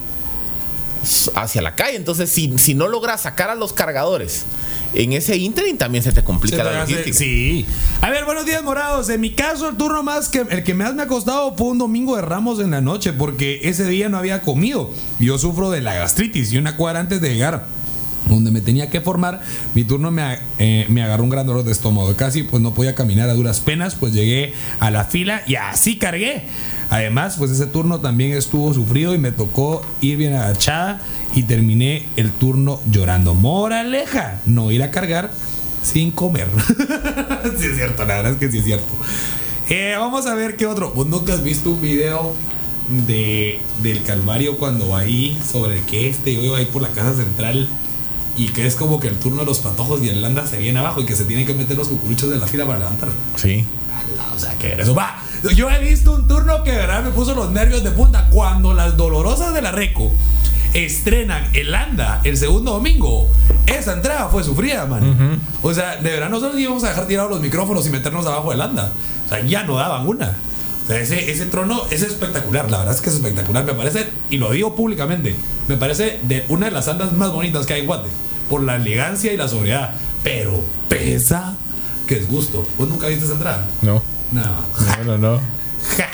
hacia 1.35 1.61
la 1.61 1.75
calle. 1.75 1.95
Entonces, 1.97 2.29
si, 2.29 2.53
si 2.57 2.73
no 2.73 2.87
logras 2.87 3.21
sacar 3.21 3.49
a 3.49 3.55
los 3.55 3.73
cargadores, 3.73 4.45
en 4.93 5.13
ese 5.13 5.37
interim 5.37 5.77
también 5.77 6.03
se 6.03 6.11
te 6.11 6.23
complica 6.23 6.57
Se 6.57 6.63
la 6.63 6.83
hace- 6.83 6.91
logística. 6.91 7.17
Sí. 7.17 7.65
A 8.01 8.09
ver, 8.09 8.25
buenos 8.25 8.45
días, 8.45 8.63
morados. 8.63 9.09
En 9.09 9.21
mi 9.21 9.31
caso, 9.31 9.69
el 9.69 9.75
turno 9.77 10.03
más 10.03 10.29
que 10.29 10.45
el 10.49 10.63
que 10.63 10.73
más 10.73 10.93
me 10.93 11.01
ha 11.03 11.07
costado 11.07 11.55
fue 11.55 11.67
un 11.67 11.77
domingo 11.79 12.15
de 12.15 12.21
Ramos 12.21 12.59
en 12.59 12.71
la 12.71 12.81
noche, 12.81 13.11
porque 13.13 13.61
ese 13.63 13.87
día 13.87 14.09
no 14.09 14.17
había 14.17 14.41
comido. 14.41 14.91
Yo 15.19 15.37
sufro 15.37 15.71
de 15.71 15.81
la 15.81 15.93
gastritis 15.95 16.53
y 16.53 16.57
una 16.57 16.75
cuadra 16.77 16.99
antes 16.99 17.21
de 17.21 17.33
llegar. 17.33 17.65
Donde 18.29 18.51
me 18.51 18.61
tenía 18.61 18.89
que 18.89 19.01
formar, 19.01 19.41
mi 19.73 19.83
turno 19.83 20.09
me, 20.09 20.39
eh, 20.57 20.85
me 20.87 21.03
agarró 21.03 21.23
un 21.25 21.29
gran 21.29 21.45
dolor 21.45 21.63
de 21.65 21.73
estómago. 21.73 22.15
Casi 22.15 22.43
pues 22.43 22.63
no 22.63 22.73
podía 22.73 22.95
caminar 22.95 23.29
a 23.29 23.33
duras 23.33 23.59
penas, 23.59 23.95
pues 23.95 24.13
llegué 24.13 24.53
a 24.79 24.91
la 24.91 25.03
fila 25.03 25.41
y 25.45 25.55
así 25.55 25.97
cargué. 25.97 26.45
Además, 26.93 27.37
pues 27.39 27.49
ese 27.49 27.65
turno 27.65 28.01
también 28.01 28.33
estuvo 28.33 28.71
sufrido 28.71 29.15
y 29.15 29.17
me 29.17 29.31
tocó 29.31 29.81
ir 29.99 30.15
bien 30.15 30.35
agachada 30.35 31.01
y 31.33 31.41
terminé 31.41 32.07
el 32.17 32.31
turno 32.31 32.79
llorando. 32.91 33.33
Moraleja, 33.33 34.41
no 34.45 34.69
ir 34.69 34.83
a 34.83 34.91
cargar 34.91 35.31
sin 35.81 36.11
comer. 36.11 36.47
sí 37.57 37.65
es 37.65 37.77
cierto, 37.77 38.05
la 38.05 38.17
verdad 38.17 38.33
es 38.33 38.37
que 38.37 38.51
sí 38.51 38.59
es 38.59 38.65
cierto. 38.65 38.93
Eh, 39.69 39.95
vamos 39.97 40.27
a 40.27 40.35
ver 40.35 40.55
qué 40.55 40.67
otro. 40.67 40.91
¿Vos 40.91 41.07
nunca 41.07 41.33
has 41.33 41.41
visto 41.41 41.71
un 41.71 41.81
video 41.81 42.35
de, 43.07 43.59
del 43.81 44.03
Calvario 44.03 44.59
cuando 44.59 44.89
va 44.89 44.99
ahí 44.99 45.35
sobre 45.51 45.81
que 45.81 46.09
este 46.09 46.35
yo 46.35 46.43
iba 46.43 46.59
ahí 46.59 46.65
por 46.65 46.83
la 46.83 46.89
casa 46.89 47.15
central 47.15 47.67
y 48.37 48.49
que 48.49 48.67
es 48.67 48.75
como 48.75 48.99
que 48.99 49.07
el 49.07 49.17
turno 49.17 49.39
de 49.39 49.47
los 49.47 49.61
patojos 49.61 50.03
y 50.03 50.09
el 50.09 50.21
landa 50.21 50.45
se 50.45 50.59
viene 50.59 50.77
abajo 50.77 51.01
y 51.01 51.07
que 51.07 51.15
se 51.15 51.25
tienen 51.25 51.47
que 51.47 51.55
meter 51.55 51.75
los 51.75 51.87
cucuruchos 51.87 52.29
de 52.29 52.37
la 52.37 52.45
fila 52.45 52.67
para 52.67 52.77
levantar? 52.77 53.09
Sí. 53.35 53.65
Ala, 53.91 54.31
O 54.35 54.37
sea, 54.37 54.53
que 54.59 54.79
eso 54.79 54.93
va. 54.93 55.23
Yo 55.55 55.69
he 55.69 55.79
visto 55.79 56.13
un 56.13 56.27
turno 56.27 56.63
que 56.63 56.71
de 56.71 56.77
verdad 56.77 57.03
me 57.03 57.11
puso 57.11 57.35
los 57.35 57.51
nervios 57.51 57.83
de 57.83 57.91
punta 57.91 58.27
cuando 58.31 58.73
las 58.73 58.95
dolorosas 58.95 59.53
de 59.53 59.61
la 59.61 59.71
Reco 59.71 60.11
estrenan 60.73 61.49
el 61.53 61.73
Anda 61.75 62.21
el 62.23 62.37
segundo 62.37 62.71
domingo. 62.71 63.27
Esa 63.65 63.93
entrada 63.93 64.29
fue 64.29 64.43
sufrida, 64.43 64.85
man. 64.85 65.39
O 65.61 65.73
sea, 65.73 65.97
de 65.97 66.11
verdad 66.11 66.29
nosotros 66.29 66.59
íbamos 66.59 66.83
a 66.83 66.89
dejar 66.89 67.07
tirados 67.07 67.29
los 67.29 67.41
micrófonos 67.41 67.85
y 67.87 67.89
meternos 67.89 68.25
abajo 68.25 68.51
del 68.51 68.61
Anda. 68.61 68.91
O 69.25 69.29
sea, 69.29 69.45
ya 69.45 69.63
no 69.63 69.75
daban 69.75 70.07
una. 70.07 70.37
O 70.83 70.87
sea, 70.87 70.99
ese, 70.99 71.31
ese 71.31 71.45
trono 71.45 71.83
es 71.91 72.01
espectacular, 72.01 72.69
la 72.69 72.79
verdad 72.79 72.95
es 72.95 73.01
que 73.01 73.09
es 73.09 73.15
espectacular. 73.15 73.65
Me 73.65 73.73
parece, 73.73 74.07
y 74.29 74.37
lo 74.37 74.51
digo 74.51 74.75
públicamente, 74.75 75.35
me 75.67 75.77
parece 75.77 76.19
de 76.23 76.45
una 76.49 76.67
de 76.67 76.71
las 76.71 76.87
andas 76.87 77.13
más 77.13 77.31
bonitas 77.31 77.65
que 77.65 77.73
hay 77.73 77.81
en 77.81 77.87
Guate. 77.87 78.09
Por 78.49 78.63
la 78.63 78.75
elegancia 78.75 79.31
y 79.31 79.37
la 79.37 79.47
sobriedad. 79.47 79.93
Pero 80.23 80.63
pesa 80.89 81.55
que 82.07 82.17
es 82.17 82.27
gusto. 82.29 82.65
¿Vos 82.77 82.89
nunca 82.89 83.07
viste 83.07 83.25
esa 83.25 83.33
entrada? 83.33 83.65
No. 83.81 84.01
No. 84.33 84.41
No, 84.41 85.03
no, 85.05 85.17
no. 85.17 85.39
Ja. 85.97 86.09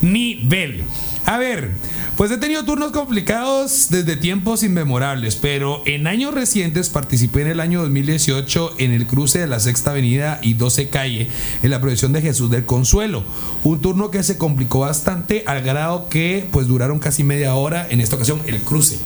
Nivel. 0.00 0.84
A 1.24 1.38
ver, 1.38 1.70
pues 2.16 2.30
he 2.32 2.36
tenido 2.38 2.64
turnos 2.64 2.90
complicados 2.90 3.88
desde 3.90 4.16
tiempos 4.16 4.62
inmemorables, 4.64 5.36
pero 5.36 5.82
en 5.86 6.08
años 6.08 6.34
recientes 6.34 6.88
participé 6.88 7.42
en 7.42 7.48
el 7.48 7.60
año 7.60 7.80
2018 7.82 8.74
en 8.78 8.90
el 8.90 9.06
cruce 9.06 9.38
de 9.38 9.46
la 9.46 9.60
Sexta 9.60 9.92
Avenida 9.92 10.40
y 10.42 10.54
12 10.54 10.88
Calle 10.88 11.28
en 11.62 11.70
la 11.70 11.80
procesión 11.80 12.12
de 12.12 12.22
Jesús 12.22 12.50
del 12.50 12.64
Consuelo. 12.64 13.22
Un 13.62 13.80
turno 13.80 14.10
que 14.10 14.22
se 14.24 14.36
complicó 14.36 14.80
bastante 14.80 15.44
al 15.46 15.62
grado 15.62 16.08
que 16.08 16.48
pues 16.50 16.66
duraron 16.66 16.98
casi 16.98 17.22
media 17.22 17.54
hora 17.54 17.86
en 17.88 18.00
esta 18.00 18.16
ocasión 18.16 18.40
el 18.46 18.60
cruce. 18.60 18.98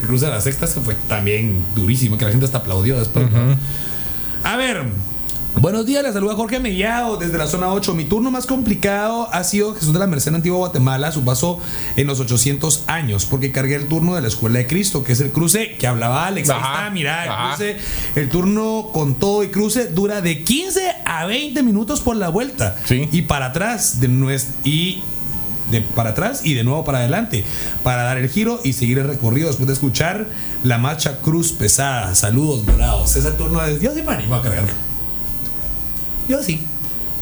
El 0.00 0.08
cruce 0.08 0.26
de 0.26 0.32
la 0.32 0.40
Sexta 0.40 0.66
se 0.66 0.80
fue 0.80 0.96
también 1.06 1.64
durísimo, 1.76 2.18
que 2.18 2.24
la 2.24 2.30
gente 2.32 2.46
hasta 2.46 2.58
aplaudió 2.58 2.98
después. 2.98 3.26
A 4.42 4.56
ver, 4.56 4.86
buenos 5.56 5.84
días, 5.84 6.02
les 6.02 6.14
saluda 6.14 6.34
Jorge 6.34 6.58
Mellado 6.58 7.16
desde 7.16 7.36
la 7.36 7.46
zona 7.46 7.72
8. 7.72 7.94
Mi 7.94 8.04
turno 8.04 8.30
más 8.30 8.46
complicado 8.46 9.28
ha 9.32 9.44
sido 9.44 9.74
Jesús 9.74 9.92
de 9.92 9.98
la 9.98 10.06
Merced 10.06 10.28
en 10.28 10.36
Antigua 10.36 10.58
Guatemala, 10.58 11.12
su 11.12 11.24
paso 11.24 11.58
en 11.96 12.06
los 12.06 12.20
800 12.20 12.84
años, 12.86 13.26
porque 13.26 13.52
cargué 13.52 13.74
el 13.76 13.86
turno 13.86 14.14
de 14.14 14.22
la 14.22 14.28
Escuela 14.28 14.58
de 14.58 14.66
Cristo, 14.66 15.02
que 15.04 15.12
es 15.12 15.20
el 15.20 15.30
cruce 15.32 15.76
que 15.76 15.86
hablaba 15.86 16.26
Alex. 16.26 16.48
Ahí 16.50 16.56
está, 16.60 16.90
mira, 16.90 17.24
el 17.24 17.30
ajá. 17.30 17.48
cruce, 17.56 17.76
el 18.16 18.28
turno 18.28 18.88
con 18.92 19.14
todo 19.14 19.42
y 19.42 19.48
cruce 19.48 19.86
dura 19.88 20.20
de 20.22 20.42
15 20.44 20.80
a 21.04 21.26
20 21.26 21.62
minutos 21.62 22.00
por 22.00 22.16
la 22.16 22.28
vuelta. 22.28 22.76
Sí. 22.86 23.08
Y 23.12 23.22
para 23.22 23.46
atrás 23.46 24.00
de 24.00 24.08
nues- 24.08 24.48
y 24.64 25.02
de 25.70 25.80
para 25.82 26.10
atrás 26.10 26.40
y 26.44 26.54
de 26.54 26.64
nuevo 26.64 26.84
para 26.84 26.98
adelante 26.98 27.44
para 27.84 28.02
dar 28.02 28.18
el 28.18 28.28
giro 28.28 28.60
y 28.64 28.72
seguir 28.72 28.98
el 28.98 29.06
recorrido 29.06 29.46
después 29.46 29.68
de 29.68 29.74
escuchar 29.74 30.26
la 30.64 30.78
marcha 30.78 31.18
cruz 31.20 31.52
pesada. 31.52 32.14
Saludos 32.16 32.66
dorados. 32.66 33.14
Ese 33.14 33.30
turno 33.32 33.62
es. 33.64 33.80
Yo 33.80 33.94
sí 33.94 34.02
me 34.02 34.12
animo 34.14 34.34
a 34.34 34.42
cargarlo. 34.42 34.89
Yo 36.30 36.42
sí. 36.42 36.60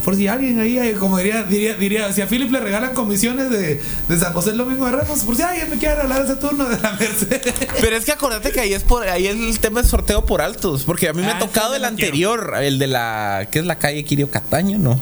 Por 0.05 0.15
si 0.17 0.27
alguien 0.29 0.59
ahí, 0.61 0.79
eh, 0.79 0.95
como 0.99 1.19
diría, 1.19 1.43
diría, 1.43 1.75
diría, 1.75 2.13
si 2.13 2.23
a 2.23 2.27
Philip 2.29 2.51
le 2.51 2.61
regalan 2.61 2.95
comisiones 2.95 3.51
de, 3.51 3.83
de 4.09 4.19
San 4.19 4.33
José 4.33 4.51
el 4.51 4.57
domingo 4.59 4.87
de 4.87 4.93
Ramos, 4.93 5.21
por 5.21 5.35
si 5.37 5.43
alguien 5.43 5.69
me 5.69 5.77
quiere 5.77 5.97
regalar 5.97 6.23
ese 6.25 6.37
turno 6.37 6.67
de 6.67 6.79
la 6.81 6.93
Merced. 6.93 7.43
Pero 7.81 7.97
es 7.97 8.05
que 8.05 8.13
acordate 8.13 8.51
que 8.53 8.61
ahí 8.61 8.73
es 8.73 8.85
por 8.85 9.07
ahí 9.07 9.27
es 9.27 9.37
el 9.37 9.59
tema 9.59 9.83
de 9.83 9.89
sorteo 9.89 10.25
por 10.25 10.41
altos, 10.41 10.85
porque 10.85 11.09
a 11.09 11.13
mí 11.13 11.21
me 11.23 11.29
Ah, 11.29 11.37
ha 11.37 11.39
tocado 11.39 11.71
sí, 11.71 11.75
el 11.75 11.81
quiero. 11.81 11.89
anterior, 11.89 12.55
el 12.63 12.79
de 12.79 12.87
la 12.87 13.49
¿qué 13.51 13.59
es 13.59 13.67
la 13.67 13.77
calle 13.79 14.05
Quirio 14.05 14.31
Cataño, 14.31 14.79
no? 14.79 14.99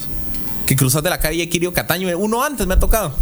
Que 0.66 0.74
cruzas 0.74 1.03
de 1.05 1.11
la 1.11 1.20
calle 1.20 1.49
Quirio 1.49 1.73
Cataño, 1.73 2.09
uno 2.19 2.43
antes 2.43 2.66
me 2.66 2.74
ha 2.74 2.78
tocado. 2.81 3.15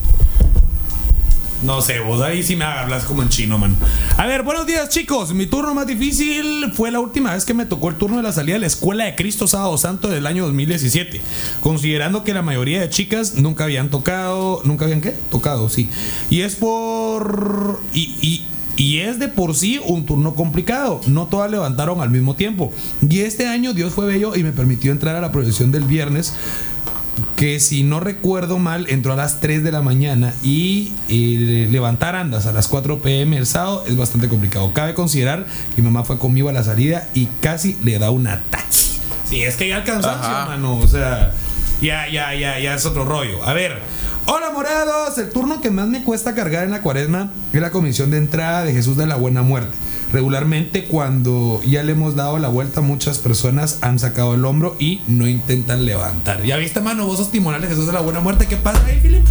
No 1.63 1.81
sé, 1.81 2.01
vos 2.01 2.21
ahí 2.21 2.43
sí 2.43 2.57
me 2.57 2.65
hablas 2.65 3.05
como 3.05 3.23
en 3.23 3.29
chino, 3.29 3.59
man. 3.59 3.75
A 4.17 4.27
ver, 4.27 4.43
buenos 4.43 4.67
días, 4.67 4.89
chicos. 4.91 5.33
Mi 5.33 5.47
turno 5.47 5.75
más 5.75 5.87
difícil 5.87 6.71
fue 6.75 6.91
la 6.91 7.01
última 7.01 7.33
vez 7.33 7.45
que 7.45 7.55
me 7.55 7.65
tocó 7.65 7.89
el 7.89 7.97
turno 7.97 8.19
de 8.19 8.23
la 8.23 8.33
salida 8.33 8.55
de 8.55 8.61
la 8.61 8.67
Escuela 8.67 9.05
de 9.05 9.15
Cristo 9.15 9.47
Sábado 9.47 9.79
Santo 9.79 10.09
del 10.09 10.27
año 10.27 10.45
2017. 10.45 11.21
Considerando 11.61 12.23
que 12.23 12.35
la 12.35 12.43
mayoría 12.43 12.81
de 12.81 12.91
chicas 12.91 13.37
nunca 13.37 13.65
habían 13.65 13.89
tocado. 13.89 14.61
¿Nunca 14.65 14.85
habían 14.85 15.01
qué? 15.01 15.15
Tocado, 15.31 15.69
sí. 15.69 15.89
Y 16.29 16.43
es 16.43 16.57
por. 16.57 17.81
Y. 17.93 18.17
y 18.21 18.47
y 18.77 18.99
es 18.99 19.21
de 19.21 19.29
por 19.29 19.55
sí 19.55 19.81
un 19.85 20.05
turno 20.05 20.35
complicado. 20.35 21.01
No 21.07 21.27
todas 21.27 21.51
levantaron 21.51 22.01
al 22.01 22.11
mismo 22.11 22.35
tiempo. 22.35 22.73
Y 23.09 23.21
este 23.21 23.47
año 23.47 23.73
Dios 23.73 23.95
fue 23.95 24.07
bello 24.07 24.35
y 24.35 24.43
me 24.43 24.53
permitió 24.53 24.91
entrar 24.91 25.15
a 25.15 25.21
la 25.21 25.31
procesión 25.31 25.71
del 25.71 25.85
viernes 25.85 26.35
que 27.37 27.59
si 27.59 27.83
no 27.83 28.01
recuerdo 28.01 28.59
mal 28.59 28.87
entró 28.89 29.13
a 29.13 29.17
las 29.17 29.41
3 29.41 29.65
de 29.65 29.73
la 29.73 29.83
mañana 29.83 30.33
y 30.43 30.93
eh, 31.09 31.69
levantar 31.71 32.15
andas 32.15 32.47
a 32.47 32.53
las 32.53 32.69
4 32.69 33.01
pm 33.01 33.37
el 33.37 33.47
sábado 33.47 33.85
es 33.87 33.97
bastante 33.97 34.29
complicado. 34.29 34.73
Cabe 34.73 34.95
considerar 34.95 35.47
que 35.75 35.83
mi 35.83 35.87
mamá 35.89 36.05
fue 36.05 36.19
conmigo 36.19 36.49
a 36.49 36.53
la 36.53 36.63
salida 36.63 37.09
y 37.15 37.27
casi 37.41 37.77
le 37.83 37.99
da 37.99 38.11
un 38.11 38.27
ataque. 38.27 38.65
Sí, 39.29 39.43
es 39.43 39.57
que 39.57 39.69
ya 39.69 39.79
el 39.79 39.85
cansancio, 39.85 40.31
Ajá. 40.31 40.47
mano. 40.47 40.79
O 40.79 40.87
sea, 40.87 41.33
ya, 41.81 42.09
ya, 42.09 42.35
ya, 42.35 42.59
ya 42.61 42.75
es 42.75 42.87
otro 42.87 43.05
rollo. 43.05 43.43
A 43.45 43.53
ver. 43.53 43.81
Hola 44.27 44.51
morados, 44.53 45.19
el 45.19 45.29
turno 45.31 45.61
que 45.61 45.71
más 45.71 45.87
me 45.87 46.03
cuesta 46.03 46.35
cargar 46.35 46.65
en 46.65 46.71
la 46.71 46.81
cuaresma 46.81 47.31
es 47.53 47.61
la 47.61 47.71
comisión 47.71 48.11
de 48.11 48.17
entrada 48.17 48.65
de 48.65 48.73
Jesús 48.73 48.97
de 48.97 49.05
la 49.05 49.17
Buena 49.17 49.43
Muerte. 49.43 49.77
Regularmente 50.15 50.85
cuando 50.85 51.61
ya 51.67 51.83
le 51.83 51.91
hemos 51.91 52.15
dado 52.15 52.39
la 52.39 52.47
vuelta 52.47 52.81
muchas 52.81 53.19
personas 53.19 53.79
han 53.81 53.99
sacado 53.99 54.35
el 54.35 54.45
hombro 54.45 54.77
y 54.79 55.03
no 55.09 55.27
intentan 55.27 55.85
levantar. 55.85 56.45
¿Ya 56.45 56.57
viste 56.57 56.81
mano? 56.81 57.05
Vos 57.05 57.19
sos 57.19 57.33
timonal 57.33 57.61
de 57.61 57.67
Jesús 57.67 57.87
de 57.89 57.93
la 57.93 57.99
Buena 57.99 58.21
Muerte. 58.21 58.47
¿Qué 58.47 58.57
pasa 58.57 58.81
ahí, 58.87 59.01
Philip? 59.03 59.25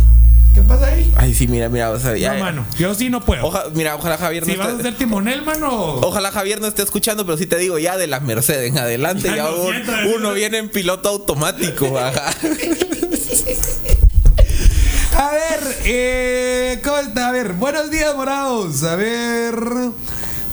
¿Qué 0.53 0.59
pasa 0.61 0.87
ahí? 0.87 1.09
Ay, 1.15 1.33
sí, 1.33 1.47
mira, 1.47 1.69
mira, 1.69 1.89
o 1.89 1.97
sea, 1.99 2.17
ya- 2.17 2.33
no, 2.33 2.39
mano. 2.41 2.65
Yo 2.77 2.93
sí 2.95 3.09
no 3.09 3.21
puedo. 3.23 3.45
Oja- 3.45 3.63
mira, 3.73 3.95
ojalá 3.95 4.17
Javier 4.17 4.43
si 4.43 4.51
no 4.51 4.57
vas 4.59 4.67
a 4.67 4.71
esté, 4.71 4.83
ser 4.83 4.95
timonel, 4.97 5.41
mano. 5.43 5.69
Ojalá 6.01 6.31
Javier 6.31 6.59
no 6.59 6.67
esté 6.67 6.81
escuchando, 6.83 7.25
pero 7.25 7.37
sí 7.37 7.45
te 7.45 7.57
digo, 7.57 7.79
ya 7.79 7.95
de 7.95 8.07
la 8.07 8.19
Merced 8.19 8.61
en 8.65 8.77
adelante, 8.77 9.29
Ya 9.33 9.47
siento, 9.47 9.91
uno 10.17 10.33
viene 10.33 10.57
en 10.57 10.67
piloto 10.69 11.07
automático. 11.07 11.97
ajá. 11.97 12.29
A 15.15 15.31
ver, 15.31 15.59
eh, 15.85 16.79
¿cómo 16.83 16.97
está? 16.97 17.29
A 17.29 17.31
ver, 17.31 17.53
buenos 17.53 17.89
días, 17.89 18.13
morados. 18.15 18.83
A 18.83 18.95
ver, 18.95 19.53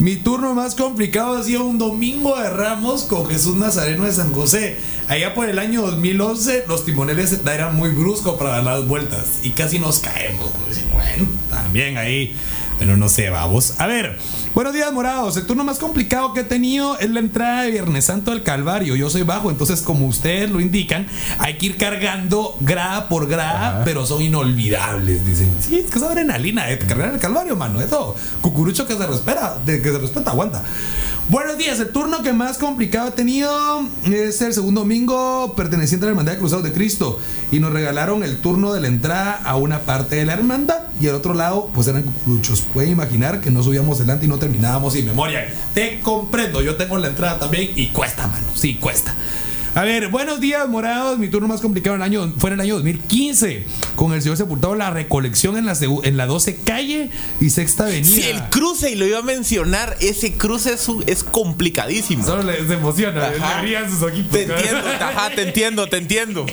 mi 0.01 0.17
turno 0.17 0.55
más 0.55 0.75
complicado 0.75 1.37
ha 1.37 1.45
sido 1.45 1.65
un 1.65 1.77
domingo 1.77 2.41
de 2.41 2.49
Ramos 2.49 3.03
con 3.03 3.29
Jesús 3.29 3.57
Nazareno 3.57 4.07
de 4.07 4.13
San 4.13 4.33
José. 4.33 4.79
Allá 5.09 5.35
por 5.35 5.47
el 5.47 5.59
año 5.59 5.83
2011, 5.83 6.65
los 6.69 6.87
timoneles 6.87 7.39
eran 7.45 7.77
muy 7.77 7.91
bruscos 7.91 8.39
para 8.39 8.51
dar 8.51 8.65
las 8.65 8.89
vueltas 8.89 9.41
y 9.43 9.51
casi 9.51 9.79
nos 9.79 9.99
caemos. 9.99 10.51
Bueno, 10.95 11.27
también 11.51 11.99
ahí, 11.99 12.35
pero 12.79 12.97
no 12.97 13.11
sé, 13.11 13.29
vamos. 13.29 13.75
A 13.79 13.87
ver, 13.87 14.19
buenos 14.55 14.73
días, 14.75 14.93
morados. 14.93 15.37
El 15.37 15.47
turno 15.47 15.65
más 15.65 15.79
complicado 15.79 16.33
que 16.35 16.41
he 16.41 16.45
tenido 16.45 16.99
es 16.99 17.11
la 17.11 17.21
entrada 17.21 17.63
de 17.63 17.71
Viernes 17.71 18.05
Santo 18.05 18.31
del 18.31 18.43
Calvario. 18.43 18.97
Yo 18.97 19.11
soy 19.11 19.23
bajo, 19.23 19.51
entonces, 19.51 19.83
como 19.83 20.07
ustedes 20.07 20.51
lo 20.51 20.61
indican, 20.61 21.07
hay 21.39 21.57
que 21.59 21.67
ir 21.67 21.77
cargando 21.77 22.57
grada 22.61 23.09
por 23.09 23.29
grada, 23.29 23.83
pero 23.85 24.07
son 24.07 24.23
inolvidables. 24.23 25.25
Dicen, 25.25 25.51
sí, 25.61 25.79
es 25.79 25.91
que 25.91 25.99
es 25.99 26.05
adrenalina 26.05 26.67
de 26.67 26.79
cargar 26.79 27.13
el 27.15 27.21
Calvario, 27.21 27.57
mano. 27.57 27.81
Eso, 27.81 28.15
cucurucho 28.41 28.87
que 28.87 28.97
se 28.97 29.07
respeta, 29.07 29.59
de 29.65 29.83
que 29.83 29.93
se 29.93 29.99
respeta, 29.99 30.31
aguanta. 30.31 30.63
Buenos 31.29 31.59
días, 31.59 31.79
el 31.79 31.91
turno 31.91 32.23
que 32.23 32.33
más 32.33 32.59
complicado 32.59 33.09
he 33.09 33.13
tenido 33.13 33.87
es 34.05 34.43
el 34.43 34.53
segundo 34.53 34.81
domingo 34.81 35.55
perteneciente 35.55 36.05
a 36.05 36.09
la 36.09 36.11
Hermandad 36.11 36.33
de 36.33 36.39
Cruzados 36.39 36.65
de 36.65 36.73
Cristo 36.73 37.21
y 37.53 37.61
nos 37.61 37.73
regalaron 37.73 38.25
el 38.25 38.39
turno 38.39 38.73
de 38.73 38.81
la 38.81 38.89
entrada 38.89 39.41
a 39.45 39.55
una 39.57 39.81
parte 39.83 40.17
de 40.17 40.27
la 40.27 40.33
hermandad 40.33 40.90
y 41.01 41.09
al 41.09 41.15
otro 41.15 41.35
lado 41.35 41.71
pues 41.75 41.89
eran 41.89 42.03
cucuruchos. 42.03 42.61
Pueden 42.61 42.93
imaginar 42.93 43.41
que 43.41 43.51
no 43.51 43.63
subíamos 43.63 43.99
adelante 43.99 44.27
y 44.27 44.29
no 44.29 44.39
terminábamos 44.39 44.93
sin 44.93 45.07
memoria. 45.07 45.49
Te 45.75 46.01
comprendo, 46.01 46.63
yo 46.63 46.77
tengo 46.77 46.99
la 46.99 47.09
entrada 47.09 47.39
también 47.39 47.71
y 47.75 47.89
cuesta, 47.89 48.27
mano, 48.27 48.47
sí, 48.55 48.75
cuesta. 48.77 49.15
A 49.73 49.83
ver, 49.83 50.09
buenos 50.09 50.41
días, 50.41 50.69
morados. 50.69 51.17
Mi 51.19 51.29
turno 51.29 51.47
más 51.47 51.61
complicado 51.61 51.95
en 51.95 52.03
el 52.03 52.05
año, 52.07 52.35
fue 52.39 52.51
en 52.51 52.55
el 52.55 52.61
año 52.61 52.75
2015. 52.75 53.65
Con 53.95 54.13
el 54.13 54.21
señor 54.21 54.37
Sepultado, 54.37 54.75
la 54.75 54.91
recolección 54.91 55.57
en 55.57 55.65
la, 55.65 55.77
en 56.03 56.17
la 56.17 56.27
12 56.27 56.57
calle 56.57 57.11
y 57.41 57.51
Sexta 57.51 57.85
Avenida. 57.85 58.13
Sí, 58.13 58.23
el 58.23 58.43
cruce, 58.51 58.91
y 58.91 58.97
lo 58.97 59.07
iba 59.07 59.19
a 59.21 59.23
mencionar, 59.23 59.97
ese 60.01 60.33
cruce 60.33 60.73
es, 60.73 60.89
un- 60.89 61.05
es 61.07 61.23
complicadísimo. 61.23 62.25
Solo 62.27 62.43
les 62.43 62.69
emociona, 62.69 63.29
Ajá. 63.29 63.63
le 63.63 63.89
sus 63.89 64.03
ojitos. 64.03 64.33
Te 64.33 64.43
entiendo, 64.43 64.81
ajá, 65.01 65.31
te 65.37 65.43
entiendo, 65.43 65.89
te 65.89 65.97
entiendo. 65.99 66.47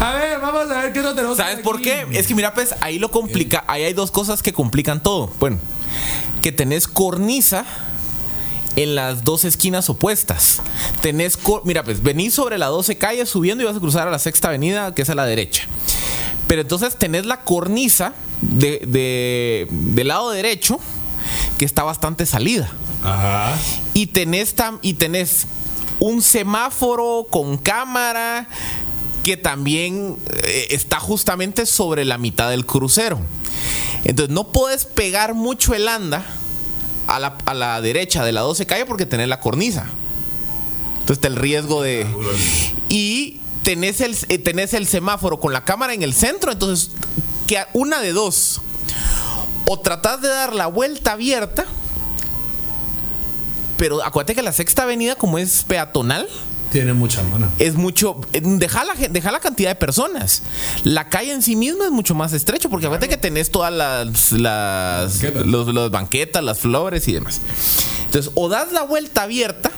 A 0.00 0.14
ver, 0.14 0.38
vamos 0.40 0.70
a 0.70 0.82
ver 0.82 0.92
qué 0.92 1.00
no 1.02 1.14
tenemos. 1.16 1.36
¿Sabes 1.36 1.58
por 1.60 1.82
qué? 1.82 2.06
Es 2.12 2.28
que 2.28 2.36
mira, 2.36 2.54
pues 2.54 2.76
ahí 2.80 3.00
lo 3.00 3.10
complica, 3.10 3.64
ahí 3.66 3.82
hay 3.82 3.92
dos 3.92 4.12
cosas 4.12 4.40
que 4.40 4.52
complican 4.52 5.02
todo. 5.02 5.32
Bueno, 5.40 5.58
que 6.42 6.52
tenés 6.52 6.86
cornisa 6.86 7.64
en 8.76 8.94
las 8.94 9.24
dos 9.24 9.44
esquinas 9.44 9.88
opuestas. 9.90 10.60
Tenés, 11.00 11.38
mira, 11.64 11.82
pues 11.82 12.02
venís 12.02 12.34
sobre 12.34 12.58
la 12.58 12.66
12 12.66 12.96
calle 12.98 13.26
subiendo 13.26 13.62
y 13.64 13.66
vas 13.66 13.76
a 13.76 13.80
cruzar 13.80 14.06
a 14.06 14.10
la 14.10 14.18
sexta 14.18 14.48
avenida, 14.48 14.94
que 14.94 15.02
es 15.02 15.10
a 15.10 15.14
la 15.14 15.26
derecha. 15.26 15.64
Pero 16.46 16.62
entonces 16.62 16.96
tenés 16.96 17.26
la 17.26 17.40
cornisa 17.42 18.12
de, 18.40 18.80
de- 18.86 19.66
del 19.70 20.08
lado 20.08 20.30
derecho, 20.30 20.78
que 21.58 21.64
está 21.64 21.82
bastante 21.82 22.26
salida. 22.26 22.70
Ajá. 23.02 23.56
Y 23.94 24.06
tenés, 24.08 24.54
tam- 24.56 24.78
y 24.82 24.94
tenés 24.94 25.46
un 25.98 26.20
semáforo 26.22 27.26
con 27.30 27.56
cámara 27.56 28.48
que 29.24 29.36
también 29.36 30.18
eh, 30.44 30.68
está 30.70 31.00
justamente 31.00 31.66
sobre 31.66 32.04
la 32.04 32.18
mitad 32.18 32.50
del 32.50 32.64
crucero. 32.66 33.20
Entonces 34.04 34.32
no 34.32 34.52
puedes 34.52 34.84
pegar 34.84 35.34
mucho 35.34 35.74
el 35.74 35.88
anda 35.88 36.24
a 37.06 37.18
la, 37.18 37.38
a 37.44 37.54
la 37.54 37.80
derecha 37.80 38.24
de 38.24 38.32
la 38.32 38.40
12 38.42 38.66
calle 38.66 38.86
porque 38.86 39.06
tenés 39.06 39.28
la 39.28 39.40
cornisa. 39.40 39.86
Entonces 40.92 41.18
está 41.18 41.28
el 41.28 41.36
riesgo 41.36 41.82
de... 41.82 42.06
Y 42.88 43.40
tenés 43.62 44.00
el, 44.00 44.16
eh, 44.28 44.38
tenés 44.38 44.74
el 44.74 44.86
semáforo 44.86 45.38
con 45.40 45.52
la 45.52 45.64
cámara 45.64 45.94
en 45.94 46.02
el 46.02 46.14
centro, 46.14 46.52
entonces 46.52 46.90
que 47.46 47.58
una 47.74 48.00
de 48.00 48.12
dos. 48.12 48.60
O 49.66 49.78
tratás 49.80 50.20
de 50.20 50.28
dar 50.28 50.54
la 50.54 50.66
vuelta 50.66 51.12
abierta 51.12 51.66
pero 53.76 54.02
acuérdate 54.02 54.34
que 54.34 54.42
la 54.42 54.52
sexta 54.52 54.84
avenida, 54.84 55.16
como 55.16 55.38
es 55.38 55.64
peatonal, 55.64 56.28
Tiene 56.70 56.92
mucha 56.92 57.22
mano. 57.22 57.48
es 57.58 57.74
mucho. 57.74 58.20
eh, 58.32 58.40
Deja 58.42 58.84
la, 58.84 58.94
deja 58.94 59.30
la 59.30 59.40
cantidad 59.40 59.70
de 59.70 59.76
personas. 59.76 60.42
La 60.82 61.08
calle 61.08 61.32
en 61.32 61.42
sí 61.42 61.56
misma 61.56 61.84
es 61.86 61.90
mucho 61.90 62.14
más 62.14 62.32
estrecho, 62.32 62.68
porque 62.68 62.86
acuérdate 62.86 63.08
que 63.08 63.16
tenés 63.16 63.50
todas 63.50 63.72
las. 63.72 64.32
las 64.32 65.12
Banquetas. 65.22 65.46
los, 65.46 65.68
los 65.68 65.90
banquetas, 65.90 66.42
las 66.44 66.58
flores 66.58 67.06
y 67.08 67.12
demás. 67.12 67.40
Entonces, 68.06 68.32
o 68.34 68.48
das 68.48 68.72
la 68.72 68.82
vuelta 68.82 69.22
abierta 69.22 69.70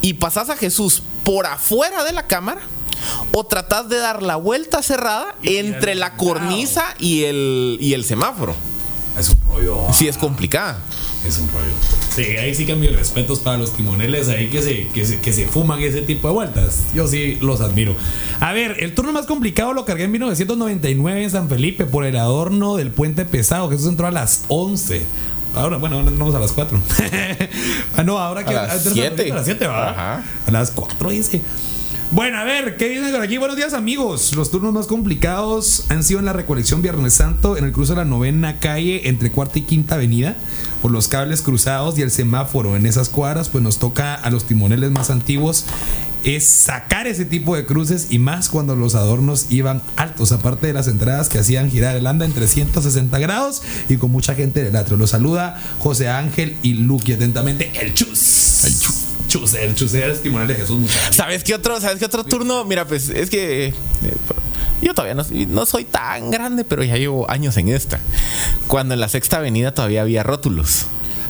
y 0.00 0.14
pasás 0.14 0.48
a 0.50 0.56
Jesús 0.56 1.02
por 1.24 1.46
afuera 1.46 2.04
de 2.04 2.12
la 2.12 2.26
cámara. 2.26 2.60
O 3.32 3.44
tratás 3.46 3.88
de 3.88 3.96
dar 3.98 4.22
la 4.22 4.36
vuelta 4.36 4.82
cerrada 4.82 5.34
entre 5.42 5.94
la 5.94 6.16
cornisa 6.16 6.84
y 6.98 7.24
el, 7.24 7.78
y 7.80 7.94
el 7.94 8.04
semáforo. 8.04 8.54
Es 9.18 9.30
un 9.30 9.36
rollo. 9.50 9.86
Sí, 9.92 10.06
es 10.06 10.18
complicada. 10.18 10.78
Es 11.26 11.38
un 11.38 11.48
rollo. 11.48 11.72
Sí, 12.14 12.22
ahí 12.36 12.54
sí 12.54 12.64
que 12.64 12.74
mis 12.74 12.94
respetos 12.94 13.40
para 13.40 13.58
los 13.58 13.74
timoneles 13.76 14.28
ahí 14.28 14.48
que 14.48 14.62
se, 14.62 14.88
que, 14.88 15.04
se, 15.04 15.20
que 15.20 15.32
se 15.32 15.46
fuman 15.46 15.80
ese 15.80 16.02
tipo 16.02 16.28
de 16.28 16.34
vueltas. 16.34 16.84
Yo 16.94 17.06
sí 17.06 17.38
los 17.40 17.60
admiro. 17.60 17.94
A 18.40 18.52
ver, 18.52 18.76
el 18.80 18.94
turno 18.94 19.12
más 19.12 19.26
complicado 19.26 19.72
lo 19.74 19.84
cargué 19.84 20.04
en 20.04 20.12
1999 20.12 21.22
en 21.22 21.30
San 21.30 21.48
Felipe 21.48 21.84
por 21.84 22.04
el 22.04 22.16
adorno 22.16 22.76
del 22.76 22.90
puente 22.90 23.24
pesado. 23.26 23.68
Jesús 23.68 23.86
entró 23.86 24.06
a 24.06 24.10
las 24.10 24.44
11. 24.48 25.02
Ahora, 25.54 25.76
bueno, 25.76 25.96
ahora 25.96 26.08
entramos 26.08 26.34
a 26.34 26.38
las 26.38 26.52
4. 26.52 26.80
ah, 27.96 28.02
no, 28.02 28.18
ahora 28.18 28.44
que 28.44 28.50
A 28.50 28.62
las 28.62 28.72
antes 28.72 28.92
siete. 28.92 29.30
A 29.30 29.34
las 29.34 29.44
7, 29.44 29.66
va. 29.66 29.90
Ajá. 29.90 30.24
A 30.46 30.50
las 30.50 30.70
4 30.70 31.10
dice. 31.10 31.42
Bueno, 32.12 32.38
a 32.38 32.44
ver, 32.44 32.76
¿qué 32.76 32.88
dicen 32.88 33.12
por 33.12 33.22
aquí? 33.22 33.38
Buenos 33.38 33.56
días, 33.56 33.72
amigos. 33.72 34.34
Los 34.34 34.50
turnos 34.50 34.72
más 34.72 34.88
complicados 34.88 35.86
han 35.90 36.02
sido 36.02 36.18
en 36.18 36.26
la 36.26 36.32
recolección 36.32 36.82
Viernes 36.82 37.14
Santo, 37.14 37.56
en 37.56 37.64
el 37.64 37.70
cruce 37.70 37.92
de 37.92 37.98
la 37.98 38.04
novena 38.04 38.58
calle 38.58 39.08
entre 39.08 39.30
cuarta 39.30 39.60
y 39.60 39.62
quinta 39.62 39.94
avenida, 39.94 40.36
por 40.82 40.90
los 40.90 41.08
cables 41.08 41.42
cruzados 41.42 41.98
y 41.98 42.02
el 42.02 42.10
semáforo. 42.10 42.76
En 42.76 42.86
esas 42.86 43.08
cuadras, 43.08 43.48
pues 43.48 43.62
nos 43.62 43.78
toca 43.78 44.14
a 44.14 44.30
los 44.30 44.44
timoneles 44.44 44.90
más 44.90 45.10
antiguos 45.10 45.66
es 46.24 46.46
sacar 46.46 47.06
ese 47.06 47.24
tipo 47.24 47.56
de 47.56 47.64
cruces 47.64 48.08
y 48.10 48.18
más 48.18 48.48
cuando 48.48 48.76
los 48.76 48.94
adornos 48.94 49.46
iban 49.50 49.82
altos, 49.96 50.32
aparte 50.32 50.66
de 50.66 50.72
las 50.72 50.88
entradas 50.88 51.28
que 51.28 51.38
hacían 51.38 51.70
girar 51.70 51.96
el 51.96 52.06
anda 52.06 52.26
en 52.26 52.32
360 52.32 53.18
grados 53.18 53.62
y 53.88 53.96
con 53.96 54.10
mucha 54.10 54.34
gente 54.34 54.62
del 54.62 54.76
atrio. 54.76 54.96
Los 54.96 55.10
saluda 55.10 55.60
José 55.78 56.08
Ángel 56.08 56.56
y 56.62 56.74
Luqui. 56.74 57.12
Atentamente, 57.12 57.70
el 57.80 57.94
chus. 57.94 58.64
El 58.64 58.78
chus. 58.78 59.04
Chus, 59.28 59.54
el 59.54 59.74
chus 59.74 59.94
es 59.94 60.22
timonel 60.22 60.48
de 60.48 60.56
Jesús. 60.56 60.90
¿Sabes 61.10 61.44
qué 61.44 61.54
otro, 61.54 61.80
¿sabes 61.80 61.98
qué 61.98 62.04
otro 62.04 62.24
turno? 62.24 62.64
Mira, 62.64 62.86
pues 62.86 63.10
es 63.10 63.30
que 63.30 63.68
eh, 63.68 63.74
yo 64.82 64.94
todavía 64.94 65.14
no, 65.14 65.24
no 65.48 65.66
soy 65.66 65.84
tan 65.84 66.30
grande, 66.30 66.64
pero 66.64 66.82
ya 66.84 66.96
llevo 66.96 67.30
años 67.30 67.56
en 67.56 67.68
esta. 67.68 68.00
Cuando 68.66 68.94
en 68.94 69.00
la 69.00 69.08
sexta 69.08 69.38
avenida 69.38 69.72
todavía 69.72 70.02
había 70.02 70.22
rótulos. 70.22 70.86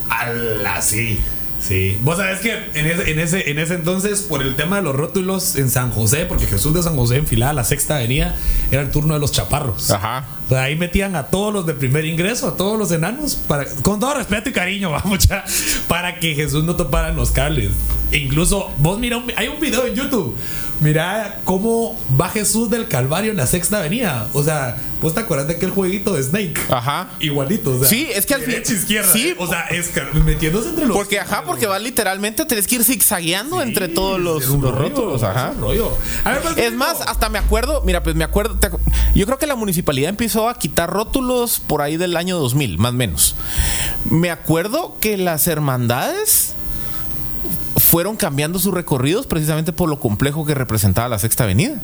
Ala, 0.09 0.81
sí. 0.81 1.19
Sí. 1.61 1.95
Vos 2.01 2.17
sabés 2.17 2.39
que 2.39 2.53
en 2.73 2.87
ese, 2.87 3.11
en, 3.11 3.19
ese, 3.19 3.51
en 3.51 3.59
ese 3.59 3.75
entonces, 3.75 4.21
por 4.23 4.41
el 4.41 4.55
tema 4.55 4.77
de 4.77 4.81
los 4.81 4.95
rótulos 4.95 5.55
en 5.57 5.69
San 5.69 5.91
José, 5.91 6.25
porque 6.25 6.47
Jesús 6.47 6.73
de 6.73 6.81
San 6.81 6.95
José 6.95 7.17
enfilada 7.17 7.53
la 7.53 7.63
sexta 7.63 7.97
avenida, 7.97 8.35
era 8.71 8.81
el 8.81 8.89
turno 8.89 9.13
de 9.13 9.19
los 9.19 9.31
chaparros. 9.31 9.91
Ajá. 9.91 10.25
O 10.47 10.49
sea, 10.49 10.63
ahí 10.63 10.75
metían 10.75 11.15
a 11.15 11.27
todos 11.27 11.53
los 11.53 11.67
de 11.67 11.75
primer 11.75 12.05
ingreso, 12.05 12.47
a 12.47 12.57
todos 12.57 12.79
los 12.79 12.91
enanos, 12.91 13.35
para, 13.35 13.65
con 13.83 13.99
todo 13.99 14.15
respeto 14.15 14.49
y 14.49 14.53
cariño, 14.53 14.89
vamos 15.03 15.27
ya, 15.27 15.45
para 15.87 16.15
que 16.19 16.33
Jesús 16.33 16.63
no 16.63 16.75
toparan 16.75 17.15
los 17.15 17.29
cables. 17.29 17.69
E 18.11 18.17
incluso, 18.17 18.71
vos 18.79 18.97
mira, 18.97 19.17
un- 19.17 19.31
hay 19.37 19.47
un 19.47 19.59
video 19.59 19.85
en 19.85 19.93
YouTube. 19.93 20.35
Mira 20.81 21.39
cómo 21.45 21.95
va 22.19 22.27
Jesús 22.29 22.69
del 22.71 22.87
Calvario 22.87 23.29
en 23.31 23.37
la 23.37 23.45
sexta 23.45 23.77
avenida. 23.77 24.27
O 24.33 24.41
sea, 24.43 24.77
vos 24.99 25.13
te 25.13 25.19
acuerdas 25.19 25.47
de 25.47 25.53
aquel 25.53 25.69
jueguito 25.69 26.13
de 26.13 26.23
Snake. 26.23 26.55
Ajá. 26.71 27.09
Igualito, 27.19 27.75
o 27.75 27.79
sea. 27.79 27.87
Sí, 27.87 28.07
es 28.11 28.25
que 28.25 28.33
al 28.33 28.41
fin- 28.41 28.49
derecha, 28.51 28.73
izquierda. 28.73 29.13
sí. 29.13 29.35
O 29.37 29.45
sea, 29.47 29.61
es 29.67 29.91
metiéndose 30.25 30.69
entre 30.69 30.87
los. 30.87 30.97
Porque, 30.97 31.19
ajá, 31.19 31.43
porque 31.45 31.67
vas 31.67 31.79
literalmente, 31.81 32.43
tenés 32.45 32.65
que 32.65 32.75
ir 32.75 32.83
zigzagueando 32.83 33.61
entre 33.61 33.89
todos 33.89 34.19
los, 34.19 34.41
Es 34.43 34.49
rótulos. 34.49 35.21
es 35.21 35.23
Ajá. 35.27 35.51
un 35.55 35.61
rollo. 35.61 35.95
A 36.23 36.31
ver, 36.31 36.41
pues, 36.41 36.57
Es 36.57 36.73
más, 36.73 36.99
hasta 37.01 37.29
me 37.29 37.37
acuerdo, 37.37 37.83
mira, 37.85 38.01
pues 38.01 38.15
me 38.15 38.23
acuerdo, 38.23 38.55
te 38.57 38.69
yo 39.13 39.25
creo 39.27 39.37
que 39.37 39.45
la 39.45 39.55
municipalidad 39.55 40.09
empezó 40.09 40.49
a 40.49 40.57
quitar 40.57 40.89
rótulos 40.89 41.59
por 41.59 41.83
ahí 41.83 41.97
del 41.97 42.17
año 42.17 42.37
2000, 42.39 42.79
más 42.79 42.91
o 42.91 42.95
menos. 42.95 43.35
Me 44.09 44.31
acuerdo 44.31 44.97
que 44.99 45.17
las 45.17 45.45
hermandades 45.47 46.55
fueron 47.77 48.15
cambiando 48.15 48.59
sus 48.59 48.73
recorridos 48.73 49.27
precisamente 49.27 49.73
por 49.73 49.89
lo 49.89 49.99
complejo 49.99 50.45
que 50.45 50.53
representaba 50.53 51.07
la 51.09 51.19
Sexta 51.19 51.43
Avenida. 51.45 51.75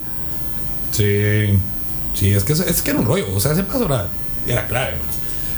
Sí. 0.91 1.57
Sí, 2.13 2.33
es 2.33 2.43
que, 2.43 2.53
es 2.53 2.81
que 2.81 2.91
era 2.91 2.99
un 2.99 3.05
rollo. 3.05 3.27
O 3.35 3.39
sea, 3.39 3.51
ese 3.51 3.63
paso 3.63 3.85
era, 3.85 4.07
era 4.47 4.67
clave. 4.67 4.95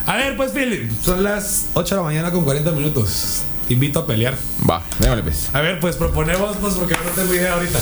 A 0.05 0.17
ver, 0.17 0.35
pues, 0.35 0.51
Philip, 0.51 0.91
son 1.01 1.23
las 1.23 1.67
8 1.73 1.95
de 1.95 2.01
la 2.01 2.05
mañana 2.05 2.31
con 2.31 2.43
40 2.43 2.71
minutos. 2.71 3.41
Te 3.67 3.75
invito 3.75 3.99
a 3.99 4.05
pelear. 4.07 4.35
Va, 4.67 4.83
déjame 4.97 5.21
pues. 5.23 5.49
A 5.53 5.61
ver, 5.61 5.79
pues 5.79 5.95
proponemos, 5.95 6.57
pues, 6.57 6.73
porque 6.73 6.95
no 6.95 7.11
tengo 7.11 7.33
idea 7.33 7.53
ahorita. 7.53 7.79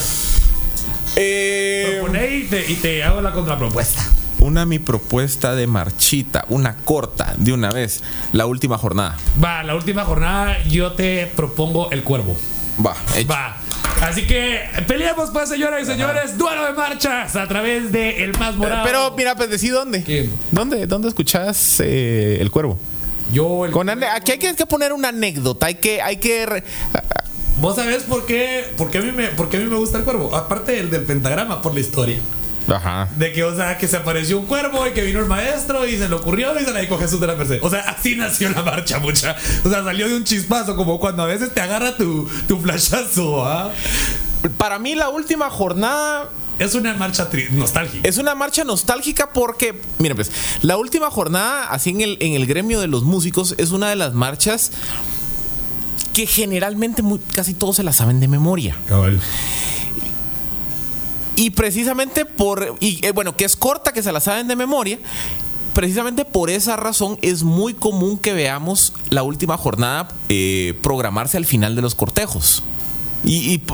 Eh, 1.15 1.95
Proponé 1.95 2.35
y 2.35 2.43
te, 2.43 2.71
y 2.71 2.75
te 2.75 3.03
hago 3.03 3.21
la 3.21 3.31
contrapropuesta. 3.31 4.05
Una 4.47 4.65
mi 4.65 4.79
propuesta 4.79 5.53
de 5.55 5.67
marchita, 5.67 6.45
una 6.49 6.77
corta, 6.77 7.35
de 7.37 7.51
una 7.53 7.69
vez, 7.69 8.01
la 8.31 8.45
última 8.45 8.77
jornada. 8.77 9.17
Va, 9.43 9.61
la 9.63 9.75
última 9.75 10.05
jornada 10.05 10.63
yo 10.63 10.93
te 10.93 11.27
propongo 11.35 11.91
el 11.91 12.03
cuervo. 12.03 12.35
Va, 12.83 12.95
hecho. 13.15 13.27
Va. 13.29 13.57
Así 14.01 14.25
que 14.27 14.61
peleamos 14.87 15.31
pues, 15.31 15.49
señoras 15.49 15.81
y 15.83 15.85
señores, 15.85 16.37
duelo 16.37 16.65
de 16.65 16.73
marchas 16.73 17.35
a 17.35 17.47
través 17.47 17.91
de 17.91 18.23
El 18.23 18.37
Más 18.37 18.55
Morado. 18.55 18.83
Pero 18.85 19.13
mira, 19.17 19.35
pues 19.35 19.49
decí 19.49 19.69
dónde. 19.69 20.29
¿Dónde, 20.51 20.85
dónde 20.87 21.07
escuchás 21.09 21.79
eh, 21.79 22.37
el 22.39 22.49
cuervo? 22.51 22.79
yo 23.33 23.65
el 23.65 23.71
Con 23.71 23.89
ane- 23.89 24.07
aquí 24.07 24.31
hay 24.31 24.37
que, 24.37 24.47
hay 24.49 24.55
que 24.55 24.65
poner 24.65 24.93
una 24.93 25.09
anécdota, 25.09 25.65
hay 25.65 25.75
que, 25.75 26.01
hay 26.01 26.17
que 26.17 26.45
re- 26.45 26.63
¿Vos 27.59 27.75
sabés 27.75 28.03
por 28.03 28.25
qué, 28.27 28.71
por 28.77 28.91
qué, 28.91 28.99
a 28.99 29.01
mí 29.01 29.11
me, 29.11 29.27
por 29.29 29.49
qué 29.49 29.57
a 29.57 29.59
mí 29.59 29.65
me 29.65 29.75
gusta 29.77 29.97
el 29.97 30.03
cuervo? 30.03 30.33
Aparte 30.35 30.73
del, 30.73 30.89
del 30.91 31.01
pentagrama, 31.03 31.61
por 31.61 31.73
la 31.73 31.79
historia. 31.79 32.19
Ajá. 32.67 33.07
De 33.17 33.31
que, 33.31 33.43
o 33.43 33.55
sea, 33.55 33.77
que 33.77 33.87
se 33.87 33.97
apareció 33.97 34.37
un 34.39 34.45
cuervo 34.45 34.85
y 34.87 34.91
que 34.91 35.01
vino 35.03 35.19
el 35.19 35.25
maestro 35.25 35.85
y 35.87 35.97
se 35.97 36.09
le 36.09 36.15
ocurrió 36.15 36.59
y 36.59 36.63
se 36.65 36.71
la 36.71 36.79
dijo 36.81 36.97
Jesús 36.97 37.19
de 37.19 37.27
la 37.27 37.35
Merced. 37.35 37.59
O 37.61 37.69
sea, 37.69 37.79
así 37.81 38.15
nació 38.15 38.49
la 38.49 38.61
marcha, 38.63 38.99
mucha. 38.99 39.35
O 39.63 39.69
sea, 39.69 39.83
salió 39.83 40.07
de 40.09 40.15
un 40.17 40.23
chispazo, 40.23 40.75
como 40.75 40.99
cuando 40.99 41.23
a 41.23 41.27
veces 41.27 41.53
te 41.53 41.61
agarra 41.61 41.95
tu, 41.95 42.27
tu 42.47 42.59
flashazo, 42.59 43.45
¿ah? 43.45 43.71
Para 44.57 44.79
mí 44.79 44.95
la 44.95 45.09
última 45.09 45.49
jornada 45.49 46.29
Es 46.59 46.75
una 46.75 46.93
marcha 46.93 47.27
nostálgica. 47.51 48.07
es 48.07 48.17
una 48.17 48.35
marcha 48.35 48.63
nostálgica 48.63 49.29
porque, 49.33 49.79
mira 49.99 50.13
pues, 50.15 50.31
la 50.61 50.77
última 50.77 51.09
jornada, 51.09 51.67
así 51.69 51.89
en 51.91 52.01
el, 52.01 52.17
en 52.19 52.33
el 52.33 52.45
gremio 52.47 52.79
de 52.81 52.87
los 52.87 53.03
músicos, 53.03 53.55
es 53.57 53.71
una 53.71 53.89
de 53.89 53.95
las 53.95 54.13
marchas 54.13 54.71
que 56.13 56.25
generalmente 56.27 57.01
muy- 57.01 57.19
casi 57.19 57.53
todos 57.53 57.75
se 57.77 57.83
la 57.83 57.93
saben 57.93 58.19
de 58.19 58.27
memoria. 58.27 58.75
Cabal. 58.87 59.19
Y 61.37 61.51
precisamente 61.51 62.25
por, 62.25 62.75
y 62.81 63.05
eh, 63.05 63.11
bueno, 63.11 63.37
que 63.37 63.45
es 63.45 63.55
corta, 63.55 63.93
que 63.93 64.03
se 64.03 64.11
la 64.11 64.19
saben 64.19 64.47
de 64.49 64.55
memoria, 64.55 64.97
precisamente 65.73 66.25
por 66.25 66.49
esa 66.49 66.75
razón 66.75 67.17
es 67.21 67.43
muy 67.43 67.75
común 67.75 68.17
que 68.17 68.33
veamos 68.33 68.91
la 69.11 69.21
última 69.23 69.55
jornada 69.55 70.07
eh, 70.29 70.77
programarse 70.81 71.37
al 71.37 71.45
final 71.45 71.75
de 71.75 71.81
los 71.83 71.93
cortejos. 71.95 72.63
Y, 73.23 73.57
p- 73.57 73.73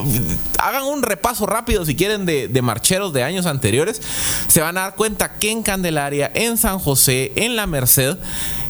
hagan 0.60 0.84
un 0.84 1.04
repaso 1.04 1.46
rápido 1.46 1.86
si 1.86 1.96
quieren 1.96 2.26
de, 2.26 2.62
marcheros 2.62 3.14
de 3.14 3.24
años 3.24 3.46
anteriores. 3.46 4.02
Se 4.48 4.62
van 4.62 4.78
a 4.78 4.82
dar 4.82 4.96
cuenta 4.96 5.34
que 5.38 5.52
en 5.52 5.64
Candelaria, 5.64 6.32
en 6.34 6.58
San 6.58 6.80
José, 6.80 7.32
en 7.36 7.56
La 7.56 7.68
Merced, 7.68 8.18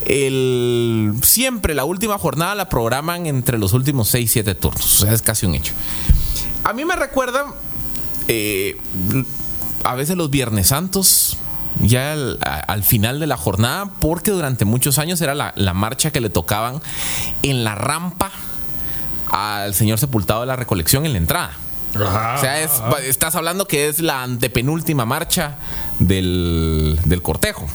el, 0.06 1.14
siempre 1.24 1.74
la 1.74 1.86
última 1.86 2.18
jornada 2.18 2.56
la 2.56 2.70
programan 2.70 3.26
entre 3.28 3.58
los 3.58 3.74
últimos 3.74 4.10
6, 4.10 4.32
7 4.32 4.56
turnos. 4.56 5.02
O 5.02 5.06
sea, 5.06 5.14
es 5.14 5.22
casi 5.22 5.46
un 5.46 5.56
hecho. 5.56 5.74
A 6.64 6.74
mí 6.74 6.86
me 6.86 6.96
recuerdan 6.96 7.48
eh, 8.28 8.78
a 9.84 9.96
veces 9.96 10.16
los 10.18 10.30
Viernes 10.30 10.68
Santos, 10.68 11.38
ya 11.82 12.14
al, 12.14 12.84
final 12.84 13.20
de 13.20 13.28
la 13.28 13.38
jornada, 13.38 13.90
porque 14.00 14.32
durante 14.32 14.66
muchos 14.66 15.00
años 15.00 15.20
era 15.22 15.34
la, 15.36 15.54
la 15.56 15.74
marcha 15.74 16.12
que 16.12 16.22
le 16.22 16.30
tocaban 16.30 16.82
en 17.42 17.64
la 17.64 17.76
rampa 17.76 18.32
al 19.32 19.74
señor 19.74 19.98
sepultado 20.00 20.42
de 20.42 20.48
la 20.48 20.56
recolección 20.56 21.06
en 21.06 21.14
la 21.14 21.18
entrada. 21.18 21.52
O 21.96 22.40
sea, 22.40 22.62
es- 22.62 22.82
estás 23.08 23.36
hablando 23.36 23.68
que 23.68 23.88
es 23.88 24.00
la 24.00 24.24
antepenúltima 24.24 25.06
marcha 25.06 25.58
del, 26.00 27.00
del 27.06 27.22
cortejo. 27.22 27.68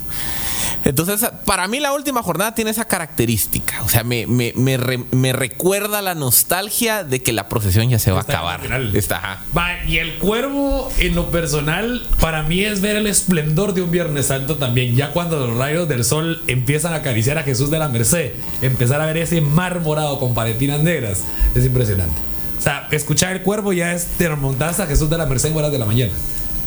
Entonces, 0.84 1.28
para 1.44 1.66
mí 1.68 1.80
la 1.80 1.92
última 1.92 2.22
jornada 2.22 2.54
tiene 2.54 2.70
esa 2.70 2.84
característica. 2.86 3.82
O 3.82 3.88
sea, 3.88 4.04
me, 4.04 4.26
me- 4.26 4.52
me 4.56 4.76
re- 4.76 5.04
me 5.12 5.32
recuerda 5.32 6.02
la 6.02 6.14
nostalgia 6.14 7.04
de 7.04 7.22
que 7.22 7.32
la 7.32 7.48
procesión 7.48 7.88
ya 7.88 7.98
se 7.98 8.10
va 8.10 8.18
a 8.18 8.20
Está 8.20 8.32
acabar. 8.34 8.60
Está, 8.94 9.16
ajá. 9.18 9.42
Va, 9.56 9.84
y 9.86 9.98
el 9.98 10.18
cuervo, 10.18 10.90
en 10.98 11.14
lo 11.14 11.30
personal, 11.30 12.06
para 12.20 12.42
mí 12.42 12.64
es 12.64 12.80
ver 12.80 12.96
el 12.96 13.06
esplendor 13.06 13.74
de 13.74 13.82
un 13.82 13.90
Viernes 13.90 14.26
Santo 14.26 14.56
también. 14.56 14.94
Ya 14.96 15.12
cuando 15.12 15.46
los 15.46 15.56
rayos 15.56 15.88
del 15.88 16.04
sol 16.04 16.42
empiezan 16.46 16.92
a 16.92 16.96
acariciar 16.96 17.38
a 17.38 17.42
Jesús 17.42 17.70
de 17.70 17.78
la 17.78 17.88
Merced, 17.88 18.32
empezar 18.62 19.00
a 19.00 19.06
ver 19.06 19.18
ese 19.18 19.40
mar 19.40 19.80
morado 19.80 20.18
con 20.18 20.34
paletinas 20.34 20.80
negras, 20.80 21.22
es 21.54 21.64
impresionante. 21.64 22.14
O 22.58 22.60
sea, 22.60 22.88
escuchar 22.90 23.32
el 23.32 23.42
cuervo 23.42 23.72
ya 23.72 23.92
es 23.94 24.06
te 24.18 24.28
remontas 24.28 24.80
a 24.80 24.86
Jesús 24.86 25.08
de 25.08 25.16
la 25.16 25.26
Merced 25.26 25.50
en 25.50 25.56
horas 25.56 25.70
de 25.72 25.78
la 25.78 25.86
mañana 25.86 26.12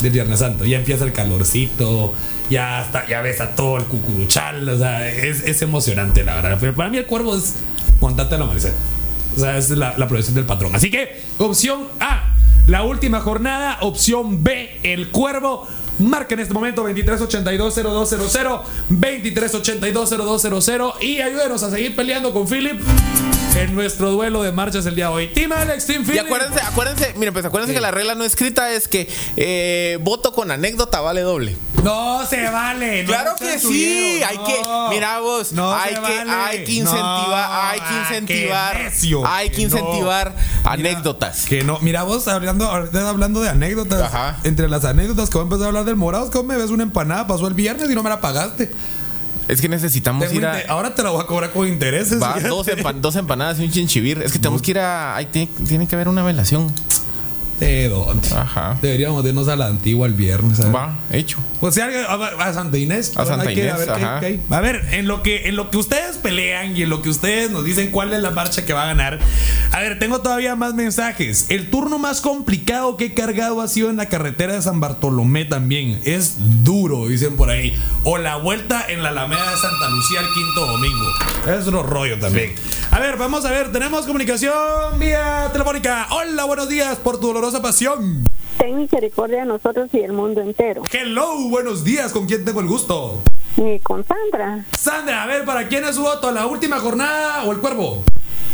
del 0.01 0.11
Viernes 0.11 0.39
Santo. 0.39 0.65
Ya 0.65 0.77
empieza 0.77 1.05
el 1.05 1.13
calorcito, 1.13 2.13
ya 2.49 2.79
hasta, 2.79 3.07
ya 3.07 3.21
ves 3.21 3.41
a 3.41 3.55
todo 3.55 3.77
el 3.77 3.85
cucuruchal, 3.85 4.67
o 4.67 4.77
sea, 4.77 5.07
es, 5.07 5.43
es 5.43 5.61
emocionante, 5.61 6.23
la 6.23 6.35
verdad. 6.35 6.57
Pero 6.59 6.73
para 6.73 6.89
mí 6.89 6.97
el 6.97 7.05
cuervo 7.05 7.35
es 7.35 7.55
montarte 7.99 8.35
a 8.35 8.37
la 8.37 8.45
Merced. 8.45 8.73
O 9.35 9.39
sea, 9.39 9.57
es 9.57 9.69
la, 9.69 9.95
la 9.97 10.07
producción 10.07 10.35
del 10.35 10.45
patrón. 10.45 10.75
Así 10.75 10.91
que, 10.91 11.21
opción 11.37 11.87
A, 11.99 12.33
la 12.67 12.83
última 12.83 13.21
jornada. 13.21 13.77
Opción 13.81 14.43
B, 14.43 14.79
el 14.83 15.09
cuervo. 15.09 15.67
Marca 15.99 16.33
en 16.33 16.39
este 16.41 16.53
momento 16.53 16.83
23820200, 16.87 18.61
23820200 18.89 20.93
y 21.01 21.21
ayúdenos 21.21 21.63
a 21.63 21.71
seguir 21.71 21.95
peleando 21.95 22.33
con 22.33 22.47
Philip 22.47 22.81
en 23.55 23.75
nuestro 23.75 24.11
duelo 24.11 24.43
de 24.43 24.51
marchas 24.51 24.85
el 24.85 24.95
día 24.95 25.07
de 25.07 25.13
hoy. 25.13 25.27
Team 25.27 25.51
Alex, 25.51 25.85
Team 25.85 26.03
Y 26.03 26.05
Philip. 26.05 26.25
acuérdense, 26.25 26.61
acuérdense, 26.61 27.13
miren, 27.17 27.33
pues 27.33 27.45
acuérdense 27.45 27.73
que 27.73 27.81
la 27.81 27.91
regla 27.91 28.15
no 28.15 28.23
escrita 28.23 28.71
es 28.71 28.87
que 28.87 29.09
eh, 29.35 29.97
voto 30.01 30.33
con 30.33 30.51
anécdota 30.51 31.01
vale 31.01 31.21
doble. 31.21 31.57
No 31.83 32.25
se 32.27 32.47
vale. 32.49 33.03
no 33.03 33.07
Claro 33.07 33.31
que 33.39 33.57
sí, 33.57 34.21
hay 34.23 34.37
que, 34.37 34.55
mira 34.91 35.19
vos, 35.19 35.51
No 35.51 35.73
hay, 35.73 35.95
que, 35.95 35.99
vale. 35.99 36.31
hay 36.31 36.63
que 36.63 36.73
incentivar, 36.73 37.49
hay 37.51 37.79
que 37.79 37.85
ah, 37.87 38.05
incentivar, 38.07 38.77
necio, 38.77 39.27
hay 39.27 39.49
que 39.49 39.61
incentivar 39.63 40.35
Mira, 40.61 40.71
anécdotas. 40.71 41.45
Que 41.45 41.63
no, 41.63 41.79
mira 41.79 42.03
vos 42.03 42.27
hablando, 42.27 42.69
hablando 42.69 43.41
de 43.41 43.49
anécdotas. 43.49 44.01
Ajá. 44.01 44.37
Entre 44.43 44.69
las 44.69 44.85
anécdotas 44.85 45.29
que 45.29 45.37
voy 45.39 45.43
a 45.43 45.45
empezar 45.45 45.65
a 45.65 45.67
hablar 45.69 45.80
del 45.85 45.95
morado, 45.95 46.25
es 46.25 46.31
que 46.31 46.37
vos 46.37 46.45
me 46.47 46.57
ves 46.57 46.69
una 46.69 46.83
empanada, 46.83 47.27
pasó 47.27 47.47
el 47.47 47.53
viernes 47.53 47.89
y 47.89 47.95
no 47.95 48.03
me 48.03 48.09
la 48.09 48.21
pagaste. 48.21 48.71
Es 49.47 49.59
que 49.59 49.67
necesitamos 49.67 50.23
Tengo 50.25 50.39
ir 50.39 50.45
a 50.45 50.61
ahora 50.69 50.95
te 50.95 51.03
la 51.03 51.09
voy 51.09 51.21
a 51.21 51.25
cobrar 51.25 51.51
con 51.51 51.67
intereses. 51.67 52.21
va, 52.21 52.39
dos, 52.39 52.67
empan- 52.67 53.01
dos 53.01 53.15
empanadas 53.17 53.59
y 53.59 53.65
un 53.65 53.71
chinchivir. 53.71 54.21
Es 54.23 54.31
que 54.31 54.39
tenemos 54.39 54.61
que 54.61 54.71
ir 54.71 54.79
a, 54.79 55.15
ahí 55.15 55.25
tiene, 55.25 55.49
tiene 55.67 55.87
que 55.87 55.95
haber 55.95 56.07
una 56.07 56.23
velación. 56.23 56.71
¿De 57.61 57.87
dónde? 57.89 58.27
Ajá. 58.35 58.77
Deberíamos 58.81 59.23
de 59.23 59.29
irnos 59.29 59.47
a 59.47 59.55
la 59.55 59.67
antigua 59.67 60.07
el 60.07 60.13
viernes. 60.13 60.57
¿sabes? 60.57 60.73
Va, 60.75 60.97
hecho. 61.11 61.37
Pues 61.59 61.75
si 61.75 61.81
alguien- 61.81 62.03
a, 62.09 62.13
a 62.43 62.53
Santa 62.53 62.77
Inés. 62.79 63.13
A 63.15 63.23
Santa 63.25 63.45
que- 63.45 63.53
Inés, 63.53 63.73
a 63.73 63.77
ver, 63.77 63.85
qué- 63.87 63.91
ajá. 64.03 64.19
qué 64.19 64.25
hay. 64.25 64.41
A 64.49 64.59
ver, 64.61 64.81
en 64.93 65.07
lo 65.07 65.21
que 65.21 65.47
en 65.47 65.55
lo 65.55 65.69
que 65.69 65.77
ustedes 65.77 66.17
pelean 66.17 66.75
y 66.75 66.81
en 66.81 66.89
lo 66.89 67.03
que 67.03 67.09
ustedes 67.09 67.51
nos 67.51 67.63
dicen 67.63 67.91
cuál 67.91 68.13
es 68.13 68.21
la 68.21 68.31
marcha 68.31 68.65
que 68.65 68.73
va 68.73 68.83
a 68.83 68.87
ganar. 68.87 69.19
A 69.71 69.79
ver, 69.79 69.99
tengo 69.99 70.21
todavía 70.21 70.55
más 70.55 70.73
mensajes. 70.73 71.45
El 71.49 71.69
turno 71.69 71.99
más 71.99 72.19
complicado 72.21 72.97
que 72.97 73.05
he 73.05 73.13
cargado 73.13 73.61
ha 73.61 73.67
sido 73.67 73.91
en 73.91 73.97
la 73.97 74.07
carretera 74.07 74.53
de 74.53 74.61
San 74.63 74.79
Bartolomé 74.79 75.45
también. 75.45 75.99
Es 76.03 76.37
duro, 76.63 77.07
dicen 77.07 77.35
por 77.37 77.51
ahí. 77.51 77.77
O 78.03 78.17
la 78.17 78.37
vuelta 78.37 78.83
en 78.89 79.03
la 79.03 79.09
Alameda 79.09 79.51
de 79.51 79.57
Santa 79.57 79.87
Lucía 79.89 80.19
el 80.21 80.27
quinto 80.33 80.65
domingo. 80.65 81.05
Es 81.47 81.67
otro 81.67 81.83
rollo 81.83 82.17
también. 82.19 82.55
A 82.89 82.99
ver, 82.99 83.15
vamos 83.17 83.45
a 83.45 83.51
ver, 83.51 83.71
tenemos 83.71 84.05
comunicación 84.05 84.99
vía 84.99 85.49
telefónica. 85.53 86.07
Hola, 86.09 86.43
buenos 86.43 86.67
días 86.67 86.97
por 86.97 87.19
tu 87.21 87.27
dolorosa 87.51 87.61
pasión. 87.61 88.25
Ten 88.57 88.77
misericordia 88.77 89.41
de 89.41 89.45
nosotros 89.45 89.89
y 89.93 89.99
del 89.99 90.13
mundo 90.13 90.41
entero. 90.41 90.83
Hello, 90.91 91.49
buenos 91.49 91.83
días, 91.83 92.11
¿con 92.11 92.25
quién 92.25 92.45
tengo 92.45 92.61
el 92.61 92.67
gusto? 92.67 93.21
Y 93.57 93.79
con 93.79 94.05
Sandra, 94.05 94.65
Sandra, 94.79 95.23
a 95.23 95.27
ver, 95.27 95.43
¿para 95.45 95.67
quién 95.67 95.83
es 95.83 95.95
su 95.95 96.03
voto? 96.03 96.31
¿La 96.31 96.45
última 96.45 96.79
jornada 96.79 97.43
o 97.43 97.51
el 97.51 97.59
cuervo? 97.59 98.03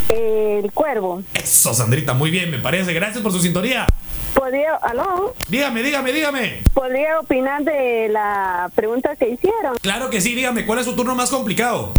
El 0.08 0.72
cuervo. 0.72 1.22
Eso, 1.34 1.74
Sandrita, 1.74 2.14
muy 2.14 2.30
bien, 2.30 2.50
me 2.50 2.58
parece. 2.58 2.92
Gracias 2.92 3.22
por 3.22 3.32
su 3.32 3.40
sintonía. 3.40 3.86
¿Podría, 4.34 4.74
aló? 4.76 5.34
Dígame, 5.48 5.82
dígame, 5.82 6.12
dígame. 6.12 6.62
¿Podría 6.72 7.18
opinar 7.20 7.64
de 7.64 8.08
la 8.08 8.70
pregunta 8.74 9.16
que 9.16 9.28
hicieron? 9.30 9.76
Claro 9.80 10.10
que 10.10 10.20
sí, 10.20 10.34
dígame, 10.34 10.64
¿cuál 10.66 10.78
es 10.78 10.84
su 10.84 10.94
turno 10.94 11.14
más 11.14 11.30
complicado? 11.30 11.92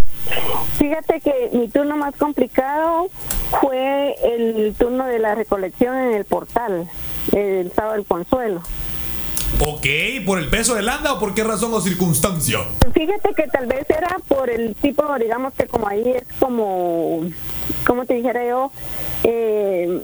Fíjate 0.77 1.19
que 1.21 1.49
mi 1.53 1.67
turno 1.67 1.97
más 1.97 2.15
complicado 2.15 3.09
fue 3.61 4.15
el 4.23 4.73
turno 4.77 5.05
de 5.05 5.19
la 5.19 5.35
recolección 5.35 5.97
en 5.97 6.13
el 6.13 6.25
portal, 6.25 6.89
el 7.33 7.71
sábado 7.73 7.95
del 7.95 8.05
consuelo. 8.05 8.61
Ok, 9.59 9.85
¿por 10.25 10.39
el 10.39 10.49
peso 10.49 10.75
del 10.75 10.87
anda 10.87 11.13
o 11.13 11.19
por 11.19 11.33
qué 11.33 11.43
razón 11.43 11.73
o 11.73 11.81
circunstancia? 11.81 12.59
Fíjate 12.93 13.33
que 13.33 13.47
tal 13.47 13.65
vez 13.65 13.89
era 13.89 14.17
por 14.27 14.49
el 14.49 14.75
tipo, 14.75 15.03
digamos 15.19 15.53
que 15.53 15.65
como 15.67 15.87
ahí 15.87 16.03
es 16.07 16.23
como, 16.39 17.21
¿cómo 17.85 18.05
te 18.05 18.13
dijera 18.13 18.47
yo? 18.47 18.71
Eh, 19.23 20.01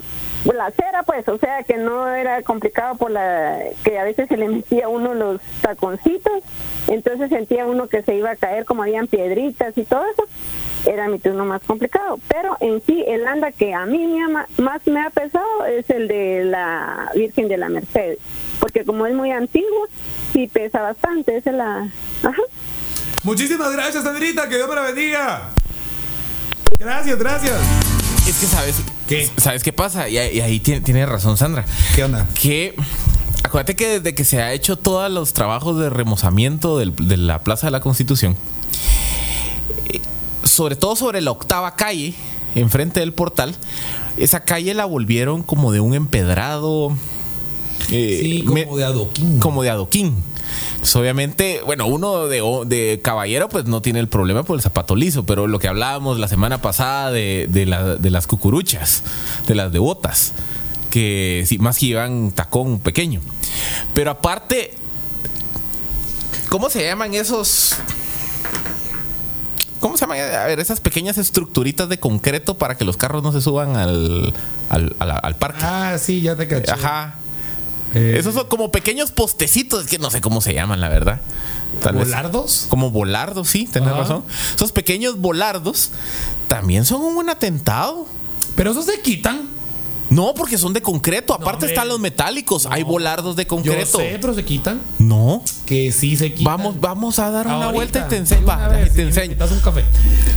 la 0.53 0.71
cera, 0.71 1.03
pues, 1.03 1.27
o 1.27 1.37
sea 1.37 1.63
que 1.63 1.77
no 1.77 2.07
era 2.09 2.41
complicado 2.43 2.95
por 2.95 3.11
la 3.11 3.59
que 3.83 3.97
a 3.97 4.03
veces 4.03 4.27
se 4.27 4.37
le 4.37 4.47
metía 4.47 4.87
uno 4.89 5.13
los 5.13 5.41
taconcitos, 5.61 6.43
entonces 6.87 7.29
sentía 7.29 7.65
uno 7.65 7.87
que 7.87 8.03
se 8.03 8.15
iba 8.15 8.31
a 8.31 8.35
caer 8.35 8.65
como 8.65 8.83
habían 8.83 9.07
piedritas 9.07 9.75
y 9.77 9.83
todo 9.83 10.03
eso. 10.05 10.23
Era 10.85 11.07
mi 11.07 11.17
turno 11.17 11.45
más 11.45 11.63
complicado, 11.63 12.19
pero 12.27 12.57
en 12.59 12.79
sí 12.85 13.03
el 13.07 13.25
anda 13.25 13.51
que 13.51 13.73
a 13.73 13.87
mí 13.87 14.05
me 14.05 14.27
más 14.63 14.85
me 14.85 15.01
ha 15.01 15.09
pesado 15.09 15.65
es 15.65 15.89
el 15.89 16.07
de 16.07 16.43
la 16.43 17.09
Virgen 17.15 17.47
de 17.47 17.57
la 17.57 17.69
Merced, 17.69 18.19
porque 18.59 18.83
como 18.85 19.05
es 19.05 19.13
muy 19.15 19.31
antiguo, 19.31 19.87
sí 20.33 20.47
pesa 20.51 20.81
bastante, 20.81 21.37
esa 21.37 21.49
es 21.51 21.55
la... 21.55 21.89
Ajá. 22.23 22.41
Muchísimas 23.23 23.71
gracias, 23.73 24.03
Sandrita, 24.03 24.47
que 24.49 24.55
Dios 24.57 24.69
me 24.69 24.75
la 24.75 24.81
bendiga. 24.81 25.49
Gracias, 26.79 27.17
gracias. 27.17 27.53
Es 28.27 28.35
que 28.35 28.45
sabes, 28.47 28.75
¿Qué? 29.07 29.29
¿Sabes 29.37 29.63
qué 29.63 29.71
pasa? 29.73 30.09
Y, 30.09 30.17
ahí- 30.17 30.37
y 30.37 30.41
ahí 30.41 30.59
tiene, 30.59 30.81
tiene 30.81 31.05
razón 31.05 31.37
Sandra. 31.37 31.65
¿Qué 31.95 32.03
onda? 32.03 32.27
Que 32.39 32.75
acuérdate 33.43 33.75
que 33.75 33.99
desde 33.99 34.15
que 34.15 34.25
se 34.25 34.41
ha 34.41 34.51
hecho 34.53 34.77
todos 34.77 35.09
los 35.11 35.33
trabajos 35.33 35.77
de 35.79 35.89
remozamiento 35.89 36.77
del- 36.79 36.95
de 36.95 37.17
la 37.17 37.39
Plaza 37.39 37.67
de 37.67 37.71
la 37.71 37.79
Constitución, 37.81 38.35
eh, 39.89 40.01
sobre 40.43 40.75
todo 40.75 40.95
sobre 40.95 41.21
la 41.21 41.31
octava 41.31 41.75
calle, 41.75 42.13
enfrente 42.55 42.99
del 42.99 43.13
portal, 43.13 43.55
esa 44.17 44.41
calle 44.43 44.73
la 44.73 44.85
volvieron 44.85 45.43
como 45.43 45.71
de 45.71 45.79
un 45.79 45.93
empedrado. 45.93 46.95
Eh, 47.91 48.19
Sí, 48.21 48.41
como 48.43 48.53
me- 48.53 48.65
de 48.77 48.83
adoquín. 48.85 49.39
como 49.39 49.63
de 49.63 49.69
adoquín. 49.69 50.23
Entonces, 50.73 50.95
obviamente, 50.95 51.61
bueno, 51.65 51.87
uno 51.87 52.27
de, 52.27 52.41
de 52.67 52.99
caballero 53.01 53.49
pues 53.49 53.65
no 53.65 53.81
tiene 53.81 53.99
el 53.99 54.07
problema 54.07 54.43
por 54.43 54.55
el 54.55 54.61
zapato 54.61 54.95
liso, 54.95 55.25
pero 55.25 55.47
lo 55.47 55.57
que 55.59 55.67
hablábamos 55.67 56.19
la 56.19 56.27
semana 56.27 56.61
pasada 56.61 57.11
de, 57.11 57.47
de 57.49 57.65
la- 57.65 57.95
de 57.95 58.09
las 58.11 58.27
cucuruchas, 58.27 59.03
de 59.47 59.55
las 59.55 59.71
de 59.71 59.79
botas, 59.79 60.33
que 60.91 61.43
sí, 61.47 61.57
más 61.57 61.77
que 61.79 61.87
llevan 61.87 62.31
tacón 62.31 62.79
pequeño. 62.79 63.21
Pero 63.93 64.11
aparte, 64.11 64.75
¿cómo 66.49 66.69
se 66.69 66.83
llaman 66.83 67.13
esos... 67.15 67.75
¿Cómo 69.79 69.97
se 69.97 70.01
llaman? 70.01 70.19
A 70.19 70.45
ver, 70.45 70.59
esas 70.59 70.79
pequeñas 70.79 71.17
estructuritas 71.17 71.89
de 71.89 71.99
concreto 71.99 72.57
para 72.57 72.75
que 72.75 72.85
los 72.85 72.97
carros 72.97 73.21
no 73.23 73.31
se 73.31 73.41
suban 73.41 73.75
al, 73.75 74.33
al, 74.69 74.95
al- 74.99 75.19
al 75.21 75.35
parque. 75.35 75.59
Ah, 75.63 75.97
sí, 75.99 76.21
ya 76.21 76.35
te 76.35 76.47
caché. 76.47 76.71
Ajá. 76.71 77.15
Eh, 77.95 78.15
Esos 78.19 78.33
son 78.35 78.47
como 78.47 78.71
pequeños 78.71 79.11
postecitos, 79.11 79.85
es 79.85 79.89
que 79.89 79.97
no 79.97 80.11
sé 80.11 80.21
cómo 80.21 80.41
se 80.41 80.53
llaman, 80.53 80.79
la 80.81 80.89
verdad. 80.89 81.21
Tal 81.81 81.95
vez- 81.95 82.05
¿Volardos? 82.05 82.65
Como 82.69 82.91
volardos, 82.91 83.49
sí, 83.49 83.65
tenés 83.71 83.89
Ajá. 83.89 83.99
razón. 83.99 84.23
Esos 84.55 84.71
pequeños 84.71 85.17
volardos 85.19 85.91
también 86.47 86.85
son 86.85 87.01
un 87.01 87.15
buen 87.15 87.29
atentado. 87.29 88.05
Pero 88.55 88.71
esos 88.71 88.85
se 88.85 89.01
quitan. 89.01 89.49
No, 90.09 90.33
porque 90.35 90.57
son 90.57 90.73
de 90.73 90.81
concreto. 90.81 91.33
Aparte 91.33 91.65
están 91.65 91.87
los 91.87 91.99
metálicos. 91.99 92.67
Hay 92.69 92.83
volardos 92.83 93.35
de 93.35 93.43
Yo 93.43 93.47
concreto. 93.49 93.97
sé, 93.97 94.17
pero 94.21 94.33
se 94.33 94.45
quitan. 94.45 94.81
No. 94.99 95.43
Que 95.65 95.91
sí 95.91 96.15
se 96.15 96.31
quitan. 96.33 96.57
Vamos, 96.57 96.79
vamos 96.79 97.19
a 97.19 97.29
dar 97.31 97.47
una 97.47 97.71
vuelta 97.71 98.05
y 98.05 98.09
te 98.09 98.17
enseño. 98.17 98.45
Va, 98.45 98.67
vez, 98.67 98.93
te 98.93 99.01
enseño. 99.01 99.35
un 99.39 99.59
café. 99.59 99.83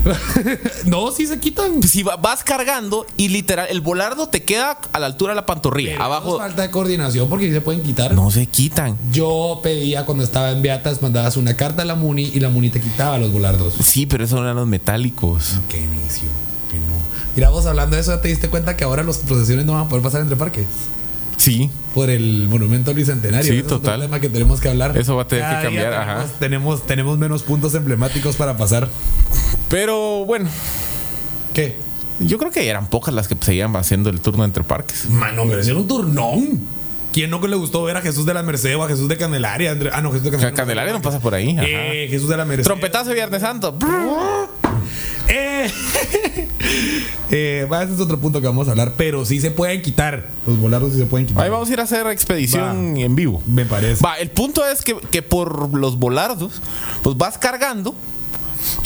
no, 0.86 1.10
sí 1.10 1.26
se 1.26 1.38
quitan. 1.38 1.82
Si 1.82 2.02
va- 2.02 2.16
vas 2.16 2.42
cargando 2.44 3.06
y 3.16 3.28
literal, 3.28 3.66
el 3.70 3.80
volardo 3.80 4.28
te 4.28 4.42
queda 4.44 4.78
a 4.92 4.98
la 4.98 5.06
altura 5.06 5.32
de 5.32 5.36
la 5.36 5.46
pantorrilla. 5.46 5.92
Pero 5.92 6.04
Abajo. 6.04 6.38
falta 6.38 6.62
de 6.62 6.70
coordinación 6.70 7.28
porque 7.28 7.52
se 7.52 7.60
pueden 7.60 7.82
quitar. 7.82 8.14
No 8.14 8.30
se 8.30 8.46
quitan. 8.46 8.96
Yo 9.12 9.60
pedía 9.62 10.06
cuando 10.06 10.24
estaba 10.24 10.50
en 10.50 10.62
Beatas, 10.62 11.02
mandabas 11.02 11.36
una 11.36 11.56
carta 11.56 11.82
a 11.82 11.84
la 11.84 11.94
Muni 11.94 12.22
y 12.34 12.40
la 12.40 12.48
Muni 12.48 12.70
te 12.70 12.80
quitaba 12.80 13.18
los 13.18 13.32
volardos. 13.32 13.74
Sí, 13.82 14.06
pero 14.06 14.24
esos 14.24 14.40
eran 14.40 14.56
los 14.56 14.66
metálicos. 14.66 15.56
Qué 15.68 15.78
inicio. 15.82 16.28
Mira, 17.38 17.50
vos 17.50 17.66
hablando 17.66 17.94
de 17.94 18.02
eso, 18.02 18.10
¿ya 18.12 18.20
te 18.20 18.26
diste 18.26 18.48
cuenta 18.48 18.76
que 18.76 18.82
ahora 18.82 19.04
las 19.04 19.18
procesiones 19.18 19.64
no 19.64 19.74
van 19.74 19.82
a 19.86 19.88
poder 19.88 20.02
pasar 20.02 20.22
entre 20.22 20.34
parques? 20.36 20.66
Sí. 21.36 21.70
Por 21.94 22.10
el 22.10 22.48
monumento 22.48 22.90
al 22.90 22.96
bicentenario. 22.96 23.44
Sí, 23.44 23.50
Ese 23.50 23.58
es 23.60 23.64
otro 23.66 23.78
total. 23.78 24.00
tema 24.00 24.18
que 24.18 24.28
tenemos 24.28 24.60
que 24.60 24.68
hablar. 24.68 24.98
Eso 24.98 25.14
va 25.14 25.22
a 25.22 25.28
tener 25.28 25.44
que 25.44 25.50
Cada 25.50 25.62
cambiar, 25.62 25.92
tenemos, 25.92 26.08
ajá. 26.08 26.26
Tenemos, 26.40 26.86
tenemos 26.88 27.16
menos 27.16 27.44
puntos 27.44 27.76
emblemáticos 27.76 28.34
para 28.34 28.56
pasar. 28.56 28.88
Pero 29.68 30.24
bueno, 30.24 30.48
¿Qué? 31.54 31.76
yo 32.18 32.38
creo 32.38 32.50
que 32.50 32.68
eran 32.68 32.88
pocas 32.88 33.14
las 33.14 33.28
que 33.28 33.36
seguían 33.40 33.76
haciendo 33.76 34.10
el 34.10 34.20
turno 34.20 34.44
entre 34.44 34.64
parques. 34.64 35.08
Mano, 35.08 35.44
me 35.44 35.60
hicieron 35.60 35.82
un 35.82 35.86
turnón. 35.86 36.60
¿Quién 37.12 37.30
no 37.30 37.40
que 37.40 37.48
le 37.48 37.56
gustó 37.56 37.82
ver 37.84 37.96
a 37.96 38.00
Jesús 38.02 38.26
de 38.26 38.34
la 38.34 38.42
Merced 38.42 38.76
o 38.76 38.84
a 38.84 38.88
Jesús 38.88 39.08
de 39.08 39.16
Candelaria? 39.16 39.70
Andre- 39.72 39.90
Ah, 39.92 40.00
no, 40.02 40.10
Jesús 40.10 40.24
de 40.24 40.30
Candelaria. 40.30 40.56
Candelaria 40.56 40.92
no 40.92 41.02
pasa 41.02 41.20
por 41.20 41.34
ahí. 41.34 41.56
ajá. 41.56 41.66
Eh, 41.66 42.06
Jesús 42.10 42.28
de 42.28 42.36
la 42.36 42.44
Merced. 42.44 42.64
Trompetazo 42.64 43.12
Viernes 43.12 43.40
Santo. 43.42 43.76
Eh, 45.30 45.70
eh, 47.30 47.68
ese 47.82 47.92
es 47.94 48.00
otro 48.00 48.18
punto 48.18 48.40
que 48.40 48.46
vamos 48.46 48.66
a 48.68 48.70
hablar, 48.70 48.94
pero 48.96 49.26
sí 49.26 49.40
se 49.42 49.50
pueden 49.50 49.82
quitar. 49.82 50.28
Los 50.46 50.58
volardos 50.58 50.92
sí 50.94 50.98
se 50.98 51.04
pueden 51.04 51.26
quitar. 51.26 51.44
Ahí 51.44 51.50
vamos 51.50 51.68
a 51.68 51.72
ir 51.74 51.80
a 51.80 51.82
hacer 51.82 52.06
expedición 52.06 52.96
en 52.96 53.14
vivo. 53.14 53.42
Me 53.46 53.66
parece. 53.66 54.02
Va, 54.02 54.14
el 54.14 54.30
punto 54.30 54.64
es 54.66 54.80
que, 54.82 54.96
que 55.10 55.20
por 55.20 55.74
los 55.76 55.98
volardos, 55.98 56.62
pues 57.02 57.16
vas 57.18 57.36
cargando 57.36 57.94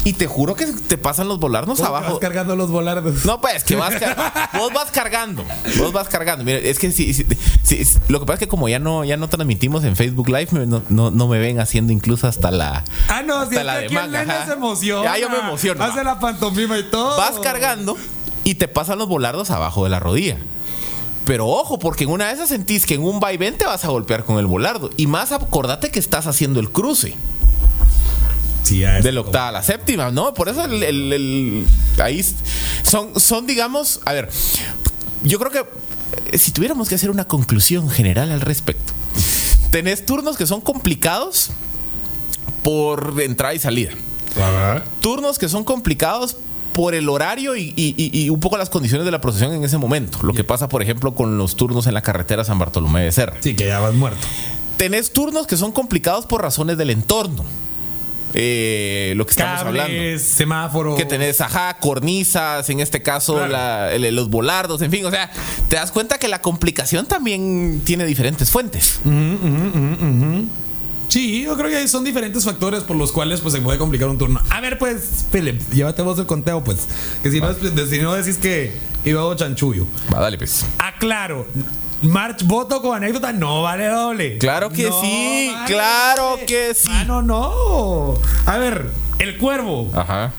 y 0.05 0.15
te 0.15 0.27
juro 0.27 0.55
que 0.55 0.67
te 0.67 0.99
pasan 0.99 1.29
los 1.29 1.39
volardos 1.39 1.79
¿Cómo 1.79 1.89
que 1.89 1.97
abajo. 1.97 2.13
Vas 2.15 2.21
cargando 2.21 2.57
los 2.57 2.71
volardos. 2.71 3.25
No, 3.25 3.41
pues, 3.41 3.65
que 3.65 3.77
vas 3.77 3.95
vos 4.59 4.73
vas 4.73 4.91
cargando. 4.91 5.45
Vos 5.79 5.93
vas 5.93 6.09
cargando. 6.09 6.45
Mira, 6.45 6.59
es 6.59 6.79
que 6.79 6.91
sí, 6.91 7.27
lo 8.09 8.21
que 8.21 8.27
pasa 8.27 8.35
es 8.35 8.41
que 8.41 8.49
como 8.49 8.69
ya 8.69 8.79
no, 8.79 9.05
ya 9.05 9.17
no 9.17 9.29
transmitimos 9.29 9.85
en 9.85 9.97
Facebook 9.97 10.29
Live, 10.29 10.49
no, 10.53 10.83
no, 10.89 11.11
no 11.11 11.29
me 11.29 11.39
ven 11.39 11.61
haciendo 11.61 11.93
incluso 11.93 12.27
hasta 12.27 12.51
la. 12.51 12.85
Ah, 13.09 13.23
no, 13.23 13.49
si 13.49 13.57
hasta 13.57 13.61
es 13.61 13.93
la 13.93 14.03
aquí 14.05 14.17
el 14.17 14.47
se 14.47 14.53
emociona. 14.53 15.05
Ya 15.05 15.19
yo 15.19 15.31
me 15.31 15.39
emociono. 15.39 15.83
Hace 15.85 16.05
la 16.05 16.19
pantomima 16.19 16.79
y 16.79 16.85
todo. 16.85 17.17
Vas 17.17 17.39
cargando 17.41 17.97
y 18.45 18.57
te 18.57 18.69
pasan 18.69 18.99
los 18.99 19.09
volardos 19.09 19.51
abajo 19.51 19.85
de 19.85 19.91
la 19.91 20.01
rodilla. 20.01 20.39
Pero 21.25 21.47
ojo, 21.47 21.79
porque 21.79 22.05
en 22.05 22.11
una 22.11 22.29
de 22.29 22.35
esas 22.35 22.49
sentís 22.49 22.85
que 22.85 22.95
en 22.95 23.05
un 23.05 23.21
vaivén 23.21 23.57
te 23.57 23.65
vas 23.65 23.85
a 23.85 23.89
golpear 23.89 24.25
con 24.25 24.39
el 24.39 24.47
volardo. 24.47 24.91
Y 24.97 25.07
más 25.07 25.33
acordate 25.33 25.91
que 25.91 26.01
estás 26.01 26.27
haciendo 26.27 26.59
el 26.59 26.71
cruce. 26.71 27.15
Sí, 28.63 28.81
De 28.81 29.13
la 29.13 29.21
octava 29.21 29.49
a 29.49 29.53
la 29.53 29.63
séptima, 29.63 30.11
¿no? 30.11 30.33
Por 30.35 30.49
eso 30.49 30.65
el, 30.65 30.83
el- 30.83 31.13
el- 31.13 31.67
ahí 32.03 32.25
son, 32.83 33.19
son, 33.21 33.47
digamos, 33.47 34.01
a 34.05 34.13
ver, 34.13 34.31
yo 35.25 35.39
creo 35.39 35.51
que 35.51 35.65
eh, 36.31 36.39
si 36.39 36.53
tuviéramos 36.53 36.89
que 36.89 36.95
hacer 36.95 37.11
una 37.11 37.25
conclusión 37.27 37.91
general 37.91 38.31
al 38.31 38.41
respecto, 38.41 38.93
tenés 39.71 40.07
turnos 40.07 40.37
que 40.37 40.47
son 40.47 40.61
complicados 40.61 41.51
por 42.63 43.15
entrada 43.21 43.55
y 43.55 43.59
salida. 43.59 43.93
Ajá. 44.37 44.85
Turnos 45.01 45.39
que 45.39 45.49
son 45.49 45.65
complicados 45.65 46.37
por 46.73 46.95
el 46.95 47.09
horario 47.09 47.55
y, 47.57 47.75
y- 47.77 47.95
y- 47.99 48.23
y 48.25 48.31
un 48.31 48.41
poco 48.41 48.57
las 48.57 48.71
condiciones 48.71 49.05
de 49.05 49.11
la 49.11 49.21
procesión 49.21 49.53
en 49.53 49.63
ese 49.65 49.77
momento. 49.77 50.19
Lo 50.23 50.33
que 50.33 50.45
pasa, 50.45 50.69
por 50.69 50.83
ejemplo, 50.83 51.15
con 51.15 51.37
los 51.37 51.57
turnos 51.57 51.87
en 51.87 51.95
la 51.95 52.01
carretera 52.03 52.45
San 52.45 52.59
Bartolomé 52.59 53.03
de 53.03 53.13
Serra. 53.13 53.37
Sí, 53.41 53.55
que 53.55 53.67
ya 53.67 53.79
vas 53.81 53.93
muerto. 53.95 54.27
Tenés 54.79 55.13
turnos 55.13 55.47
que 55.47 55.57
son 55.57 55.73
complicados 55.73 56.25
por 56.27 56.41
razones 56.41 56.79
del 56.79 56.91
entorno. 56.91 57.45
Eh, 58.35 59.13
lo 59.17 59.27
que 59.27 59.31
estamos 59.33 59.61
hablando. 59.61 59.93
Cables, 59.93 60.23
semáforo. 60.23 60.97
Que 60.97 61.05
tenés, 61.05 61.41
ajá, 61.41 61.77
cornisas, 61.79 62.69
en 62.71 62.81
este 62.81 63.03
caso 63.03 63.35
Claro. 63.35 63.53
la- 63.53 63.93
el- 63.93 64.15
los 64.15 64.31
volardos, 64.31 64.81
en 64.83 64.91
fin, 64.91 65.05
o 65.05 65.11
sea, 65.11 65.31
te 65.69 65.77
das 65.77 65.93
cuenta 65.93 66.19
que 66.19 66.29
la 66.29 66.41
complicación 66.41 67.07
también 67.07 67.83
tiene 67.85 68.05
diferentes 68.07 68.51
fuentes. 68.51 69.01
Sí, 71.09 71.43
yo 71.43 71.57
creo 71.59 71.69
que 71.69 71.87
son 71.89 72.05
diferentes 72.05 72.43
factores 72.45 72.85
por 72.85 72.97
los 72.97 73.13
cuales 73.13 73.41
pues 73.43 73.53
se 73.53 73.61
puede 73.61 73.79
complicar 73.79 74.09
un 74.09 74.17
turno. 74.17 74.41
A 74.49 74.61
ver, 74.63 74.79
pues, 74.79 75.27
Philip, 75.31 75.61
llévate 75.71 76.01
vos 76.01 76.19
el 76.19 76.25
conteo, 76.27 76.65
pues. 76.65 76.79
Que 77.23 77.31
si 77.31 77.39
no, 77.41 77.51
es- 77.51 77.59
si 77.91 77.99
no 77.99 78.15
decís 78.15 78.39
que 78.39 78.73
iba 79.05 79.37
chanchullo. 79.37 79.87
Va, 80.13 80.21
dale, 80.21 80.39
pues. 80.39 80.65
Aclaro. 80.79 81.47
March 82.03 82.43
voto 82.45 82.83
con 82.83 82.97
anécdota 82.97 83.33
no 83.33 83.63
vale 83.63 83.87
doble. 83.87 84.39
Claro 84.39 84.71
que 84.71 84.91
sí, 85.01 85.53
claro 85.67 86.37
que 86.47 86.75
sí. 86.75 86.89
Ah, 86.91 87.05
no, 87.05 87.23
no. 87.23 88.15
A 88.47 88.59
ver, 88.59 88.91
el 89.19 89.39
cuervo, 89.39 89.91
Ajá, 89.95 90.33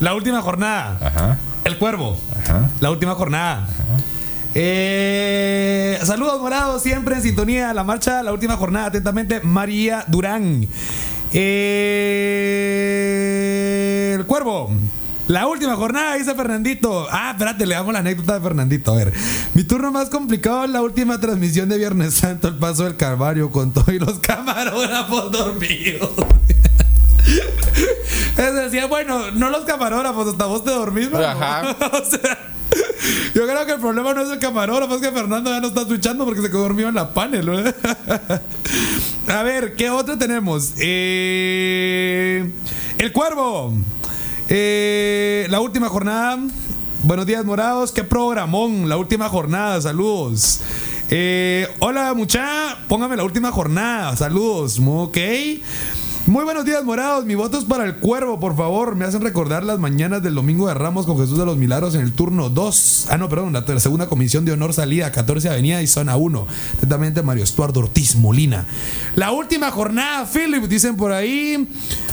la 0.00 0.14
última 0.14 0.42
jornada. 0.42 0.98
ajá, 1.02 1.38
El 1.64 1.78
cuervo, 1.78 2.18
ajá. 2.38 2.68
la 2.80 2.90
última 2.90 3.14
jornada. 3.14 3.66
Eh, 4.58 5.98
saludos 6.02 6.40
morados, 6.40 6.82
siempre 6.82 7.14
en 7.16 7.22
sintonía. 7.22 7.74
La 7.74 7.84
marcha, 7.84 8.22
la 8.22 8.32
última 8.32 8.56
jornada, 8.56 8.86
atentamente, 8.86 9.40
María 9.42 10.04
Durán. 10.08 10.66
Eh, 12.86 14.14
el 14.18 14.24
cuervo. 14.26 14.70
La 15.28 15.48
última 15.48 15.74
jornada, 15.74 16.14
dice 16.14 16.34
Fernandito. 16.34 17.08
Ah, 17.10 17.32
espérate, 17.32 17.66
le 17.66 17.74
damos 17.74 17.92
la 17.92 17.98
anécdota 17.98 18.34
de 18.34 18.40
Fernandito. 18.40 18.92
A 18.92 18.96
ver, 18.96 19.12
mi 19.54 19.64
turno 19.64 19.90
más 19.90 20.08
complicado 20.08 20.64
es 20.64 20.70
la 20.70 20.82
última 20.82 21.18
transmisión 21.18 21.68
de 21.68 21.78
Viernes 21.78 22.14
Santo, 22.14 22.46
el 22.46 22.54
paso 22.54 22.84
del 22.84 22.96
Calvario 22.96 23.50
con 23.50 23.72
todo 23.72 23.92
y 23.92 23.98
los 23.98 24.18
camarógrafos 24.20 25.32
dormidos. 25.32 26.10
Es 28.36 28.54
decir, 28.54 28.86
bueno, 28.88 29.30
no 29.32 29.50
los 29.50 29.64
camarógrafos, 29.64 30.28
hasta 30.28 30.44
vos 30.44 30.62
te 30.62 30.70
dormís, 30.70 31.10
mano. 31.10 31.26
Ajá. 31.26 31.74
o 31.92 32.04
sea, 32.04 32.38
yo 33.34 33.46
creo 33.46 33.66
que 33.66 33.72
el 33.72 33.80
problema 33.80 34.12
no 34.12 34.22
es 34.22 34.30
el 34.30 34.38
camarógrafo, 34.38 34.96
es 34.96 35.00
que 35.00 35.10
Fernando 35.10 35.50
ya 35.50 35.60
no 35.60 35.68
está 35.68 35.84
switchando 35.86 36.24
porque 36.26 36.42
se 36.42 36.50
quedó 36.50 36.60
dormido 36.60 36.90
en 36.90 36.94
la 36.94 37.14
panel. 37.14 37.46
¿no? 37.46 39.32
A 39.34 39.42
ver, 39.42 39.74
¿qué 39.74 39.88
otro 39.90 40.18
tenemos? 40.18 40.74
Eh, 40.78 42.48
el 42.98 43.12
cuervo. 43.12 43.74
Eh, 44.48 45.46
la 45.50 45.60
última 45.60 45.88
jornada. 45.88 46.38
Buenos 47.02 47.26
días, 47.26 47.44
morados. 47.44 47.92
Qué 47.92 48.04
programón. 48.04 48.88
La 48.88 48.96
última 48.96 49.28
jornada. 49.28 49.80
Saludos. 49.80 50.60
Eh, 51.10 51.68
hola, 51.80 52.14
mucha. 52.14 52.78
Póngame 52.88 53.16
la 53.16 53.24
última 53.24 53.50
jornada. 53.50 54.16
Saludos. 54.16 54.80
Ok. 54.84 55.18
Muy 56.26 56.42
buenos 56.42 56.64
días, 56.64 56.82
morados. 56.82 57.24
Mi 57.24 57.36
voto 57.36 57.56
es 57.56 57.64
para 57.64 57.84
el 57.84 57.98
cuervo, 57.98 58.40
por 58.40 58.56
favor. 58.56 58.96
Me 58.96 59.04
hacen 59.04 59.22
recordar 59.22 59.62
las 59.62 59.78
mañanas 59.78 60.24
del 60.24 60.34
domingo 60.34 60.66
de 60.66 60.74
Ramos 60.74 61.06
con 61.06 61.16
Jesús 61.16 61.38
de 61.38 61.46
los 61.46 61.56
Milagros 61.56 61.94
en 61.94 62.00
el 62.00 62.12
turno 62.12 62.50
2. 62.50 63.06
Ah, 63.10 63.16
no, 63.16 63.28
perdón, 63.28 63.52
la, 63.52 63.78
segunda 63.78 64.08
comisión 64.08 64.44
de 64.44 64.50
honor 64.50 64.74
salida, 64.74 65.12
14 65.12 65.50
Avenida 65.50 65.80
y 65.82 65.86
zona 65.86 66.16
1. 66.16 66.46
Atentamente, 66.78 67.22
Mario 67.22 67.44
Estuardo 67.44 67.78
Ortiz 67.78 68.16
Molina. 68.16 68.66
La 69.14 69.30
última 69.30 69.70
jornada, 69.70 70.26
Philip, 70.26 70.64
dicen 70.64 70.96
por 70.96 71.12
ahí. 71.12 71.68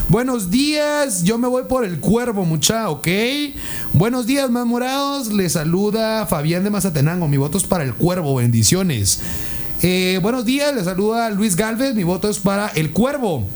Buenos 0.08 0.48
días, 0.48 1.24
yo 1.24 1.36
me 1.36 1.48
voy 1.48 1.64
por 1.64 1.84
el 1.84 1.98
cuervo, 1.98 2.44
mucha, 2.44 2.90
ok. 2.90 3.08
Buenos 3.94 4.26
días, 4.26 4.48
más 4.48 4.64
morados. 4.64 5.32
Le 5.32 5.50
saluda 5.50 6.24
Fabián 6.26 6.62
de 6.62 6.70
Mazatenango. 6.70 7.26
Mi 7.26 7.36
voto 7.36 7.58
es 7.58 7.64
para 7.64 7.82
el 7.82 7.94
cuervo, 7.94 8.36
bendiciones. 8.36 9.18
Eh, 9.82 10.20
buenos 10.22 10.44
días, 10.44 10.72
le 10.72 10.84
saluda 10.84 11.30
Luis 11.30 11.56
Galvez. 11.56 11.96
Mi 11.96 12.04
voto 12.04 12.30
es 12.30 12.38
para 12.38 12.68
el 12.68 12.92
cuervo. 12.92 13.48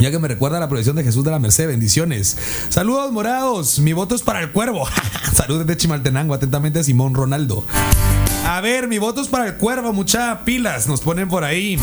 Ya 0.00 0.12
que 0.12 0.18
me 0.20 0.28
recuerda 0.28 0.60
la 0.60 0.68
proyección 0.68 0.94
de 0.94 1.02
Jesús 1.02 1.24
de 1.24 1.32
la 1.32 1.40
Merced, 1.40 1.66
bendiciones. 1.66 2.36
Saludos 2.68 3.10
morados, 3.10 3.80
mi 3.80 3.92
voto 3.92 4.14
es 4.14 4.22
para 4.22 4.40
el 4.40 4.52
cuervo. 4.52 4.86
Saludos 5.34 5.66
de 5.66 5.76
Chimaltenango, 5.76 6.34
atentamente 6.34 6.84
Simón 6.84 7.14
Ronaldo. 7.14 7.64
A 8.46 8.60
ver, 8.60 8.86
mi 8.86 8.98
voto 8.98 9.20
es 9.20 9.28
para 9.28 9.46
el 9.46 9.56
cuervo, 9.56 9.92
mucha 9.92 10.44
pilas, 10.44 10.86
nos 10.86 11.00
ponen 11.00 11.28
por 11.28 11.42
ahí. 11.42 11.78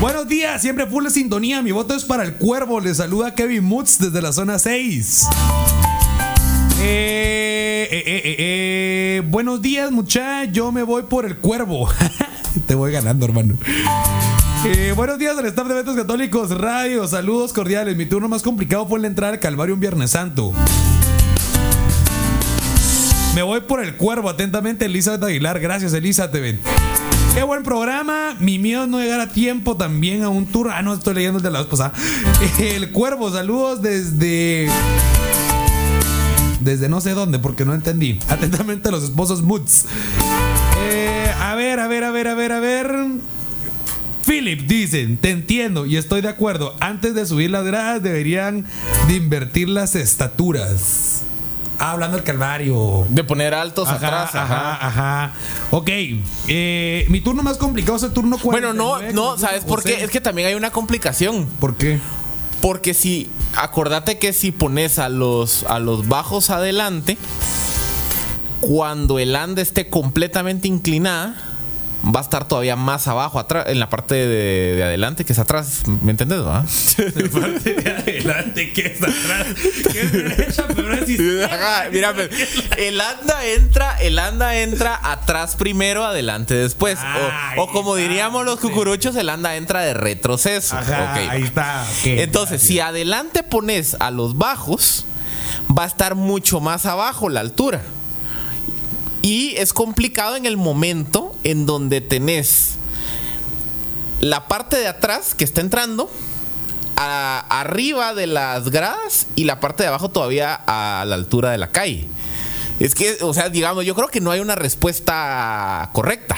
Buenos 0.00 0.28
días, 0.28 0.62
siempre 0.62 0.86
full 0.86 1.02
de 1.04 1.10
sintonía, 1.10 1.62
mi 1.62 1.72
voto 1.72 1.94
es 1.94 2.04
para 2.04 2.22
el 2.22 2.34
cuervo. 2.34 2.78
Le 2.78 2.94
saluda 2.94 3.34
Kevin 3.34 3.64
Mutz 3.64 3.98
desde 3.98 4.22
la 4.22 4.32
zona 4.32 4.60
6. 4.60 5.26
Eh, 6.80 7.88
eh, 7.90 8.02
eh, 8.06 8.22
eh, 8.24 8.36
eh, 8.38 9.22
buenos 9.26 9.60
días, 9.60 9.90
mucha. 9.90 10.44
Yo 10.44 10.70
me 10.70 10.84
voy 10.84 11.04
por 11.04 11.26
el 11.26 11.36
cuervo. 11.38 11.88
Te 12.66 12.74
voy 12.74 12.92
ganando, 12.92 13.26
hermano. 13.26 13.54
Eh, 14.68 14.92
buenos 14.96 15.16
días 15.16 15.38
al 15.38 15.46
staff 15.46 15.64
de 15.68 15.74
Eventos 15.74 15.94
Católicos 15.94 16.50
Radio. 16.50 17.06
Saludos 17.06 17.52
cordiales. 17.52 17.96
Mi 17.96 18.04
turno 18.04 18.26
más 18.26 18.42
complicado 18.42 18.84
fue 18.84 18.98
la 18.98 19.06
entrada 19.06 19.34
al 19.34 19.38
Calvario 19.38 19.74
un 19.76 19.80
Viernes 19.80 20.10
Santo. 20.10 20.52
Me 23.36 23.42
voy 23.42 23.60
por 23.60 23.80
el 23.80 23.94
cuervo. 23.94 24.28
Atentamente, 24.28 24.86
Elizabeth 24.86 25.22
Aguilar. 25.22 25.60
Gracias, 25.60 25.94
Elizabeth. 25.94 26.58
Qué 27.32 27.44
buen 27.44 27.62
programa. 27.62 28.34
Mi 28.40 28.58
miedo 28.58 28.82
es 28.82 28.88
no 28.88 28.98
llegar 28.98 29.20
a 29.20 29.28
tiempo 29.28 29.76
también 29.76 30.24
a 30.24 30.30
un 30.30 30.46
tour. 30.46 30.72
Ah, 30.72 30.82
no, 30.82 30.94
estoy 30.94 31.14
leyendo 31.14 31.36
el 31.38 31.44
de 31.44 31.52
la 31.52 31.60
vez 31.60 31.68
pasada. 31.68 31.92
El 32.58 32.90
cuervo, 32.90 33.30
saludos 33.30 33.82
desde. 33.82 34.68
Desde 36.58 36.88
no 36.88 37.00
sé 37.00 37.10
dónde, 37.10 37.38
porque 37.38 37.64
no 37.64 37.72
entendí. 37.72 38.18
Atentamente, 38.28 38.90
los 38.90 39.04
esposos 39.04 39.42
Moods. 39.42 39.84
a 41.40 41.54
ver, 41.54 41.78
a 41.78 41.86
ver, 41.86 42.02
a 42.02 42.10
ver, 42.10 42.26
a 42.26 42.34
ver, 42.34 42.50
a 42.50 42.58
ver. 42.58 43.35
Philip, 44.26 44.62
dicen, 44.62 45.16
te 45.18 45.30
entiendo 45.30 45.86
y 45.86 45.96
estoy 45.96 46.20
de 46.20 46.28
acuerdo. 46.28 46.74
Antes 46.80 47.14
de 47.14 47.26
subir 47.26 47.50
las 47.50 47.64
gradas 47.64 48.02
deberían 48.02 48.66
de 49.06 49.14
invertir 49.14 49.68
las 49.68 49.94
estaturas. 49.94 51.22
Ah, 51.78 51.92
hablando 51.92 52.16
del 52.16 52.24
calvario. 52.24 53.06
De 53.10 53.22
poner 53.22 53.54
altos 53.54 53.86
Ajá, 53.88 53.96
atrás. 53.96 54.34
ajá, 54.34 54.74
Ajá. 54.74 55.24
ajá. 55.24 55.32
Ok, 55.70 55.90
eh, 56.48 57.06
mi 57.08 57.20
turno 57.20 57.42
más 57.42 57.58
complicado 57.58 57.96
es 57.98 58.02
el 58.02 58.12
turno 58.12 58.38
49. 58.38 58.78
Bueno, 58.78 59.12
no, 59.12 59.32
no, 59.32 59.38
¿sabes 59.38 59.64
por 59.64 59.82
qué? 59.82 60.02
Es 60.02 60.10
que 60.10 60.20
también 60.20 60.48
hay 60.48 60.54
una 60.54 60.70
complicación. 60.70 61.46
¿Por 61.60 61.76
qué? 61.76 62.00
Porque 62.62 62.94
si, 62.94 63.30
acordate 63.54 64.18
que 64.18 64.32
si 64.32 64.50
pones 64.52 64.98
a 64.98 65.08
los, 65.10 65.64
a 65.64 65.78
los 65.78 66.08
bajos 66.08 66.48
adelante, 66.50 67.18
cuando 68.60 69.18
el 69.18 69.36
anda 69.36 69.60
esté 69.62 69.88
completamente 69.88 70.66
inclinada, 70.66 71.36
va 72.14 72.20
a 72.20 72.22
estar 72.22 72.46
todavía 72.46 72.76
más 72.76 73.08
abajo, 73.08 73.38
atrás, 73.38 73.66
en 73.68 73.80
la 73.80 73.88
parte 73.90 74.14
de, 74.14 74.74
de 74.76 74.84
adelante, 74.84 75.24
que 75.24 75.32
es 75.32 75.38
atrás. 75.38 75.82
¿Me 75.86 76.12
entendés, 76.12 76.40
va? 76.40 76.64
La 77.14 77.30
parte 77.40 77.74
de 77.74 77.90
adelante 77.90 78.72
que 78.72 78.86
es 78.86 79.02
atrás, 79.02 79.46
que 79.92 80.00
es 80.00 80.12
derecha, 80.12 80.64
pero 80.74 80.92
es 80.94 81.08
izquierda. 81.08 81.46
Ajá, 81.46 81.88
mira, 81.90 82.14
pues, 82.14 82.30
el 82.78 83.00
anda 83.00 83.44
entra, 83.44 83.96
el 84.00 84.18
anda 84.18 84.56
entra 84.56 84.98
atrás 85.02 85.56
primero, 85.56 86.04
adelante 86.04 86.54
después. 86.54 86.98
O, 87.56 87.62
o 87.62 87.72
como 87.72 87.96
diríamos 87.96 88.44
los 88.44 88.60
cucuruchos, 88.60 89.16
el 89.16 89.28
anda 89.28 89.56
entra 89.56 89.80
de 89.80 89.94
retroceso. 89.94 90.76
Ajá, 90.76 91.12
Ok, 91.12 91.30
ahí 91.30 91.42
está. 91.42 91.86
Entonces, 92.04 92.62
si 92.62 92.80
adelante 92.80 93.42
pones 93.42 93.96
a 94.00 94.10
los 94.10 94.36
bajos, 94.36 95.06
va 95.76 95.84
a 95.84 95.86
estar 95.86 96.14
mucho 96.14 96.60
más 96.60 96.86
abajo 96.86 97.28
la 97.28 97.40
altura. 97.40 97.82
Y 99.26 99.56
es 99.56 99.72
complicado 99.72 100.36
en 100.36 100.46
el 100.46 100.56
momento 100.56 101.34
en 101.42 101.66
donde 101.66 102.00
tenés 102.00 102.76
la 104.20 104.46
parte 104.46 104.76
de 104.76 104.86
atrás 104.86 105.34
que 105.34 105.42
está 105.42 105.60
entrando 105.60 106.08
a- 106.94 107.44
arriba 107.60 108.14
de 108.14 108.28
las 108.28 108.70
gradas 108.70 109.26
y 109.34 109.42
la 109.42 109.58
parte 109.58 109.82
de 109.82 109.88
abajo 109.88 110.10
todavía 110.10 110.54
a 110.54 111.04
la 111.06 111.16
altura 111.16 111.50
de 111.50 111.58
la 111.58 111.72
calle. 111.72 112.06
Es 112.78 112.94
que, 112.94 113.16
o 113.22 113.34
sea, 113.34 113.48
digamos, 113.48 113.84
yo 113.84 113.96
creo 113.96 114.06
que 114.06 114.20
no 114.20 114.30
hay 114.30 114.38
una 114.38 114.54
respuesta 114.54 115.90
correcta. 115.92 116.36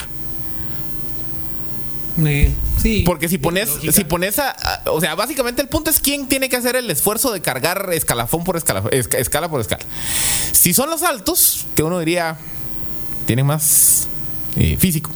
Eh, 2.25 2.51
sí. 2.83 3.03
Porque 3.05 3.29
si 3.29 3.37
pones, 3.37 3.69
si 3.93 4.05
pones 4.05 4.39
a, 4.39 4.51
a- 4.51 4.91
O 4.91 5.01
sea, 5.03 5.15
básicamente 5.15 5.61
el 5.61 5.69
punto 5.69 5.91
es 5.91 6.01
quién 6.01 6.27
tiene 6.27 6.49
que 6.49 6.57
hacer 6.57 6.75
el 6.75 6.91
esfuerzo 6.91 7.33
de 7.33 7.43
cargar 7.43 7.91
escalafón 7.93 8.45
por 8.45 8.57
escalafón, 8.57 8.91
esca- 8.93 9.19
escala 9.19 9.51
por 9.51 9.61
escala. 9.61 9.85
Si 10.53 10.73
son 10.73 10.89
los 10.89 11.03
altos, 11.03 11.67
que 11.77 11.83
uno 11.83 11.99
diría 11.99 12.39
tienen 13.29 13.45
más 13.45 14.09
eh, 14.57 14.79
físico. 14.79 15.11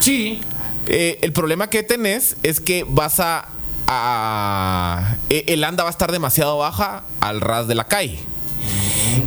Sí. 0.00 0.40
Eh, 0.86 1.18
el 1.22 1.32
problema 1.32 1.70
que 1.70 1.84
tenés 1.84 2.36
es 2.42 2.58
que 2.60 2.84
vas 2.86 3.20
a, 3.20 3.48
a- 3.86 5.16
e- 5.30 5.44
El 5.46 5.62
anda 5.62 5.84
va 5.84 5.88
a 5.88 5.92
estar 5.92 6.10
demasiado 6.10 6.58
baja 6.58 7.04
al 7.20 7.40
ras 7.40 7.68
de 7.68 7.76
la 7.76 7.84
calle. 7.84 8.18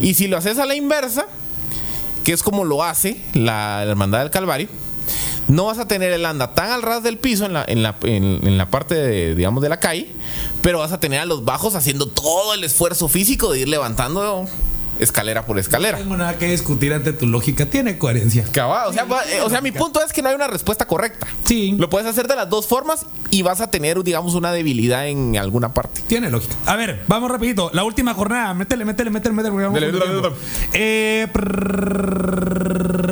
Y 0.01 0.15
si 0.15 0.27
lo 0.27 0.35
haces 0.35 0.59
a 0.59 0.65
la 0.65 0.75
inversa, 0.75 1.25
que 2.25 2.33
es 2.33 2.43
como 2.43 2.65
lo 2.65 2.83
hace 2.83 3.21
la, 3.33 3.85
la 3.85 3.91
hermandad 3.91 4.19
del 4.19 4.29
Calvario, 4.29 4.67
no 5.47 5.63
vas 5.67 5.79
a 5.79 5.87
tener 5.87 6.11
el 6.11 6.25
anda 6.25 6.53
tan 6.53 6.69
al 6.69 6.81
ras 6.81 7.03
del 7.03 7.17
piso 7.17 7.45
en 7.45 7.53
la, 7.53 7.63
en 7.65 7.81
la, 7.81 7.95
en- 8.03 8.45
en 8.45 8.57
la 8.57 8.69
parte, 8.69 8.95
de, 8.95 9.35
digamos, 9.35 9.63
de 9.63 9.69
la 9.69 9.79
calle, 9.79 10.11
pero 10.61 10.79
vas 10.79 10.91
a 10.91 10.99
tener 10.99 11.21
a 11.21 11.25
los 11.25 11.45
bajos 11.45 11.75
haciendo 11.75 12.09
todo 12.09 12.53
el 12.53 12.65
esfuerzo 12.65 13.07
físico 13.07 13.53
de 13.53 13.59
ir 13.61 13.69
levantando 13.69 14.45
escalera 14.99 15.45
por 15.45 15.55
No 15.55 15.59
escalera. 15.61 15.97
tengo 15.97 16.17
nada 16.17 16.37
que 16.37 16.47
discutir 16.49 16.93
ante 16.93 17.13
tu 17.13 17.27
lógica. 17.27 17.65
Tiene 17.65 17.97
coherencia. 17.97 18.43
Cabal, 18.51 18.87
o 18.89 18.93
sea, 18.93 19.03
va- 19.05 19.23
eh, 19.25 19.41
o 19.41 19.49
sea, 19.49 19.61
mi 19.61 19.71
punto 19.71 20.03
es 20.03 20.11
que 20.13 20.21
no 20.21 20.29
hay 20.29 20.35
una 20.35 20.47
respuesta 20.47 20.85
correcta. 20.85 21.27
Sí. 21.45 21.75
Lo 21.77 21.89
puedes 21.89 22.07
hacer 22.07 22.27
de 22.27 22.35
las 22.35 22.49
dos 22.49 22.67
formas 22.67 23.05
y 23.29 23.41
vas 23.41 23.61
a 23.61 23.69
tener, 23.69 24.01
digamos, 24.03 24.33
una 24.35 24.51
debilidad 24.51 25.07
en 25.07 25.37
alguna 25.37 25.73
parte. 25.73 26.01
Tiene 26.07 26.29
lógica. 26.29 26.55
A 26.65 26.75
ver, 26.75 27.03
vamos 27.07 27.29
rapidito. 27.31 27.69
La 27.73 27.83
última 27.83 28.13
jornada. 28.13 28.53
Métele, 28.53 28.85
métele, 28.85 29.09
métele, 29.09 29.33
métele. 29.35 29.53
con 29.55 29.73
dale, 29.73 29.91
tiempo. 29.91 30.21
dale. 30.21 30.35
Eh, 30.73 31.27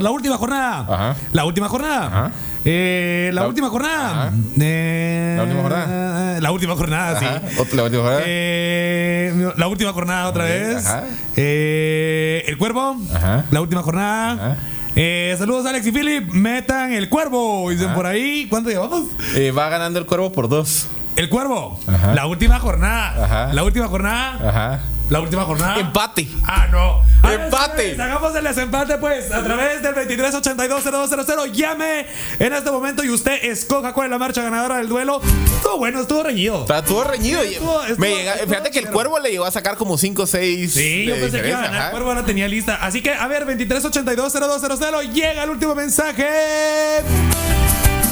la 0.02 0.12
última 0.12 0.38
jornada. 0.38 0.80
Ajá. 0.90 1.16
La 1.34 1.46
última 1.46 1.68
jornada. 1.70 2.08
Ajá. 2.08 2.32
Eh, 2.66 3.30
la, 3.34 3.42
La- 3.44 3.48
última 3.48 3.70
jornada. 3.70 4.28
Ajá. 4.28 4.34
Eh, 4.60 5.34
La 5.38 5.44
última 5.44 5.62
jornada. 5.62 6.42
La 6.42 6.52
última 6.52 6.76
jornada, 6.76 7.20
sí. 7.20 7.26
Ajá. 7.26 7.42
La 7.74 7.84
última 7.84 8.02
jornada. 8.04 8.22
Eh, 8.26 9.52
la 9.56 9.68
última 9.68 9.94
jornada 9.94 10.28
otra 10.28 10.44
vez. 10.46 10.86
ajá. 10.86 11.04
Eh, 11.36 12.44
el 12.48 12.58
cuervo. 12.58 12.98
Ajá. 13.14 13.46
La 13.52 13.62
última 13.62 13.82
jornada. 13.84 14.32
Ajá. 14.34 14.58
Eh, 14.98 15.36
saludos 15.38 15.66
Alex 15.66 15.86
y 15.88 15.92
Philip. 15.92 16.30
Metan 16.32 16.92
el 16.94 17.10
cuervo. 17.10 17.70
Dicen 17.70 17.94
por 17.94 18.06
ahí. 18.06 18.48
¿Cuánto 18.50 18.70
llevamos? 18.70 19.04
Eh, 19.36 19.52
va 19.52 19.70
ganando 19.70 20.00
el 20.00 20.06
cuervo 20.06 20.32
por 20.32 20.48
dos. 20.50 20.88
El 21.16 21.30
cuervo. 21.30 21.80
Ajá. 21.88 22.14
La 22.14 22.26
última 22.26 22.60
jornada. 22.60 23.24
Ajá. 23.26 23.54
La 23.54 23.64
última 23.64 23.88
jornada. 23.88 24.50
Ajá. 24.50 24.80
La 25.10 25.20
última 25.22 25.44
jornada. 25.44 25.78
Empate. 25.80 26.28
Ah, 26.46 26.68
no. 26.72 27.02
A 27.22 27.30
ver, 27.30 27.42
Empate. 27.42 27.78
señores, 27.94 28.00
Hagamos 28.00 28.36
el 28.36 28.44
desempate, 28.44 28.98
pues, 28.98 29.32
a 29.32 29.44
través 29.44 29.82
del 29.82 29.94
23820200. 29.96 31.52
Llame 31.52 32.06
en 32.40 32.54
este 32.54 32.72
momento 32.72 33.04
y 33.04 33.10
usted 33.10 33.44
escoja 33.46 33.94
cuál 33.94 34.08
es 34.08 34.12
la 34.12 34.18
marcha 34.20 34.42
ganadora 34.42 34.78
del 34.78 34.88
duelo. 34.90 35.22
Estuvo 35.56 35.78
bueno, 35.78 36.02
estuvo 36.02 36.24
reñido. 36.24 36.62
Está 36.62 36.82
reñido. 37.04 37.42
Estuvo- 37.42 37.82
estuvo- 37.84 37.98
Me 38.00 38.16
llega- 38.16 38.34
estuvo 38.34 38.50
fíjate 38.50 38.72
que 38.72 38.80
el 38.80 38.90
cuervo 38.90 39.20
le 39.20 39.30
llegó 39.32 39.46
a 39.46 39.52
sacar 39.52 39.76
como 39.78 39.98
5 39.98 40.24
o 40.24 40.28
6. 40.28 40.74
Sí, 40.74 41.06
yo 41.06 41.16
pensé 41.16 41.42
que 41.42 41.50
iba 41.50 41.60
a 41.60 41.64
ganar. 41.64 41.86
El 41.86 41.92
cuervo 41.92 42.14
la 42.14 42.24
tenía 42.26 42.48
lista. 42.48 42.76
Así 42.82 43.02
que, 43.02 43.12
a 43.14 43.28
ver, 43.28 43.46
23820200. 43.46 45.04
Llega 45.14 45.44
el 45.44 45.50
último 45.50 45.76
mensaje. 45.76 46.26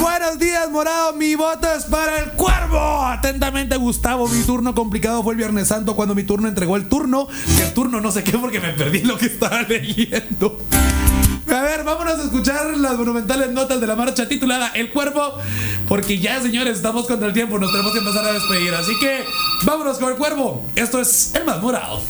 Buenos 0.04 0.38
días, 0.38 0.70
morado. 0.70 1.14
Mi 1.14 1.34
voto 1.36 1.66
es 1.74 1.86
para 1.86 2.20
el 2.20 2.32
cuervo. 2.32 3.06
Atentamente, 3.06 3.78
Gustavo. 3.78 4.28
Mi 4.28 4.44
turno 4.44 4.76
complicado 4.76 5.24
fue 5.24 5.32
el 5.32 5.38
Viernes 5.38 5.70
Santo 5.70 5.96
cuando 5.96 6.14
mi 6.14 6.24
turno 6.24 6.50
entregó 6.50 6.76
el 6.76 6.90
turno. 6.90 7.30
Y 7.48 7.62
el 7.62 7.74
turno 7.74 8.02
no 8.02 8.12
sé 8.12 8.22
qué 8.22 8.38
porque 8.38 8.60
me 8.60 8.74
perdí 8.74 9.00
lo 9.04 9.18
que 9.18 9.28
estaba 9.28 9.62
leyendo. 9.62 10.60
A 11.48 11.62
ver, 11.62 11.86
vámonos 11.86 12.20
a 12.20 12.24
escuchar 12.24 12.76
las 12.76 12.98
monumentales 12.98 13.52
notas 13.52 13.80
de 13.80 13.88
la 13.88 13.96
marcha 13.96 14.28
titulada 14.28 14.74
El 14.76 14.90
Cuervo, 14.90 15.38
porque 15.88 16.20
ya, 16.20 16.42
señores, 16.42 16.76
estamos 16.76 17.08
contra 17.08 17.30
el 17.30 17.34
tiempo, 17.34 17.58
nos 17.58 17.72
tenemos 17.72 17.94
que 17.94 18.00
empezar 18.00 18.26
a 18.26 18.34
despedir. 18.34 18.76
Así 18.76 18.92
que 19.00 19.24
vámonos 19.64 20.00
con 20.00 20.12
el 20.12 20.18
Cuervo. 20.18 20.66
Esto 20.76 21.00
es 21.00 21.34
el 21.34 21.46
más 21.46 21.62
morado. 21.62 22.02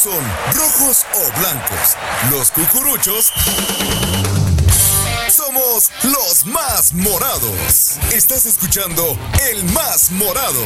Son 0.00 0.24
rojos 0.54 1.04
o 1.14 1.38
blancos. 1.38 1.96
Los 2.30 2.50
cucuruchos 2.52 3.30
somos 5.28 5.90
los 6.04 6.46
más 6.46 6.94
morados. 6.94 7.98
Estás 8.10 8.46
escuchando 8.46 9.18
el 9.50 9.62
más 9.72 10.10
morado. 10.12 10.64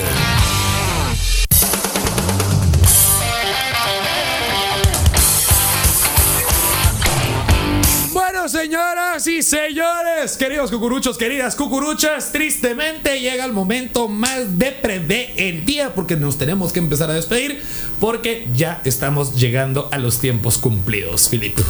Señoras 9.25 9.27
y 9.27 9.43
señores, 9.43 10.37
queridos 10.37 10.71
cucuruchos, 10.71 11.17
queridas 11.17 11.57
cucuruchas, 11.57 12.31
tristemente 12.31 13.21
llega 13.21 13.45
el 13.45 13.53
momento 13.53 14.07
más 14.07 14.59
depre 14.59 15.01
de 15.01 15.33
el 15.37 15.65
día 15.65 15.95
porque 15.95 16.17
nos 16.17 16.37
tenemos 16.37 16.73
que 16.73 16.81
empezar 16.81 17.11
a 17.11 17.15
despedir 17.15 17.63
porque 18.01 18.47
ya 18.55 18.83
estamos 18.85 19.35
llegando 19.37 19.89
a 19.93 19.99
los 19.99 20.19
tiempos 20.19 20.59
cumplidos, 20.59 21.29
Filipe. 21.31 21.63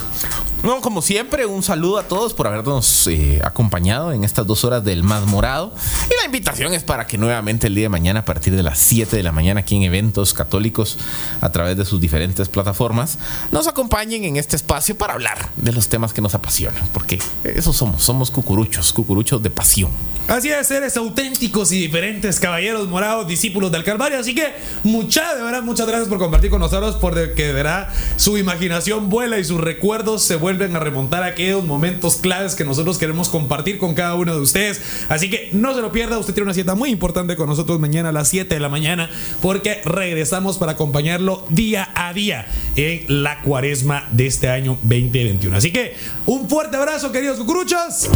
No, 0.64 0.80
como 0.80 1.02
siempre, 1.02 1.44
un 1.44 1.62
saludo 1.62 1.98
a 1.98 2.04
todos 2.04 2.32
por 2.32 2.46
habernos 2.46 3.06
eh, 3.08 3.38
acompañado 3.44 4.12
en 4.12 4.24
estas 4.24 4.46
dos 4.46 4.64
horas 4.64 4.82
del 4.82 5.02
Más 5.02 5.26
Morado. 5.26 5.74
Y 6.06 6.18
la 6.18 6.24
invitación 6.24 6.72
es 6.72 6.82
para 6.82 7.06
que 7.06 7.18
nuevamente 7.18 7.66
el 7.66 7.74
día 7.74 7.84
de 7.84 7.88
mañana, 7.90 8.20
a 8.20 8.24
partir 8.24 8.56
de 8.56 8.62
las 8.62 8.78
7 8.78 9.14
de 9.14 9.22
la 9.22 9.30
mañana, 9.30 9.60
aquí 9.60 9.76
en 9.76 9.82
eventos 9.82 10.32
católicos, 10.32 10.96
a 11.42 11.52
través 11.52 11.76
de 11.76 11.84
sus 11.84 12.00
diferentes 12.00 12.48
plataformas, 12.48 13.18
nos 13.52 13.68
acompañen 13.68 14.24
en 14.24 14.38
este 14.38 14.56
espacio 14.56 14.96
para 14.96 15.12
hablar 15.12 15.50
de 15.56 15.70
los 15.70 15.90
temas 15.90 16.14
que 16.14 16.22
nos 16.22 16.34
apasionan. 16.34 16.88
Porque 16.94 17.18
eso 17.44 17.74
somos, 17.74 18.02
somos 18.02 18.30
cucuruchos, 18.30 18.94
cucuruchos 18.94 19.42
de 19.42 19.50
pasión. 19.50 19.90
Así 20.28 20.48
es, 20.48 20.66
seres 20.66 20.96
auténticos 20.96 21.72
y 21.72 21.78
diferentes, 21.78 22.40
caballeros 22.40 22.88
morados, 22.88 23.28
discípulos 23.28 23.70
del 23.70 23.84
Calvario. 23.84 24.18
Así 24.18 24.34
que, 24.34 24.54
muchas, 24.82 25.36
de 25.36 25.42
verdad, 25.42 25.60
muchas 25.60 25.86
gracias 25.86 26.08
por 26.08 26.16
compartir 26.16 26.48
con 26.48 26.60
nosotros, 26.60 26.96
porque 26.98 27.48
de 27.48 27.52
verdad 27.52 27.90
su 28.16 28.38
imaginación 28.38 29.10
vuela 29.10 29.38
y 29.38 29.44
sus 29.44 29.60
recuerdos 29.60 30.22
se 30.22 30.36
vuelven 30.36 30.53
a 30.62 30.78
remontar 30.78 31.24
aquellos 31.24 31.64
momentos 31.64 32.16
claves 32.16 32.54
que 32.54 32.64
nosotros 32.64 32.96
queremos 32.96 33.28
compartir 33.28 33.78
con 33.78 33.94
cada 33.94 34.14
uno 34.14 34.34
de 34.34 34.40
ustedes. 34.40 34.80
Así 35.08 35.28
que 35.28 35.48
no 35.52 35.74
se 35.74 35.80
lo 35.80 35.90
pierda, 35.90 36.18
usted 36.18 36.32
tiene 36.32 36.44
una 36.44 36.54
cita 36.54 36.74
muy 36.74 36.90
importante 36.90 37.34
con 37.34 37.48
nosotros 37.48 37.80
mañana 37.80 38.10
a 38.10 38.12
las 38.12 38.28
7 38.28 38.54
de 38.54 38.60
la 38.60 38.68
mañana, 38.68 39.10
porque 39.42 39.82
regresamos 39.84 40.58
para 40.58 40.72
acompañarlo 40.72 41.44
día 41.48 41.88
a 41.94 42.12
día 42.12 42.46
en 42.76 43.22
la 43.22 43.42
cuaresma 43.42 44.08
de 44.12 44.26
este 44.26 44.48
año 44.48 44.78
2021. 44.82 45.56
Así 45.56 45.72
que 45.72 45.96
un 46.26 46.48
fuerte 46.48 46.76
abrazo, 46.76 47.10
queridos 47.10 47.38
cucuruchos. 47.38 48.08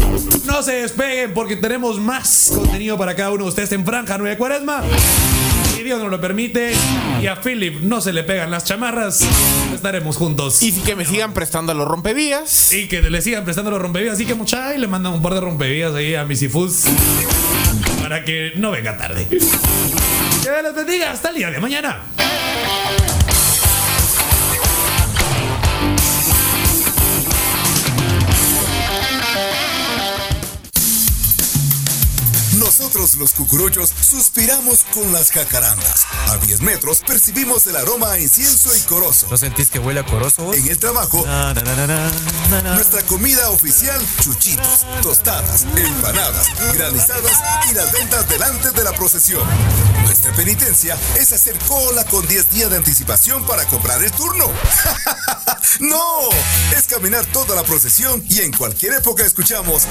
No 0.47 0.63
se 0.63 0.73
despeguen 0.73 1.35
porque 1.35 1.57
tenemos 1.57 1.99
más 1.99 2.53
contenido 2.55 2.97
para 2.97 3.17
cada 3.17 3.33
uno 3.33 3.45
de 3.45 3.49
ustedes 3.51 3.73
en 3.73 3.85
Franja 3.85 4.17
Nueva 4.17 4.37
Cuaresma. 4.37 4.83
Dios 5.89 6.01
nos 6.01 6.11
lo 6.11 6.21
permite 6.21 6.73
y 7.23 7.29
a 7.29 7.41
Philip 7.41 7.81
no 7.81 8.03
se 8.03 8.13
le 8.13 8.23
pegan 8.23 8.51
las 8.51 8.65
chamarras, 8.65 9.23
estaremos 9.73 10.19
juntos. 10.19 10.63
Y 10.63 10.71
que 10.73 10.95
me 10.95 11.07
sigan 11.07 11.33
prestando 11.33 11.73
los 11.73 11.89
rompevías. 11.89 12.75
Y 12.75 12.89
que 12.89 13.01
le 13.01 13.23
sigan 13.23 13.45
prestando 13.45 13.71
los 13.71 13.81
rompevías. 13.81 14.13
Así 14.13 14.27
que 14.27 14.35
mucha 14.35 14.75
y 14.75 14.79
le 14.79 14.87
mandan 14.87 15.15
un 15.15 15.23
par 15.23 15.33
de 15.33 15.41
rompevías 15.41 15.95
ahí 15.95 16.15
a 16.15 16.27
Misifus 16.27 16.85
para 18.03 18.23
que 18.23 18.53
no 18.57 18.71
venga 18.71 18.99
tarde. 18.99 19.29
Que 19.29 19.39
Dios 19.39 20.63
les 20.63 20.75
bendiga. 20.75 21.11
Hasta 21.11 21.31
el 21.31 21.37
día 21.37 21.51
de 21.51 21.59
mañana. 21.59 22.03
Nosotros 32.89 33.17
los 33.17 33.33
cucuruchos 33.35 33.93
suspiramos 34.01 34.87
con 34.95 35.13
las 35.13 35.31
jacarandas. 35.31 36.07
A 36.29 36.39
10 36.39 36.63
metros 36.63 37.01
percibimos 37.07 37.67
el 37.67 37.77
aroma 37.77 38.13
a 38.13 38.19
incienso 38.19 38.75
y 38.75 38.81
corozo. 38.81 39.27
¿No 39.31 39.37
sentís 39.37 39.69
que 39.69 39.79
huele 39.79 40.01
a 40.01 40.07
corozo 40.07 40.45
vos? 40.45 40.57
En 40.57 40.67
el 40.67 40.79
trabajo, 40.79 41.23
Na, 41.27 41.53
na, 41.53 41.87
na, 41.87 42.75
nuestra 42.77 43.03
comida 43.03 43.51
oficial, 43.51 44.01
chuchitos, 44.23 44.87
tostadas, 45.03 45.67
empanadas, 45.77 46.47
granizadas 46.73 47.39
y 47.71 47.75
las 47.75 47.93
ventas 47.93 48.27
delante 48.27 48.71
de 48.71 48.83
la 48.83 48.93
procesión. 48.93 49.47
Nuestra 50.05 50.33
penitencia 50.33 50.97
es 51.21 51.31
hacer 51.35 51.59
cola 51.69 52.07
con 52.07 52.27
10 52.27 52.51
días 52.53 52.71
de 52.71 52.79
anticipación 52.79 53.45
para 53.47 53.67
comprar 53.67 54.03
el 54.03 54.13
turno. 54.13 54.51
¡No! 55.81 56.31
Es 56.75 56.87
caminar 56.87 57.27
toda 57.27 57.55
la 57.55 57.65
procesión 57.65 58.25
y 58.31 58.41
en 58.41 58.53
cualquier 58.53 58.95
época 58.95 59.27
escuchamos 59.27 59.87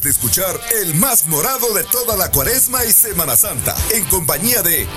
De 0.00 0.08
escuchar 0.08 0.58
el 0.82 0.94
más 0.94 1.26
morado 1.26 1.74
de 1.74 1.84
toda 1.84 2.16
la 2.16 2.30
cuaresma 2.30 2.86
y 2.86 2.92
Semana 2.92 3.36
Santa, 3.36 3.76
en 3.92 4.02
compañía 4.06 4.62
de 4.62 4.88